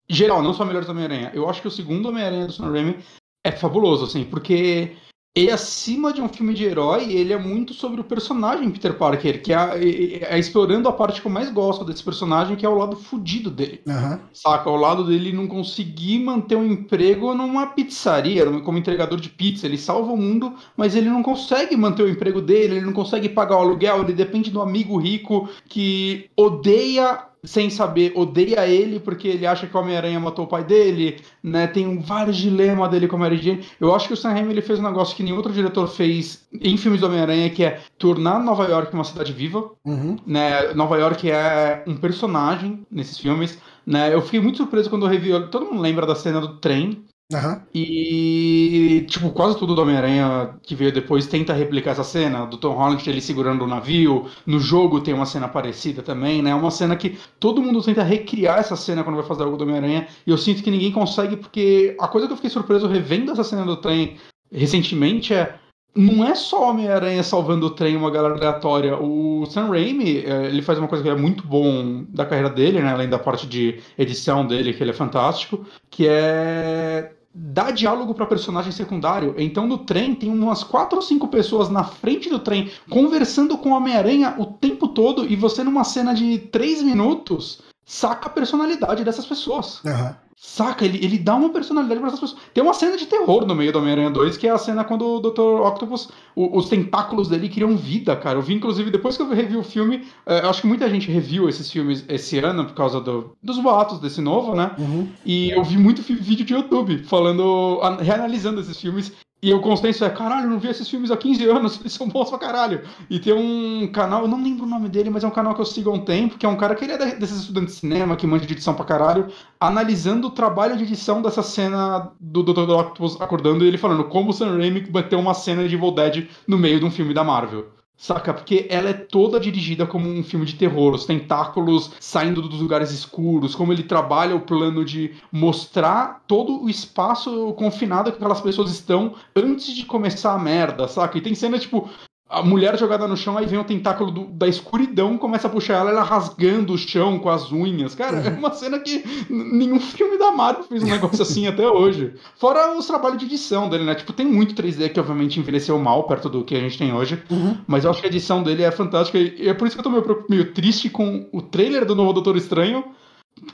geral, 0.09 0.43
não 0.43 0.53
só 0.53 0.65
melhores 0.65 0.89
Homem-Aranha. 0.89 1.31
Eu 1.33 1.49
acho 1.49 1.61
que 1.61 1.67
o 1.67 1.71
segundo 1.71 2.09
Homem-Aranha 2.09 2.47
do 2.47 2.53
Sam 2.53 2.71
Raimi 2.71 2.97
é 3.45 3.51
fabuloso, 3.51 4.05
assim, 4.05 4.25
porque 4.25 4.95
ele, 5.35 5.49
acima 5.51 6.13
de 6.13 6.21
um 6.21 6.29
filme 6.29 6.53
de 6.53 6.63
herói, 6.63 7.11
ele 7.11 7.33
é 7.33 7.37
muito 7.37 7.73
sobre 7.73 7.99
o 7.99 8.03
personagem 8.03 8.69
Peter 8.69 8.93
Parker, 8.93 9.41
que 9.41 9.51
é, 9.51 9.55
é, 9.55 10.35
é, 10.35 10.39
explorando 10.39 10.87
a 10.87 10.93
parte 10.93 11.19
que 11.19 11.27
eu 11.27 11.31
mais 11.31 11.49
gosto 11.49 11.83
desse 11.83 12.03
personagem, 12.03 12.55
que 12.55 12.65
é 12.65 12.69
o 12.69 12.77
lado 12.77 12.95
fudido 12.95 13.49
dele. 13.49 13.81
Uhum. 13.87 14.19
Saca? 14.31 14.69
O 14.69 14.75
lado 14.75 15.03
dele 15.03 15.31
não 15.31 15.47
conseguir 15.47 16.19
manter 16.19 16.55
um 16.55 16.65
emprego 16.65 17.33
numa 17.33 17.65
pizzaria, 17.65 18.45
como 18.61 18.77
entregador 18.77 19.19
de 19.19 19.29
pizza. 19.29 19.65
Ele 19.65 19.77
salva 19.77 20.11
o 20.11 20.17
mundo, 20.17 20.53
mas 20.77 20.95
ele 20.95 21.09
não 21.09 21.23
consegue 21.23 21.75
manter 21.75 22.03
o 22.03 22.09
emprego 22.09 22.39
dele, 22.39 22.75
ele 22.75 22.85
não 22.85 22.93
consegue 22.93 23.27
pagar 23.27 23.57
o 23.57 23.61
aluguel, 23.61 24.03
ele 24.03 24.13
depende 24.13 24.51
do 24.51 24.61
amigo 24.61 24.97
rico 24.97 25.49
que 25.67 26.29
odeia 26.37 27.32
sem 27.43 27.69
saber, 27.69 28.13
odeia 28.15 28.67
ele 28.67 28.99
porque 28.99 29.27
ele 29.27 29.45
acha 29.45 29.67
que 29.67 29.75
o 29.75 29.79
Homem-Aranha 29.79 30.19
matou 30.19 30.45
o 30.45 30.47
pai 30.47 30.63
dele, 30.63 31.21
né? 31.41 31.67
Tem 31.67 31.99
vários 31.99 32.37
dilemas 32.37 32.89
dele 32.89 33.07
com 33.07 33.17
a 33.17 33.19
Mary 33.19 33.37
Jane. 33.37 33.65
Eu 33.79 33.93
acho 33.93 34.07
que 34.07 34.13
o 34.13 34.17
Sam 34.17 34.31
Raimi 34.31 34.51
ele 34.51 34.61
fez 34.61 34.79
um 34.79 34.83
negócio 34.83 35.15
que 35.15 35.23
nenhum 35.23 35.35
outro 35.35 35.51
diretor 35.51 35.87
fez 35.87 36.47
em 36.53 36.77
filmes 36.77 37.01
do 37.01 37.07
Homem-Aranha, 37.07 37.49
que 37.49 37.63
é 37.63 37.81
tornar 37.97 38.39
Nova 38.39 38.65
York 38.65 38.93
uma 38.93 39.03
cidade 39.03 39.33
viva, 39.33 39.71
uhum. 39.85 40.17
né? 40.25 40.73
Nova 40.73 40.97
York 40.97 41.29
é 41.29 41.83
um 41.85 41.97
personagem 41.97 42.85
nesses 42.89 43.17
filmes, 43.17 43.59
né? 43.85 44.13
Eu 44.13 44.21
fiquei 44.21 44.39
muito 44.39 44.57
surpreso 44.57 44.89
quando 44.89 45.05
eu 45.05 45.09
revi, 45.09 45.31
todo 45.49 45.65
mundo 45.65 45.81
lembra 45.81 46.05
da 46.05 46.15
cena 46.15 46.39
do 46.39 46.59
trem, 46.59 47.03
Uhum. 47.31 47.61
E, 47.73 49.05
tipo, 49.09 49.31
quase 49.31 49.57
tudo 49.57 49.73
do 49.73 49.81
Homem-Aranha 49.81 50.55
que 50.61 50.75
veio 50.75 50.91
depois 50.91 51.25
tenta 51.25 51.53
replicar 51.53 51.91
essa 51.91 52.03
cena, 52.03 52.45
do 52.45 52.57
Tom 52.57 52.73
Holland 52.73 53.09
ele 53.09 53.21
segurando 53.21 53.63
o 53.63 53.67
navio. 53.67 54.27
No 54.45 54.59
jogo 54.59 55.01
tem 55.01 55.13
uma 55.13 55.25
cena 55.25 55.47
parecida 55.47 56.03
também, 56.03 56.41
né? 56.43 56.51
É 56.51 56.55
uma 56.55 56.69
cena 56.69 56.95
que 56.95 57.17
todo 57.39 57.61
mundo 57.61 57.81
tenta 57.81 58.03
recriar 58.03 58.59
essa 58.59 58.75
cena 58.75 59.03
quando 59.03 59.15
vai 59.15 59.25
fazer 59.25 59.43
algo 59.43 59.57
do 59.57 59.63
Homem-Aranha. 59.63 60.07
E 60.27 60.29
eu 60.29 60.37
sinto 60.37 60.61
que 60.61 60.69
ninguém 60.69 60.91
consegue, 60.91 61.37
porque 61.37 61.95
a 61.99 62.07
coisa 62.07 62.27
que 62.27 62.33
eu 62.33 62.37
fiquei 62.37 62.51
surpreso 62.51 62.87
revendo 62.87 63.31
essa 63.31 63.43
cena 63.43 63.65
do 63.65 63.77
trem 63.77 64.17
recentemente 64.51 65.33
é 65.33 65.55
não 65.95 66.25
é 66.25 66.33
só 66.33 66.69
Homem-Aranha 66.69 67.21
salvando 67.21 67.67
o 67.67 67.69
trem 67.69 67.95
uma 67.95 68.09
galera 68.09 68.35
aleatória. 68.35 68.97
O 68.97 69.45
Sam 69.45 69.67
Raimi, 69.67 70.19
é, 70.19 70.47
ele 70.47 70.61
faz 70.61 70.79
uma 70.79 70.87
coisa 70.87 71.03
que 71.03 71.09
é 71.09 71.15
muito 71.15 71.45
bom 71.45 72.03
da 72.09 72.25
carreira 72.25 72.49
dele, 72.49 72.81
né? 72.81 72.91
Além 72.91 73.09
da 73.09 73.19
parte 73.19 73.45
de 73.45 73.79
edição 73.97 74.45
dele, 74.45 74.73
que 74.73 74.83
ele 74.83 74.91
é 74.91 74.93
fantástico, 74.93 75.65
que 75.89 76.07
é 76.07 77.13
dar 77.33 77.71
diálogo 77.71 78.13
para 78.13 78.25
personagem 78.25 78.71
secundário. 78.71 79.35
Então 79.37 79.67
no 79.67 79.79
trem 79.79 80.13
tem 80.13 80.29
umas 80.29 80.63
quatro 80.63 80.97
ou 80.97 81.01
cinco 81.01 81.27
pessoas 81.27 81.69
na 81.69 81.83
frente 81.83 82.29
do 82.29 82.39
trem 82.39 82.69
conversando 82.89 83.57
com 83.57 83.69
o 83.69 83.75
Homem-Aranha 83.75 84.35
o 84.37 84.45
tempo 84.45 84.87
todo 84.87 85.25
e 85.25 85.35
você 85.35 85.63
numa 85.63 85.83
cena 85.83 86.13
de 86.13 86.37
três 86.37 86.81
minutos 86.83 87.61
saca 87.85 88.27
a 88.27 88.29
personalidade 88.29 89.03
dessas 89.03 89.25
pessoas. 89.25 89.83
Uhum. 89.83 90.13
Saca? 90.35 90.83
Ele, 90.83 91.03
ele 91.03 91.17
dá 91.17 91.35
uma 91.35 91.49
personalidade 91.51 91.99
para 91.99 92.09
essas 92.09 92.19
pessoas. 92.19 92.41
Tem 92.53 92.63
uma 92.63 92.73
cena 92.73 92.97
de 92.97 93.05
terror 93.05 93.45
no 93.45 93.55
meio 93.55 93.71
do 93.71 93.79
Homem-Aranha 93.79 94.09
2, 94.09 94.35
que 94.35 94.47
é 94.47 94.51
a 94.51 94.57
cena 94.57 94.83
quando 94.83 95.05
o 95.05 95.19
Dr. 95.19 95.61
Octopus, 95.65 96.09
o, 96.35 96.57
os 96.57 96.67
tentáculos 96.67 97.29
dele 97.29 97.47
criam 97.47 97.77
vida, 97.77 98.15
cara. 98.15 98.37
Eu 98.37 98.41
vi, 98.41 98.53
inclusive, 98.53 98.91
depois 98.91 99.15
que 99.15 99.23
eu 99.23 99.29
revi 99.29 99.55
o 99.55 99.63
filme, 99.63 100.05
é, 100.25 100.39
acho 100.39 100.61
que 100.61 100.67
muita 100.67 100.89
gente 100.89 101.09
reviu 101.09 101.47
esses 101.47 101.71
filmes 101.71 102.03
esse 102.09 102.39
ano 102.39 102.65
por 102.65 102.73
causa 102.73 102.99
do, 102.99 103.35
dos 103.41 103.59
boatos 103.59 103.99
desse 103.99 104.21
novo, 104.21 104.55
né? 104.55 104.71
Uhum. 104.77 105.07
E 105.25 105.51
eu 105.51 105.63
vi 105.63 105.77
muito 105.77 106.01
vídeo 106.01 106.45
de 106.45 106.53
YouTube 106.53 107.03
falando, 107.03 107.79
reanalisando 108.01 108.59
esses 108.59 108.79
filmes. 108.79 109.13
E 109.43 109.53
o 109.53 109.59
consenso 109.59 110.05
é, 110.05 110.09
caralho, 110.09 110.49
não 110.49 110.57
vi 110.57 110.69
esses 110.69 110.87
filmes 110.87 111.11
há 111.11 111.17
15 111.17 111.49
anos, 111.49 111.77
eles 111.81 111.91
são 111.91 112.07
bons 112.07 112.29
pra 112.29 112.39
caralho. 112.39 112.81
E 113.09 113.19
tem 113.19 113.33
um 113.33 113.91
canal, 113.91 114.21
eu 114.21 114.27
não 114.29 114.41
lembro 114.41 114.63
o 114.63 114.69
nome 114.69 114.87
dele, 114.87 115.09
mas 115.09 115.21
é 115.21 115.27
um 115.27 115.31
canal 115.31 115.53
que 115.53 115.59
eu 115.59 115.65
sigo 115.65 115.89
há 115.89 115.93
um 115.93 115.99
tempo, 115.99 116.37
que 116.37 116.45
é 116.45 116.49
um 116.49 116.55
cara 116.55 116.73
que 116.73 116.85
ele 116.85 116.93
é 116.93 117.15
desses 117.15 117.41
estudantes 117.41 117.73
de 117.73 117.81
cinema, 117.81 118.15
que 118.15 118.25
manja 118.25 118.45
de 118.45 118.53
edição 118.53 118.73
pra 118.73 118.85
caralho, 118.85 119.27
analisando 119.59 120.27
o 120.27 120.31
trabalho 120.31 120.77
de 120.77 120.83
edição 120.83 121.21
dessa 121.21 121.43
cena 121.43 122.13
do 122.21 122.41
Dr. 122.41 122.69
Octopus 122.69 123.19
acordando 123.19 123.65
e 123.65 123.67
ele 123.67 123.77
falando 123.77 124.05
como 124.05 124.29
o 124.29 124.33
Sam 124.33 124.57
Raimi 124.57 124.79
bateu 124.79 125.19
uma 125.19 125.33
cena 125.33 125.67
de 125.67 125.75
Evil 125.75 125.91
Dead 125.91 126.29
no 126.47 126.57
meio 126.57 126.79
de 126.79 126.85
um 126.85 126.91
filme 126.91 127.13
da 127.13 127.25
Marvel. 127.25 127.82
Saca? 127.95 128.33
Porque 128.33 128.67
ela 128.69 128.89
é 128.89 128.93
toda 128.93 129.39
dirigida 129.39 129.85
como 129.85 130.09
um 130.09 130.23
filme 130.23 130.45
de 130.45 130.55
terror, 130.55 130.93
os 130.93 131.05
tentáculos 131.05 131.91
saindo 131.99 132.41
dos 132.41 132.59
lugares 132.59 132.91
escuros, 132.91 133.55
como 133.55 133.71
ele 133.71 133.83
trabalha 133.83 134.35
o 134.35 134.41
plano 134.41 134.83
de 134.83 135.13
mostrar 135.31 136.23
todo 136.27 136.61
o 136.61 136.69
espaço 136.69 137.53
confinado 137.53 138.11
que 138.11 138.17
aquelas 138.17 138.41
pessoas 138.41 138.71
estão 138.71 139.15
antes 139.35 139.73
de 139.73 139.85
começar 139.85 140.33
a 140.33 140.39
merda, 140.39 140.87
saca? 140.87 141.17
E 141.17 141.21
tem 141.21 141.35
cena, 141.35 141.57
tipo, 141.57 141.89
a 142.33 142.41
mulher 142.41 142.77
jogada 142.77 143.07
no 143.07 143.15
chão, 143.15 143.37
aí 143.37 143.45
vem 143.45 143.59
o 143.59 143.63
tentáculo 143.63 144.09
do, 144.11 144.25
da 144.25 144.47
escuridão, 144.47 145.17
começa 145.17 145.47
a 145.47 145.49
puxar 145.49 145.75
ela, 145.75 145.91
ela 145.91 146.03
rasgando 146.03 146.73
o 146.73 146.77
chão 146.77 147.19
com 147.19 147.29
as 147.29 147.51
unhas. 147.51 147.93
Cara, 147.93 148.17
é 148.17 148.29
uma 148.29 148.51
cena 148.51 148.79
que 148.79 149.03
nenhum 149.29 149.79
filme 149.79 150.17
da 150.17 150.31
Marvel 150.31 150.63
fez 150.63 150.81
um 150.81 150.87
negócio 150.87 151.21
assim 151.21 151.47
até 151.47 151.67
hoje. 151.67 152.13
Fora 152.37 152.75
os 152.75 152.87
trabalhos 152.87 153.19
de 153.19 153.25
edição 153.25 153.69
dele, 153.69 153.83
né? 153.83 153.93
Tipo, 153.93 154.11
tem 154.13 154.25
muito 154.25 154.55
3D 154.55 154.89
que 154.91 154.99
obviamente 154.99 155.39
envelheceu 155.39 155.77
mal 155.77 156.03
perto 156.03 156.27
do 156.27 156.43
que 156.43 156.55
a 156.55 156.59
gente 156.59 156.77
tem 156.77 156.91
hoje, 156.91 157.21
uhum. 157.29 157.57
mas 157.67 157.85
eu 157.85 157.91
acho 157.91 158.01
que 158.01 158.07
a 158.07 158.09
edição 158.09 158.41
dele 158.41 158.63
é 158.63 158.71
fantástica 158.71 159.19
e 159.19 159.47
é 159.47 159.53
por 159.53 159.67
isso 159.67 159.75
que 159.75 159.79
eu 159.79 159.83
tô 159.83 159.89
meio, 159.89 160.25
meio 160.27 160.53
triste 160.53 160.89
com 160.89 161.27
o 161.31 161.41
trailer 161.41 161.85
do 161.85 161.95
novo 161.95 162.13
Doutor 162.13 162.35
Estranho. 162.35 162.83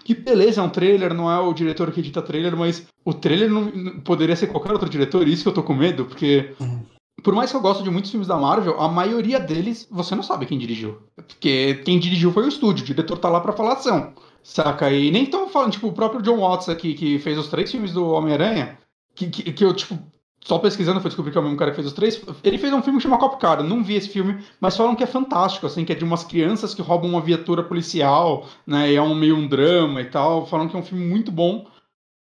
Que 0.04 0.14
beleza, 0.14 0.62
é 0.62 0.64
um 0.64 0.70
trailer, 0.70 1.14
não 1.14 1.32
é 1.32 1.40
o 1.40 1.54
diretor 1.54 1.90
que 1.92 2.02
edita 2.02 2.22
trailer, 2.22 2.56
mas 2.56 2.86
o 3.04 3.14
trailer 3.14 3.50
não, 3.50 3.70
poderia 4.02 4.36
ser 4.36 4.48
qualquer 4.48 4.74
outro 4.74 4.90
diretor, 4.90 5.28
e 5.28 5.32
isso 5.32 5.44
que 5.44 5.50
eu 5.50 5.54
tô 5.54 5.64
com 5.64 5.74
medo, 5.74 6.06
porque 6.06 6.52
uhum 6.60 6.82
por 7.22 7.34
mais 7.34 7.52
que 7.52 7.58
eu 7.58 7.62
goste 7.62 7.84
de 7.84 7.90
muitos 7.90 8.12
filmes 8.12 8.28
da 8.28 8.38
Marvel, 8.38 8.80
a 8.80 8.88
maioria 8.88 9.40
deles 9.40 9.88
você 9.90 10.16
não 10.16 10.24
sabe 10.24 10.46
quem 10.46 10.58
dirigiu. 10.58 10.98
Porque 11.16 11.76
quem 11.86 12.00
dirigiu 12.00 12.32
foi 12.32 12.46
o 12.46 12.50
estúdio, 12.50 12.84
o 12.84 12.88
diretor 12.88 13.18
tá 13.18 13.30
lá 13.30 13.40
pra 13.40 13.54
falar 13.54 13.74
ação. 13.74 14.14
Saca? 14.44 14.92
E 14.92 15.12
nem 15.12 15.26
tão 15.26 15.50
falando, 15.50 15.74
tipo, 15.74 15.88
o 15.88 15.94
próprio 15.94 16.22
John 16.22 16.40
Watts 16.40 16.70
aqui, 16.70 16.94
que 16.94 17.20
fez 17.20 17.38
os 17.38 17.48
três 17.48 17.72
filmes 17.72 17.94
do 17.94 18.10
Homem-Aranha, 18.12 18.78
que, 19.14 19.28
que, 19.30 19.52
que, 19.52 19.66
eu, 19.66 19.74
tipo, 19.74 20.00
só 20.42 20.58
pesquisando 20.58 21.02
foi 21.02 21.10
descobrir 21.10 21.32
que 21.32 21.38
é 21.38 21.42
o 21.42 21.44
mesmo 21.44 21.58
cara 21.58 21.72
que 21.72 21.76
fez 21.76 21.88
os 21.88 21.94
três. 21.94 22.22
Ele 22.44 22.58
fez 22.58 22.74
um 22.74 22.82
filme 22.82 22.98
que 22.98 23.04
chama 23.04 23.18
Cop 23.18 23.38
Car, 23.38 23.62
não 23.64 23.84
vi 23.84 23.96
esse 23.96 24.10
filme, 24.10 24.38
mas 24.60 24.78
falam 24.78 24.96
que 24.96 25.04
é 25.04 25.08
fantástico, 25.08 25.66
assim, 25.66 25.84
que 25.84 25.92
é 25.92 25.96
de 25.96 26.04
umas 26.04 26.24
crianças 26.24 26.74
que 26.74 26.82
roubam 26.82 27.10
uma 27.10 27.22
viatura 27.22 27.64
policial, 27.64 28.48
né? 28.66 28.92
E 28.92 28.96
é 28.96 29.02
um 29.02 29.14
meio 29.14 29.36
um 29.36 29.48
drama 29.48 30.02
e 30.02 30.06
tal. 30.06 30.46
Falam 30.46 30.68
que 30.68 30.76
é 30.76 30.80
um 30.80 30.84
filme 30.84 31.06
muito 31.06 31.32
bom. 31.32 31.68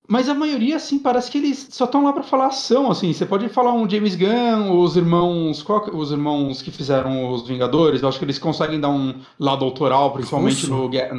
Mas 0.08 0.30
a 0.30 0.34
maioria, 0.34 0.76
assim, 0.76 1.00
parece 1.00 1.32
que 1.32 1.38
eles 1.38 1.68
só 1.72 1.86
estão 1.86 2.04
lá 2.04 2.14
para 2.14 2.24
falar 2.24 2.48
ação, 2.48 2.92
assim. 2.92 3.12
Você 3.12 3.26
pode 3.26 3.50
falar 3.50 3.74
um 3.74 3.90
James 3.90 4.16
Gunn, 4.16 4.80
os 4.80 4.96
irmãos, 4.96 5.66
os 5.94 6.12
irmãos 6.12 6.62
que 6.62 6.72
fizeram 6.72 7.32
os 7.32 7.48
Vingadores, 7.48 8.02
eu 8.02 8.10
acho 8.10 8.20
que 8.20 8.26
eles 8.26 8.40
conseguem 8.40 8.80
dar 8.80 8.90
um 8.90 9.16
lado 9.40 9.66
autoral, 9.66 10.12
principalmente 10.12 10.70
no, 10.70 10.90
no 10.90 10.96
é 10.96 11.12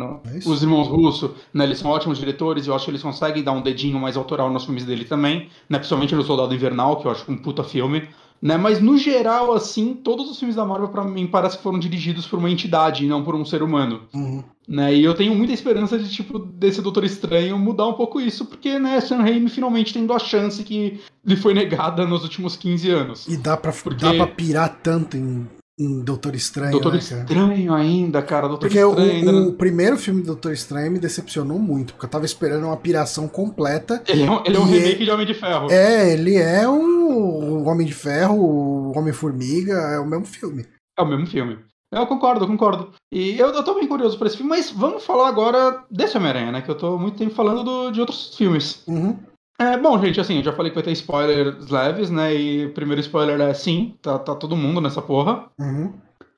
os 0.44 0.62
irmãos 0.62 0.88
Russo, 0.88 1.34
né? 1.52 1.64
Eles 1.64 1.78
são 1.78 1.90
ótimos 1.90 2.18
diretores, 2.18 2.66
eu 2.66 2.74
acho 2.74 2.84
que 2.84 2.90
eles 2.90 3.02
conseguem 3.02 3.42
dar 3.42 3.52
um 3.52 3.62
dedinho 3.62 3.98
mais 3.98 4.16
autoral 4.16 4.50
nos 4.50 4.64
filmes 4.64 4.84
dele 4.84 5.04
também, 5.04 5.48
né? 5.68 5.78
Principalmente 5.78 6.14
no 6.14 6.22
Soldado 6.22 6.54
Invernal, 6.54 6.96
que 6.96 7.06
eu 7.06 7.10
acho 7.10 7.30
um 7.30 7.36
puta 7.36 7.64
filme. 7.64 8.08
Né? 8.40 8.56
Mas 8.56 8.80
no 8.80 8.96
geral, 8.96 9.52
assim, 9.52 9.94
todos 9.94 10.30
os 10.30 10.38
filmes 10.38 10.56
da 10.56 10.64
Marvel, 10.64 10.88
para 10.88 11.04
mim, 11.04 11.26
parece 11.26 11.56
que 11.56 11.62
foram 11.62 11.78
dirigidos 11.78 12.26
por 12.26 12.38
uma 12.38 12.50
entidade 12.50 13.04
e 13.04 13.08
não 13.08 13.24
por 13.24 13.34
um 13.34 13.44
ser 13.44 13.62
humano. 13.62 14.02
Uhum. 14.14 14.42
Né? 14.68 14.94
E 14.94 15.04
eu 15.04 15.14
tenho 15.14 15.34
muita 15.34 15.52
esperança 15.52 15.98
de, 15.98 16.08
tipo, 16.08 16.38
desse 16.38 16.82
Doutor 16.82 17.04
Estranho 17.04 17.58
mudar 17.58 17.86
um 17.86 17.94
pouco 17.94 18.20
isso, 18.20 18.44
porque, 18.46 18.78
né, 18.78 19.00
Sam 19.00 19.22
Raimi 19.22 19.48
finalmente 19.48 19.94
tendo 19.94 20.12
a 20.12 20.18
chance 20.18 20.62
que 20.64 21.00
lhe 21.24 21.36
foi 21.36 21.54
negada 21.54 22.04
nos 22.04 22.22
últimos 22.22 22.56
15 22.56 22.90
anos. 22.90 23.28
E 23.28 23.36
dá 23.36 23.56
pra, 23.56 23.72
porque... 23.72 24.04
dá 24.04 24.12
pra 24.12 24.26
pirar 24.26 24.80
tanto 24.82 25.16
em 25.16 25.46
em 25.78 26.02
Doutor 26.02 26.34
Estranho. 26.34 26.72
Doutor 26.72 26.94
né, 26.94 27.00
cara? 27.06 27.20
Estranho 27.22 27.74
ainda, 27.74 28.22
cara. 28.22 28.48
Doutor 28.48 28.66
Porque 28.68 28.82
o, 28.82 28.90
Estranho 28.90 29.12
ainda. 29.12 29.48
o 29.48 29.52
primeiro 29.52 29.96
filme 29.96 30.20
do 30.22 30.28
Doutor 30.28 30.52
Estranho 30.52 30.90
me 30.90 30.98
decepcionou 30.98 31.58
muito, 31.58 31.92
porque 31.94 32.06
eu 32.06 32.10
tava 32.10 32.24
esperando 32.24 32.64
uma 32.66 32.76
piração 32.76 33.28
completa. 33.28 34.02
Ele 34.08 34.22
é 34.22 34.30
um, 34.30 34.42
ele 34.44 34.56
é 34.56 34.60
um 34.60 34.64
remake 34.64 35.04
de 35.04 35.10
Homem 35.10 35.26
de 35.26 35.34
Ferro. 35.34 35.70
É, 35.70 36.12
ele 36.12 36.36
é 36.36 36.66
o, 36.66 36.72
o 36.80 37.64
Homem 37.68 37.86
de 37.86 37.92
Ferro, 37.94 38.36
o 38.38 38.98
Homem-Formiga, 38.98 39.74
é 39.74 39.98
o 39.98 40.06
mesmo 40.06 40.24
filme. 40.24 40.64
É 40.98 41.02
o 41.02 41.06
mesmo 41.06 41.26
filme. 41.26 41.58
Eu 41.92 42.06
concordo, 42.06 42.44
eu 42.44 42.48
concordo. 42.48 42.90
E 43.12 43.38
eu, 43.38 43.48
eu 43.48 43.62
tô 43.62 43.74
bem 43.74 43.86
curioso 43.86 44.18
por 44.18 44.26
esse 44.26 44.36
filme, 44.36 44.50
mas 44.50 44.70
vamos 44.70 45.04
falar 45.04 45.28
agora 45.28 45.84
desse 45.90 46.16
Homem-Aranha, 46.16 46.50
né? 46.52 46.60
Que 46.62 46.70
eu 46.70 46.74
tô 46.76 46.98
muito 46.98 47.16
tempo 47.16 47.34
falando 47.34 47.62
do- 47.62 47.90
de 47.92 48.00
outros 48.00 48.34
filmes. 48.36 48.82
Uhum. 48.88 49.16
É, 49.58 49.76
bom, 49.78 49.98
gente, 49.98 50.20
assim, 50.20 50.36
eu 50.38 50.44
já 50.44 50.52
falei 50.52 50.70
que 50.70 50.74
vai 50.74 50.84
ter 50.84 50.92
spoilers 50.92 51.68
leves, 51.70 52.10
né? 52.10 52.34
E 52.34 52.66
o 52.66 52.74
primeiro 52.74 53.00
spoiler 53.00 53.40
é 53.40 53.54
sim, 53.54 53.94
tá, 54.02 54.18
tá 54.18 54.34
todo 54.34 54.56
mundo 54.56 54.80
nessa 54.80 55.00
porra. 55.00 55.46
Uhum. 55.58 55.94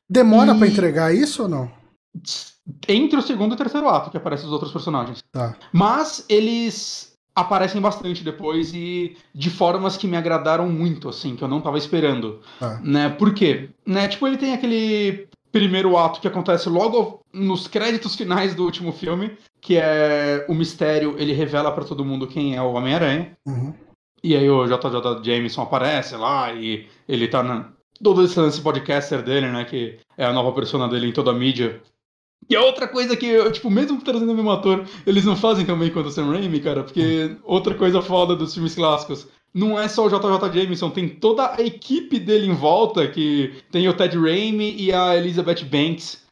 Demora 0.09 0.55
E- 0.55 0.59
pra 0.59 0.67
entregar 0.69 1.15
isso 1.15 1.43
ou 1.43 1.49
não? 1.49 1.71
Entre 2.89 3.19
o 3.19 3.23
segundo 3.23 3.53
e 3.53 3.55
o 3.55 3.59
terceiro 3.59 3.89
ato, 3.89 4.11
que 4.11 4.17
aparecem 4.17 4.47
os 4.47 4.53
outros 4.53 4.71
personagens. 4.73 5.23
Tá. 5.33 5.57
Mas 5.73 6.25
eles 6.29 7.13
aparecem 7.35 7.81
bastante 7.81 8.23
depois 8.25 8.73
e 8.75 9.17
de 9.35 9.49
formas 9.51 9.97
que 9.97 10.07
me 10.07 10.17
agradaram 10.17 10.69
muito, 10.69 11.09
assim, 11.09 11.35
que 11.37 11.43
eu 11.43 11.49
não 11.49 11.61
tava 11.61 11.79
esperando. 11.79 12.41
Tá. 12.61 12.81
Né? 12.83 13.09
Por 13.11 13.33
quê? 13.33 13.71
Né? 13.87 14.09
Tipo, 14.09 14.27
ele 14.27 14.37
tem 14.37 14.53
aquele 14.55 15.29
primeiro 15.51 15.97
ato 15.97 16.21
que 16.21 16.29
acontece 16.29 16.69
logo 16.69 17.21
nos 17.39 17.69
créditos 17.69 18.15
finais 18.15 18.55
do 18.55 18.65
último 18.65 18.93
filme, 18.93 19.37
que 19.61 19.77
é 19.77 20.45
o 20.49 20.55
mistério, 20.55 21.15
ele 21.19 21.33
revela 21.33 21.73
pra 21.73 21.85
todo 21.85 22.05
mundo 22.05 22.27
quem 22.27 22.57
é 22.57 22.63
o 22.63 22.73
Homem-Aranha. 22.73 23.37
Uhum. 23.47 23.73
E 24.23 24.37
aí 24.37 24.49
o 24.51 24.67
JJ 24.67 25.23
Jameson 25.23 25.63
aparece 25.63 26.17
lá 26.17 26.53
e 26.53 26.87
ele 27.09 27.29
tá 27.29 27.43
na. 27.43 27.71
Todo 28.03 28.25
esse 28.25 28.39
lance 28.39 28.61
podcaster 28.61 29.23
dele, 29.23 29.49
né? 29.49 29.65
Que 29.65 29.99
é 30.17 30.25
a 30.25 30.33
nova 30.33 30.53
persona 30.53 30.89
dele 30.89 31.09
em 31.09 31.13
toda 31.13 31.31
a 31.31 31.35
mídia. 31.35 31.81
E 32.49 32.55
é 32.55 32.61
outra 32.61 32.87
coisa 32.87 33.17
que, 33.17 33.27
eu, 33.27 33.51
tipo, 33.51 33.69
mesmo 33.69 34.01
trazendo 34.01 34.31
o 34.31 34.35
mesmo 34.35 34.51
ator, 34.51 34.87
eles 35.07 35.25
não 35.25 35.37
fazem 35.37 35.67
tão 35.67 35.79
bem 35.79 35.91
quanto 35.91 36.07
o 36.07 36.11
Sam 36.11 36.31
Raimi, 36.31 36.61
cara, 36.61 36.85
porque 36.85 37.37
outra 37.43 37.75
coisa 37.75 38.01
foda 38.01 38.37
dos 38.37 38.55
filmes 38.55 38.75
clássicos. 38.75 39.27
Não 39.53 39.79
é 39.79 39.89
só 39.89 40.07
o 40.07 40.09
JJ 40.09 40.61
Jameson, 40.63 40.91
tem 40.91 41.09
toda 41.09 41.55
a 41.55 41.61
equipe 41.61 42.19
dele 42.21 42.47
em 42.47 42.55
volta, 42.55 43.09
que 43.09 43.55
tem 43.73 43.89
o 43.89 43.95
Ted 43.95 44.17
Raimi 44.17 44.77
e 44.79 44.93
a 44.93 45.17
Elizabeth 45.17 45.65
Banks, 45.65 46.25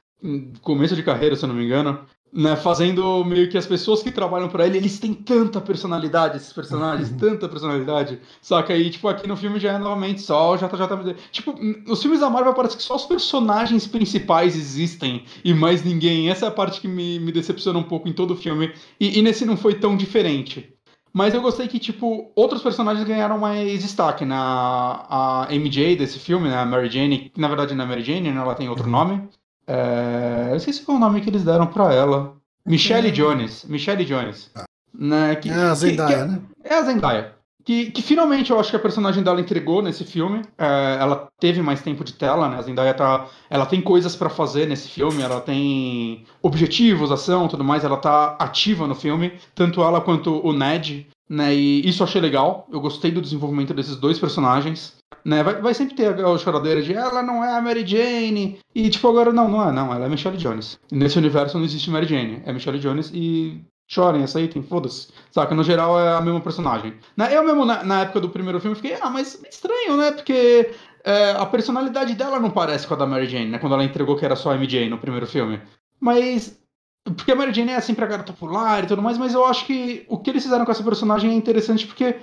começo 0.60 0.96
de 0.96 1.02
carreira, 1.02 1.36
se 1.36 1.44
eu 1.44 1.48
não 1.48 1.54
me 1.54 1.64
engano, 1.64 2.00
né, 2.32 2.54
fazendo 2.56 3.24
meio 3.24 3.48
que 3.48 3.56
as 3.56 3.66
pessoas 3.66 4.02
que 4.02 4.10
trabalham 4.10 4.48
pra 4.48 4.66
ele, 4.66 4.76
eles 4.76 4.98
têm 4.98 5.14
tanta 5.14 5.60
personalidade, 5.60 6.36
esses 6.36 6.52
personagens, 6.52 7.10
tanta 7.18 7.48
personalidade, 7.48 8.20
saca? 8.42 8.74
aí 8.74 8.90
tipo, 8.90 9.08
aqui 9.08 9.26
no 9.26 9.36
filme 9.36 9.58
já 9.58 9.72
é 9.72 9.78
novamente 9.78 10.20
só 10.20 10.52
o 10.52 10.56
JJ... 10.56 11.16
Tipo, 11.30 11.54
nos 11.86 12.02
filmes 12.02 12.20
da 12.20 12.28
Marvel 12.28 12.54
parece 12.54 12.76
que 12.76 12.82
só 12.82 12.96
os 12.96 13.06
personagens 13.06 13.86
principais 13.86 14.56
existem 14.56 15.24
e 15.44 15.54
mais 15.54 15.84
ninguém. 15.84 16.28
Essa 16.28 16.46
é 16.46 16.48
a 16.48 16.52
parte 16.52 16.80
que 16.80 16.88
me, 16.88 17.18
me 17.18 17.32
decepciona 17.32 17.78
um 17.78 17.84
pouco 17.84 18.08
em 18.08 18.12
todo 18.12 18.32
o 18.32 18.36
filme, 18.36 18.72
e, 19.00 19.18
e 19.18 19.22
nesse 19.22 19.46
não 19.46 19.56
foi 19.56 19.74
tão 19.74 19.96
diferente. 19.96 20.76
Mas 21.16 21.32
eu 21.32 21.40
gostei 21.40 21.66
que, 21.66 21.78
tipo, 21.78 22.30
outros 22.36 22.62
personagens 22.62 23.06
ganharam 23.08 23.38
mais 23.38 23.80
destaque. 23.80 24.26
Na 24.26 25.06
a 25.08 25.48
MJ 25.50 25.96
desse 25.96 26.18
filme, 26.18 26.46
né, 26.46 26.58
a 26.58 26.66
Mary 26.66 26.90
Jane, 26.90 27.30
que 27.30 27.40
na 27.40 27.48
verdade 27.48 27.74
não 27.74 27.86
é 27.86 27.88
Mary 27.88 28.02
Jane, 28.02 28.30
né, 28.30 28.38
ela 28.38 28.54
tem 28.54 28.68
outro 28.68 28.86
nome. 28.86 29.26
É, 29.66 30.48
eu 30.50 30.56
esqueci 30.56 30.82
qual 30.82 30.96
é 30.96 31.00
o 31.00 31.04
nome 31.04 31.20
que 31.20 31.28
eles 31.28 31.44
deram 31.44 31.66
pra 31.66 31.92
ela. 31.92 32.34
Michelle 32.64 33.10
Jones. 33.10 33.64
Michelle 33.68 34.04
Jones. 34.04 34.50
Né, 34.98 35.34
que, 35.36 35.48
É 35.50 35.52
a 35.54 35.68
que- 35.70 35.74
Zendaya, 35.76 36.18
que- 36.24 36.24
né? 36.32 36.40
é 36.64 36.74
a 36.74 36.82
Zendaya. 36.82 37.32
Que, 37.64 37.90
que 37.90 38.00
finalmente 38.00 38.52
eu 38.52 38.60
acho 38.60 38.70
que 38.70 38.76
a 38.76 38.80
personagem 38.80 39.24
dela 39.24 39.40
entregou 39.40 39.82
nesse 39.82 40.04
filme. 40.04 40.42
É, 40.56 40.98
ela 41.00 41.26
teve 41.40 41.60
mais 41.62 41.82
tempo 41.82 42.04
de 42.04 42.12
tela, 42.12 42.48
né? 42.48 42.58
A 42.58 42.62
Zendaya 42.62 42.94
tá. 42.94 43.26
Ela 43.50 43.66
tem 43.66 43.80
coisas 43.80 44.14
pra 44.14 44.30
fazer 44.30 44.68
nesse 44.68 44.88
filme, 44.88 45.20
ela 45.20 45.40
tem 45.40 46.24
objetivos, 46.40 47.10
ação 47.10 47.48
tudo 47.48 47.64
mais, 47.64 47.82
ela 47.82 47.96
tá 47.96 48.36
ativa 48.38 48.86
no 48.86 48.94
filme. 48.94 49.32
Tanto 49.52 49.82
ela 49.82 50.00
quanto 50.00 50.40
o 50.46 50.52
Ned. 50.52 51.08
Né, 51.28 51.52
e 51.56 51.88
isso 51.88 52.04
eu 52.04 52.06
achei 52.06 52.20
legal. 52.20 52.68
Eu 52.72 52.80
gostei 52.80 53.10
do 53.10 53.20
desenvolvimento 53.20 53.74
desses 53.74 53.96
dois 53.96 54.16
personagens. 54.16 54.94
Né, 55.26 55.42
vai, 55.42 55.60
vai 55.60 55.74
sempre 55.74 55.96
ter 55.96 56.24
a 56.24 56.38
choradeira 56.38 56.80
de 56.80 56.94
ela 56.94 57.20
não 57.20 57.44
é 57.44 57.56
a 57.56 57.60
Mary 57.60 57.84
Jane. 57.84 58.60
E 58.72 58.88
tipo, 58.88 59.08
agora 59.08 59.32
não, 59.32 59.48
não 59.48 59.68
é, 59.68 59.72
não. 59.72 59.92
Ela 59.92 60.06
é 60.06 60.08
Michelle 60.08 60.36
Jones. 60.36 60.78
Nesse 60.92 61.18
universo 61.18 61.58
não 61.58 61.64
existe 61.64 61.90
Mary 61.90 62.06
Jane. 62.06 62.42
É 62.46 62.52
Michelle 62.52 62.78
Jones 62.78 63.10
e 63.12 63.60
chorem, 63.88 64.22
aceitem, 64.22 64.62
foda-se. 64.62 65.08
Saca? 65.32 65.52
No 65.52 65.64
geral 65.64 65.98
é 65.98 66.16
a 66.16 66.20
mesma 66.20 66.40
personagem. 66.40 66.94
Eu 67.32 67.44
mesmo, 67.44 67.64
na, 67.64 67.82
na 67.82 68.02
época 68.02 68.20
do 68.20 68.28
primeiro 68.28 68.60
filme, 68.60 68.76
fiquei, 68.76 68.96
ah, 69.00 69.10
mas 69.10 69.42
estranho, 69.50 69.96
né? 69.96 70.12
Porque 70.12 70.70
é, 71.02 71.32
a 71.32 71.46
personalidade 71.46 72.14
dela 72.14 72.38
não 72.38 72.50
parece 72.50 72.86
com 72.86 72.94
a 72.94 72.96
da 72.96 73.04
Mary 73.04 73.26
Jane, 73.26 73.50
né? 73.50 73.58
Quando 73.58 73.72
ela 73.72 73.82
entregou 73.82 74.14
que 74.14 74.24
era 74.24 74.36
só 74.36 74.52
a 74.52 74.56
MJ 74.56 74.88
no 74.88 74.98
primeiro 74.98 75.26
filme. 75.26 75.60
Mas. 75.98 76.56
Porque 77.02 77.32
a 77.32 77.36
Mary 77.36 77.52
Jane 77.52 77.72
é 77.72 77.80
sempre 77.80 78.04
a 78.04 78.08
garota 78.08 78.32
popular 78.32 78.84
e 78.84 78.86
tudo 78.86 79.02
mais, 79.02 79.18
mas 79.18 79.34
eu 79.34 79.44
acho 79.44 79.66
que 79.66 80.04
o 80.08 80.18
que 80.18 80.30
eles 80.30 80.44
fizeram 80.44 80.64
com 80.64 80.70
essa 80.70 80.84
personagem 80.84 81.30
é 81.30 81.34
interessante 81.34 81.84
porque 81.84 82.16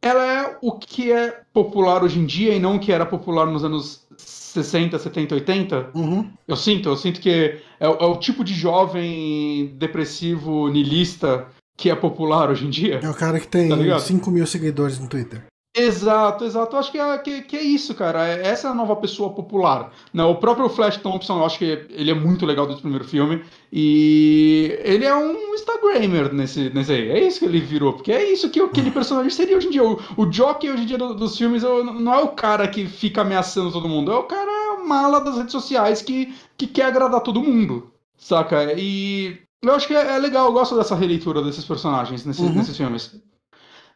ela 0.00 0.24
é 0.24 0.56
o 0.62 0.72
que 0.72 1.10
é 1.12 1.40
popular 1.52 2.02
hoje 2.04 2.18
em 2.18 2.26
dia 2.26 2.54
e 2.54 2.60
não 2.60 2.76
o 2.76 2.78
que 2.80 2.92
era 2.92 3.04
popular 3.06 3.46
nos 3.46 3.64
anos 3.64 4.06
60, 4.16 4.98
70, 4.98 5.34
80. 5.34 5.90
Uhum. 5.94 6.30
Eu 6.46 6.56
sinto, 6.56 6.88
eu 6.88 6.96
sinto 6.96 7.20
que 7.20 7.60
é, 7.78 7.88
o- 7.88 7.96
é 8.00 8.04
o 8.06 8.16
tipo 8.16 8.42
de 8.44 8.54
jovem 8.54 9.74
depressivo, 9.76 10.68
niilista 10.68 11.46
que 11.76 11.90
é 11.90 11.94
popular 11.94 12.50
hoje 12.50 12.66
em 12.66 12.70
dia. 12.70 12.98
É 13.02 13.08
o 13.08 13.14
cara 13.14 13.38
que 13.38 13.46
tem 13.46 13.68
Tá 13.68 13.76
ligado? 13.76 14.00
5 14.00 14.30
mil 14.30 14.46
seguidores 14.46 14.98
no 14.98 15.08
Twitter. 15.08 15.44
Exato, 15.80 16.44
exato. 16.44 16.74
Eu 16.74 16.80
acho 16.80 16.90
que 16.92 16.98
é, 16.98 17.18
que, 17.18 17.42
que 17.42 17.56
é 17.56 17.62
isso, 17.62 17.94
cara. 17.94 18.26
É- 18.26 18.48
Essa 18.48 18.68
é 18.68 18.70
a 18.70 18.74
nova 18.74 18.96
pessoa 18.96 19.30
popular. 19.32 19.92
Né? 20.12 20.24
O 20.24 20.34
próprio 20.36 20.68
Flash 20.68 20.96
Thompson, 20.98 21.38
eu 21.38 21.44
acho 21.46 21.58
que 21.58 21.64
ele 21.90 22.10
é 22.10 22.14
muito 22.14 22.44
legal 22.46 22.66
desse 22.66 22.80
primeiro 22.80 23.04
filme. 23.04 23.42
E 23.72 24.78
ele 24.82 25.04
é 25.04 25.14
um 25.14 25.54
Instagrammer 25.54 26.32
nesse, 26.32 26.70
nesse 26.70 26.92
aí. 26.92 27.08
É 27.10 27.26
isso 27.26 27.38
que 27.40 27.44
ele 27.44 27.60
virou. 27.60 27.92
Porque 27.92 28.12
é 28.12 28.30
isso 28.32 28.50
que 28.50 28.60
aquele 28.60 28.90
personagem 28.90 29.30
seria 29.30 29.56
hoje 29.56 29.68
em 29.68 29.70
dia. 29.70 29.84
O, 29.84 29.98
o 30.16 30.32
Jockey 30.32 30.70
hoje 30.70 30.82
em 30.82 30.86
dia 30.86 30.98
do- 30.98 31.14
dos 31.14 31.36
filmes 31.36 31.62
não 31.62 32.14
é 32.14 32.20
o 32.22 32.28
cara 32.28 32.66
que 32.68 32.86
fica 32.86 33.20
ameaçando 33.22 33.72
todo 33.72 33.88
mundo. 33.88 34.10
É 34.12 34.16
o 34.16 34.24
cara 34.24 34.78
mala 34.84 35.20
das 35.20 35.36
redes 35.36 35.52
sociais 35.52 36.02
que, 36.02 36.34
que 36.56 36.66
quer 36.66 36.86
agradar 36.86 37.20
todo 37.20 37.42
mundo. 37.42 37.92
Saca? 38.16 38.72
E 38.76 39.38
eu 39.62 39.74
acho 39.74 39.86
que 39.86 39.94
é, 39.94 40.16
é 40.16 40.18
legal. 40.18 40.46
Eu 40.46 40.52
gosto 40.52 40.76
dessa 40.76 40.94
releitura 40.96 41.42
desses 41.42 41.64
personagens 41.64 42.24
nesses, 42.24 42.42
Uhum. 42.42 42.54
nesses 42.54 42.76
filmes. 42.76 43.20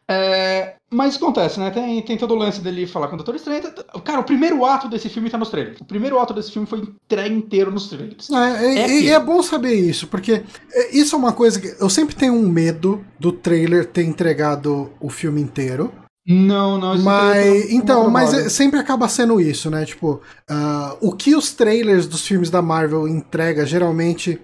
É, 0.09 0.75
mas 0.91 1.15
acontece, 1.15 1.59
né? 1.59 1.71
Tem, 1.71 2.01
tem 2.01 2.17
todo 2.17 2.33
o 2.33 2.37
lance 2.37 2.59
dele 2.61 2.85
falar 2.85 3.07
com 3.07 3.13
o 3.13 3.17
Doutor 3.17 3.35
Estranho. 3.35 3.63
Cara, 4.03 4.19
o 4.19 4.23
primeiro 4.23 4.63
ato 4.65 4.89
desse 4.89 5.07
filme 5.09 5.29
tá 5.29 5.37
nos 5.37 5.49
trailers. 5.49 5.79
O 5.79 5.85
primeiro 5.85 6.19
ato 6.19 6.33
desse 6.33 6.51
filme 6.51 6.67
foi 6.67 6.79
entregue 6.79 7.33
inteiro 7.35 7.71
nos 7.71 7.87
trailers. 7.87 8.29
É, 8.29 8.65
é- 8.65 8.79
É 8.79 8.87
e- 8.89 9.03
e 9.05 9.09
é 9.09 9.19
bom 9.19 9.41
saber 9.41 9.73
isso, 9.73 10.07
porque 10.07 10.43
é, 10.71 10.95
isso 10.95 11.15
é 11.15 11.17
uma 11.17 11.31
coisa 11.33 11.59
que 11.59 11.73
eu 11.81 11.89
sempre 11.89 12.15
tenho 12.15 12.33
um 12.33 12.47
medo 12.49 13.03
do 13.19 13.31
trailer 13.31 13.85
ter 13.85 14.03
entregado 14.03 14.91
o 14.99 15.09
filme 15.09 15.41
inteiro. 15.41 15.91
Não, 16.25 16.77
não. 16.77 16.97
Mas 16.99 17.65
tá 17.65 17.73
então, 17.73 18.09
mas 18.09 18.33
é- 18.33 18.49
sempre 18.49 18.79
acaba 18.79 19.07
sendo 19.09 19.41
isso, 19.41 19.69
né? 19.69 19.83
Tipo, 19.85 20.21
ah, 20.49 20.95
o 21.01 21.11
que 21.13 21.35
os 21.35 21.51
trailers 21.53 22.07
dos 22.07 22.25
filmes 22.25 22.49
da 22.49 22.61
Marvel 22.61 23.07
entrega 23.07 23.65
geralmente 23.65 24.39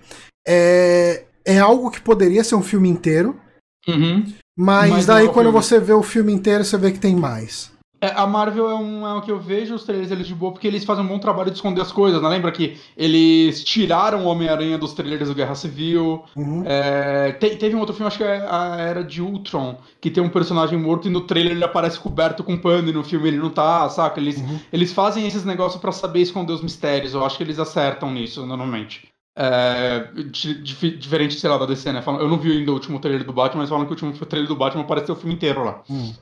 é, 0.48 1.23
é 1.45 1.60
algo 1.60 1.90
que 1.91 2.02
poderia 2.02 2.44
ser 2.44 2.56
um 2.56 2.64
filme 2.64 2.90
inteiro, 2.90 3.40
Uhum. 3.88 4.26
Mas, 4.60 4.91
Mas 4.91 5.06
daí 5.06 5.26
é 5.26 5.30
quando 5.30 5.48
filme. 5.48 5.61
você 5.64 5.80
vê 5.80 5.94
o 5.94 6.03
filme 6.03 6.34
inteiro, 6.34 6.64
você 6.65 6.77
vê 6.77 6.91
que 6.91 6.99
tem 6.99 7.15
mais. 7.15 7.72
É, 8.02 8.14
a 8.15 8.26
Marvel 8.26 8.69
é 8.69 8.76
um, 8.76 9.06
é 9.06 9.14
um 9.14 9.19
que 9.19 9.30
eu 9.30 9.38
vejo 9.38 9.76
os 9.76 9.84
trailers 9.84 10.10
eles 10.10 10.26
de 10.26 10.34
boa 10.34 10.53
porque 10.53 10.65
eles 10.65 10.86
fazem 10.86 11.03
um 11.03 11.07
bom 11.07 11.19
trabalho 11.19 11.49
de 11.52 11.57
esconder 11.57 11.81
as 11.81 11.91
coisas, 11.91 12.22
né? 12.22 12.30
Lembra 12.30 12.49
que 12.49 12.77
eles 12.95 13.61
tiraram 13.61 14.23
o 14.23 14.27
Homem-Aranha 14.30 14.77
dos 14.77 14.94
trailers 14.94 15.27
do 15.27 15.36
Guerra 15.36 15.53
Civil. 15.53 16.23
Uhum. 16.34 16.64
É, 16.65 17.34
te- 17.34 17.57
teve 17.57 17.76
um 17.76 17.80
outro 17.80 17.94
filme, 17.94 18.07
acho 18.07 18.18
que 18.18 18.23
é 18.23 18.38
a 18.49 18.77
Era 18.80 19.03
de 19.03 19.22
Ultron, 19.22 19.80
que 19.99 20.10
tem 20.10 20.23
um 20.23 20.30
personagem 20.30 20.80
morto 20.80 21.10
e 21.10 21.11
no 21.11 21.22
trailer 21.27 21.52
ele 21.52 21.64
aparece 21.65 21.99
coberto 21.99 22.41
com 22.41 22.57
pano 22.57 22.88
e 22.90 22.94
no 22.94 23.03
filme 23.03 23.27
ele 23.27 23.38
não 23.38 23.49
tá, 23.49 23.90
saca? 23.90 24.18
Eles, 24.18 24.38
Uhum. 24.38 24.60
eles 24.72 24.94
fazem 24.94 25.27
esses 25.27 25.44
negócios 25.44 25.81
pra 25.81 25.91
saber 25.91 26.22
esconder 26.22 26.53
os 26.53 26.61
mistérios. 26.64 27.14
Eu 27.14 27.26
acho 27.26 27.36
que 27.36 27.44
eles 27.44 27.60
acertam 27.60 28.11
nisso, 28.14 28.45
normalmente. 28.45 29.10
É, 29.41 30.10
di- 30.32 30.61
dif- 30.61 30.98
diferente, 30.98 31.40
sei 31.40 31.49
lá, 31.49 31.57
da 31.57 31.66
DC, 31.66 31.94
né? 31.94 32.02
Falam- 32.02 32.20
Eu 32.20 32.28
não 32.28 32.38
vi 32.38 32.52
ainda 32.52 32.72
o 32.72 32.74
último 32.74 32.99
trailer 32.99 33.24
do 33.26 33.32
Batman, 33.32 33.61
mas 33.61 33.70
falam 33.70 33.86
que 33.86 33.91
o 33.91 33.95
último 33.95 34.11
trailer 34.26 34.49
do 34.49 34.56
Batman 34.56 34.84
apareceu 34.84 35.16
o 35.16 35.18
filme 35.18 35.34
inteiro 35.36 35.64
lá. 35.64 35.82
Hum. 35.90 36.14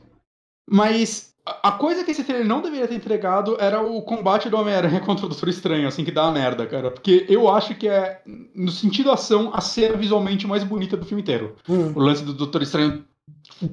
Mas 0.69 1.33
a 1.45 1.69
a 1.69 1.71
coisa 1.71 2.03
que 2.03 2.11
esse 2.11 2.23
trailer 2.23 2.45
não 2.45 2.61
deveria 2.61 2.87
ter 2.87 2.95
entregado 2.95 3.55
era 3.59 3.81
o 3.81 4.01
combate 4.01 4.49
do 4.49 4.57
Homem-Aranha 4.57 4.99
contra 5.01 5.25
o 5.25 5.29
Doutor 5.29 5.49
Estranho, 5.49 5.87
assim, 5.87 6.03
que 6.05 6.11
dá 6.11 6.27
a 6.27 6.31
merda, 6.31 6.65
cara. 6.67 6.91
Porque 6.91 7.25
eu 7.29 7.47
acho 7.49 7.73
que 7.75 7.87
é, 7.87 8.21
no 8.53 8.69
sentido 8.71 9.09
ação, 9.11 9.49
a 9.53 9.61
cena 9.61 9.95
visualmente 9.97 10.45
mais 10.45 10.63
bonita 10.63 10.95
do 10.97 11.05
filme 11.05 11.21
inteiro. 11.23 11.55
Hum. 11.67 11.93
O 11.95 11.99
lance 11.99 12.23
do 12.23 12.33
Doutor 12.33 12.61
Estranho 12.61 13.03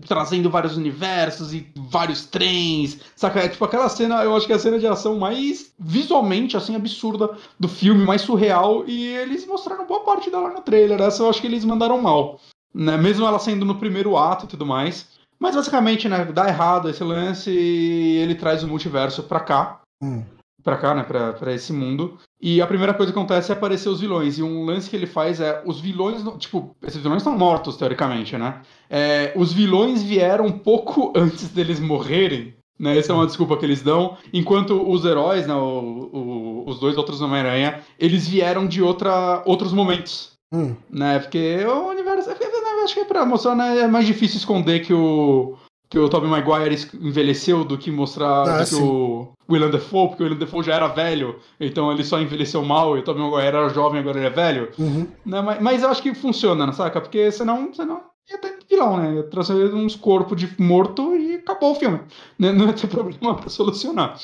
trazendo 0.06 0.50
vários 0.50 0.76
universos 0.76 1.52
e 1.52 1.70
vários 1.76 2.24
trens, 2.24 3.00
saca? 3.14 3.40
É 3.40 3.48
tipo 3.48 3.64
aquela 3.64 3.88
cena, 3.88 4.22
eu 4.24 4.34
acho 4.36 4.46
que 4.46 4.52
é 4.52 4.56
a 4.56 4.58
cena 4.58 4.78
de 4.78 4.86
ação 4.86 5.18
mais 5.18 5.72
visualmente, 5.78 6.56
assim, 6.56 6.74
absurda 6.74 7.30
do 7.58 7.68
filme, 7.68 8.04
mais 8.04 8.22
surreal, 8.22 8.84
e 8.86 9.06
eles 9.08 9.46
mostraram 9.46 9.86
boa 9.86 10.00
parte 10.00 10.30
dela 10.30 10.50
no 10.50 10.60
trailer. 10.60 11.00
Essa 11.00 11.22
eu 11.22 11.28
acho 11.28 11.40
que 11.40 11.46
eles 11.46 11.64
mandaram 11.64 12.00
mal, 12.00 12.40
né? 12.74 12.96
Mesmo 12.96 13.26
ela 13.26 13.38
sendo 13.38 13.64
no 13.64 13.78
primeiro 13.78 14.16
ato 14.16 14.46
e 14.46 14.48
tudo 14.48 14.64
mais. 14.66 15.08
Mas 15.38 15.54
basicamente, 15.54 16.08
né, 16.08 16.24
dá 16.24 16.48
errado 16.48 16.88
esse 16.88 17.02
lance 17.02 17.50
e 17.50 18.16
ele 18.18 18.34
traz 18.34 18.62
o 18.62 18.68
multiverso 18.68 19.24
pra 19.24 19.40
cá. 19.40 19.80
Hum. 20.02 20.24
pra 20.62 20.76
cá, 20.76 20.94
né, 20.94 21.02
pra, 21.02 21.32
pra 21.34 21.52
esse 21.52 21.72
mundo. 21.72 22.18
E 22.46 22.60
a 22.60 22.66
primeira 22.66 22.92
coisa 22.92 23.10
que 23.10 23.18
acontece 23.18 23.50
é 23.50 23.54
aparecer 23.54 23.88
os 23.88 24.02
vilões. 24.02 24.36
E 24.36 24.42
um 24.42 24.66
lance 24.66 24.90
que 24.90 24.94
ele 24.94 25.06
faz 25.06 25.40
é, 25.40 25.62
os 25.64 25.80
vilões, 25.80 26.22
tipo, 26.38 26.76
esses 26.86 27.00
vilões 27.00 27.22
estão 27.22 27.38
mortos, 27.38 27.78
teoricamente, 27.78 28.36
né? 28.36 28.60
É, 28.90 29.32
os 29.34 29.50
vilões 29.50 30.02
vieram 30.02 30.44
um 30.44 30.52
pouco 30.52 31.10
antes 31.16 31.48
deles 31.48 31.80
morrerem, 31.80 32.54
né? 32.78 32.98
Essa 32.98 33.12
é 33.12 33.14
uma 33.14 33.24
desculpa 33.24 33.56
que 33.56 33.64
eles 33.64 33.80
dão. 33.80 34.18
Enquanto 34.30 34.74
os 34.86 35.06
heróis, 35.06 35.46
né, 35.46 35.54
o, 35.54 36.10
o, 36.12 36.64
os 36.66 36.78
dois 36.78 36.98
outros 36.98 37.22
Homem-Aranha, 37.22 37.80
eles 37.98 38.28
vieram 38.28 38.66
de 38.66 38.82
outra, 38.82 39.42
outros 39.46 39.72
momentos. 39.72 40.32
Hum. 40.52 40.76
Né? 40.90 41.20
Porque 41.20 41.64
o 41.66 41.88
universo. 41.88 42.28
Acho 42.28 42.92
que 42.92 43.00
é 43.00 43.04
pra 43.06 43.24
mostrar, 43.24 43.54
né? 43.54 43.78
É 43.78 43.88
mais 43.88 44.06
difícil 44.06 44.36
esconder 44.36 44.80
que 44.80 44.92
o. 44.92 45.56
Que 45.88 45.98
o 45.98 46.08
Tobey 46.08 46.28
Maguire 46.28 46.76
envelheceu 47.00 47.64
do 47.64 47.78
que 47.78 47.90
mostrar 47.90 48.42
Ah, 48.42 48.62
do 48.62 48.68
que 48.68 48.74
o 48.74 49.28
Willem 49.48 49.70
Dafoe, 49.70 50.08
porque 50.08 50.22
o 50.22 50.26
Willem 50.26 50.38
Dafoe 50.38 50.64
já 50.64 50.74
era 50.74 50.88
velho, 50.88 51.38
então 51.60 51.92
ele 51.92 52.02
só 52.02 52.20
envelheceu 52.20 52.64
mal, 52.64 52.96
e 52.96 53.00
o 53.00 53.04
Tobey 53.04 53.22
Maguire 53.22 53.46
era 53.46 53.68
jovem, 53.68 54.00
agora 54.00 54.18
ele 54.18 54.26
é 54.26 54.30
velho. 54.30 54.70
Uhum. 54.78 55.06
Né? 55.24 55.40
Mas, 55.40 55.60
mas 55.60 55.82
eu 55.82 55.90
acho 55.90 56.02
que 56.02 56.14
funciona, 56.14 56.72
saca? 56.72 57.00
Porque 57.00 57.30
senão, 57.30 57.72
senão 57.72 58.00
ia 58.30 58.38
ter 58.38 58.58
vilão, 58.68 58.96
né? 58.96 59.14
Ia 59.14 59.22
trazer 59.24 59.72
uns 59.74 59.94
corpos 59.94 60.36
de 60.36 60.54
morto 60.60 61.14
e 61.16 61.36
acabou 61.36 61.72
o 61.72 61.74
filme. 61.74 62.00
Né? 62.38 62.52
Não 62.52 62.66
ia 62.66 62.72
ter 62.72 62.86
problema 62.88 63.36
pra 63.36 63.48
solucionar. 63.48 64.18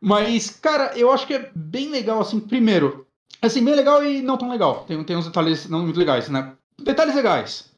Mas, 0.00 0.50
cara, 0.50 0.96
eu 0.96 1.10
acho 1.10 1.26
que 1.26 1.34
é 1.34 1.50
bem 1.54 1.88
legal, 1.88 2.20
assim, 2.20 2.38
primeiro. 2.38 3.06
Assim, 3.40 3.64
bem 3.64 3.74
legal 3.74 4.04
e 4.04 4.22
não 4.22 4.36
tão 4.36 4.50
legal. 4.50 4.84
Tem, 4.86 5.02
tem 5.04 5.16
uns 5.16 5.26
detalhes 5.26 5.68
não 5.68 5.82
muito 5.82 5.98
legais, 5.98 6.28
né? 6.28 6.54
Detalhes 6.78 7.14
legais. 7.14 7.72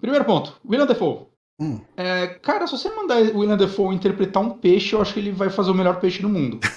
Primeiro 0.00 0.24
ponto, 0.24 0.54
William 0.68 0.86
Defoe. 0.86 1.26
Hum. 1.60 1.80
É, 1.96 2.26
cara, 2.26 2.66
se 2.66 2.76
você 2.76 2.90
mandar 2.90 3.22
o 3.22 3.38
William 3.38 3.56
Defoe 3.56 3.94
interpretar 3.94 4.42
um 4.42 4.50
peixe, 4.50 4.94
eu 4.94 5.00
acho 5.00 5.14
que 5.14 5.20
ele 5.20 5.30
vai 5.30 5.50
fazer 5.50 5.70
o 5.70 5.74
melhor 5.74 6.00
peixe 6.00 6.20
do 6.22 6.28
mundo. 6.28 6.58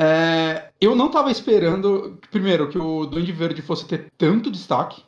É, 0.00 0.70
eu 0.80 0.94
não 0.94 1.10
tava 1.10 1.30
esperando, 1.30 2.18
primeiro, 2.30 2.68
que 2.68 2.78
o 2.78 3.04
Duende 3.06 3.32
Verde 3.32 3.60
fosse 3.62 3.84
ter 3.84 4.12
tanto 4.16 4.50
destaque. 4.50 5.02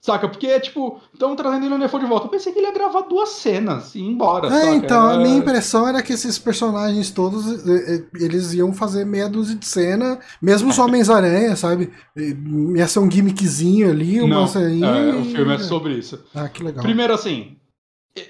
Saca? 0.00 0.28
Porque, 0.28 0.60
tipo, 0.60 1.00
estão 1.14 1.34
trazendo 1.34 1.62
o 1.62 1.64
William 1.64 1.78
Defoe 1.78 2.00
de 2.00 2.06
volta. 2.06 2.26
Eu 2.26 2.30
pensei 2.30 2.52
que 2.52 2.58
ele 2.58 2.66
ia 2.66 2.74
gravar 2.74 3.00
duas 3.02 3.30
cenas 3.30 3.94
e 3.94 4.00
ir 4.00 4.02
embora. 4.02 4.48
É, 4.48 4.50
saca? 4.50 4.74
então, 4.74 5.06
a 5.10 5.16
minha 5.16 5.38
impressão 5.38 5.88
era 5.88 6.02
que 6.02 6.12
esses 6.12 6.38
personagens 6.38 7.10
todos, 7.10 7.66
eles 8.20 8.52
iam 8.52 8.74
fazer 8.74 9.06
meia 9.06 9.30
dúzia 9.30 9.56
de 9.56 9.66
cena, 9.66 10.18
mesmo 10.42 10.68
os 10.68 10.78
Homens-Aranha, 10.78 11.56
sabe? 11.56 11.90
Ia 12.76 12.86
ser 12.86 12.98
um 12.98 13.10
gimmickzinho 13.10 13.90
ali, 13.90 14.20
uma 14.20 14.44
Não, 14.44 14.44
é, 14.44 15.14
o 15.14 15.20
e- 15.22 15.32
filme 15.32 15.54
é 15.54 15.58
sobre 15.58 15.94
isso. 15.94 16.22
Ah, 16.34 16.50
que 16.50 16.62
legal. 16.62 16.84
Primeiro, 16.84 17.14
assim, 17.14 17.56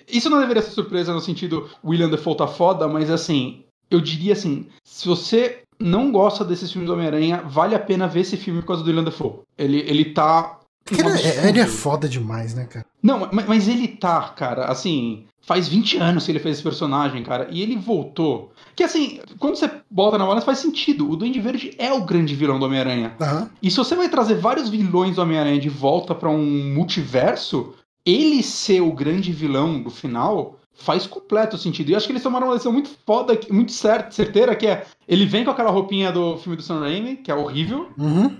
isso 0.08 0.30
não 0.30 0.40
deveria 0.40 0.62
ser 0.62 0.70
surpresa 0.70 1.12
no 1.12 1.20
sentido 1.20 1.68
William 1.84 2.08
Defoe 2.08 2.36
tá 2.36 2.46
foda, 2.46 2.88
mas 2.88 3.10
assim, 3.10 3.64
eu 3.90 4.00
diria 4.00 4.32
assim, 4.32 4.66
se 4.84 5.06
você 5.06 5.58
não 5.78 6.10
gosta 6.12 6.44
desses 6.44 6.70
filmes 6.70 6.88
do 6.88 6.94
Homem-Aranha, 6.94 7.42
vale 7.46 7.74
a 7.74 7.78
pena 7.80 8.06
ver 8.06 8.20
esse 8.20 8.36
filme 8.36 8.60
por 8.60 8.68
causa 8.68 8.82
do 8.82 8.86
William 8.88 9.04
Defoe. 9.04 9.40
Ele, 9.58 9.78
ele 9.80 10.06
tá. 10.06 10.58
Um 10.92 11.08
ele, 11.08 11.22
é- 11.22 11.48
ele 11.48 11.60
é 11.60 11.66
foda 11.66 12.08
demais, 12.08 12.54
né, 12.54 12.64
cara? 12.64 12.84
Não, 13.02 13.28
mas, 13.32 13.46
mas 13.46 13.68
ele 13.68 13.88
tá, 13.88 14.20
cara, 14.36 14.66
assim, 14.66 15.24
faz 15.42 15.66
20 15.66 15.96
anos 15.98 16.24
que 16.24 16.32
ele 16.32 16.38
fez 16.38 16.56
esse 16.56 16.62
personagem, 16.62 17.22
cara, 17.22 17.48
e 17.50 17.60
ele 17.62 17.76
voltou. 17.76 18.52
Que 18.76 18.82
assim, 18.84 19.20
quando 19.38 19.56
você 19.56 19.70
bota 19.90 20.16
na 20.18 20.26
balança 20.26 20.46
faz 20.46 20.58
sentido. 20.58 21.10
O 21.10 21.16
Duende 21.16 21.40
Verde 21.40 21.74
é 21.78 21.92
o 21.92 22.04
grande 22.04 22.34
vilão 22.34 22.58
do 22.58 22.66
Homem-Aranha. 22.66 23.14
Aham. 23.20 23.50
E 23.62 23.70
se 23.70 23.76
você 23.76 23.94
vai 23.94 24.08
trazer 24.08 24.34
vários 24.36 24.68
vilões 24.68 25.16
do 25.16 25.22
Homem-Aranha 25.22 25.60
de 25.60 25.68
volta 25.68 26.14
pra 26.14 26.30
um 26.30 26.72
multiverso, 26.74 27.74
ele 28.06 28.42
ser 28.42 28.80
o 28.80 28.92
grande 28.92 29.32
vilão 29.32 29.82
do 29.82 29.90
final 29.90 30.58
faz 30.76 31.06
completo 31.06 31.56
sentido. 31.56 31.88
E 31.88 31.92
eu 31.92 31.96
acho 31.96 32.06
que 32.06 32.12
eles 32.12 32.22
tomaram 32.22 32.48
uma 32.48 32.54
decisão 32.54 32.72
muito 32.72 32.90
foda, 33.06 33.38
muito 33.50 33.70
certa, 33.72 34.10
certeira, 34.10 34.56
que 34.56 34.66
é 34.66 34.84
ele 35.06 35.24
vem 35.24 35.44
com 35.44 35.50
aquela 35.50 35.70
roupinha 35.70 36.10
do 36.10 36.36
filme 36.38 36.56
do 36.56 36.62
Sam 36.62 36.80
Raimi, 36.80 37.16
que 37.16 37.30
é 37.30 37.34
horrível, 37.34 37.88
Uhum. 37.96 38.36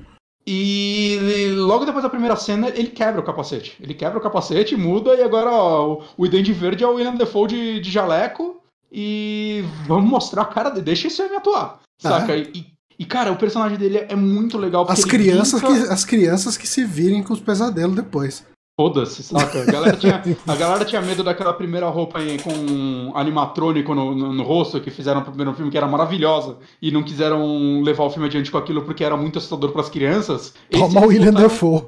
e 0.46 1.54
logo 1.56 1.84
depois 1.84 2.02
da 2.02 2.10
primeira 2.10 2.36
cena 2.36 2.68
ele 2.68 2.88
quebra 2.88 3.20
o 3.20 3.24
capacete. 3.24 3.76
Ele 3.80 3.94
quebra 3.94 4.18
o 4.18 4.22
capacete, 4.22 4.76
muda, 4.76 5.14
e 5.14 5.22
agora 5.22 5.50
ó, 5.52 6.02
o- 6.16 6.28
Duende 6.28 6.52
Verde 6.52 6.84
é 6.84 6.86
o 6.86 6.94
William 6.94 7.14
Defoe 7.14 7.48
de, 7.48 7.80
de 7.80 7.90
jaleco, 7.90 8.60
e 8.92 9.64
vamos 9.86 10.08
mostrar 10.10 10.42
a 10.42 10.46
cara 10.46 10.70
dele, 10.70 10.84
deixa 10.86 11.06
esse 11.08 11.20
homem 11.22 11.36
atuar, 11.36 11.80
saca? 12.00 12.36
E, 12.36 12.66
e, 12.98 13.04
cara, 13.04 13.32
o 13.32 13.36
personagem 13.36 13.76
dele 13.78 13.98
é 14.08 14.14
muito 14.14 14.56
legal. 14.58 14.86
As 14.88 15.04
crianças, 15.04 15.60
brinca- 15.60 15.86
que, 15.86 15.92
as 15.92 16.04
crianças 16.04 16.56
que 16.56 16.66
se 16.66 16.84
virem 16.84 17.22
com 17.22 17.32
os 17.32 17.40
pesadelos 17.40 17.96
depois. 17.96 18.44
Foda-se, 18.76 19.22
saca? 19.22 19.62
A 19.62 19.64
galera, 19.66 19.96
tinha, 19.96 20.20
a 20.48 20.56
galera 20.56 20.84
tinha 20.84 21.00
medo 21.00 21.22
daquela 21.22 21.52
primeira 21.52 21.88
roupa 21.88 22.18
com 22.42 23.12
animatrônico 23.16 23.94
no, 23.94 24.12
no, 24.14 24.32
no 24.32 24.42
rosto 24.42 24.80
que 24.80 24.90
fizeram 24.90 25.20
no 25.20 25.26
primeiro 25.26 25.54
filme, 25.54 25.70
que 25.70 25.76
era 25.76 25.86
maravilhosa, 25.86 26.56
e 26.82 26.90
não 26.90 27.04
quiseram 27.04 27.80
levar 27.82 28.02
o 28.04 28.10
filme 28.10 28.26
adiante 28.26 28.50
com 28.50 28.58
aquilo 28.58 28.82
porque 28.82 29.04
era 29.04 29.16
muito 29.16 29.38
assustador 29.38 29.70
pras 29.70 29.88
crianças. 29.88 30.54
Esse 30.68 30.80
Toma 30.92 31.06
o 31.06 31.08
William 31.08 31.26
botaram- 31.32 31.48
Defoe. 31.48 31.82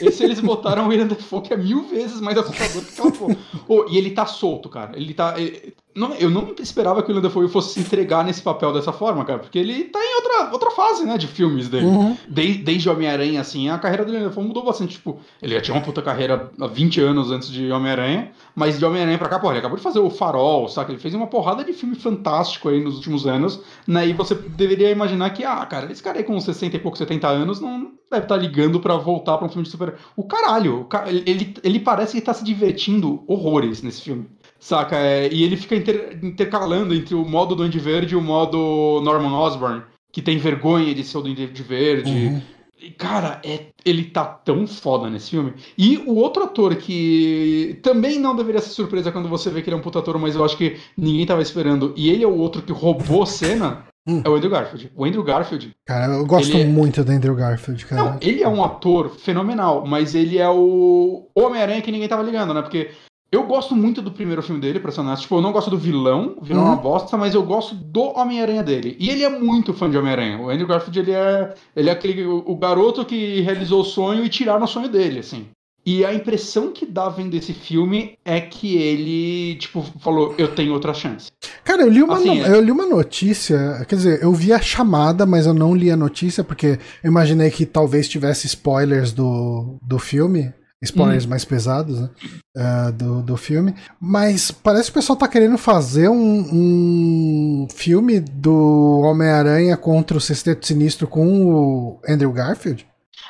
Esse 0.00 0.24
eles 0.24 0.40
botaram 0.40 0.86
o 0.86 0.88
William 0.88 1.06
Defoe, 1.06 1.42
que 1.42 1.54
é 1.54 1.56
mil 1.56 1.84
vezes 1.84 2.20
mais 2.20 2.36
assustador 2.36 2.82
que 2.82 2.90
aquela 2.92 3.12
porra. 3.12 3.36
Ô, 3.68 3.86
e 3.88 3.96
ele 3.96 4.10
tá 4.10 4.26
solto, 4.26 4.68
cara. 4.68 4.96
Ele 4.96 5.14
tá. 5.14 5.34
ele- 5.38 5.74
não, 5.96 6.14
eu 6.14 6.30
não 6.30 6.54
esperava 6.60 7.02
que 7.02 7.10
o 7.10 7.14
William 7.14 7.26
Defoe 7.26 7.48
fosse 7.48 7.74
se 7.74 7.80
entregar 7.80 8.24
nesse 8.24 8.42
papel 8.42 8.72
dessa 8.72 8.92
forma, 8.92 9.24
cara, 9.24 9.38
porque 9.38 9.58
ele 9.58 9.84
tá 9.84 9.98
em 9.98 10.14
outra, 10.16 10.52
outra 10.52 10.70
fase, 10.70 11.04
né, 11.04 11.16
de 11.18 11.26
filmes 11.26 11.68
dele. 11.68 11.86
Uhum. 11.86 12.16
Desde, 12.28 12.62
desde 12.62 12.88
Homem-Aranha, 12.90 13.40
assim, 13.40 13.68
a 13.68 13.78
carreira 13.78 14.04
do 14.04 14.12
William 14.12 14.28
Dafoe 14.28 14.44
mudou 14.44 14.64
bastante. 14.64 14.94
Tipo, 14.94 15.18
ele 15.42 15.54
já 15.54 15.60
tinha 15.60 15.74
uma 15.76 15.82
puta 15.82 16.02
carreira 16.02 16.50
há 16.60 16.66
20 16.66 17.00
anos 17.00 17.30
antes 17.30 17.48
de 17.50 17.70
Homem-Aranha, 17.72 18.30
mas 18.54 18.78
de 18.78 18.84
Homem-Aranha 18.84 19.18
pra 19.18 19.28
cá, 19.28 19.38
pô, 19.38 19.50
ele 19.50 19.58
acabou 19.58 19.76
de 19.76 19.82
fazer 19.82 19.98
o 19.98 20.10
Farol, 20.10 20.68
saca? 20.68 20.92
Ele 20.92 21.00
fez 21.00 21.14
uma 21.14 21.26
porrada 21.26 21.64
de 21.64 21.72
filme 21.72 21.96
fantástico 21.96 22.68
aí 22.68 22.82
nos 22.82 22.96
últimos 22.96 23.26
anos, 23.26 23.60
né? 23.86 24.06
E 24.06 24.12
você 24.12 24.34
deveria 24.34 24.90
imaginar 24.90 25.30
que, 25.30 25.44
ah, 25.44 25.64
cara, 25.66 25.90
esse 25.90 26.02
cara 26.02 26.18
aí 26.18 26.24
com 26.24 26.38
60 26.38 26.76
e 26.76 26.78
pouco, 26.78 26.98
70 26.98 27.26
anos 27.28 27.60
não 27.60 27.92
deve 28.10 28.24
estar 28.24 28.36
ligando 28.36 28.78
pra 28.78 28.96
voltar 28.96 29.36
pra 29.36 29.46
um 29.46 29.48
filme 29.48 29.64
de 29.64 29.70
super 29.70 29.94
O 30.16 30.22
caralho, 30.22 30.82
o 30.82 30.84
ca- 30.84 31.08
ele, 31.08 31.24
ele, 31.26 31.54
ele 31.64 31.80
parece 31.80 32.14
que 32.16 32.20
tá 32.20 32.32
se 32.32 32.44
divertindo 32.44 33.24
horrores 33.26 33.82
nesse 33.82 34.02
filme. 34.02 34.26
Saca? 34.58 34.96
É, 34.96 35.28
e 35.32 35.42
ele 35.44 35.56
fica 35.56 35.76
inter- 35.76 36.18
intercalando 36.22 36.94
entre 36.94 37.14
o 37.14 37.24
modo 37.24 37.54
Duende 37.54 37.78
Verde 37.78 38.14
e 38.14 38.16
o 38.16 38.22
modo 38.22 39.00
Norman 39.04 39.36
Osborn, 39.38 39.82
que 40.12 40.22
tem 40.22 40.38
vergonha 40.38 40.94
de 40.94 41.04
ser 41.04 41.18
o 41.18 41.22
Duende 41.22 41.46
Verde. 41.62 42.10
Uhum. 42.10 42.42
E, 42.80 42.90
Cara, 42.90 43.40
é, 43.44 43.66
ele 43.84 44.04
tá 44.04 44.24
tão 44.24 44.66
foda 44.66 45.08
nesse 45.08 45.30
filme. 45.30 45.54
E 45.78 45.96
o 46.06 46.14
outro 46.16 46.42
ator 46.44 46.74
que 46.76 47.78
também 47.82 48.18
não 48.18 48.36
deveria 48.36 48.60
ser 48.60 48.70
surpresa 48.70 49.10
quando 49.12 49.28
você 49.28 49.48
vê 49.50 49.62
que 49.62 49.68
ele 49.70 49.76
é 49.76 49.78
um 49.78 49.82
puta 49.82 49.98
ator, 49.98 50.18
mas 50.18 50.34
eu 50.34 50.44
acho 50.44 50.56
que 50.56 50.76
ninguém 50.96 51.24
tava 51.26 51.40
esperando, 51.42 51.92
e 51.96 52.10
ele 52.10 52.22
é 52.24 52.26
o 52.26 52.36
outro 52.36 52.62
que 52.62 52.72
roubou 52.72 53.24
cena, 53.26 53.84
Hum. 54.08 54.22
é 54.24 54.28
o 54.28 54.36
Andrew 54.36 54.50
Garfield. 54.50 54.92
O 54.94 55.04
Andrew 55.04 55.24
Garfield, 55.24 55.74
Cara, 55.84 56.12
eu 56.14 56.24
gosto 56.26 56.56
é- 56.56 56.64
muito 56.64 57.02
do 57.02 57.10
Andrew 57.10 57.34
Garfield, 57.34 57.84
cara. 57.86 58.02
não, 58.04 58.18
ele 58.20 58.40
é 58.42 58.48
um 58.48 58.62
ator 58.62 59.10
fenomenal, 59.10 59.84
mas 59.84 60.14
ele 60.14 60.38
é 60.38 60.48
o 60.48 61.28
Homem-Aranha 61.34 61.82
que 61.82 61.90
ninguém 61.90 62.06
tava 62.08 62.22
ligando, 62.22 62.54
né? 62.54 62.62
Porque 62.62 62.90
eu 63.36 63.44
gosto 63.44 63.76
muito 63.76 64.02
do 64.02 64.10
primeiro 64.10 64.42
filme 64.42 64.60
dele, 64.60 64.80
pra 64.80 64.90
ser 64.90 65.00
honesto. 65.00 65.22
Tipo, 65.22 65.36
eu 65.36 65.40
não 65.42 65.52
gosto 65.52 65.70
do 65.70 65.78
vilão, 65.78 66.34
o 66.40 66.44
vilão 66.44 66.62
é 66.62 66.64
Uhum. 66.66 66.72
uma 66.72 66.80
bosta, 66.82 67.16
mas 67.16 67.34
eu 67.34 67.42
gosto 67.42 67.74
do 67.74 68.02
Homem-Aranha 68.18 68.62
dele. 68.62 68.96
E 68.98 69.08
ele 69.10 69.22
é 69.22 69.28
muito 69.28 69.72
fã 69.72 69.88
de 69.88 69.96
Homem-Aranha. 69.96 70.38
O 70.40 70.50
Andrew 70.50 70.66
Garfield, 70.66 70.98
ele 70.98 71.12
é, 71.12 71.54
ele 71.76 71.88
é 71.88 71.92
aquele, 71.92 72.24
o, 72.24 72.42
o 72.46 72.56
garoto 72.56 73.04
que 73.04 73.40
realizou 73.42 73.82
o 73.82 73.84
sonho 73.84 74.24
e 74.24 74.28
tiraram 74.28 74.64
o 74.64 74.68
sonho 74.68 74.88
dele, 74.88 75.20
assim. 75.20 75.46
E 75.88 76.04
a 76.04 76.12
impressão 76.12 76.72
que 76.72 76.84
dá 76.84 77.08
vendo 77.08 77.34
esse 77.36 77.52
filme 77.52 78.14
é 78.24 78.40
que 78.40 78.76
ele, 78.76 79.54
tipo, 79.54 79.84
falou, 80.00 80.34
eu 80.36 80.48
tenho 80.52 80.72
outra 80.72 80.92
chance. 80.92 81.28
Cara, 81.62 81.82
eu 81.82 81.88
li, 81.88 82.02
uma, 82.02 82.16
Assim, 82.16 82.40
no- 82.40 82.44
é- 82.44 82.50
eu 82.56 82.60
li 82.60 82.72
uma 82.72 82.86
notícia, 82.86 83.84
quer 83.88 83.94
dizer, 83.94 84.22
eu 84.22 84.32
vi 84.32 84.52
a 84.52 84.60
chamada, 84.60 85.24
mas 85.24 85.46
eu 85.46 85.54
não 85.54 85.76
li 85.76 85.88
a 85.90 85.96
notícia, 85.96 86.42
porque 86.42 86.78
eu 87.04 87.08
imaginei 87.10 87.50
que 87.50 87.64
talvez 87.64 88.08
tivesse 88.08 88.48
spoilers 88.48 89.12
do, 89.12 89.76
do 89.80 89.96
filme, 89.98 90.52
spoilers 90.82 91.24
Hum. 91.24 91.28
mais 91.30 91.44
pesados, 91.44 92.00
né, 92.00 92.10
ah, 92.56 92.90
do, 92.90 93.22
do 93.22 93.36
filme, 93.36 93.74
mas 94.00 94.50
parece 94.50 94.84
que 94.84 94.90
o 94.98 95.00
pessoal 95.00 95.16
tá 95.16 95.26
querendo 95.26 95.56
fazer 95.58 96.08
um, 96.08 96.16
um 96.52 97.68
filme 97.74 98.20
do 98.20 99.00
Homem-Aranha 99.04 99.76
contra 99.76 100.16
o 100.16 100.20
Sexteto 100.20 100.66
Sinistro 100.66 101.06
com 101.06 101.46
o 101.46 102.00
Andrew 102.08 102.32
Garfield. 102.32 102.86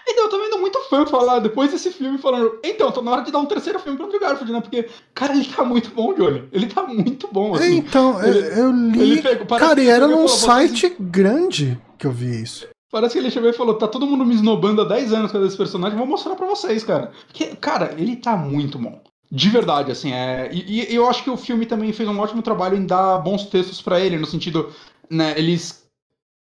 Então, 0.09 0.25
eu 0.25 0.31
tô 0.31 0.39
vendo 0.39 0.59
muito 0.61 0.79
fã 0.89 1.05
falar 1.07 1.41
depois 1.41 1.71
desse 1.71 1.91
filme, 1.91 2.19
falando, 2.19 2.59
então, 2.65 2.91
tá 2.93 3.03
na 3.03 3.11
hora 3.11 3.23
de 3.23 3.33
dar 3.33 3.39
um 3.39 3.47
terceiro 3.47 3.79
filme 3.81 3.97
pro 3.97 4.07
Andrew 4.07 4.21
Garfield, 4.21 4.53
né? 4.53 4.61
Porque, 4.61 4.89
cara, 5.15 5.33
ele 5.35 5.45
tá 5.45 5.65
muito 5.65 5.91
bom, 5.91 6.15
Johnny. 6.15 6.49
Ele 6.53 6.67
tá 6.67 6.83
muito 6.85 7.29
bom, 7.33 7.55
assim. 7.55 7.77
então, 7.79 8.21
eu- 8.23 8.35
ele- 8.35 8.61
eu 8.61 8.71
li, 8.73 9.01
ele 9.13 9.23
pegou- 9.23 9.47
cara, 9.59 9.81
e 9.83 9.89
era 9.89 10.07
num 10.07 10.15
falou, 10.15 10.29
"Vocês- 10.29 10.43
site 10.71 10.97
grande 11.01 11.79
que 11.99 12.07
eu 12.07 12.13
vi 12.13 12.41
isso. 12.43 12.69
Parece 12.91 13.15
que 13.15 13.19
ele 13.19 13.31
chegou 13.31 13.51
e 13.51 13.53
falou: 13.53 13.75
tá 13.75 13.89
todo 13.89 14.07
mundo 14.07 14.25
me 14.25 14.35
esnobando 14.35 14.83
há 14.83 14.85
10 14.85 15.13
anos 15.13 15.33
com 15.33 15.45
esse 15.45 15.57
personagem, 15.57 15.99
vou 15.99 16.07
mostrar 16.07 16.37
pra 16.37 16.47
vocês, 16.47 16.85
cara. 16.85 17.11
Porque, 17.27 17.57
cara, 17.57 17.95
ele 17.99 18.17
tá 18.17 18.37
muito 18.37 18.79
bom. 18.79 19.01
De 19.31 19.49
verdade, 19.51 19.91
assim, 19.91 20.13
é. 20.13 20.49
E, 20.53 20.93
e 20.93 20.95
eu 20.95 21.09
acho 21.09 21.25
que 21.25 21.31
o 21.31 21.37
filme 21.37 21.67
também 21.67 21.93
fez 21.93 22.09
um 22.09 22.19
ótimo 22.21 22.43
trabalho 22.43 22.77
em 22.77 22.87
dar 22.87 23.19
bons 23.19 23.47
textos 23.47 23.83
pra 23.83 23.99
ele, 24.01 24.19
no 24.19 24.27
sentido, 24.27 24.71
né, 25.11 25.35
eles. 25.37 25.85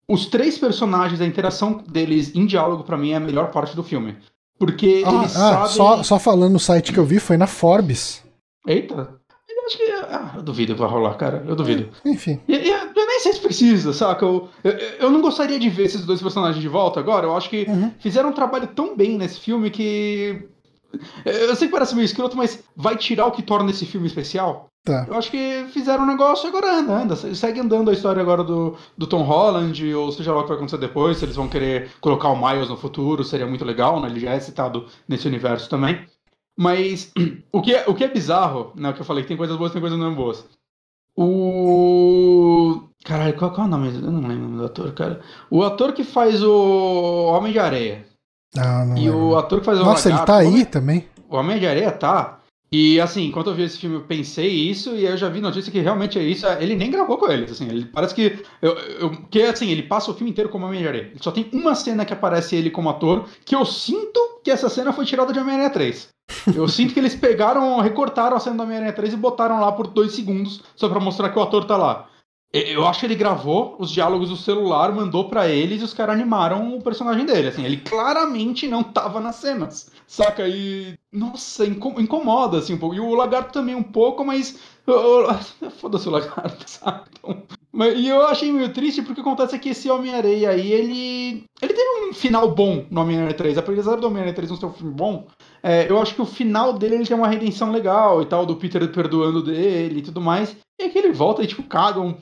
Os 0.07 0.27
três 0.27 0.59
personagens, 0.59 1.19
a 1.19 1.25
interação 1.27 1.83
deles 1.89 2.35
em 2.35 2.45
diálogo, 2.45 2.85
pra 2.85 2.99
mim, 2.99 3.13
é 3.13 3.17
a 3.17 3.21
melhor 3.21 3.51
parte 3.51 3.75
do 3.75 3.83
filme. 3.83 4.19
Porque 4.59 5.03
Ah, 5.07 5.11
eles 5.15 5.35
ah, 5.37 5.51
sabem. 5.67 5.69
só, 5.71 6.03
só 6.03 6.19
falando 6.19 6.53
no 6.53 6.61
site 6.61 6.93
que 6.93 6.99
eu 6.99 7.07
vi, 7.07 7.19
foi 7.19 7.39
na 7.39 7.47
Forbes. 7.47 8.23
Eita! 8.67 9.19
Eu 9.49 9.67
acho 9.67 9.77
que. 9.79 9.91
Ah, 10.11 10.33
eu 10.37 10.43
duvido 10.43 10.75
que 10.75 10.81
vai 10.81 10.91
rolar, 10.91 11.15
cara. 11.15 11.43
Eu 11.49 11.57
duvido. 11.57 11.89
Enfim. 12.05 12.39
E, 12.47 12.55
e 12.55 12.84
eu 13.25 13.33
nem 13.33 13.33
sei 13.33 13.33
se 13.33 13.41
precisa, 13.41 13.93
saca? 13.93 14.25
Eu, 14.25 14.49
eu, 14.63 14.73
eu, 14.73 15.11
não 15.11 15.21
gostaria 15.21 15.59
de 15.59 15.69
ver 15.71 15.85
esses 15.85 16.05
dois 16.05 16.21
personagens 16.21 16.61
de 16.61 16.69
volta 16.69 17.01
agora. 17.01 17.27
Eu 17.27 17.37
acho 17.37 17.49
que 17.49 17.65
uhum. 17.69 17.91
fizeram 17.99 18.31
um 18.31 18.33
trabalho 18.33 18.67
tão 18.69 18.97
bem 18.97 19.17
nesse 19.17 19.41
filme 19.41 19.71
que. 19.71 20.49
Eu 21.25 21.57
sei 21.57 21.67
que 21.67 21.73
parece 21.73 21.95
meio 21.95 22.05
escroto, 22.05 22.37
mas 22.37 22.63
vai 22.77 22.97
tirar 22.97 23.27
o 23.27 23.33
que 23.33 23.43
torna 23.43 23.71
esse 23.71 23.85
filme 23.85 24.07
especial? 24.07 24.69
Tá. 24.85 25.07
Eu 25.09 25.15
acho 25.15 25.31
que 25.31 25.67
fizeram 25.73 26.05
um 26.05 26.07
negócio 26.07 26.49
agora 26.49 26.79
anda, 26.79 26.93
anda. 26.93 27.17
Segue 27.17 27.59
andando 27.59 27.91
a 27.91 27.93
história 27.93 28.21
agora 28.21 28.45
do, 28.45 28.77
do 28.97 29.07
Tom 29.07 29.23
Holland, 29.23 29.95
ou 29.95 30.13
seja 30.13 30.33
lá 30.33 30.41
o 30.41 30.43
que 30.43 30.49
vai 30.49 30.57
acontecer 30.57 30.79
depois, 30.79 31.17
se 31.17 31.25
eles 31.25 31.37
vão 31.37 31.49
querer 31.49 31.91
colocar 32.01 32.29
o 32.29 32.37
Miles 32.37 32.69
no 32.69 32.77
futuro, 32.77 33.25
seria 33.25 33.47
muito 33.47 33.65
legal, 33.65 34.01
né? 34.01 34.09
Ele 34.09 34.21
já 34.21 34.33
é 34.33 34.41
citado 34.41 34.87
nesse 35.09 35.27
universo 35.27 35.69
também. 35.69 36.07
Mas 36.57 37.11
o 37.51 37.63
que 37.63 37.75
é, 37.75 37.85
o 37.89 37.95
que 37.95 38.05
é 38.05 38.09
bizarro, 38.09 38.73
né? 38.77 38.91
O 38.91 38.95
que 38.95 39.01
eu 39.01 39.07
falei, 39.07 39.23
que 39.23 39.29
tem 39.29 39.37
coisas 39.37 39.57
boas 39.57 39.73
tem 39.73 39.81
coisas 39.81 39.99
não 39.99 40.15
boas. 40.15 40.47
O. 41.17 42.83
Caralho, 43.05 43.37
qual, 43.37 43.51
qual 43.51 43.67
é 43.67 43.69
o 43.69 43.71
nome? 43.71 43.89
Eu 43.89 44.11
não 44.11 44.27
lembro 44.27 44.57
do 44.57 44.65
ator, 44.65 44.93
cara. 44.93 45.21
O 45.51 45.63
ator 45.63 45.93
que 45.93 46.03
faz 46.03 46.43
o 46.43 47.27
Homem 47.37 47.53
de 47.53 47.59
Areia. 47.59 48.07
Ah, 48.57 48.85
não 48.87 48.97
e 48.97 49.11
lembro. 49.11 49.27
o 49.27 49.37
ator 49.37 49.61
que 49.61 49.67
faz 49.67 49.79
o 49.79 49.85
Nossa, 49.85 50.09
ele 50.09 50.19
tá 50.21 50.39
aí 50.39 50.65
também? 50.65 51.07
O 51.29 51.37
Homem 51.37 51.59
de 51.59 51.67
Areia 51.67 51.93
tá. 51.93 52.41
E 52.73 52.99
assim, 53.01 53.27
enquanto 53.27 53.51
eu 53.51 53.55
vi 53.55 53.63
esse 53.63 53.79
filme, 53.79 53.97
eu 53.97 54.03
pensei 54.03 54.49
isso, 54.49 54.97
e 54.97 55.05
eu 55.05 55.17
já 55.17 55.29
vi 55.29 55.41
notícia 55.41 55.71
que 55.71 55.79
realmente 55.81 56.19
é 56.19 56.23
isso. 56.23 56.47
Ele 56.47 56.75
nem 56.75 56.91
gravou 56.91 57.19
com 57.19 57.31
eles, 57.31 57.53
assim, 57.53 57.69
ele 57.69 57.85
parece 57.85 58.15
que. 58.15 58.43
Eu, 58.61 58.73
eu, 58.73 59.11
que 59.31 59.43
assim, 59.43 59.71
ele 59.71 59.83
passa 59.83 60.11
o 60.11 60.15
filme 60.15 60.31
inteiro 60.31 60.51
como 60.51 60.67
Homem-Aranha. 60.67 61.11
Ele 61.11 61.21
só 61.21 61.31
tem 61.31 61.49
uma 61.53 61.75
cena 61.75 62.07
que 62.07 62.13
aparece 62.13 62.57
ele 62.57 62.71
como 62.71 62.89
ator, 62.89 63.29
que 63.45 63.55
eu 63.55 63.67
sinto 63.67 64.41
que 64.43 64.51
essa 64.51 64.69
cena 64.69 64.93
foi 64.93 65.05
tirada 65.05 65.33
de 65.33 65.39
Homem-Aranha 65.39 65.71
3. 65.71 66.09
Eu 66.57 66.67
sinto 66.67 66.95
que 66.95 67.01
eles 67.01 67.15
pegaram, 67.15 67.79
recortaram 67.81 68.37
a 68.37 68.41
cena 68.41 68.57
do 68.57 68.63
Homem-Aranha 68.63 68.93
3 68.95 69.13
e 69.13 69.17
botaram 69.17 69.61
lá 69.61 69.71
por 69.71 69.87
dois 69.87 70.13
segundos, 70.13 70.63
só 70.75 70.89
pra 70.89 70.99
mostrar 70.99 71.29
que 71.29 71.39
o 71.39 71.43
ator 71.43 71.67
tá 71.67 71.77
lá. 71.77 72.09
Eu 72.57 72.87
acho 72.87 73.01
que 73.01 73.07
ele 73.07 73.17
gravou 73.17 73.75
os 73.81 73.91
diálogos 73.91 74.29
do 74.29 74.37
celular, 74.37 74.93
mandou 74.93 75.29
para 75.29 75.49
eles 75.49 75.83
e 75.83 75.85
os 75.85 75.93
caras 75.93 76.15
animaram 76.15 76.77
o 76.77 76.81
personagem 76.81 77.27
dele. 77.27 77.49
Assim, 77.49 77.65
ele 77.65 77.79
claramente 77.79 78.69
não 78.69 78.81
tava 78.81 79.19
nas 79.19 79.35
cenas. 79.35 79.91
Saca? 80.07 80.47
E. 80.47 80.97
Nossa, 81.13 81.67
incomoda 81.67 82.59
assim 82.59 82.75
um 82.75 82.79
pouco. 82.79 82.95
E 82.95 83.01
o 83.01 83.13
lagarto 83.13 83.53
também 83.53 83.75
um 83.75 83.83
pouco, 83.83 84.25
mas. 84.25 84.57
Foda-se 85.81 86.07
o 86.07 86.13
lagarto, 86.13 86.63
sabe? 86.71 87.03
Então, 87.19 87.43
e 87.97 88.09
eu 88.09 88.25
achei 88.25 88.53
meio 88.53 88.73
triste 88.73 89.03
porque 89.03 89.21
acontece 89.21 89.59
que 89.59 89.71
esse 89.71 89.91
Homem-Areia 89.91 90.51
aí, 90.51 90.71
ele. 90.71 91.45
Ele 91.61 91.75
teve 91.75 92.09
um 92.09 92.13
final 92.13 92.55
bom 92.55 92.87
no 92.89 93.01
Homem-Aranha 93.01 93.35
3. 93.35 93.59
Apesar 93.59 93.97
do 93.97 94.07
Homem-Aranha 94.07 94.35
3 94.35 94.51
não 94.51 94.57
ser 94.57 94.67
um 94.67 94.73
filme 94.73 94.95
bom, 94.95 95.27
é, 95.61 95.91
eu 95.91 96.01
acho 96.01 96.15
que 96.15 96.23
o 96.23 96.27
final 96.27 96.75
dele 96.75 96.95
ele 96.95 97.07
tem 97.07 97.17
uma 97.17 97.27
redenção 97.27 97.73
legal 97.73 98.23
e 98.23 98.27
tal, 98.27 98.47
do 98.47 98.55
Peter 98.55 98.87
perdoando 98.93 99.43
dele 99.43 99.99
e 99.99 100.03
tudo 100.03 100.21
mais. 100.21 100.57
E 100.81 100.85
aqui 100.85 100.99
ele 100.99 101.13
volta 101.13 101.43
e, 101.43 101.47
tipo, 101.47 101.63
caga 101.65 102.01
um 102.01 102.17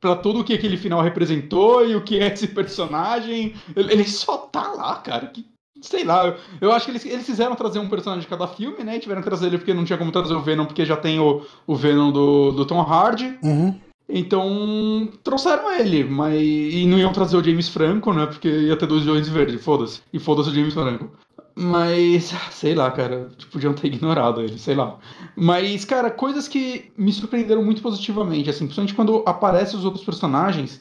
para 0.00 0.16
tudo 0.16 0.40
o 0.40 0.44
que 0.44 0.54
aquele 0.54 0.76
final 0.76 1.02
representou 1.02 1.86
e 1.86 1.94
o 1.94 2.02
que 2.02 2.18
é 2.18 2.32
esse 2.32 2.48
personagem. 2.48 3.54
Ele 3.76 4.04
só 4.04 4.38
tá 4.38 4.72
lá, 4.72 4.96
cara. 4.96 5.26
Que, 5.26 5.44
sei 5.82 6.04
lá, 6.04 6.34
eu 6.60 6.72
acho 6.72 6.86
que 6.86 6.92
eles, 6.92 7.04
eles 7.04 7.26
fizeram 7.26 7.54
trazer 7.54 7.78
um 7.78 7.88
personagem 7.88 8.22
de 8.22 8.28
cada 8.28 8.46
filme, 8.46 8.82
né? 8.82 8.98
tiveram 8.98 9.20
que 9.20 9.28
trazer 9.28 9.46
ele 9.46 9.58
porque 9.58 9.74
não 9.74 9.84
tinha 9.84 9.98
como 9.98 10.10
trazer 10.10 10.34
o 10.34 10.40
Venom, 10.40 10.64
porque 10.64 10.84
já 10.84 10.96
tem 10.96 11.20
o, 11.20 11.42
o 11.66 11.76
Venom 11.76 12.10
do, 12.10 12.52
do 12.52 12.64
Tom 12.64 12.80
Hardy. 12.80 13.38
Uhum. 13.42 13.78
Então, 14.12 15.08
trouxeram 15.22 15.72
ele, 15.72 16.02
mas. 16.04 16.40
E 16.40 16.84
não 16.86 16.98
iam 16.98 17.12
trazer 17.12 17.36
o 17.36 17.44
James 17.44 17.68
Franco, 17.68 18.12
né? 18.12 18.26
Porque 18.26 18.48
ia 18.48 18.76
ter 18.76 18.86
dois 18.86 19.04
Jones 19.04 19.28
verdes, 19.28 19.62
foda-se. 19.62 20.00
E 20.12 20.18
foda-se 20.18 20.50
o 20.50 20.54
James 20.54 20.74
Franco. 20.74 21.10
Mas, 21.54 22.32
sei 22.50 22.74
lá, 22.74 22.90
cara, 22.90 23.30
podiam 23.52 23.74
ter 23.74 23.88
ignorado 23.88 24.40
ele, 24.40 24.58
sei 24.58 24.74
lá. 24.74 24.98
Mas, 25.36 25.84
cara, 25.84 26.10
coisas 26.10 26.48
que 26.48 26.92
me 26.96 27.12
surpreenderam 27.12 27.64
muito 27.64 27.82
positivamente, 27.82 28.50
assim, 28.50 28.66
principalmente 28.66 28.94
quando 28.94 29.22
aparecem 29.26 29.78
os 29.78 29.84
outros 29.84 30.04
personagens. 30.04 30.80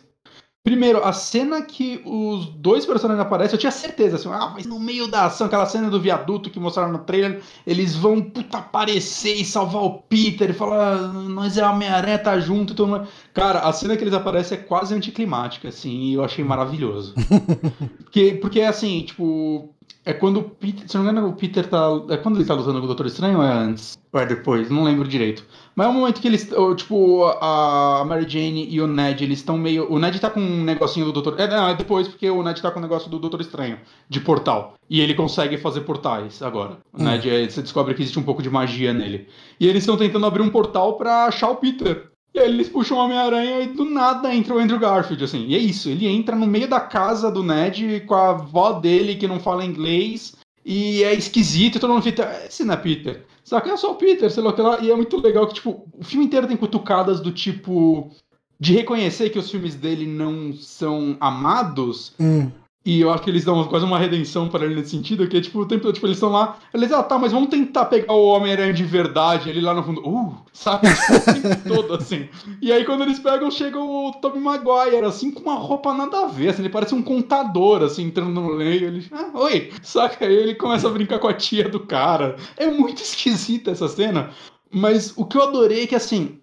Primeiro, 0.61 1.03
a 1.03 1.13
cena 1.13 1.61
que 1.61 2.01
os 2.05 2.45
dois 2.45 2.85
personagens 2.85 3.25
aparecem, 3.25 3.55
eu 3.55 3.59
tinha 3.59 3.71
certeza, 3.71 4.17
assim, 4.17 4.29
ah, 4.29 4.51
mas 4.53 4.65
no 4.65 4.77
meio 4.77 5.07
da 5.07 5.25
ação, 5.25 5.47
aquela 5.47 5.65
cena 5.65 5.89
do 5.89 6.01
viaduto 6.01 6.49
que 6.49 6.59
mostraram 6.59 6.91
no 6.91 6.99
trailer, 6.99 7.41
eles 7.65 7.95
vão, 7.95 8.21
puta, 8.21 8.57
aparecer 8.57 9.35
e 9.35 9.45
salvar 9.45 9.83
o 9.83 9.99
Peter 10.01 10.49
e 10.49 10.53
falar, 10.53 10.97
nós 11.13 11.57
é 11.57 11.65
Homem-Aranha, 11.65 12.19
tá 12.19 12.39
junto, 12.39 12.75
todo 12.75 13.07
Cara, 13.33 13.59
a 13.59 13.71
cena 13.71 13.95
que 13.95 14.03
eles 14.03 14.13
aparecem 14.13 14.57
é 14.57 14.61
quase 14.61 14.93
anticlimática, 14.93 15.69
assim, 15.69 16.09
e 16.09 16.13
eu 16.13 16.23
achei 16.23 16.43
maravilhoso. 16.43 17.15
porque, 18.03 18.37
porque, 18.41 18.61
assim, 18.61 19.01
tipo, 19.03 19.73
é 20.10 20.14
quando 20.14 20.40
o 20.40 20.44
Peter. 20.44 20.90
Se 20.90 20.98
não 20.98 21.03
me 21.03 21.11
engano, 21.11 21.30
o 21.30 21.34
Peter 21.34 21.68
tá. 21.68 21.88
É 22.10 22.18
quando 22.18 22.38
ele 22.38 22.45
tá 22.45 22.56
lutando 22.56 22.80
com 22.80 22.86
o 22.86 22.88
Doutor 22.88 23.06
Estranho 23.06 23.38
ou 23.38 23.44
é 23.44 23.52
antes? 23.52 23.95
Ou 24.11 24.19
é 24.19 24.26
depois? 24.26 24.68
Não 24.68 24.84
lembro 24.84 25.07
direito. 25.07 25.45
Mas 25.76 25.86
é 25.86 25.90
um 25.91 25.94
momento 25.94 26.19
que 26.19 26.27
eles. 26.27 26.49
Tipo, 26.77 27.26
a 27.26 28.03
Mary 28.07 28.27
Jane 28.27 28.68
e 28.68 28.81
o 28.81 28.88
Ned, 28.88 29.23
eles 29.23 29.38
estão 29.38 29.56
meio. 29.56 29.91
O 29.91 29.99
Ned 29.99 30.19
tá 30.19 30.31
com 30.31 30.40
um 30.40 30.64
negocinho 30.64 31.06
do 31.06 31.11
Doutor. 31.11 31.40
É, 31.40 31.48
não, 31.48 31.69
é 31.69 31.76
depois, 31.76 32.07
porque 32.07 32.27
o 32.27 32.41
Ned 32.41 32.60
tá 32.60 32.72
com 32.72 32.80
um 32.80 32.81
negócio 32.81 33.07
do 33.07 33.19
Doutor 33.19 33.40
Estranho, 33.40 33.77
de 34.10 34.19
portal. 34.19 34.73
E 34.90 34.99
ele 34.99 35.14
consegue 35.14 35.60
fazer 35.60 35.81
portais 35.81 36.41
agora. 36.41 36.80
O 36.91 36.99
hum. 36.99 37.06
Ned, 37.06 37.30
é, 37.30 37.48
você 37.48 37.61
descobre 37.61 37.94
que 37.94 38.02
existe 38.02 38.18
um 38.18 38.23
pouco 38.23 38.41
de 38.41 38.49
magia 38.49 38.91
nele. 38.91 39.27
E 39.60 39.68
eles 39.68 39.84
estão 39.84 39.95
tentando 39.95 40.26
abrir 40.26 40.41
um 40.41 40.49
portal 40.49 40.98
para 40.98 41.26
achar 41.26 41.52
o 41.52 41.57
Peter. 41.57 42.10
Eles 42.43 42.69
puxam 42.69 42.97
o 42.97 43.01
Homem-Aranha 43.01 43.61
e 43.61 43.67
do 43.67 43.85
nada 43.85 44.33
entra 44.33 44.55
o 44.55 44.59
Andrew 44.59 44.79
Garfield, 44.79 45.23
assim. 45.23 45.45
E 45.47 45.55
é 45.55 45.59
isso, 45.59 45.89
ele 45.89 46.07
entra 46.07 46.35
no 46.35 46.47
meio 46.47 46.67
da 46.67 46.79
casa 46.79 47.31
do 47.31 47.43
Ned 47.43 48.01
com 48.07 48.15
a 48.15 48.29
avó 48.31 48.73
dele 48.73 49.15
que 49.15 49.27
não 49.27 49.39
fala 49.39 49.65
inglês. 49.65 50.35
E 50.65 51.03
é 51.03 51.13
esquisito, 51.13 51.77
e 51.77 51.79
todo 51.79 51.93
mundo 51.93 52.03
fica, 52.03 52.43
esse 52.45 52.63
não 52.63 52.73
é 52.73 52.77
Peter. 52.77 53.25
Só 53.43 53.59
que 53.59 53.69
é 53.69 53.77
só 53.77 53.91
o 53.91 53.95
Peter, 53.95 54.29
sei 54.29 54.43
lá 54.43 54.51
o 54.51 54.53
que 54.53 54.61
lá. 54.61 54.79
E 54.79 54.91
é 54.91 54.95
muito 54.95 55.19
legal 55.19 55.47
que, 55.47 55.55
tipo, 55.55 55.87
o 55.97 56.03
filme 56.03 56.25
inteiro 56.25 56.47
tem 56.47 56.55
cutucadas 56.55 57.19
do 57.19 57.31
tipo. 57.31 58.11
De 58.59 58.73
reconhecer 58.73 59.29
que 59.29 59.39
os 59.39 59.49
filmes 59.49 59.73
dele 59.73 60.05
não 60.05 60.53
são 60.53 61.17
amados, 61.19 62.13
hum. 62.19 62.51
E 62.85 63.01
eu 63.01 63.11
acho 63.11 63.23
que 63.23 63.30
eles 63.30 63.43
dão 63.43 63.61
quase 63.65 63.84
uma 63.84 63.99
redenção 63.99 64.47
para 64.47 64.65
ele 64.65 64.76
nesse 64.76 64.91
sentido, 64.91 65.27
que 65.27 65.38
é 65.38 65.41
tipo, 65.41 65.60
o 65.60 65.65
tempo 65.65 65.91
tipo, 65.91 66.07
eles 66.07 66.15
estão 66.15 66.30
lá, 66.30 66.57
eles, 66.73 66.91
ah, 66.93 67.03
tá, 67.03 67.19
mas 67.19 67.31
vamos 67.31 67.49
tentar 67.49 67.85
pegar 67.85 68.14
o 68.14 68.27
Homem-Aranha 68.27 68.73
de 68.73 68.85
verdade, 68.85 69.49
ele 69.49 69.60
lá 69.60 69.73
no 69.73 69.84
fundo, 69.84 70.01
uh, 70.07 70.38
sabe? 70.53 70.88
Tipo, 70.88 71.68
todo 71.68 71.95
assim. 71.95 72.30
E 72.61 72.72
aí 72.72 72.85
quando 72.85 73.03
eles 73.03 73.19
pegam, 73.19 73.51
chega 73.51 73.77
o 73.77 74.14
Tobey 74.22 74.41
Maguire, 74.41 75.06
assim, 75.06 75.30
com 75.30 75.41
uma 75.41 75.56
roupa 75.56 75.93
nada 75.93 76.22
a 76.22 76.27
ver, 76.27 76.49
assim, 76.49 76.61
ele 76.61 76.69
parece 76.69 76.95
um 76.95 77.01
contador, 77.01 77.84
assim, 77.84 78.06
entrando 78.06 78.31
no 78.31 78.56
meio, 78.56 78.88
ele, 78.88 79.06
ah, 79.11 79.30
oi, 79.34 79.72
saca? 79.84 80.26
Aí 80.26 80.34
ele 80.34 80.56
começa 80.56 80.88
a 80.88 80.91
brincar 80.91 81.19
com 81.19 81.27
a 81.27 81.34
tia 81.34 81.68
do 81.68 81.81
cara. 81.81 82.38
É 82.56 82.68
muito 82.68 83.03
esquisita 83.03 83.72
essa 83.72 83.89
cena. 83.89 84.31
Mas 84.72 85.14
o 85.18 85.26
que 85.26 85.38
eu 85.38 85.43
adorei 85.43 85.84
é 85.84 85.88
que, 85.88 85.95
assim, 85.95 86.39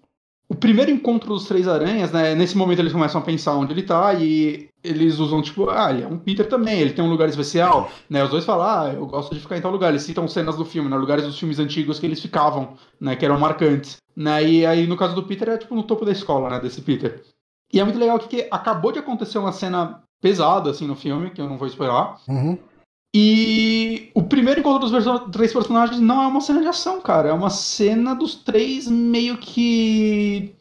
o 0.49 0.55
primeiro 0.55 0.91
encontro 0.91 1.29
dos 1.29 1.47
três 1.47 1.67
aranhas, 1.67 2.11
né? 2.11 2.35
Nesse 2.35 2.55
momento 2.57 2.79
eles 2.79 2.93
começam 2.93 3.19
a 3.19 3.23
pensar 3.23 3.55
onde 3.55 3.73
ele 3.73 3.83
tá 3.83 4.13
e 4.13 4.66
eles 4.83 5.19
usam, 5.19 5.41
tipo, 5.41 5.69
ah, 5.69 5.91
ele 5.91 6.03
é 6.03 6.07
um 6.07 6.17
Peter 6.17 6.47
também, 6.47 6.79
ele 6.79 6.93
tem 6.93 7.03
um 7.03 7.09
lugar 7.09 7.27
especial, 7.27 7.91
né? 8.09 8.23
Os 8.23 8.29
dois 8.29 8.45
falam, 8.45 8.65
ah, 8.65 8.93
eu 8.93 9.05
gosto 9.05 9.33
de 9.33 9.41
ficar 9.41 9.57
em 9.57 9.61
tal 9.61 9.71
lugar. 9.71 9.89
Eles 9.89 10.03
citam 10.03 10.27
cenas 10.27 10.55
do 10.55 10.65
filme, 10.65 10.89
né? 10.89 10.95
Lugares 10.97 11.25
dos 11.25 11.37
filmes 11.37 11.59
antigos 11.59 11.99
que 11.99 12.05
eles 12.05 12.21
ficavam, 12.21 12.77
né? 12.99 13.15
Que 13.15 13.25
eram 13.25 13.39
marcantes. 13.39 13.97
Né? 14.15 14.43
E 14.43 14.65
aí, 14.65 14.87
no 14.87 14.97
caso 14.97 15.13
do 15.13 15.23
Peter, 15.23 15.49
é 15.49 15.57
tipo 15.57 15.75
no 15.75 15.83
topo 15.83 16.05
da 16.05 16.11
escola, 16.11 16.49
né? 16.49 16.59
Desse 16.59 16.81
Peter. 16.81 17.23
E 17.71 17.79
é 17.79 17.83
muito 17.83 17.99
legal 17.99 18.17
que 18.19 18.47
acabou 18.49 18.91
de 18.91 18.99
acontecer 18.99 19.37
uma 19.37 19.51
cena 19.51 20.01
pesada, 20.21 20.69
assim, 20.69 20.87
no 20.87 20.95
filme, 20.95 21.31
que 21.31 21.41
eu 21.41 21.49
não 21.49 21.57
vou 21.57 21.67
esperar. 21.67 22.17
Uhum. 22.27 22.57
E 23.15 24.11
o 24.13 24.23
primeiro 24.23 24.59
encontro 24.59 24.89
dos 24.89 25.31
três 25.31 25.53
personagens 25.53 25.99
não 25.99 26.21
é 26.21 26.27
uma 26.27 26.41
cena 26.41 26.61
de 26.61 26.67
ação, 26.67 27.01
cara. 27.01 27.29
É 27.29 27.33
uma 27.33 27.49
cena 27.49 28.13
dos 28.13 28.35
três 28.35 28.87
meio 28.87 29.37
que 29.37 30.55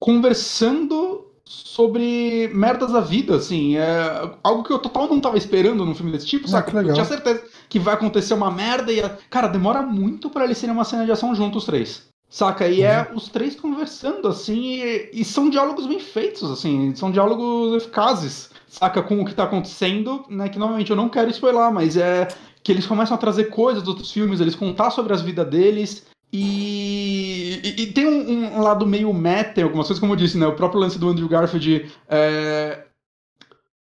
conversando 0.00 1.29
sobre 1.50 2.48
merdas 2.54 2.92
da 2.92 3.00
vida, 3.00 3.34
assim. 3.34 3.76
É 3.76 4.30
algo 4.42 4.62
que 4.62 4.72
eu 4.72 4.78
total 4.78 5.08
não 5.08 5.20
tava 5.20 5.36
esperando 5.36 5.84
num 5.84 5.94
filme 5.94 6.12
desse 6.12 6.26
tipo, 6.26 6.46
ah, 6.46 6.50
saca? 6.50 6.80
Eu 6.80 6.92
tinha 6.92 7.04
certeza 7.04 7.42
que 7.68 7.78
vai 7.78 7.94
acontecer 7.94 8.34
uma 8.34 8.50
merda 8.50 8.92
e. 8.92 9.02
Cara, 9.28 9.48
demora 9.48 9.82
muito 9.82 10.30
para 10.30 10.44
eles 10.44 10.58
serem 10.58 10.74
uma 10.74 10.84
cena 10.84 11.04
de 11.04 11.10
ação 11.10 11.34
juntos, 11.34 11.62
os 11.62 11.66
três. 11.66 12.08
Saca? 12.28 12.68
E 12.68 12.82
é 12.82 13.00
uhum. 13.00 13.06
é 13.12 13.14
os 13.16 13.28
três 13.28 13.56
conversando, 13.56 14.28
assim, 14.28 14.60
e, 14.60 15.10
e, 15.14 15.24
são 15.24 15.50
diálogos 15.50 15.86
bem 15.86 15.98
feitos, 15.98 16.48
assim, 16.48 16.94
são 16.94 17.10
diálogos 17.10 17.82
eficazes 17.82 18.50
saca, 18.70 19.02
com 19.02 19.20
o 19.20 19.24
que 19.24 19.34
tá 19.34 19.44
acontecendo, 19.44 20.24
né? 20.30 20.48
Que 20.48 20.58
normalmente 20.58 20.90
eu 20.90 20.96
não 20.96 21.08
quero 21.08 21.28
spoiler, 21.30 21.72
mas 21.72 21.96
é 21.96 22.28
que 22.62 22.70
eles 22.70 22.86
começam 22.86 23.16
a 23.16 23.18
trazer 23.18 23.46
coisas 23.46 23.82
dos 23.82 23.90
outros 23.90 24.12
filmes, 24.12 24.40
eles 24.40 24.54
contar 24.54 24.90
sobre 24.90 25.12
as 25.12 25.20
vidas 25.20 25.48
deles. 25.48 26.06
E, 26.32 27.60
e, 27.64 27.82
e 27.82 27.86
tem 27.92 28.06
um, 28.06 28.56
um, 28.56 28.60
lado 28.60 28.86
meio 28.86 29.12
meta, 29.12 29.62
algumas 29.62 29.86
coisas, 29.86 30.00
como 30.00 30.12
eu 30.12 30.16
disse, 30.16 30.38
né? 30.38 30.46
O 30.46 30.54
próprio 30.54 30.80
lance 30.80 30.98
do 30.98 31.08
Andrew 31.08 31.28
Garfield 31.28 31.90
é, 32.08 32.84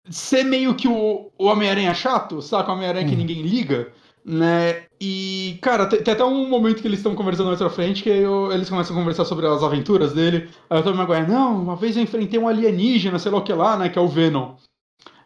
ser 0.09 0.45
meio 0.45 0.75
que 0.75 0.87
o, 0.87 1.33
o 1.37 1.47
Homem-Aranha 1.47 1.93
chato, 1.95 2.41
saca? 2.41 2.71
O 2.71 2.75
Homem-Aranha 2.75 3.07
hum. 3.07 3.11
que 3.11 3.17
ninguém 3.17 3.43
liga, 3.43 3.93
né? 4.25 4.85
E, 5.01 5.59
cara, 5.61 5.87
tem, 5.87 6.03
tem, 6.03 6.15
até 6.15 6.25
um 6.25 6.49
momento 6.49 6.81
que 6.81 6.89
eles 6.89 7.01
estão 7.01 7.15
conversando 7.15 7.49
mais 7.49 7.59
pra 7.59 7.69
frente 7.69 8.03
que 8.03 8.11
eu, 8.11 8.53
eles 8.53 8.69
começam 8.69 8.97
a 8.97 8.99
conversar 8.99 9.25
sobre 9.25 9.47
as 9.47 9.63
aventuras 9.63 10.13
dele. 10.13 10.49
Aí 10.71 10.79
eu 10.79 10.85
tô 10.85 10.93
me 10.93 11.27
não, 11.27 11.63
uma 11.63 11.77
vez 11.77 11.97
eu 11.97 12.03
enfrentei 12.03 12.39
um 12.39 12.49
alienígena, 12.49 13.19
sei 13.19 13.33
lá 13.33 13.39
o 13.39 13.45
que 13.45 13.53
lá, 13.53 13.77
né? 13.77 13.89
Que 13.89 13.99
é 13.99 14.03
o 14.03 14.09
Venom. 14.09 14.55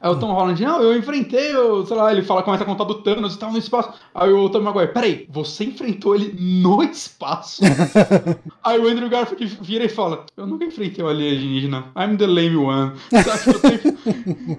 Aí 0.00 0.10
o 0.10 0.16
Tom 0.18 0.32
Holland, 0.32 0.62
não, 0.64 0.82
eu 0.82 0.96
enfrentei, 0.96 1.54
eu, 1.54 1.84
sei 1.84 1.94
lá, 1.94 2.10
ele 2.10 2.22
fala, 2.22 2.42
começa 2.42 2.62
a 2.62 2.66
contar 2.66 2.84
do 2.84 2.94
Thanos 2.94 3.34
e 3.34 3.38
tal 3.38 3.52
no 3.52 3.58
espaço. 3.58 3.92
Aí 4.14 4.32
o 4.32 4.48
Tom 4.48 4.60
Maguire, 4.62 4.92
peraí, 4.92 5.26
você 5.28 5.64
enfrentou 5.64 6.14
ele 6.14 6.34
no 6.40 6.82
espaço? 6.82 7.62
Aí 8.64 8.78
o 8.78 8.88
Andrew 8.88 9.10
Garfield 9.10 9.58
vira 9.60 9.84
e 9.84 9.88
fala, 9.88 10.24
eu 10.36 10.46
nunca 10.46 10.64
enfrentei 10.64 11.04
o 11.04 11.08
alienígena, 11.08 11.92
I'm 11.96 12.16
the 12.16 12.26
lame 12.26 12.56
one. 12.56 12.92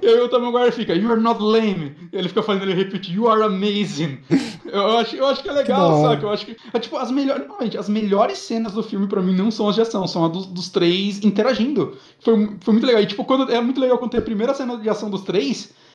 e 0.01 0.07
aí 0.07 0.19
o 0.19 0.29
Tom 0.29 0.51
Maguire 0.51 0.71
fica, 0.71 0.93
you're 0.93 1.19
not 1.19 1.41
lame. 1.41 1.95
E 2.11 2.17
ele 2.17 2.27
fica 2.27 2.43
fazendo 2.43 2.63
ele 2.63 2.73
repetir, 2.73 3.15
you 3.15 3.27
are 3.27 3.43
amazing. 3.43 4.19
Eu 4.65 4.97
acho, 4.97 5.15
eu 5.15 5.27
acho 5.27 5.41
que 5.41 5.49
é 5.49 5.53
legal, 5.53 5.95
que 5.95 6.01
sabe? 6.01 6.23
Eu 6.23 6.29
acho 6.29 6.45
que, 6.45 6.57
é, 6.73 6.79
tipo, 6.79 6.97
as 6.97 7.11
melhores, 7.11 7.45
as 7.77 7.89
melhores 7.89 8.37
cenas 8.37 8.73
do 8.73 8.83
filme 8.83 9.07
pra 9.07 9.21
mim 9.21 9.35
não 9.35 9.49
são 9.51 9.67
as 9.67 9.75
de 9.75 9.81
ação, 9.81 10.07
são 10.07 10.25
as 10.25 10.31
dos, 10.31 10.45
dos 10.45 10.69
três 10.69 11.23
interagindo. 11.23 11.97
Foi, 12.19 12.55
foi 12.59 12.73
muito 12.73 12.85
legal. 12.85 13.01
E, 13.01 13.05
tipo, 13.05 13.23
quando, 13.25 13.51
é 13.51 13.59
muito 13.59 13.81
legal 13.81 13.97
quando 13.97 14.11
tem 14.11 14.19
a 14.19 14.23
primeira 14.23 14.53
cena 14.53 14.77
de 14.77 14.89
ação 14.89 15.09
dos 15.09 15.21
três, 15.21 15.30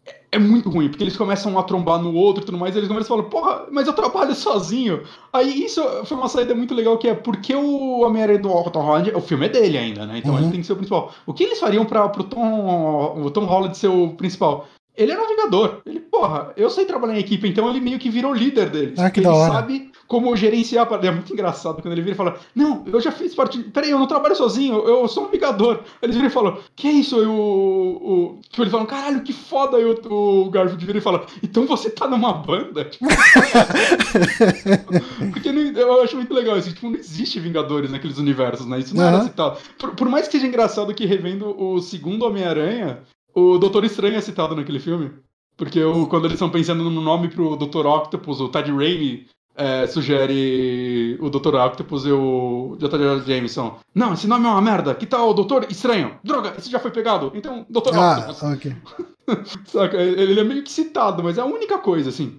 é, 0.06 0.16
é 0.32 0.38
muito 0.38 0.70
ruim, 0.70 0.88
porque 0.88 1.02
eles 1.02 1.16
começam 1.16 1.58
a 1.58 1.62
trombar 1.62 2.00
no 2.00 2.14
outro 2.14 2.42
e 2.42 2.46
tudo 2.46 2.58
mais, 2.58 2.74
e 2.74 2.78
eles 2.78 2.88
começam 2.88 3.16
a 3.16 3.18
falar, 3.18 3.28
porra, 3.28 3.66
mas 3.70 3.86
eu 3.86 3.92
trabalho 3.92 4.34
sozinho. 4.34 5.02
Aí 5.32 5.64
isso 5.64 5.82
foi 6.04 6.16
uma 6.16 6.28
saída 6.28 6.54
muito 6.54 6.74
legal, 6.74 6.96
que 6.98 7.08
é 7.08 7.14
porque 7.14 7.54
o 7.54 8.00
Homem-Aranha 8.00 8.38
do 8.38 8.70
Tom 8.70 8.82
Holland, 8.82 9.12
o 9.14 9.20
filme 9.20 9.46
é 9.46 9.48
dele 9.48 9.78
ainda, 9.78 10.06
né? 10.06 10.18
Então 10.18 10.34
uhum. 10.34 10.40
ele 10.40 10.50
tem 10.50 10.60
que 10.60 10.66
ser 10.66 10.74
o 10.74 10.76
principal. 10.76 11.12
O 11.26 11.34
que 11.34 11.44
eles 11.44 11.58
fariam 11.58 11.84
para 11.84 12.08
pro 12.08 12.24
Tom, 12.24 13.22
o 13.24 13.30
Tom 13.30 13.44
Holland 13.44 13.76
ser 13.76 13.88
o 13.88 14.10
principal? 14.10 14.68
Ele 14.96 15.12
é 15.12 15.16
navegador. 15.16 15.82
Ele, 15.84 16.00
porra, 16.00 16.52
eu 16.56 16.70
sei 16.70 16.86
trabalhar 16.86 17.16
em 17.16 17.20
equipe, 17.20 17.46
então 17.46 17.68
ele 17.68 17.80
meio 17.80 17.98
que 17.98 18.08
virou 18.08 18.32
líder 18.32 18.70
deles. 18.70 18.98
Ah, 18.98 19.10
que 19.10 19.20
ele 19.20 19.26
da 19.26 19.34
hora. 19.34 19.52
sabe 19.52 19.90
como 20.06 20.36
gerenciar 20.36 20.86
É 21.02 21.10
muito 21.10 21.32
engraçado 21.32 21.82
quando 21.82 21.92
ele 21.92 22.02
vira 22.02 22.14
e 22.14 22.16
fala: 22.16 22.38
Não, 22.54 22.84
eu 22.86 23.00
já 23.00 23.10
fiz 23.10 23.34
parte. 23.34 23.58
Peraí, 23.58 23.90
eu 23.90 23.98
não 23.98 24.06
trabalho 24.06 24.36
sozinho, 24.36 24.76
eu 24.86 25.08
sou 25.08 25.24
um 25.24 25.26
navegador. 25.26 25.80
Eles 26.00 26.16
viram 26.16 26.28
e 26.28 26.32
falam: 26.32 26.58
Que 26.74 26.88
é 26.88 26.92
isso? 26.92 27.18
Aí 27.18 27.26
o. 27.26 27.32
o... 27.32 28.40
Tipo, 28.48 28.62
eles 28.62 28.72
falam: 28.72 28.86
Caralho, 28.86 29.22
que 29.22 29.32
foda. 29.32 29.76
Aí 29.76 29.84
o, 29.84 30.12
o 30.12 30.50
Garfield 30.50 30.84
vira 30.84 30.98
e 30.98 31.02
fala: 31.02 31.26
Então 31.42 31.66
você 31.66 31.90
tá 31.90 32.06
numa 32.06 32.32
banda? 32.32 32.84
Tipo, 32.84 33.06
Porque 35.32 35.52
não, 35.52 35.62
eu 35.62 36.02
acho 36.02 36.16
muito 36.16 36.34
legal 36.34 36.58
isso. 36.58 36.72
Tipo, 36.72 36.90
não 36.90 36.98
existe 36.98 37.40
Vingadores 37.40 37.90
naqueles 37.90 38.18
universos, 38.18 38.66
né? 38.66 38.78
Isso 38.78 38.96
não 38.96 39.02
uhum. 39.02 39.08
era 39.08 39.22
citado. 39.22 39.58
Por, 39.78 39.94
por 39.94 40.08
mais 40.08 40.26
que 40.26 40.32
seja 40.32 40.46
engraçado 40.46 40.94
que 40.94 41.06
revendo 41.06 41.54
o 41.60 41.80
segundo 41.80 42.24
Homem-Aranha 42.24 43.02
o 43.36 43.58
Doutor 43.58 43.84
Estranho 43.84 44.16
é 44.16 44.20
citado 44.22 44.56
naquele 44.56 44.80
filme. 44.80 45.10
Porque 45.58 45.82
o, 45.82 46.06
quando 46.06 46.24
eles 46.24 46.36
estão 46.36 46.48
pensando 46.48 46.88
no 46.88 47.02
nome 47.02 47.28
pro 47.28 47.56
Dr. 47.56 47.86
Octopus, 47.86 48.40
o 48.40 48.48
Ted 48.48 48.72
Raimi 48.72 49.26
é, 49.56 49.86
sugere 49.86 51.16
o 51.20 51.30
Dr. 51.30 51.54
Octopus 51.54 52.04
e 52.04 52.12
o 52.12 52.76
J.J. 52.78 53.20
Jameson. 53.26 53.78
Não, 53.94 54.12
esse 54.12 54.26
nome 54.26 54.44
é 54.46 54.48
uma 54.48 54.60
merda. 54.60 54.94
Que 54.94 55.06
tal 55.06 55.30
o 55.30 55.34
Doutor 55.34 55.66
Estranho? 55.70 56.18
Droga, 56.22 56.54
esse 56.58 56.70
já 56.70 56.78
foi 56.78 56.90
pegado. 56.90 57.32
Então, 57.34 57.64
Dr. 57.68 57.94
Ah, 57.94 58.18
Octopus. 58.18 58.42
ok. 58.42 58.76
saca, 59.64 59.96
ele 59.96 60.38
é 60.38 60.44
meio 60.44 60.62
que 60.62 60.70
citado, 60.70 61.22
mas 61.22 61.38
é 61.38 61.40
a 61.40 61.46
única 61.46 61.78
coisa, 61.78 62.10
assim. 62.10 62.38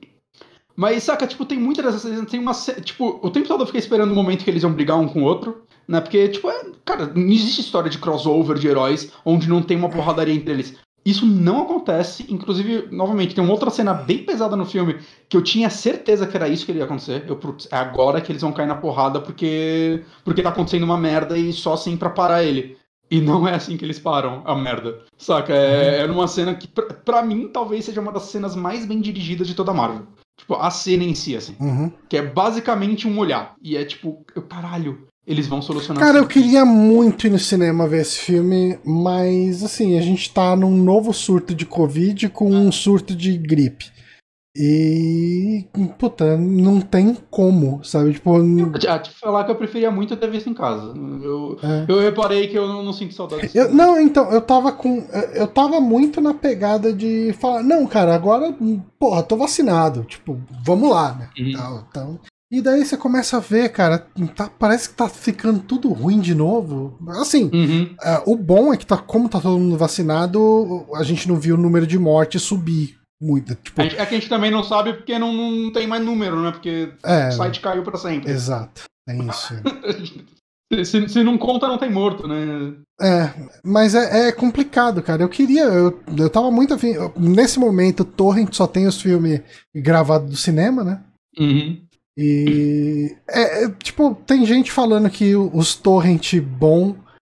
Mas, 0.76 1.04
saca, 1.04 1.26
tipo, 1.26 1.44
tem 1.44 1.60
muitas 1.60 1.84
dessas. 1.84 2.26
Tem 2.28 2.40
uma. 2.40 2.54
Tipo, 2.54 3.20
o 3.24 3.32
tempo 3.32 3.48
todo 3.48 3.64
eu 3.64 3.66
fiquei 3.66 3.80
esperando 3.80 4.12
o 4.12 4.16
momento 4.16 4.44
que 4.44 4.50
eles 4.50 4.62
iam 4.62 4.72
brigar 4.72 5.00
um 5.00 5.08
com 5.08 5.24
o 5.24 5.26
outro. 5.26 5.64
Né? 5.88 6.00
Porque, 6.02 6.28
tipo, 6.28 6.50
é, 6.52 6.66
cara, 6.86 7.08
não 7.16 7.32
existe 7.32 7.62
história 7.62 7.90
de 7.90 7.98
crossover 7.98 8.58
de 8.58 8.68
heróis 8.68 9.12
onde 9.26 9.50
não 9.50 9.64
tem 9.64 9.78
uma 9.78 9.90
porradaria 9.90 10.36
entre 10.36 10.52
eles. 10.52 10.76
Isso 11.08 11.26
não 11.26 11.62
acontece, 11.62 12.26
inclusive, 12.28 12.90
novamente, 12.92 13.34
tem 13.34 13.42
uma 13.42 13.54
outra 13.54 13.70
cena 13.70 13.94
bem 13.94 14.26
pesada 14.26 14.58
no 14.58 14.66
filme 14.66 15.00
que 15.30 15.38
eu 15.38 15.42
tinha 15.42 15.70
certeza 15.70 16.28
que 16.28 16.36
era 16.36 16.50
isso 16.50 16.66
que 16.66 16.74
ia 16.74 16.84
acontecer. 16.84 17.24
Eu, 17.26 17.40
é 17.72 17.78
agora 17.78 18.20
que 18.20 18.30
eles 18.30 18.42
vão 18.42 18.52
cair 18.52 18.68
na 18.68 18.76
porrada 18.76 19.22
porque 19.22 20.04
porque 20.26 20.42
tá 20.42 20.50
acontecendo 20.50 20.84
uma 20.84 20.98
merda 20.98 21.38
e 21.38 21.54
só 21.54 21.76
assim 21.76 21.96
pra 21.96 22.10
parar 22.10 22.44
ele. 22.44 22.78
E 23.10 23.22
não 23.22 23.48
é 23.48 23.54
assim 23.54 23.78
que 23.78 23.86
eles 23.86 23.98
param 23.98 24.42
a 24.44 24.54
merda. 24.54 25.00
Saca? 25.18 25.54
É, 25.54 26.02
é 26.02 26.08
numa 26.08 26.28
cena 26.28 26.54
que, 26.54 26.68
pra, 26.68 26.84
pra, 26.88 27.22
mim, 27.24 27.48
talvez 27.48 27.86
seja 27.86 28.02
uma 28.02 28.12
das 28.12 28.24
cenas 28.24 28.54
mais 28.54 28.86
bem 28.86 29.00
dirigidas 29.00 29.48
de 29.48 29.56
toda 29.56 29.72
a 29.72 29.74
Marvel. 29.74 30.08
Tipo, 30.38 30.56
a 30.56 30.70
cena 30.70 31.06
em 31.06 31.16
si, 31.16 31.38
assim. 31.38 31.56
Uhum. 31.58 31.90
Que 32.10 32.18
é 32.18 32.22
basicamente 32.22 33.08
um 33.08 33.18
olhar. 33.18 33.56
E 33.62 33.78
é 33.78 33.86
tipo, 33.86 34.26
eu, 34.36 34.42
caralho, 34.42 35.08
eles 35.28 35.46
vão 35.46 35.62
solucionar. 35.62 36.02
Cara, 36.02 36.20
eu 36.20 36.28
queria 36.28 36.64
muito 36.64 37.28
ir 37.28 37.30
no 37.30 37.38
cinema 37.38 37.86
ver 37.86 38.02
esse 38.02 38.20
filme, 38.20 38.80
mas 38.86 39.62
assim, 39.62 39.98
a 39.98 40.02
gente 40.02 40.34
tá 40.34 40.56
num 40.56 40.78
novo 40.78 41.14
surto 41.14 41.54
de 41.54 41.66
Covid 41.66 42.30
com 42.30 42.50
um 42.50 42.72
surto 42.72 43.14
de 43.14 43.38
gripe. 43.38 43.92
E. 44.60 45.66
Puta, 46.00 46.36
não 46.36 46.82
tem 46.82 47.16
como, 47.30 47.84
sabe? 47.84 48.14
Tipo. 48.14 48.38
Ah, 48.88 48.98
te 48.98 49.12
falar 49.12 49.44
que 49.44 49.52
eu 49.52 49.56
preferia 49.56 49.92
muito 49.92 50.18
ter 50.18 50.32
visto 50.32 50.50
em 50.50 50.54
casa. 50.54 50.96
Eu, 51.22 51.60
é. 51.62 51.86
eu 51.88 52.00
reparei 52.00 52.48
que 52.48 52.58
eu 52.58 52.68
não, 52.68 52.82
não 52.82 52.92
sinto 52.92 53.14
saudade. 53.14 53.52
Eu, 53.54 53.72
não, 53.72 54.02
então, 54.02 54.32
eu 54.32 54.42
tava 54.42 54.72
com. 54.72 55.06
Eu 55.36 55.46
tava 55.46 55.80
muito 55.80 56.20
na 56.20 56.34
pegada 56.34 56.92
de 56.92 57.34
falar, 57.34 57.62
não, 57.62 57.86
cara, 57.86 58.16
agora, 58.16 58.56
porra, 58.98 59.22
tô 59.22 59.38
vacinado. 59.38 60.04
Tipo, 60.06 60.42
vamos 60.66 60.90
lá, 60.90 61.14
né? 61.14 61.30
Uhum. 61.38 61.50
Então, 61.50 61.86
então, 61.92 62.20
e 62.50 62.62
daí 62.62 62.86
você 62.86 62.96
começa 62.96 63.38
a 63.38 63.42
ver, 63.42 63.70
cara, 63.70 64.08
tá, 64.36 64.50
parece 64.50 64.90
que 64.90 64.96
tá 64.96 65.10
ficando 65.10 65.60
tudo 65.60 65.90
ruim 65.90 66.20
de 66.20 66.34
novo. 66.34 66.98
Assim, 67.10 67.50
uhum. 67.54 67.96
uh, 67.96 68.32
o 68.32 68.38
bom 68.38 68.74
é 68.74 68.78
que 68.78 68.86
tá, 68.86 68.98
como 68.98 69.28
tá 69.28 69.42
todo 69.42 69.60
mundo 69.60 69.78
vacinado, 69.78 70.86
a 70.96 71.04
gente 71.04 71.28
não 71.28 71.36
viu 71.36 71.56
o 71.56 71.60
número 71.60 71.86
de 71.86 72.00
mortes 72.00 72.42
subir 72.42 72.98
muito. 73.22 73.54
Tipo... 73.56 73.82
É 73.82 73.90
que 73.90 74.00
a 74.00 74.06
gente 74.06 74.30
também 74.30 74.50
não 74.50 74.64
sabe 74.64 74.94
porque 74.94 75.20
não, 75.20 75.34
não 75.34 75.72
tem 75.74 75.88
mais 75.88 76.04
número, 76.04 76.42
né? 76.42 76.52
Porque 76.52 76.94
é, 77.04 77.28
o 77.28 77.32
site 77.34 77.60
caiu 77.60 77.84
pra 77.84 77.98
sempre. 77.98 78.32
Exato, 78.32 78.84
é 79.10 79.18
isso. 79.18 79.54
se, 80.86 81.10
se 81.10 81.24
não 81.24 81.38
conta, 81.38 81.68
não 81.68 81.78
tem 81.78 81.92
morto, 81.92 82.28
né? 82.28 82.76
É, 83.02 83.34
mas 83.64 83.94
é, 83.94 84.30
é 84.30 84.32
complicado, 84.32 85.04
cara. 85.04 85.22
Eu 85.22 85.30
queria. 85.30 85.64
Eu, 85.64 86.00
eu 86.18 86.30
tava 86.30 86.50
muito 86.50 86.74
afim. 86.74 86.94
Nesse 87.18 87.60
momento, 87.60 88.06
Torrent 88.06 88.54
só 88.54 88.68
tem 88.68 88.88
os 88.88 89.02
filmes 89.02 89.42
gravados 89.76 90.30
do 90.30 90.38
cinema, 90.38 90.84
né? 90.84 91.04
Uhum. 91.38 91.87
E 92.18 93.16
é, 93.30 93.66
é, 93.66 93.70
tipo, 93.70 94.16
tem 94.26 94.44
gente 94.46 94.72
falando 94.72 95.10
que 95.10 95.36
os 95.36 95.76
torrent 95.76 96.40
bom 96.42 96.96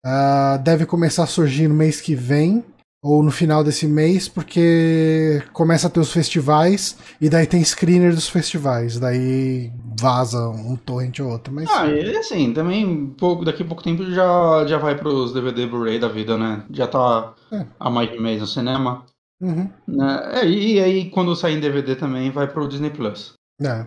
uh, 0.07 0.59
deve 0.63 0.87
começar 0.87 1.25
a 1.25 1.27
surgir 1.27 1.67
no 1.67 1.75
mês 1.75 2.01
que 2.01 2.15
vem 2.15 2.65
ou 3.03 3.23
no 3.23 3.31
final 3.31 3.63
desse 3.63 3.87
mês, 3.87 4.29
porque 4.29 5.43
começa 5.53 5.87
a 5.87 5.91
ter 5.91 6.01
os 6.01 6.13
festivais 6.13 6.97
e 7.21 7.29
daí 7.29 7.47
tem 7.47 7.63
screener 7.63 8.13
dos 8.13 8.29
festivais, 8.29 8.99
daí 8.99 9.73
vaza 9.99 10.49
um 10.49 10.77
torrent 10.77 11.19
ou 11.21 11.31
outro. 11.31 11.53
Mas... 11.53 11.69
Ah, 11.71 11.87
e 11.87 12.17
assim, 12.17 12.53
também 12.53 13.15
pouco, 13.19 13.45
daqui 13.45 13.63
a 13.63 13.67
pouco 13.67 13.83
tempo 13.83 14.05
já, 14.11 14.65
já 14.67 14.79
vai 14.79 14.97
pros 14.97 15.33
DVD 15.33 15.67
Blu-ray 15.67 15.99
da 15.99 16.09
vida, 16.09 16.37
né? 16.37 16.65
Já 16.71 16.87
tá 16.87 17.35
é. 17.53 17.67
há 17.79 17.91
mais 17.91 18.11
de 18.11 18.19
mês 18.19 18.41
no 18.41 18.47
cinema. 18.47 19.05
Uhum. 19.41 19.71
Né? 19.87 20.41
É, 20.43 20.49
e 20.49 20.81
aí 20.81 21.11
quando 21.11 21.37
sair 21.37 21.57
em 21.57 21.61
DVD 21.61 21.95
também 21.95 22.31
vai 22.31 22.49
pro 22.49 22.69
Disney 22.69 22.91
Plus. 22.91 23.35
É. 23.63 23.87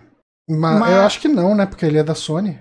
Mas, 0.58 0.80
Mas, 0.80 0.92
eu 0.92 1.02
acho 1.02 1.20
que 1.22 1.28
não, 1.28 1.56
né? 1.56 1.66
Porque 1.66 1.86
ele 1.86 1.98
é 1.98 2.04
da 2.04 2.16
Sony. 2.16 2.60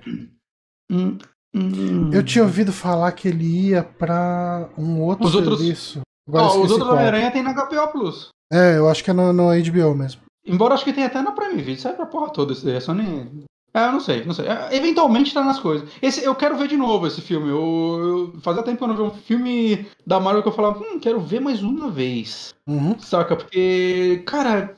Hum, 0.91 1.19
hum. 1.55 2.11
Eu 2.13 2.23
tinha 2.23 2.45
ouvido 2.45 2.73
falar 2.73 3.11
que 3.13 3.29
ele 3.29 3.69
ia 3.69 3.83
pra 3.83 4.69
um 4.79 5.01
outro 5.01 5.27
os 5.27 5.33
serviço. 5.33 6.01
Outros... 6.29 6.55
Oh, 6.55 6.63
os 6.63 6.71
outros 6.71 6.91
Homem-Aranha 6.91 7.31
tem 7.31 7.43
na 7.43 7.53
HBO 7.53 7.89
Plus. 7.93 8.29
É, 8.53 8.77
eu 8.77 8.89
acho 8.89 9.03
que 9.03 9.11
é 9.11 9.13
no, 9.13 9.33
no 9.33 9.49
HBO 9.49 9.95
mesmo. 9.95 10.23
Embora 10.47 10.75
acho 10.75 10.85
que 10.85 10.93
tem 10.93 11.05
até 11.05 11.21
na 11.21 11.33
Prime 11.33 11.61
Video, 11.61 11.81
sai 11.81 11.95
pra 11.95 12.07
porra 12.07 12.31
toda 12.31 12.53
esse 12.53 12.65
daí. 12.65 12.77
A 12.77 12.81
Sony. 12.81 13.45
É, 13.73 13.87
eu 13.87 13.93
não 13.93 14.01
sei, 14.01 14.25
não 14.25 14.35
sei. 14.35 14.47
É, 14.47 14.77
eventualmente 14.77 15.33
tá 15.33 15.45
nas 15.45 15.61
coisas. 15.61 15.89
Esse, 16.03 16.25
eu 16.25 16.35
quero 16.35 16.57
ver 16.57 16.69
de 16.69 16.77
novo 16.77 17.07
esse 17.07 17.21
filme. 17.21 17.51
Eu, 17.51 18.33
eu, 18.35 18.41
fazia 18.41 18.63
tempo 18.63 18.79
que 18.79 18.85
eu 18.85 18.89
não 18.89 18.97
vi 18.97 19.03
um 19.03 19.11
filme 19.11 19.87
da 20.05 20.19
Marvel 20.19 20.43
que 20.43 20.49
eu 20.49 20.53
falava, 20.53 20.81
hum, 20.81 20.99
quero 20.99 21.21
ver 21.21 21.41
mais 21.41 21.63
uma 21.63 21.89
vez. 21.89 22.53
Uhum. 22.67 22.99
Saca? 22.99 23.37
Porque, 23.37 24.23
cara, 24.27 24.75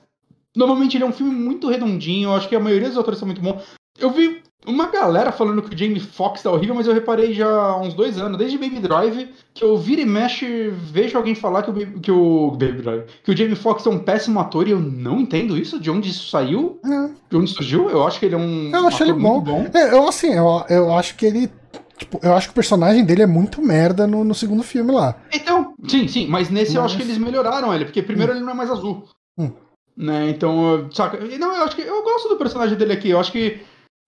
Normalmente 0.55 0.97
ele 0.97 1.05
é 1.05 1.07
um 1.07 1.13
filme 1.13 1.33
muito 1.33 1.69
redondinho, 1.69 2.31
eu 2.31 2.35
acho 2.35 2.49
que 2.49 2.57
a 2.57 2.61
maioria 2.61 2.89
dos 2.89 2.99
atores 2.99 3.19
são 3.19 3.27
muito 3.27 3.41
bons. 3.41 3.63
Eu 3.99 4.11
vi 4.11 4.43
uma 4.67 4.87
galera 4.87 5.33
falando 5.33 5.63
que 5.63 5.75
o 5.75 5.79
Jamie 5.79 5.99
Foxx 5.99 6.43
tá 6.43 6.51
horrível, 6.51 6.75
mas 6.75 6.87
eu 6.87 6.95
reparei 6.95 7.33
já 7.33 7.49
há 7.49 7.81
uns 7.81 7.95
dois 7.95 8.19
anos, 8.19 8.39
desde 8.39 8.59
Baby 8.59 8.79
Drive, 8.79 9.29
que 9.53 9.65
eu 9.65 9.77
viro 9.77 10.03
e 10.03 10.07
mexe, 10.07 10.71
vejo 10.71 11.17
alguém 11.17 11.35
falar 11.35 11.63
que 11.63 11.71
o, 11.71 12.01
que 12.01 12.11
o 12.11 12.51
Baby 12.53 12.83
Drive, 12.83 13.05
que 13.25 13.31
o 13.31 13.37
Jamie 13.37 13.57
Foxx 13.57 13.87
é 13.87 13.91
um 13.91 13.99
péssimo 13.99 14.39
ator 14.39 14.69
e 14.69 14.71
eu 14.71 14.79
não 14.79 15.21
entendo 15.21 15.57
isso, 15.57 15.81
de 15.81 15.91
onde 15.91 16.11
isso 16.11 16.29
saiu, 16.29 16.79
é. 16.85 17.11
de 17.31 17.37
onde 17.37 17.51
surgiu. 17.51 17.91
Eu 17.91 18.07
acho 18.07 18.21
que 18.21 18.27
ele 18.27 18.35
é 18.35 18.39
um. 18.39 18.71
Eu 18.73 18.87
acho 18.87 19.03
ele 19.03 19.13
bom. 19.13 19.41
bom. 19.41 19.67
É, 19.75 19.95
eu 19.95 20.07
assim, 20.07 20.33
eu, 20.33 20.65
eu 20.69 20.95
acho 20.95 21.17
que 21.17 21.27
ele 21.27 21.51
Tipo, 21.99 22.19
eu 22.21 22.35
acho 22.35 22.49
que 22.49 22.53
o 22.53 22.55
personagem 22.55 23.05
dele 23.05 23.23
é 23.23 23.27
muito 23.27 23.63
merda 23.63 24.09
no, 24.09 24.25
no 24.25 24.35
segundo 24.35 24.65
filme 24.65 24.91
lá. 24.91 25.15
Então, 25.33 25.73
sim, 25.87 26.09
sim, 26.09 26.27
mas 26.27 26.51
nesse 26.51 26.73
mas... 26.73 26.75
eu 26.75 26.83
acho 26.83 26.97
que 26.97 27.03
eles 27.03 27.17
melhoraram 27.17 27.73
ele, 27.73 27.85
porque 27.85 28.03
primeiro 28.03 28.33
hum. 28.33 28.37
ele 28.37 28.45
não 28.45 28.53
é 28.53 28.57
mais 28.57 28.71
azul. 28.71 29.05
Hum. 29.39 29.53
Né, 29.97 30.31
então, 30.31 30.89
saca? 30.91 31.19
Não, 31.39 31.55
eu 31.55 31.65
acho 31.65 31.77
que 31.77 31.83
eu 31.83 32.03
gosto 32.03 32.29
do 32.29 32.37
personagem 32.37 32.77
dele 32.77 32.93
aqui. 32.93 33.11
Eu 33.11 33.21
acho 33.21 33.33
que. 33.33 33.61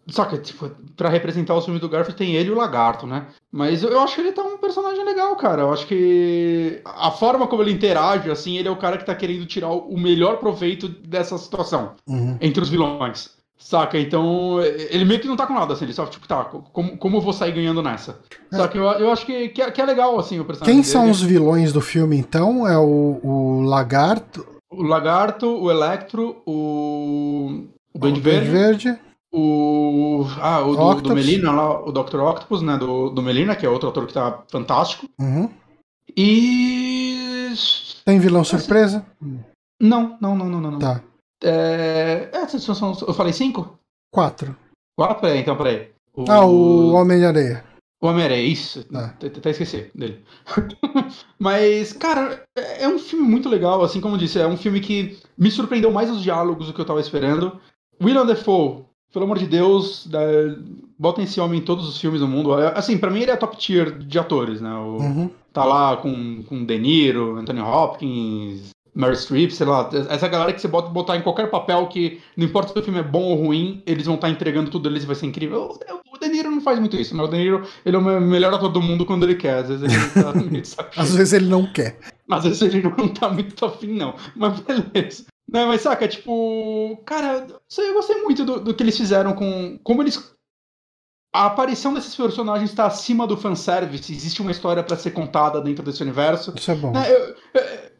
Saca, 0.09 0.37
tipo, 0.37 0.71
pra 0.97 1.09
representar 1.09 1.55
o 1.55 1.63
filme 1.63 1.81
do 1.81 1.89
Garfield 1.89 2.19
tem 2.19 2.35
ele 2.35 2.51
e 2.51 2.53
o 2.53 2.57
Lagarto, 2.57 3.07
né? 3.07 3.27
Mas 3.51 3.83
eu, 3.83 3.99
acho 4.01 4.17
que 4.17 4.21
ele 4.21 4.33
tá 4.33 4.43
um 4.43 4.59
personagem 4.59 5.03
legal, 5.03 5.35
cara. 5.37 5.63
Eu 5.63 5.73
acho 5.73 5.87
que 5.87 6.83
a 6.85 7.11
forma 7.11 7.47
como 7.47 7.63
ele 7.63 7.73
interage, 7.73 8.31
assim, 8.31 8.59
ele 8.59 8.69
é 8.69 8.71
o 8.71 8.77
cara 8.77 8.99
que 8.99 9.07
tá 9.07 9.15
querendo 9.15 9.47
tirar 9.47 9.71
o 9.71 9.97
melhor 9.97 10.37
proveito 10.37 10.89
dessa 10.89 11.39
situação 11.39 11.93
uhum. 12.07 12.37
entre 12.39 12.63
os 12.63 12.69
vilões. 12.69 13.31
Saca? 13.57 13.99
Então, 13.99 14.61
ele 14.63 15.07
meio 15.07 15.21
que 15.21 15.27
não 15.27 15.37
tá 15.37 15.47
com 15.47 15.55
nada, 15.55 15.73
assim, 15.73 15.87
ele 15.87 15.95
só, 15.95 16.05
tipo, 16.05 16.29
tá, 16.29 16.45
como, 16.45 16.99
como 16.99 17.17
eu 17.17 17.21
vou 17.23 17.33
sair 17.33 17.53
ganhando 17.53 17.83
nessa? 17.83 18.21
É. 18.53 18.57
Só 18.59 18.69
que 18.69 18.77
eu, 18.77 18.85
eu 18.85 19.11
acho 19.11 19.25
que, 19.25 19.49
que, 19.49 19.63
é, 19.63 19.71
que 19.71 19.81
é 19.81 19.87
legal, 19.87 20.19
assim, 20.19 20.39
o 20.39 20.45
personagem. 20.45 20.75
Quem 20.75 20.83
dele. 20.83 20.93
são 20.93 21.11
os 21.11 21.23
vilões 21.23 21.73
do 21.73 21.81
filme, 21.81 22.15
então? 22.15 22.69
É 22.69 22.77
o, 22.77 23.21
o 23.23 23.63
Lagarto? 23.63 24.54
O 24.79 24.83
Lagarto, 24.83 25.47
o 25.47 25.71
Electro, 25.71 26.43
o. 26.47 27.67
O 27.93 27.99
Duende 27.99 28.21
Verde. 28.21 28.51
Verde. 28.51 28.99
O. 29.33 30.25
Ah, 30.41 30.61
o 30.61 30.95
do, 30.95 31.03
do, 31.03 31.15
Melina 31.15 31.51
lá, 31.53 31.81
o 31.81 31.93
Dr. 31.93 32.21
Octopus, 32.21 32.63
né? 32.63 32.77
Do, 32.77 33.11
do 33.11 33.23
Melina, 33.23 33.57
que 33.57 33.67
é 33.67 33.69
outro 33.69 33.89
ator 33.89 34.07
que 34.07 34.15
tá 34.15 34.43
fantástico. 34.49 35.09
Uhum. 35.21 35.51
E. 36.17 37.53
Tem 38.05 38.19
vilão 38.19 38.45
surpresa? 38.45 39.05
Não, 39.81 40.17
não, 40.21 40.37
não, 40.37 40.49
não, 40.49 40.61
não. 40.61 40.79
Tá. 40.79 41.01
É, 41.43 42.31
é, 42.33 42.43
eu 43.07 43.15
falei 43.15 43.33
cinco? 43.33 43.79
Quatro. 44.13 44.57
Quatro? 44.97 45.27
É, 45.27 45.37
então 45.37 45.57
peraí. 45.57 45.91
O... 46.15 46.25
Ah, 46.29 46.45
o 46.45 46.93
Homem-Areia. 46.93 47.65
O 48.05 48.07
Homem-Areia, 48.07 48.47
isso. 48.47 48.85
Ah. 48.93 49.15
Até 49.15 49.49
esqueci 49.49 49.91
dele. 49.95 50.21
Mas, 51.41 51.95
cara, 51.95 52.45
é, 52.55 52.85
é 52.85 52.89
um 52.89 52.99
filme 52.99 53.27
muito 53.27 53.49
legal, 53.49 53.83
assim 53.83 53.99
como 53.99 54.17
eu 54.17 54.19
disse. 54.19 54.39
É 54.39 54.47
um 54.47 54.59
filme 54.59 54.79
que 54.79 55.17
me 55.39 55.51
surpreendeu 55.51 55.91
mais 55.91 56.11
os 56.11 56.23
diálogos 56.23 56.67
do 56.67 56.75
que 56.75 56.81
eu 56.83 56.85
tava 56.85 57.01
esperando. 57.01 57.59
William 57.99 58.27
Defoe, 58.27 58.85
pelo 59.11 59.25
amor 59.25 59.39
de 59.39 59.47
Deus, 59.47 60.07
da... 60.07 60.21
botem 60.99 61.25
esse 61.25 61.41
homem 61.41 61.61
em 61.61 61.65
todos 61.65 61.89
os 61.89 61.99
filmes 61.99 62.21
do 62.21 62.29
mundo. 62.29 62.61
É, 62.61 62.79
assim, 62.79 62.99
para 62.99 63.11
mim 63.11 63.21
ele 63.21 63.31
é 63.31 63.37
top 63.37 63.57
tier 63.57 63.99
de 63.99 64.19
atores, 64.19 64.61
né? 64.61 64.75
O... 64.75 64.99
Uhum. 64.99 65.31
Tá 65.51 65.65
lá 65.65 65.97
com, 65.97 66.43
com 66.43 66.63
De 66.63 66.79
Niro, 66.79 67.39
Anthony 67.39 67.61
Hopkins, 67.61 68.75
Mary 68.95 69.17
Streep, 69.17 69.51
sei 69.51 69.67
lá, 69.67 69.89
essa 70.11 70.29
galera 70.29 70.53
que 70.53 70.61
você 70.61 70.69
bota 70.69 70.89
botar 70.89 71.17
em 71.17 71.23
qualquer 71.23 71.51
papel 71.51 71.87
que 71.89 72.21
não 72.37 72.45
importa 72.45 72.73
se 72.73 72.79
o 72.79 72.83
filme 72.83 73.01
é 73.01 73.03
bom 73.03 73.23
ou 73.23 73.47
ruim, 73.47 73.83
eles 73.87 74.05
vão 74.05 74.15
estar 74.15 74.29
tá 74.29 74.33
entregando 74.33 74.71
tudo 74.71 74.89
deles 74.89 75.03
e 75.03 75.07
vai 75.07 75.17
ser 75.17 75.27
incrível. 75.27 75.79
Faz 76.65 76.79
muito 76.79 76.97
isso, 76.97 77.17
né? 77.17 77.23
O 77.23 77.29
De 77.29 77.37
Niro, 77.37 77.67
ele 77.85 77.97
é 77.97 77.99
o 77.99 78.21
melhor 78.21 78.53
ator 78.53 78.71
do 78.71 78.83
mundo 78.83 79.07
quando 79.07 79.25
ele 79.25 79.37
quer. 79.37 79.59
Às 79.59 79.69
vezes 79.69 79.83
ele 79.85 80.25
tá 80.25 80.33
meio 80.35 80.63
Às 80.97 81.15
vezes 81.15 81.33
ele 81.33 81.47
não 81.47 81.73
quer. 81.73 81.99
Às 82.31 82.45
vezes 82.45 82.63
ele 82.63 82.83
não 82.83 83.09
tá 83.15 83.29
muito 83.29 83.65
afim, 83.65 83.95
não. 83.95 84.17
Mas 84.35 84.59
beleza. 84.61 85.27
Não, 85.47 85.69
mas 85.69 85.83
saca, 85.83 86.09
tipo, 86.09 87.01
cara, 87.05 87.47
eu 87.79 87.95
gostei 87.95 88.23
muito 88.23 88.45
do, 88.45 88.61
do 88.61 88.75
que 88.75 88.83
eles 88.83 88.97
fizeram 88.97 89.35
com. 89.35 89.79
Como 89.85 90.03
eles 90.03 90.35
a 91.35 91.47
aparição 91.47 91.93
desses 91.93 92.15
personagens 92.15 92.71
está 92.71 92.87
acima 92.87 93.27
do 93.27 93.37
fanservice. 93.37 94.13
Existe 94.13 94.41
uma 94.41 94.53
história 94.53 94.85
para 94.85 94.97
ser 94.97 95.11
contada 95.11 95.61
dentro 95.61 95.85
desse 95.85 96.01
universo. 96.01 96.55
Isso 96.57 96.71
é 96.71 96.77
bom. 96.77 96.93
É, 96.97 97.13
eu, 97.13 97.35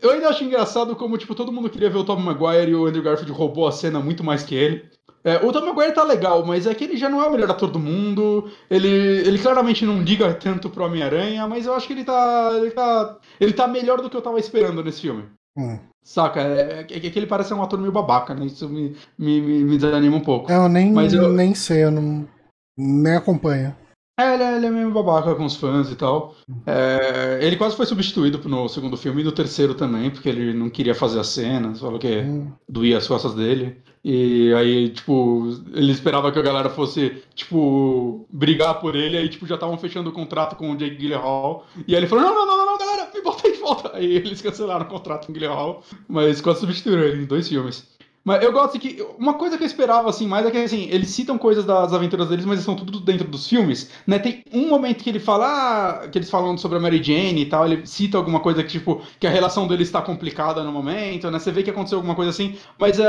eu, 0.03 0.11
ainda 0.11 0.29
acho 0.29 0.45
engraçado 0.45 0.95
como, 0.95 1.19
tipo, 1.19 1.35
todo 1.35 1.51
mundo 1.51 1.69
queria 1.69 1.91
ver 1.91 1.99
o 1.99 2.05
Tom 2.05 2.17
Maguire 2.21 2.71
e 2.71 2.75
o 2.77 2.87
Andrew 2.87 3.03
Garfield 3.03 3.33
roubou 3.33 3.67
a 3.67 3.73
cena 3.73 3.99
muito 3.99 4.23
mais 4.23 4.45
que 4.45 4.55
ele. 4.55 4.89
É, 5.25 5.37
o 5.37 5.51
Tom 5.51 5.65
Maguire 5.65 5.95
tá 5.95 6.05
legal, 6.05 6.45
mas 6.45 6.67
é 6.67 6.75
que 6.75 6.85
ele 6.85 6.99
já 6.99 7.09
não 7.09 7.23
é 7.23 7.27
o 7.27 7.33
melhor 7.33 7.51
ator 7.51 7.71
do 7.71 7.79
mundo. 7.79 8.51
Ele, 8.71 8.89
ele 8.89 9.39
claramente 9.39 9.87
não 9.87 10.03
liga 10.03 10.35
tanto 10.35 10.69
pro 10.69 10.85
Homem-Aranha, 10.85 11.49
mas 11.49 11.65
eu 11.65 11.75
acho 11.75 11.87
que 11.87 11.95
ele 11.95 12.05
tá, 12.05 12.51
ele 12.55 12.71
tá. 12.71 13.19
Ele 13.41 13.53
tá 13.55 13.67
melhor 13.67 14.03
do 14.03 14.11
que 14.11 14.17
eu 14.17 14.23
tava 14.23 14.39
esperando 14.39 14.85
nesse 14.85 15.01
filme. 15.01 15.25
Hum. 15.57 15.79
Saca? 16.03 16.41
É, 16.41 16.61
é, 16.61 16.81
é, 16.81 16.85
que 16.85 17.19
ele 17.19 17.27
parece 17.27 17.49
ser 17.49 17.55
um 17.55 17.63
ator 17.63 17.79
meio 17.79 17.91
babaca, 17.91 18.35
né? 18.35 18.45
Isso 18.45 18.69
me, 18.69 18.95
me, 19.19 19.41
me 19.41 19.79
desanima 19.79 20.17
um 20.17 20.21
pouco. 20.21 20.53
Eu 20.53 20.69
nem, 20.69 20.93
mas 20.93 21.15
eu... 21.15 21.33
nem 21.33 21.55
sei, 21.55 21.85
eu 21.85 21.91
não. 21.91 22.29
Nem 22.77 23.17
acompanha. 23.17 23.75
É, 24.21 24.35
ele 24.35 24.43
é, 24.43 24.57
ele 24.57 24.67
é 24.67 24.71
meio 24.71 24.93
babaca 24.93 25.35
com 25.35 25.45
os 25.45 25.57
fãs 25.57 25.91
e 25.91 25.97
tal. 25.97 26.37
É, 26.67 27.39
ele 27.41 27.57
quase 27.57 27.77
foi 27.77 27.87
substituído 27.87 28.47
no 28.49 28.69
segundo 28.69 28.97
filme 28.97 29.23
e 29.23 29.25
no 29.25 29.33
terceiro 29.33 29.75
também, 29.75 30.11
porque 30.11 30.29
ele 30.29 30.53
não 30.53 30.69
queria 30.69 30.95
fazer 30.95 31.19
as 31.19 31.29
cenas, 31.29 31.81
falou 31.81 31.99
que 31.99 32.21
hum. 32.21 32.53
doía 32.69 32.99
as 32.99 33.09
costas 33.09 33.35
dele. 33.35 33.83
E 34.05 34.53
aí, 34.53 34.91
tipo, 34.91 35.49
ele 35.73 35.91
esperava 35.91 36.31
que 36.31 36.39
a 36.39 36.43
galera 36.43 36.69
fosse, 36.69 37.23
tipo, 37.35 38.27
brigar 38.31 38.79
por 38.79 38.95
ele, 38.95 39.17
aí, 39.17 39.31
tipo, 39.31 39.47
já 39.47 39.55
estavam 39.55 39.79
fechando 39.79 40.11
o 40.11 40.13
contrato 40.13 40.57
com 40.57 40.73
o 40.73 40.77
Jake 40.77 40.97
Gyllenhaal. 40.97 41.67
E 41.89 41.95
aí 41.95 42.01
ele 42.01 42.07
falou, 42.07 42.23
não, 42.23 42.35
não, 42.35 42.47
não, 42.47 42.57
não, 42.59 42.67
não 42.67 42.79
galera, 42.79 43.11
me 43.15 43.23
bota 43.23 43.49
aí 43.49 43.55
de 43.55 43.61
volta. 43.61 43.93
Aí 43.97 44.17
eles 44.17 44.43
cancelaram 44.43 44.85
o 44.85 44.89
contrato 44.89 45.27
com 45.27 45.33
o 45.33 45.35
Gyllenhaal, 45.35 45.83
mas 46.07 46.41
quase 46.43 46.61
substituíram 46.61 47.03
ele 47.03 47.23
em 47.23 47.27
dois 47.27 47.49
filmes. 47.49 47.94
Mas 48.25 48.43
eu 48.43 48.53
gosto 48.53 48.79
que. 48.79 49.07
Uma 49.19 49.35
coisa 49.35 49.59
que 49.59 49.63
eu 49.63 49.67
esperava, 49.67 50.09
assim, 50.09 50.27
mais 50.27 50.47
é 50.47 50.51
que, 50.51 50.57
assim, 50.57 50.89
eles 50.91 51.11
citam 51.11 51.37
coisas 51.37 51.65
das 51.65 51.93
aventuras 51.93 52.29
deles, 52.29 52.47
mas 52.47 52.61
são 52.61 52.75
tudo 52.75 52.99
dentro 53.01 53.29
dos 53.29 53.47
filmes, 53.47 53.91
né? 54.07 54.19
Tem 54.19 54.43
um 54.53 54.69
momento 54.69 55.05
que 55.05 55.11
ele 55.11 55.21
fala. 55.21 55.45
Ah, 55.45 56.09
que 56.09 56.17
eles 56.17 56.31
falam 56.31 56.57
sobre 56.57 56.79
a 56.79 56.81
Mary 56.81 57.03
Jane 57.03 57.43
e 57.43 57.47
tal, 57.47 57.67
ele 57.67 57.87
cita 57.87 58.17
alguma 58.17 58.41
coisa 58.41 58.63
que, 58.63 58.71
tipo, 58.71 59.03
que 59.21 59.27
a 59.27 59.31
relação 59.31 59.67
deles 59.69 59.89
está 59.89 60.01
complicada 60.01 60.65
no 60.65 60.73
momento, 60.73 61.31
né? 61.31 61.39
Você 61.39 61.53
vê 61.53 61.63
que 61.63 61.71
aconteceu 61.71 61.99
alguma 61.99 62.15
coisa 62.15 62.31
assim, 62.31 62.57
mas 62.79 62.99
uh, 62.99 63.03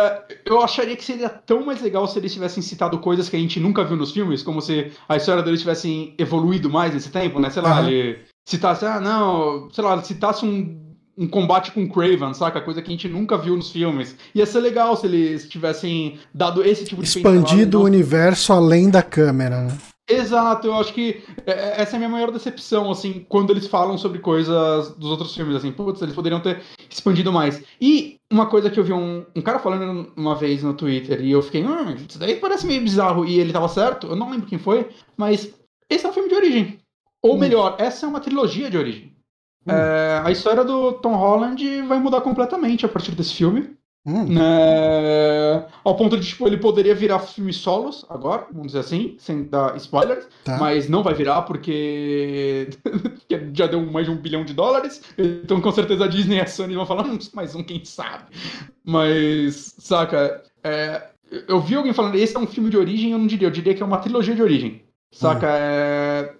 eu 0.46 0.62
acharia 0.62 0.96
que 0.98 1.04
seria 1.06 1.30
tão 1.30 1.66
mais 1.66 1.82
legal 1.82 2.06
se 2.08 2.20
eles 2.20 2.34
tivessem 2.34 2.62
citado 2.62 3.00
coisas 3.00 3.30
que 3.30 3.38
a 3.38 3.40
gente 3.40 3.60
nunca 3.60 3.86
viu 3.86 3.96
nos 3.96 4.12
filmes, 4.12 4.44
como 4.44 4.62
se 4.62 4.92
a 5.08 5.16
história 5.16 5.42
deles 5.42 5.62
tivesse 5.62 6.14
evoluído 6.18 6.70
mais 6.70 6.94
nesse 6.94 7.10
tempo, 7.10 7.40
né? 7.40 7.50
Sei 7.50 7.62
lá, 7.62 7.80
uhum. 7.80 7.88
ele 7.88 8.20
citasse, 8.46 8.86
ah, 8.86 9.00
não, 9.00 9.70
sei 9.72 9.84
lá, 9.84 10.02
citasse 10.04 10.46
um 10.46 10.85
um 11.18 11.28
combate 11.28 11.72
com 11.72 11.88
Craven, 11.88 12.34
saca? 12.34 12.62
Coisa 12.62 12.82
que 12.82 12.90
a 12.90 12.92
gente 12.92 13.08
nunca 13.08 13.38
viu 13.38 13.56
nos 13.56 13.72
filmes. 13.72 14.16
Ia 14.34 14.46
ser 14.46 14.60
legal 14.60 14.96
se 14.96 15.06
eles 15.06 15.48
tivessem 15.48 16.20
dado 16.34 16.64
esse 16.64 16.86
tipo 16.86 17.02
de 17.02 17.08
Expandido 17.08 17.80
o 17.80 17.84
universo 17.84 18.52
além 18.52 18.90
da 18.90 19.02
câmera, 19.02 19.64
né? 19.64 19.78
Exato, 20.08 20.68
eu 20.68 20.76
acho 20.76 20.94
que 20.94 21.24
é, 21.48 21.52
é, 21.52 21.82
essa 21.82 21.94
é 21.94 21.96
a 21.96 22.00
minha 22.00 22.10
maior 22.10 22.30
decepção, 22.30 22.92
assim, 22.92 23.26
quando 23.28 23.50
eles 23.50 23.66
falam 23.66 23.98
sobre 23.98 24.20
coisas 24.20 24.92
dos 24.96 25.10
outros 25.10 25.34
filmes, 25.34 25.56
assim, 25.56 25.72
putz, 25.72 26.00
eles 26.00 26.14
poderiam 26.14 26.40
ter 26.40 26.62
expandido 26.88 27.34
mais. 27.34 27.64
E 27.82 28.20
uma 28.32 28.46
coisa 28.46 28.70
que 28.70 28.80
eu 28.80 28.84
vi 28.84 28.94
um, 28.94 29.26
um 29.36 29.42
cara 29.42 29.58
falando 29.58 30.14
uma 30.16 30.36
vez 30.36 30.62
no 30.62 30.76
Twitter, 30.76 31.22
e 31.22 31.32
eu 31.32 31.42
fiquei, 31.42 31.66
hum, 31.66 31.96
isso 32.08 32.20
daí 32.20 32.36
parece 32.36 32.68
meio 32.68 32.84
bizarro, 32.84 33.26
e 33.26 33.40
ele 33.40 33.52
tava 33.52 33.68
certo, 33.68 34.06
eu 34.06 34.16
não 34.16 34.30
lembro 34.30 34.46
quem 34.46 34.60
foi, 34.60 34.88
mas 35.18 35.52
esse 35.90 36.06
é 36.06 36.10
um 36.10 36.14
filme 36.14 36.30
de 36.30 36.36
origem. 36.36 36.78
Ou 37.24 37.34
hum. 37.34 37.40
melhor, 37.40 37.76
essa 37.80 38.06
é 38.06 38.10
uma 38.10 38.20
trilogia 38.20 38.70
de 38.70 38.78
origem. 38.78 39.15
Hum. 39.68 39.72
É, 39.72 40.22
a 40.24 40.32
história 40.32 40.64
do 40.64 40.94
Tom 40.94 41.16
Holland 41.16 41.82
vai 41.84 42.00
mudar 42.00 42.22
completamente 42.22 42.86
a 42.86 42.90
partir 42.90 43.12
desse 43.12 43.34
filme. 43.34 43.76
Hum. 44.08 44.26
Né, 44.26 45.66
ao 45.84 45.96
ponto 45.96 46.16
de, 46.16 46.28
tipo, 46.28 46.46
ele 46.46 46.58
poderia 46.58 46.94
virar 46.94 47.18
filme 47.18 47.52
solos 47.52 48.06
agora, 48.08 48.46
vamos 48.52 48.68
dizer 48.68 48.80
assim, 48.82 49.16
sem 49.18 49.46
dar 49.46 49.76
spoilers, 49.78 50.28
tá. 50.44 50.60
mas 50.60 50.88
não 50.88 51.02
vai 51.02 51.16
virar 51.16 51.42
porque 51.42 52.70
já 53.52 53.66
deu 53.66 53.84
mais 53.84 54.06
de 54.06 54.12
um 54.12 54.18
bilhão 54.18 54.46
de 54.46 54.54
dólares, 54.54 55.02
então 55.18 55.60
com 55.60 55.72
certeza 55.72 56.06
a 56.06 56.08
Disney 56.08 56.36
e 56.36 56.42
a 56.42 56.46
Sony 56.46 56.76
vão 56.76 56.86
falar, 56.86 57.08
hum, 57.08 57.18
mais 57.34 57.56
um, 57.56 57.64
quem 57.64 57.84
sabe. 57.84 58.26
Mas, 58.84 59.74
saca, 59.80 60.44
é, 60.64 61.02
eu 61.48 61.60
vi 61.60 61.74
alguém 61.74 61.92
falando, 61.92 62.14
esse 62.14 62.38
é 62.38 62.40
um 62.40 62.46
filme 62.46 62.70
de 62.70 62.78
origem, 62.78 63.12
eu 63.12 63.18
não 63.18 63.26
diria, 63.26 63.48
eu 63.48 63.52
diria 63.52 63.74
que 63.74 63.82
é 63.82 63.86
uma 63.86 63.98
trilogia 63.98 64.36
de 64.36 64.42
origem. 64.44 64.84
Saca? 65.12 65.48
Hum. 65.48 65.52
É, 65.52 66.34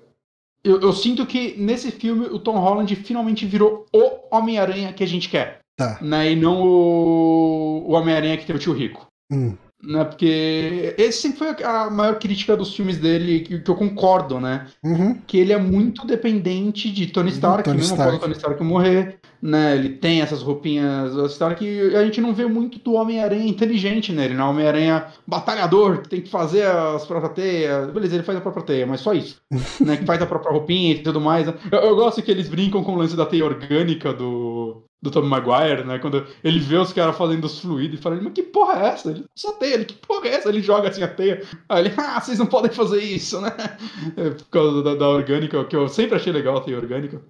eu, 0.66 0.82
eu, 0.82 0.92
sinto 0.92 1.26
que 1.26 1.56
nesse 1.58 1.92
filme 1.92 2.26
o 2.26 2.40
Tom 2.40 2.58
Holland 2.58 2.94
finalmente 2.96 3.46
virou 3.46 3.86
o 3.94 4.36
Homem-Aranha 4.36 4.92
que 4.92 5.04
a 5.04 5.08
gente 5.08 5.30
quer. 5.30 5.60
Tá. 5.78 6.00
Né? 6.02 6.32
E 6.32 6.36
não 6.36 6.62
o, 6.64 7.86
o 7.88 7.92
Homem-Aranha 7.92 8.36
que 8.38 8.46
tem 8.46 8.56
o 8.56 8.60
tio 8.60 8.74
Rico. 8.74 9.06
Hum. 9.32 9.56
Né? 9.84 10.04
Porque 10.04 10.96
esse 10.98 11.22
sempre 11.22 11.38
foi 11.38 11.64
a 11.64 11.90
maior 11.90 12.18
crítica 12.18 12.58
dos 12.58 12.76
filmes 12.76 12.98
dele, 12.98 13.42
que, 13.42 13.60
que 13.60 13.70
eu 13.70 13.76
concordo, 13.76 14.40
né? 14.40 14.66
Uhum. 14.84 15.14
Que 15.28 15.38
ele 15.38 15.54
é 15.54 15.58
muito 15.58 16.08
dependente 16.08 16.92
de 16.92 17.08
Tony 17.08 17.30
Stark, 17.30 17.64
Tony 17.64 17.78
mesmo 17.78 17.96
Stark. 17.96 18.20
Tony 18.20 18.34
Stark 18.34 18.64
morrer, 18.64 19.20
né? 19.46 19.76
Ele 19.76 19.90
tem 19.90 20.22
essas 20.22 20.42
roupinhas 20.42 21.14
Stark 21.32 21.60
que 21.60 21.96
a 21.96 22.04
gente 22.04 22.20
não 22.20 22.34
vê 22.34 22.48
muito 22.48 22.80
do 22.80 22.94
Homem-Aranha 22.94 23.48
inteligente 23.48 24.12
nele, 24.12 24.34
né? 24.34 24.44
Homem-Aranha 24.44 25.06
batalhador, 25.28 26.02
que 26.02 26.10
tem 26.10 26.22
que 26.22 26.30
fazer 26.32 26.66
as 26.66 27.06
próprias 27.06 27.34
teias. 27.34 27.92
Beleza, 27.92 28.16
ele 28.16 28.24
faz 28.24 28.40
a 28.40 28.42
própria 28.42 28.66
teia, 28.66 28.88
mas 28.88 29.02
só 29.02 29.14
isso. 29.14 29.40
né? 29.80 29.98
Que 29.98 30.06
faz 30.06 30.20
a 30.20 30.26
própria 30.26 30.52
roupinha 30.52 30.94
e 30.94 31.04
tudo 31.04 31.22
mais. 31.22 31.46
Né? 31.46 31.54
Eu, 31.72 31.80
eu 31.80 31.96
gosto 31.96 32.24
que 32.24 32.32
eles 32.32 32.50
brincam 32.50 32.84
com 32.84 32.94
o 32.96 32.98
lance 32.98 33.16
da 33.16 33.26
teia 33.26 33.46
orgânica 33.46 34.12
do, 34.12 34.84
do 35.00 35.12
Tom 35.12 35.22
Maguire, 35.22 35.84
né? 35.84 36.00
Quando 36.00 36.26
ele 36.44 36.60
vê 36.60 36.78
os 36.78 36.92
caras 36.92 37.16
fazendo 37.16 37.46
os 37.46 37.60
fluidos 37.60 38.00
e 38.00 38.02
fala, 38.02 38.20
mas 38.20 38.34
que 38.34 38.42
porra 38.42 38.82
é 38.82 38.88
essa? 38.88 39.12
Ele 39.12 39.26
só 39.36 39.52
teia, 39.52 39.76
ele, 39.76 39.86
que 39.86 39.94
porra 39.94 40.28
é 40.28 40.34
essa? 40.34 40.50
Ele 40.50 40.62
joga 40.64 40.90
assim 40.90 41.04
a 41.04 41.08
teia. 41.08 41.44
Aí 41.70 41.86
ele, 41.86 41.94
ah, 41.96 42.20
vocês 42.20 42.40
não 42.40 42.48
podem 42.48 42.72
fazer 42.72 43.02
isso, 43.04 43.40
né? 43.40 43.52
É, 44.18 44.30
por 44.30 44.46
causa 44.46 44.84
da, 44.84 44.96
da, 44.96 45.10
orgânica, 45.10 45.64
que 45.66 45.76
eu 45.76 45.88
sempre 45.88 46.16
achei 46.16 46.32
legal 46.32 46.58
a 46.58 46.62
teia 46.62 46.78
orgânica. 46.78 47.22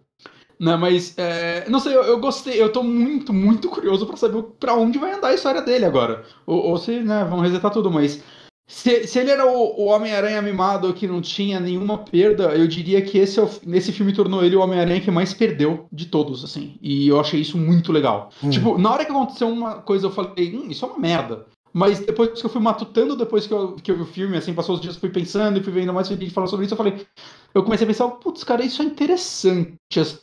Né, 0.60 0.76
mas, 0.78 1.18
é, 1.18 1.68
não 1.70 1.80
sei, 1.80 1.94
eu, 1.94 2.04
eu, 2.04 2.20
gostei, 2.20 2.62
eu 2.62 2.72
tô 2.72 2.82
muito, 2.82 3.34
muito 3.34 3.68
curioso 3.70 4.06
para 4.06 4.16
saber 4.16 4.42
para 4.60 4.74
onde 4.74 4.98
vai 4.98 5.14
andar 5.14 5.30
a 5.30 5.34
história 5.34 5.62
dele 5.62 5.86
agora. 5.86 6.24
Ou, 6.46 6.70
ou 6.70 6.78
se, 6.78 7.02
né, 7.02 7.26
vão 7.30 7.40
resetar 7.40 7.72
tudo, 7.72 7.92
mas 7.92 8.24
se, 8.68 9.06
se 9.06 9.20
ele 9.20 9.30
era 9.30 9.46
o, 9.46 9.80
o 9.80 9.86
Homem-Aranha 9.86 10.42
mimado 10.42 10.92
que 10.94 11.08
não 11.08 11.22
tinha 11.22 11.60
nenhuma 11.60 12.00
perda, 12.00 12.56
eu 12.56 12.68
diria 12.68 13.02
que 13.02 13.18
esse, 13.18 13.40
é 13.40 13.48
esse 13.74 13.92
filme 13.92 14.12
tornou 14.12 14.44
ele 14.44 14.56
o 14.56 14.62
Homem-Aranha 14.62 15.02
que 15.02 15.12
mais 15.12 15.34
perdeu 15.34 15.88
de 15.92 16.08
todos, 16.08 16.44
assim. 16.44 16.76
E 16.82 17.08
eu 17.08 17.20
achei 17.20 17.42
isso 17.42 17.58
muito 17.58 17.92
legal. 17.92 18.30
Hum. 18.44 18.50
Tipo, 18.50 18.78
na 18.78 18.92
hora 18.92 19.06
que 19.06 19.12
aconteceu 19.12 19.48
uma 19.48 19.76
coisa, 19.76 20.08
eu 20.08 20.12
falei, 20.12 20.56
hum, 20.56 20.68
isso 20.70 20.84
é 20.84 20.88
uma 20.88 21.00
merda. 21.00 21.46
Mas 21.72 22.00
depois 22.00 22.40
que 22.40 22.46
eu 22.46 22.50
fui 22.50 22.62
matutando, 22.62 23.18
depois 23.18 23.46
que 23.46 23.54
eu, 23.54 23.74
que 23.74 23.92
eu 23.92 23.98
vi 23.98 24.02
o 24.02 24.06
filme, 24.06 24.38
assim, 24.38 24.54
passou 24.54 24.76
os 24.76 24.82
dias, 24.82 24.96
fui 24.96 25.10
pensando 25.10 25.60
e 25.60 25.64
fui 25.64 25.74
vendo 25.74 25.94
mais 25.94 26.08
gente 26.08 26.30
falar 26.30 26.48
sobre 26.48 26.66
isso, 26.66 26.74
eu 26.74 26.78
falei. 26.78 27.06
Eu 27.54 27.64
comecei 27.64 27.84
a 27.86 27.88
pensar, 27.88 28.08
putz, 28.08 28.44
cara, 28.46 28.64
isso 28.64 28.82
é 28.82 28.86
interessante. 28.86 30.00
Assim, 30.00 30.18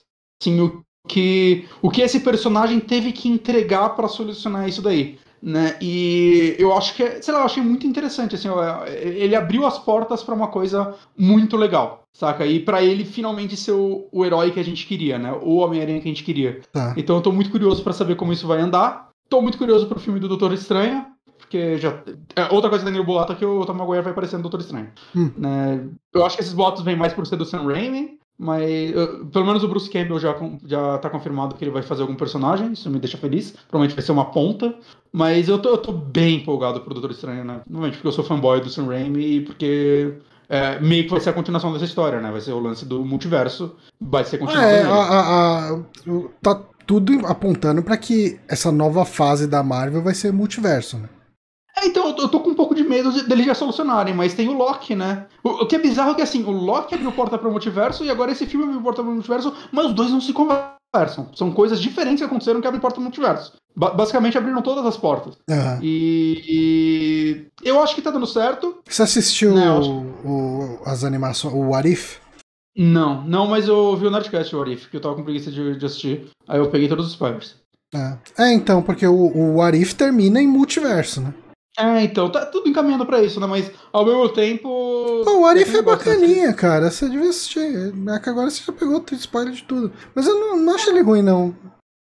o 0.50 0.82
que, 1.08 1.66
o 1.80 1.90
que 1.90 2.02
esse 2.02 2.20
personagem 2.20 2.80
teve 2.80 3.12
que 3.12 3.28
entregar 3.28 3.90
para 3.90 4.08
solucionar 4.08 4.68
isso 4.68 4.82
daí. 4.82 5.18
né? 5.42 5.76
E 5.80 6.54
eu 6.58 6.72
acho 6.76 6.94
que, 6.94 7.20
sei 7.22 7.34
lá, 7.34 7.40
eu 7.40 7.46
achei 7.46 7.62
muito 7.62 7.86
interessante, 7.86 8.36
assim, 8.36 8.48
ele 8.86 9.34
abriu 9.34 9.66
as 9.66 9.78
portas 9.78 10.22
para 10.22 10.34
uma 10.34 10.48
coisa 10.48 10.94
muito 11.18 11.56
legal, 11.56 12.04
saca? 12.12 12.46
E 12.46 12.60
para 12.60 12.82
ele 12.82 13.04
finalmente 13.04 13.56
ser 13.56 13.72
o, 13.72 14.06
o, 14.12 14.24
herói 14.24 14.52
que 14.52 14.60
a 14.60 14.64
gente 14.64 14.86
queria, 14.86 15.18
né? 15.18 15.32
O 15.42 15.56
Homem-Aranha 15.56 16.00
que 16.00 16.08
a 16.08 16.12
gente 16.12 16.24
queria. 16.24 16.60
Tá. 16.72 16.94
Então 16.96 17.16
eu 17.16 17.22
tô 17.22 17.32
muito 17.32 17.50
curioso 17.50 17.82
para 17.82 17.92
saber 17.92 18.14
como 18.14 18.32
isso 18.32 18.46
vai 18.46 18.60
andar. 18.60 19.10
Tô 19.28 19.42
muito 19.42 19.58
curioso 19.58 19.86
pro 19.86 19.98
filme 19.98 20.20
do 20.20 20.28
Doutor 20.28 20.52
Estranho, 20.52 21.06
porque 21.38 21.76
já. 21.78 22.02
É, 22.36 22.52
outra 22.52 22.70
coisa 22.70 22.84
que 22.84 22.90
tem 22.90 23.02
no 23.02 23.20
é 23.20 23.34
que 23.34 23.44
o 23.44 23.64
Tom 23.64 23.74
Maguire 23.74 24.02
vai 24.02 24.12
aparecer 24.12 24.36
no 24.36 24.42
Doutor 24.42 24.60
Estranho. 24.60 24.90
Hum. 25.16 25.30
Né? 25.36 25.88
Eu 26.14 26.24
acho 26.24 26.36
que 26.36 26.42
esses 26.42 26.54
boatos 26.54 26.82
vêm 26.82 26.96
mais 26.96 27.12
por 27.12 27.26
ser 27.26 27.36
do 27.36 27.44
Sam 27.44 27.64
Raimi, 27.64 28.18
mas 28.42 28.90
pelo 29.32 29.46
menos 29.46 29.62
o 29.62 29.68
Bruce 29.68 29.88
Campbell 29.88 30.18
já, 30.18 30.34
já 30.66 30.98
tá 30.98 31.08
confirmado 31.08 31.54
que 31.54 31.62
ele 31.62 31.70
vai 31.70 31.80
fazer 31.80 32.02
algum 32.02 32.16
personagem, 32.16 32.72
isso 32.72 32.90
me 32.90 32.98
deixa 32.98 33.16
feliz. 33.16 33.52
Provavelmente 33.68 33.94
vai 33.94 34.04
ser 34.04 34.10
uma 34.10 34.24
ponta. 34.32 34.74
Mas 35.12 35.48
eu 35.48 35.60
tô, 35.60 35.68
eu 35.68 35.78
tô 35.78 35.92
bem 35.92 36.38
empolgado 36.38 36.80
pro 36.80 36.92
Doutor 36.92 37.12
Estranho, 37.12 37.44
né? 37.44 37.60
Normalmente 37.68 37.98
porque 37.98 38.08
eu 38.08 38.12
sou 38.12 38.24
fanboy 38.24 38.60
do 38.60 38.68
Sam 38.68 38.86
Raimi 38.86 39.36
e 39.36 39.40
porque 39.42 40.14
é, 40.48 40.80
meio 40.80 41.04
que 41.04 41.10
vai 41.10 41.20
ser 41.20 41.30
a 41.30 41.34
continuação 41.34 41.72
dessa 41.72 41.84
história, 41.84 42.20
né? 42.20 42.32
Vai 42.32 42.40
ser 42.40 42.50
o 42.50 42.58
lance 42.58 42.84
do 42.84 43.04
multiverso, 43.04 43.76
vai 44.00 44.24
ser 44.24 44.38
continuado. 44.38 44.68
É, 44.68 44.82
a, 44.82 44.94
a, 44.94 45.70
a, 45.70 45.80
tá 46.42 46.60
tudo 46.84 47.24
apontando 47.26 47.80
para 47.80 47.96
que 47.96 48.40
essa 48.48 48.72
nova 48.72 49.04
fase 49.04 49.46
da 49.46 49.62
Marvel 49.62 50.02
vai 50.02 50.14
ser 50.14 50.32
multiverso, 50.32 50.98
né? 50.98 51.08
É, 51.82 51.86
então, 51.86 52.14
eu 52.16 52.28
tô 52.28 52.38
com 52.38 52.50
um 52.50 52.54
pouco 52.54 52.74
de 52.74 52.84
medo 52.84 53.10
deles 53.26 53.44
já 53.44 53.54
solucionarem, 53.54 54.14
mas 54.14 54.34
tem 54.34 54.48
o 54.48 54.52
Loki, 54.52 54.94
né? 54.94 55.26
O, 55.42 55.48
o, 55.50 55.66
que 55.66 55.74
é 55.74 55.78
bizarro 55.80 56.12
é 56.12 56.14
que, 56.14 56.22
assim, 56.22 56.44
o 56.44 56.50
Loki 56.52 56.94
abriu 56.94 57.10
porta 57.10 57.36
pro 57.36 57.50
multiverso 57.50 58.04
e 58.04 58.10
agora 58.10 58.30
esse 58.30 58.46
filme 58.46 58.66
abriu 58.66 58.80
porta 58.80 59.02
pro 59.02 59.12
multiverso, 59.12 59.52
mas 59.72 59.86
os 59.86 59.92
dois 59.92 60.10
não 60.10 60.20
se 60.20 60.32
conversam. 60.32 61.28
São 61.34 61.50
coisas 61.50 61.80
diferentes 61.80 62.18
que 62.18 62.24
aconteceram 62.24 62.60
que 62.60 62.66
abrem 62.66 62.80
porta 62.80 62.94
pro 62.94 63.02
multiverso. 63.02 63.54
Ba 63.74 63.90
basicamente 63.90 64.38
abriram 64.38 64.62
todas 64.62 64.86
as 64.86 64.96
portas. 64.96 65.36
Uhum. 65.50 65.78
E, 65.82 67.50
e, 67.64 67.68
eu 67.68 67.82
acho 67.82 67.96
que 67.96 68.02
tá 68.02 68.10
dando 68.10 68.26
certo. 68.26 68.78
Você 68.88 69.02
assistiu 69.02 69.52
né, 69.54 69.68
o, 69.72 70.02
o, 70.24 70.82
as 70.84 71.02
animações, 71.02 71.54
o 71.54 71.74
Arif? 71.74 72.18
Não, 72.76 73.22
não, 73.24 73.46
mas 73.46 73.66
eu 73.66 73.96
vi 73.96 74.06
o 74.06 74.10
Nerdcast, 74.10 74.54
o 74.54 74.62
Arif, 74.62 74.88
que 74.88 74.96
eu 74.96 75.00
tava 75.00 75.14
com 75.16 75.24
preguiça 75.24 75.50
de, 75.50 75.76
de 75.76 75.86
assistir. 75.86 76.28
Aí 76.46 76.60
eu 76.60 76.70
peguei 76.70 76.88
todos 76.88 77.06
os 77.06 77.12
spoilers. 77.12 77.56
É, 77.94 78.44
é 78.44 78.52
então, 78.52 78.82
porque 78.82 79.06
o, 79.06 79.54
o 79.54 79.62
Arif 79.62 79.94
termina 79.94 80.40
em 80.40 80.46
multiverso, 80.46 81.20
né? 81.20 81.34
É, 81.78 82.02
então, 82.02 82.30
tá 82.30 82.44
tudo 82.44 82.68
encaminhando 82.68 83.06
pra 83.06 83.22
isso, 83.22 83.40
né? 83.40 83.46
Mas 83.46 83.70
ao 83.92 84.04
mesmo 84.04 84.28
tempo. 84.28 84.68
Pô, 85.24 85.40
o 85.40 85.46
Arif 85.46 85.74
é 85.74 85.80
bacaninha, 85.80 86.48
assim. 86.48 86.56
cara. 86.56 86.90
Você 86.90 87.08
devia 87.08 87.30
assistir. 87.30 87.92
É 88.08 88.18
que 88.18 88.28
agora 88.28 88.50
você 88.50 88.62
já 88.62 88.72
pegou 88.72 88.98
o 88.98 89.14
spoiler 89.14 89.54
de 89.54 89.64
tudo. 89.64 89.92
Mas 90.14 90.26
eu 90.26 90.38
não, 90.38 90.56
não 90.58 90.74
acho 90.74 90.90
ele 90.90 91.00
ruim, 91.00 91.22
não. 91.22 91.56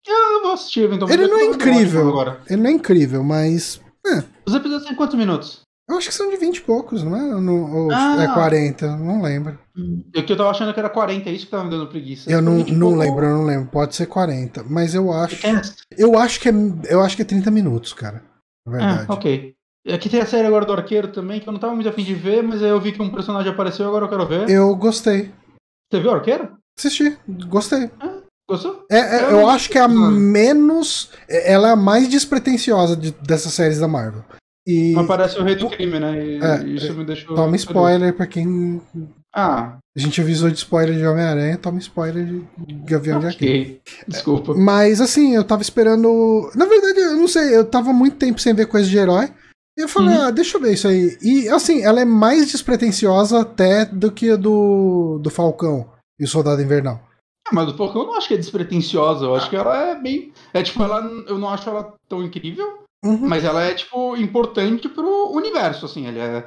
Eu 0.07 0.43
vou 0.43 0.53
assistir, 0.53 0.91
então. 0.93 1.09
Ele 1.09 1.27
não 1.29 1.39
é 1.39 1.45
incrível. 1.45 2.09
Agora. 2.09 2.41
Ele 2.49 2.63
não 2.63 2.71
é 2.71 2.73
incrível, 2.73 3.23
mas. 3.23 3.81
É. 4.05 4.25
Os 4.47 4.55
episódios 4.55 4.89
têm 4.89 4.97
quantos 4.97 5.15
minutos? 5.15 5.61
Eu 5.89 5.99
acho 5.99 6.09
que 6.09 6.15
são 6.15 6.31
de 6.31 6.37
20 6.37 6.57
e 6.57 6.61
poucos, 6.61 7.03
não 7.03 7.17
é? 7.17 7.41
No, 7.41 7.87
ou 7.87 7.91
ah. 7.93 8.23
é 8.23 8.33
40, 8.33 8.97
não 8.97 9.21
lembro. 9.21 9.59
Eu 10.15 10.25
que 10.25 10.33
eu 10.33 10.37
tava 10.37 10.51
achando 10.51 10.73
que 10.73 10.79
era 10.79 10.89
40, 10.89 11.29
é 11.29 11.33
isso 11.33 11.47
que 11.47 11.51
tava 11.51 11.65
me 11.65 11.71
dando 11.71 11.89
preguiça. 11.89 12.31
Eu 12.31 12.41
não, 12.41 12.59
não 12.59 12.97
lembro, 12.97 13.27
eu 13.27 13.37
não 13.37 13.45
lembro. 13.45 13.69
Pode 13.71 13.97
ser 13.97 14.07
40. 14.07 14.65
Mas 14.69 14.95
eu 14.95 15.13
acho. 15.13 15.37
Eu 15.97 16.17
acho 16.17 16.41
que 16.41 16.49
é, 16.49 16.53
eu 16.89 17.01
acho 17.01 17.17
que 17.17 17.23
é 17.23 17.25
30 17.25 17.51
minutos, 17.51 17.93
cara. 17.93 18.23
Na 18.65 18.73
verdade. 18.73 19.07
Ah, 19.09 19.13
ok. 19.13 19.55
Aqui 19.89 20.09
tem 20.11 20.21
a 20.21 20.27
série 20.27 20.47
agora 20.47 20.67
do 20.67 20.73
Arqueiro 20.73 21.09
também, 21.09 21.41
que 21.41 21.49
eu 21.49 21.53
não 21.53 21.61
tava 21.61 21.75
muito 21.75 21.89
afim 21.89 22.05
de 22.05 22.15
ver, 22.15 22.43
mas 22.43 22.63
aí 22.63 22.69
eu 22.69 22.81
vi 22.81 22.93
que 22.93 23.01
um 23.01 23.11
personagem 23.11 23.51
apareceu 23.51 23.87
e 23.87 23.89
agora 23.89 24.05
eu 24.05 24.09
quero 24.11 24.27
ver. 24.27 24.51
Eu 24.51 24.75
gostei. 24.77 25.31
Você 25.91 26.01
viu 26.01 26.11
o 26.11 26.15
Arqueiro? 26.15 26.57
Assisti, 26.79 27.17
gostei. 27.49 27.91
Ah, 27.99 28.21
gostou? 28.49 28.85
É, 28.91 28.99
é, 28.99 29.25
eu, 29.25 29.41
eu 29.41 29.49
acho 29.49 29.71
que 29.71 29.79
é 29.79 29.83
a 29.83 29.89
menos. 29.89 31.11
Ela 31.29 31.69
é 31.69 31.73
a 31.73 31.77
mais 31.77 32.09
despretensiosa 32.09 32.95
de, 32.97 33.11
dessas 33.11 33.53
séries 33.53 33.79
da 33.79 33.89
Marvel. 33.89 34.23
E... 34.67 34.93
Mas 34.95 35.07
parece 35.07 35.39
o 35.39 35.43
rei 35.43 35.57
do 35.57 35.69
crime, 35.69 35.99
né? 35.99 36.25
E, 36.25 36.39
é, 36.43 36.65
isso 36.69 36.95
me 36.95 37.05
deixou. 37.05 37.35
Toma 37.35 37.57
spoiler 37.57 38.15
pra 38.15 38.27
quem. 38.27 38.81
Ah. 39.35 39.79
A 39.97 40.01
gente 40.01 40.21
avisou 40.21 40.51
de 40.51 40.59
spoiler 40.59 40.97
de 40.97 41.07
Homem-Aranha, 41.07 41.57
toma 41.57 41.79
spoiler 41.79 42.25
de 42.25 42.75
Gavião 42.85 43.19
okay. 43.19 43.31
de 43.31 43.35
Arqueiro. 43.35 43.81
Desculpa. 44.07 44.55
Mas 44.55 45.01
assim, 45.01 45.35
eu 45.35 45.45
tava 45.45 45.63
esperando. 45.63 46.51
Na 46.55 46.67
verdade, 46.67 47.01
eu 47.01 47.17
não 47.17 47.29
sei, 47.29 47.57
eu 47.57 47.65
tava 47.65 47.93
muito 47.93 48.17
tempo 48.17 48.41
sem 48.41 48.55
ver 48.55 48.67
coisa 48.67 48.89
de 48.89 48.99
herói. 48.99 49.31
E 49.81 49.83
eu 49.83 49.89
falei, 49.89 50.15
uhum. 50.15 50.23
ah, 50.25 50.31
deixa 50.31 50.59
eu 50.59 50.61
ver 50.61 50.75
isso 50.75 50.87
aí. 50.87 51.17
E 51.23 51.49
assim, 51.49 51.83
ela 51.83 52.03
é 52.03 52.05
mais 52.05 52.53
despretensiosa 52.53 53.41
até 53.41 53.87
do 53.87 54.13
que 54.13 54.31
a 54.31 54.37
do, 54.37 55.19
do 55.23 55.31
Falcão 55.31 55.89
e 56.21 56.25
o 56.25 56.29
Soldado 56.29 56.61
Invernal. 56.61 57.01
Ah, 57.49 57.51
mas 57.55 57.67
do 57.67 57.77
Falcão 57.77 58.03
eu 58.03 58.09
não 58.09 58.15
acho 58.15 58.29
que 58.29 58.35
é 58.35 58.37
despretensiosa. 58.37 59.25
Eu 59.25 59.35
acho 59.35 59.49
que 59.49 59.57
ela 59.57 59.93
é 59.93 59.95
bem. 59.99 60.35
É 60.53 60.63
tipo, 60.63 60.83
ela, 60.83 61.01
eu 61.27 61.39
não 61.39 61.49
acho 61.49 61.67
ela 61.71 61.95
tão 62.07 62.23
incrível. 62.23 62.81
Uhum. 63.03 63.27
Mas 63.27 63.43
ela 63.43 63.63
é, 63.63 63.73
tipo, 63.73 64.15
importante 64.19 64.87
pro 64.87 65.31
universo, 65.33 65.87
assim. 65.87 66.07
Ela 66.07 66.19
é, 66.19 66.45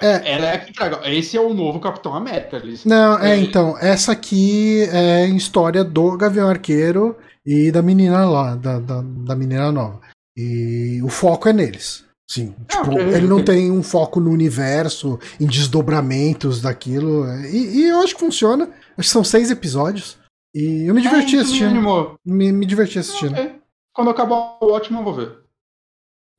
é. 0.00 0.32
Ela 0.32 0.46
é 0.46 0.54
a 0.54 0.58
que 0.58 0.70
entrega. 0.70 1.00
Esse 1.04 1.36
é 1.36 1.40
o 1.40 1.52
novo 1.52 1.80
Capitão 1.80 2.14
América. 2.14 2.56
Eles, 2.56 2.86
não, 2.86 3.18
é, 3.18 3.32
é, 3.32 3.36
então. 3.36 3.76
Essa 3.78 4.12
aqui 4.12 4.84
é 4.90 5.26
história 5.26 5.84
do 5.84 6.16
Gavião 6.16 6.48
Arqueiro 6.48 7.14
e 7.44 7.70
da 7.70 7.82
menina 7.82 8.24
lá, 8.24 8.56
da, 8.56 8.78
da, 8.78 9.02
da 9.02 9.36
menina 9.36 9.70
nova. 9.70 10.00
E 10.34 11.02
o 11.02 11.10
foco 11.10 11.46
é 11.46 11.52
neles. 11.52 12.08
Sim, 12.30 12.54
tipo, 12.68 12.92
okay, 12.92 13.08
ele 13.12 13.26
não 13.26 13.44
tem 13.44 13.72
um 13.72 13.82
foco 13.82 14.20
no 14.20 14.30
universo, 14.30 15.18
em 15.40 15.48
desdobramentos 15.48 16.62
daquilo. 16.62 17.26
E, 17.46 17.80
e, 17.80 17.88
eu 17.88 17.98
acho 17.98 18.14
que 18.14 18.20
funciona. 18.20 18.70
Acho 18.96 19.08
que 19.08 19.12
são 19.12 19.24
seis 19.24 19.50
episódios. 19.50 20.16
E 20.54 20.84
eu 20.86 20.94
me 20.94 21.02
diverti 21.02 21.36
é, 21.36 21.40
assistindo. 21.40 22.16
Me, 22.24 22.52
me 22.52 22.64
diverti 22.64 23.00
assistindo. 23.00 23.32
Okay. 23.32 23.56
Quando 23.92 24.10
acabar 24.10 24.58
o 24.60 24.70
ótimo, 24.70 25.00
eu 25.00 25.04
vou 25.04 25.14
ver. 25.14 25.38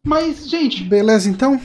Mas, 0.05 0.49
gente. 0.49 0.85
Beleza, 0.85 1.29
então? 1.29 1.59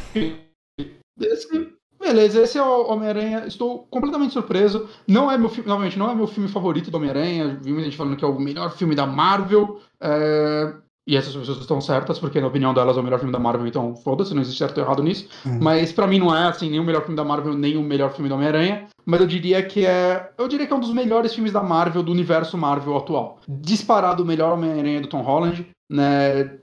Esse, 1.21 1.73
beleza, 1.97 2.43
esse 2.43 2.59
é 2.59 2.63
o 2.63 2.91
Homem-Aranha. 2.91 3.47
Estou 3.47 3.87
completamente 3.87 4.33
surpreso. 4.33 4.89
Não 5.07 5.31
é 5.31 5.39
meu 5.39 5.49
filme, 5.49 5.69
novamente, 5.69 5.97
não 5.97 6.11
é 6.11 6.15
meu 6.17 6.27
filme 6.27 6.49
favorito 6.49 6.91
do 6.91 6.97
Homem-Aranha. 6.97 7.61
Vimos 7.63 7.85
gente 7.85 7.97
falando 7.97 8.17
que 8.17 8.25
é 8.25 8.29
o 8.29 8.41
melhor 8.41 8.77
filme 8.77 8.97
da 8.97 9.07
Marvel. 9.07 9.81
É, 10.01 10.75
e 11.07 11.17
essas 11.17 11.37
pessoas 11.37 11.59
estão 11.59 11.81
certas, 11.81 12.19
porque 12.19 12.41
na 12.41 12.49
opinião 12.49 12.75
delas 12.75 12.97
é 12.97 13.01
o 13.01 13.03
melhor 13.03 13.19
filme 13.19 13.33
da 13.33 13.39
Marvel, 13.39 13.67
então 13.67 13.95
foda-se, 13.95 14.35
não 14.35 14.43
existe 14.43 14.59
certo 14.59 14.79
ou 14.79 14.85
errado 14.85 15.03
nisso. 15.03 15.29
Uhum. 15.45 15.59
Mas 15.63 15.93
para 15.93 16.07
mim 16.07 16.19
não 16.19 16.35
é 16.37 16.49
assim, 16.49 16.69
nem 16.69 16.81
o 16.81 16.85
melhor 16.85 17.03
filme 17.03 17.17
da 17.17 17.25
Marvel, 17.25 17.55
nem 17.55 17.77
o 17.77 17.83
melhor 17.83 18.13
filme 18.13 18.29
do 18.29 18.35
Homem-Aranha. 18.35 18.89
Mas 19.05 19.21
eu 19.21 19.27
diria 19.27 19.63
que 19.63 19.87
é. 19.87 20.31
Eu 20.37 20.49
diria 20.49 20.67
que 20.67 20.73
é 20.73 20.77
um 20.77 20.81
dos 20.81 20.93
melhores 20.93 21.33
filmes 21.33 21.53
da 21.53 21.63
Marvel, 21.63 22.03
do 22.03 22.11
universo 22.11 22.59
Marvel 22.59 22.97
atual. 22.97 23.39
Disparado 23.49 24.25
o 24.25 24.27
melhor 24.27 24.53
Homem-Aranha 24.53 25.01
do 25.01 25.07
Tom 25.07 25.23
Holland, 25.23 25.69
né? 25.89 26.59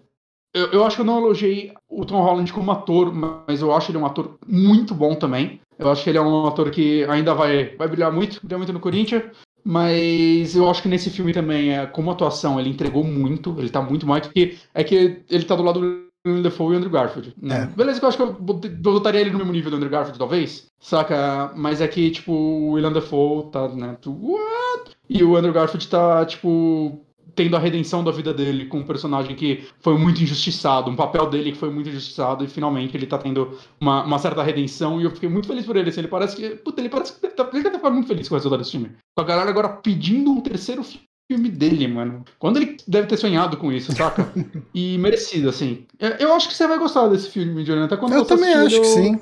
Eu, 0.54 0.68
eu 0.68 0.86
acho 0.86 0.98
que 0.98 1.02
eu 1.02 1.06
não 1.06 1.20
elogiei 1.20 1.74
o 1.90 2.06
Tom 2.06 2.22
Holland 2.22 2.52
como 2.52 2.70
ator, 2.72 3.14
mas 3.14 3.62
eu 3.62 3.74
acho 3.74 3.92
ele 3.92 3.98
um 3.98 4.06
ator 4.06 4.38
muito 4.46 4.94
bom 4.94 5.16
também. 5.16 5.62
Eu 5.80 5.90
acho 5.90 6.04
que 6.04 6.10
ele 6.10 6.18
é 6.18 6.22
um 6.22 6.46
ator 6.46 6.70
que 6.70 7.04
ainda 7.06 7.34
vai, 7.34 7.76
vai 7.76 7.88
brilhar 7.88 8.12
muito, 8.12 8.40
brilhar 8.42 8.60
muito 8.60 8.74
no 8.74 8.80
Corinthians. 8.80 9.24
Mas 9.64 10.56
eu 10.56 10.70
acho 10.70 10.82
que 10.82 10.90
nesse 10.90 11.10
filme 11.10 11.34
também, 11.34 11.72
é, 11.72 11.86
como 11.86 12.12
atuação, 12.12 12.60
ele 12.60 12.70
entregou 12.70 13.04
muito, 13.04 13.56
ele 13.58 13.70
tá 13.70 13.82
muito 13.82 14.06
mais, 14.06 14.28
porque 14.28 14.58
é 14.74 14.84
que 14.84 15.24
ele 15.30 15.46
tá 15.46 15.56
do 15.56 15.64
lado 15.64 15.80
do 15.80 16.04
William 16.26 16.42
Dafoe 16.42 16.74
e 16.74 16.78
Andrew 16.78 16.92
Garfield. 16.92 17.34
Né? 17.42 17.64
É. 17.64 17.76
Beleza 17.76 18.00
que 18.00 18.06
eu 18.06 18.10
acho 18.10 18.18
que 18.18 18.24
eu 18.24 18.34
botaria 18.34 19.22
ele 19.22 19.32
no 19.32 19.38
mesmo 19.38 19.52
nível 19.52 19.72
do 19.72 19.78
Andrew 19.78 19.92
Garfield, 19.92 20.18
talvez, 20.18 20.68
saca? 20.80 21.52
Mas 21.56 21.82
é 21.82 21.88
que, 21.88 22.12
tipo, 22.12 22.32
o 22.32 22.72
William 22.72 22.92
Dafoe 22.92 23.52
tá, 23.52 23.68
né, 23.70 23.98
what? 24.06 24.92
E 25.10 25.24
o 25.24 25.36
Andrew 25.36 25.54
Garfield 25.54 25.88
tá, 25.88 26.26
tipo, 26.26 27.03
tendo 27.36 27.56
a 27.56 27.60
redenção 27.60 28.04
da 28.04 28.12
vida 28.12 28.34
dele 28.34 28.66
com 28.66 28.80
um 28.80 28.86
personagem 28.86 29.36
que 29.36 29.68
foi 29.80 29.98
muito 29.98 30.22
injustiçado, 30.22 30.90
um 30.90 30.96
papel 30.96 31.30
dele 31.30 31.52
que 31.52 31.58
foi 31.58 31.70
muito 31.70 31.90
injustiçado, 31.90 32.44
e 32.44 32.48
finalmente 32.48 32.96
ele 32.96 33.08
tá 33.08 33.18
tendo 33.18 33.58
uma, 33.80 34.04
uma 34.04 34.20
certa 34.20 34.44
redenção, 34.44 35.00
e 35.00 35.04
eu 35.04 35.12
fiquei 35.12 35.30
muito 35.30 35.48
feliz 35.48 35.66
por 35.66 35.76
ele, 35.76 35.90
assim, 35.90 36.02
ele 36.02 36.08
parece 36.08 36.36
que, 36.36 36.50
puta, 36.58 36.82
ele 36.82 36.90
parece 36.90 37.14
que 37.14 37.26
ele 37.26 37.34
tá, 37.34 37.50
ele 37.54 37.70
tá 37.70 37.90
muito 37.90 38.08
feliz 38.08 38.28
com 38.28 38.36
o 38.36 38.38
resultado 38.38 38.60
desse 38.60 38.72
filme. 38.72 38.92
Com 39.16 39.24
a 39.24 39.26
galera 39.26 39.50
agora 39.50 39.70
pedindo 39.70 40.32
um 40.32 40.42
terceiro 40.42 40.84
filme 41.28 41.50
dele, 41.50 41.88
mano. 41.88 42.24
Quando 42.38 42.58
ele 42.58 42.78
deve 42.88 43.08
ter 43.08 43.18
sonhado 43.18 43.58
com 43.58 43.72
isso, 43.72 43.92
saca? 43.94 44.32
e 44.74 44.98
merecido, 44.98 45.50
assim. 45.50 45.86
É, 46.00 46.24
eu 46.24 46.34
acho 46.34 46.48
que 46.48 46.54
você 46.54 46.68
vai 46.68 46.78
gostar 46.78 47.08
desse 47.08 47.30
filme, 47.30 47.64
Jonathan. 47.64 47.98
Quando 47.98 48.14
eu 48.14 48.26
também 48.26 48.54
acho 48.54 48.76
eu... 48.76 48.82
que 48.82 48.88
sim. 48.88 49.20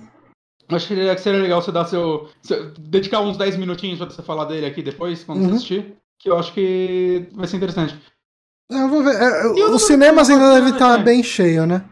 Acho 0.70 0.88
que 0.88 1.18
seria 1.18 1.42
legal 1.42 1.62
você 1.62 1.72
dar 1.72 1.84
seu, 1.84 2.30
seu, 2.42 2.72
dedicar 2.80 3.20
uns 3.20 3.36
10 3.36 3.58
minutinhos 3.58 3.98
pra 3.98 4.10
você 4.10 4.22
falar 4.22 4.46
dele 4.46 4.66
aqui 4.66 4.82
depois, 4.82 5.22
quando 5.22 5.40
uhum. 5.40 5.50
você 5.50 5.56
assistir 5.56 6.01
que 6.22 6.30
eu 6.30 6.38
acho 6.38 6.53
que 6.53 7.27
vai 7.34 7.48
ser 7.48 7.57
interessante. 7.57 7.99
Eu 8.69 8.88
vou 8.88 9.03
ver. 9.03 9.15
É, 9.15 9.48
os 9.48 9.81
cinemas 9.84 10.30
ainda 10.30 10.53
devem 10.53 10.73
estar 10.73 10.98
tá 10.98 11.03
bem 11.03 11.22
cheio, 11.22 11.65
né? 11.65 11.84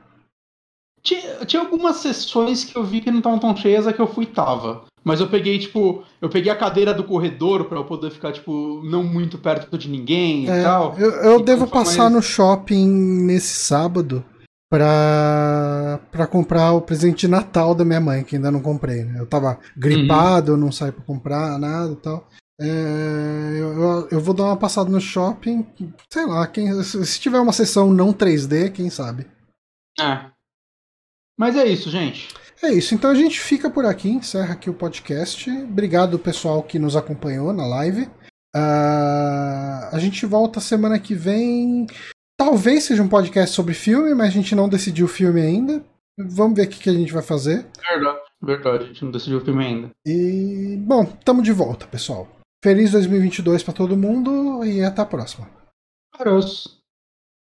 Tinha, 1.02 1.46
tinha, 1.46 1.62
algumas 1.62 1.98
sessões 1.98 2.64
que 2.64 2.78
eu 2.78 2.84
vi 2.84 3.02
que 3.02 3.10
não 3.10 3.20
estavam 3.20 3.40
tão 3.40 3.56
cheias, 3.56 3.88
a 3.88 3.94
que 3.94 4.02
eu 4.02 4.08
fui 4.08 4.26
tava. 4.26 4.84
Mas 5.04 5.22
eu 5.22 5.28
peguei, 5.28 5.58
tipo, 5.58 6.04
eu 6.22 6.30
peguei 6.30 6.52
a 6.52 6.58
cadeira 6.58 6.94
do 6.94 7.06
corredor 7.06 7.66
para 7.66 7.78
eu 7.78 7.86
poder 7.86 8.12
ficar, 8.12 8.34
tipo, 8.34 8.82
não 8.84 9.02
muito 9.02 9.38
perto 9.38 9.78
de 9.78 9.90
ninguém 9.90 10.50
é, 10.50 10.60
e 10.60 10.64
tal. 10.64 10.96
Eu, 10.98 11.12
eu 11.12 11.42
devo 11.42 11.68
passar 11.68 12.04
mais... 12.04 12.14
no 12.14 12.22
shopping 12.22 12.88
nesse 12.88 13.54
sábado 13.54 14.24
pra, 14.70 16.00
pra 16.12 16.28
comprar 16.28 16.74
o 16.74 16.82
presente 16.82 17.22
de 17.22 17.28
Natal 17.30 17.74
da 17.74 17.86
minha 17.86 18.02
mãe, 18.02 18.24
que 18.24 18.36
ainda 18.36 18.52
não 18.52 18.62
comprei, 18.62 19.04
né? 19.04 19.20
Eu 19.20 19.26
tava 19.26 19.58
gripado, 19.76 20.52
uhum. 20.52 20.58
não 20.58 20.72
saí 20.72 20.92
pra 20.92 21.04
comprar 21.04 21.58
nada 21.58 21.94
e 21.94 21.98
tal. 21.98 22.28
É, 22.62 23.58
eu, 23.58 24.10
eu, 24.12 24.20
vou 24.20 24.34
dar 24.34 24.44
uma 24.44 24.58
passada 24.58 24.90
no 24.90 25.00
shopping. 25.00 25.66
Sei 26.10 26.26
lá, 26.26 26.46
quem, 26.46 26.84
se 26.84 27.20
tiver 27.20 27.40
uma 27.40 27.54
sessão 27.54 27.94
não 27.94 28.14
3D, 28.14 28.72
quem 28.72 28.90
sabe? 28.90 29.26
É. 29.98 30.26
Mas 31.38 31.56
é 31.56 31.66
isso, 31.66 31.90
gente. 31.90 32.28
É 32.62 32.74
isso, 32.74 32.94
então 32.94 33.10
a 33.10 33.16
gente 33.16 33.40
fica 33.40 33.70
por 33.70 33.86
aqui, 33.86 34.10
encerra 34.10 34.52
aqui 34.52 34.70
o 34.70 34.74
podcast. 34.74 35.50
Obrigado, 35.50 36.20
pessoal, 36.20 36.62
que 36.62 36.78
nos 36.78 36.98
acompanhou 36.98 37.54
na 37.54 37.66
live. 37.66 38.04
Uh, 38.54 39.88
a 39.94 39.98
gente 39.98 40.26
volta 40.26 40.60
semana 40.60 41.00
que 41.00 41.16
vem. 41.16 41.88
Talvez 42.38 42.84
seja 42.84 43.02
um 43.02 43.08
podcast 43.08 43.56
sobre 43.56 43.74
filme, 43.74 44.14
mas 44.14 44.28
a 44.28 44.32
gente 44.32 44.54
não 44.56 44.68
decidiu 44.68 45.06
o 45.06 45.10
filme 45.10 45.40
ainda. 45.40 45.82
Vamos 46.18 46.58
ver 46.58 46.68
o 46.68 46.70
que, 46.70 46.80
que 46.80 46.90
a 46.90 46.94
gente 46.94 47.14
vai 47.14 47.24
fazer. 47.24 47.66
Verdade, 47.90 48.20
verdade, 48.42 48.84
a 48.84 48.88
gente 48.88 49.06
não 49.06 49.12
decidiu 49.12 49.38
o 49.38 49.46
filme 49.46 49.66
ainda. 49.66 49.90
E, 50.06 50.76
bom, 50.82 51.06
tamo 51.06 51.42
de 51.42 51.54
volta, 51.54 51.88
pessoal. 51.88 52.28
Feliz 52.62 52.92
2022 52.92 53.64
para 53.64 53.74
todo 53.74 53.96
mundo 53.96 54.66
e 54.66 54.84
até 54.84 55.02
a 55.02 55.06
próxima. 55.06 55.50
Adeus. 56.14 56.79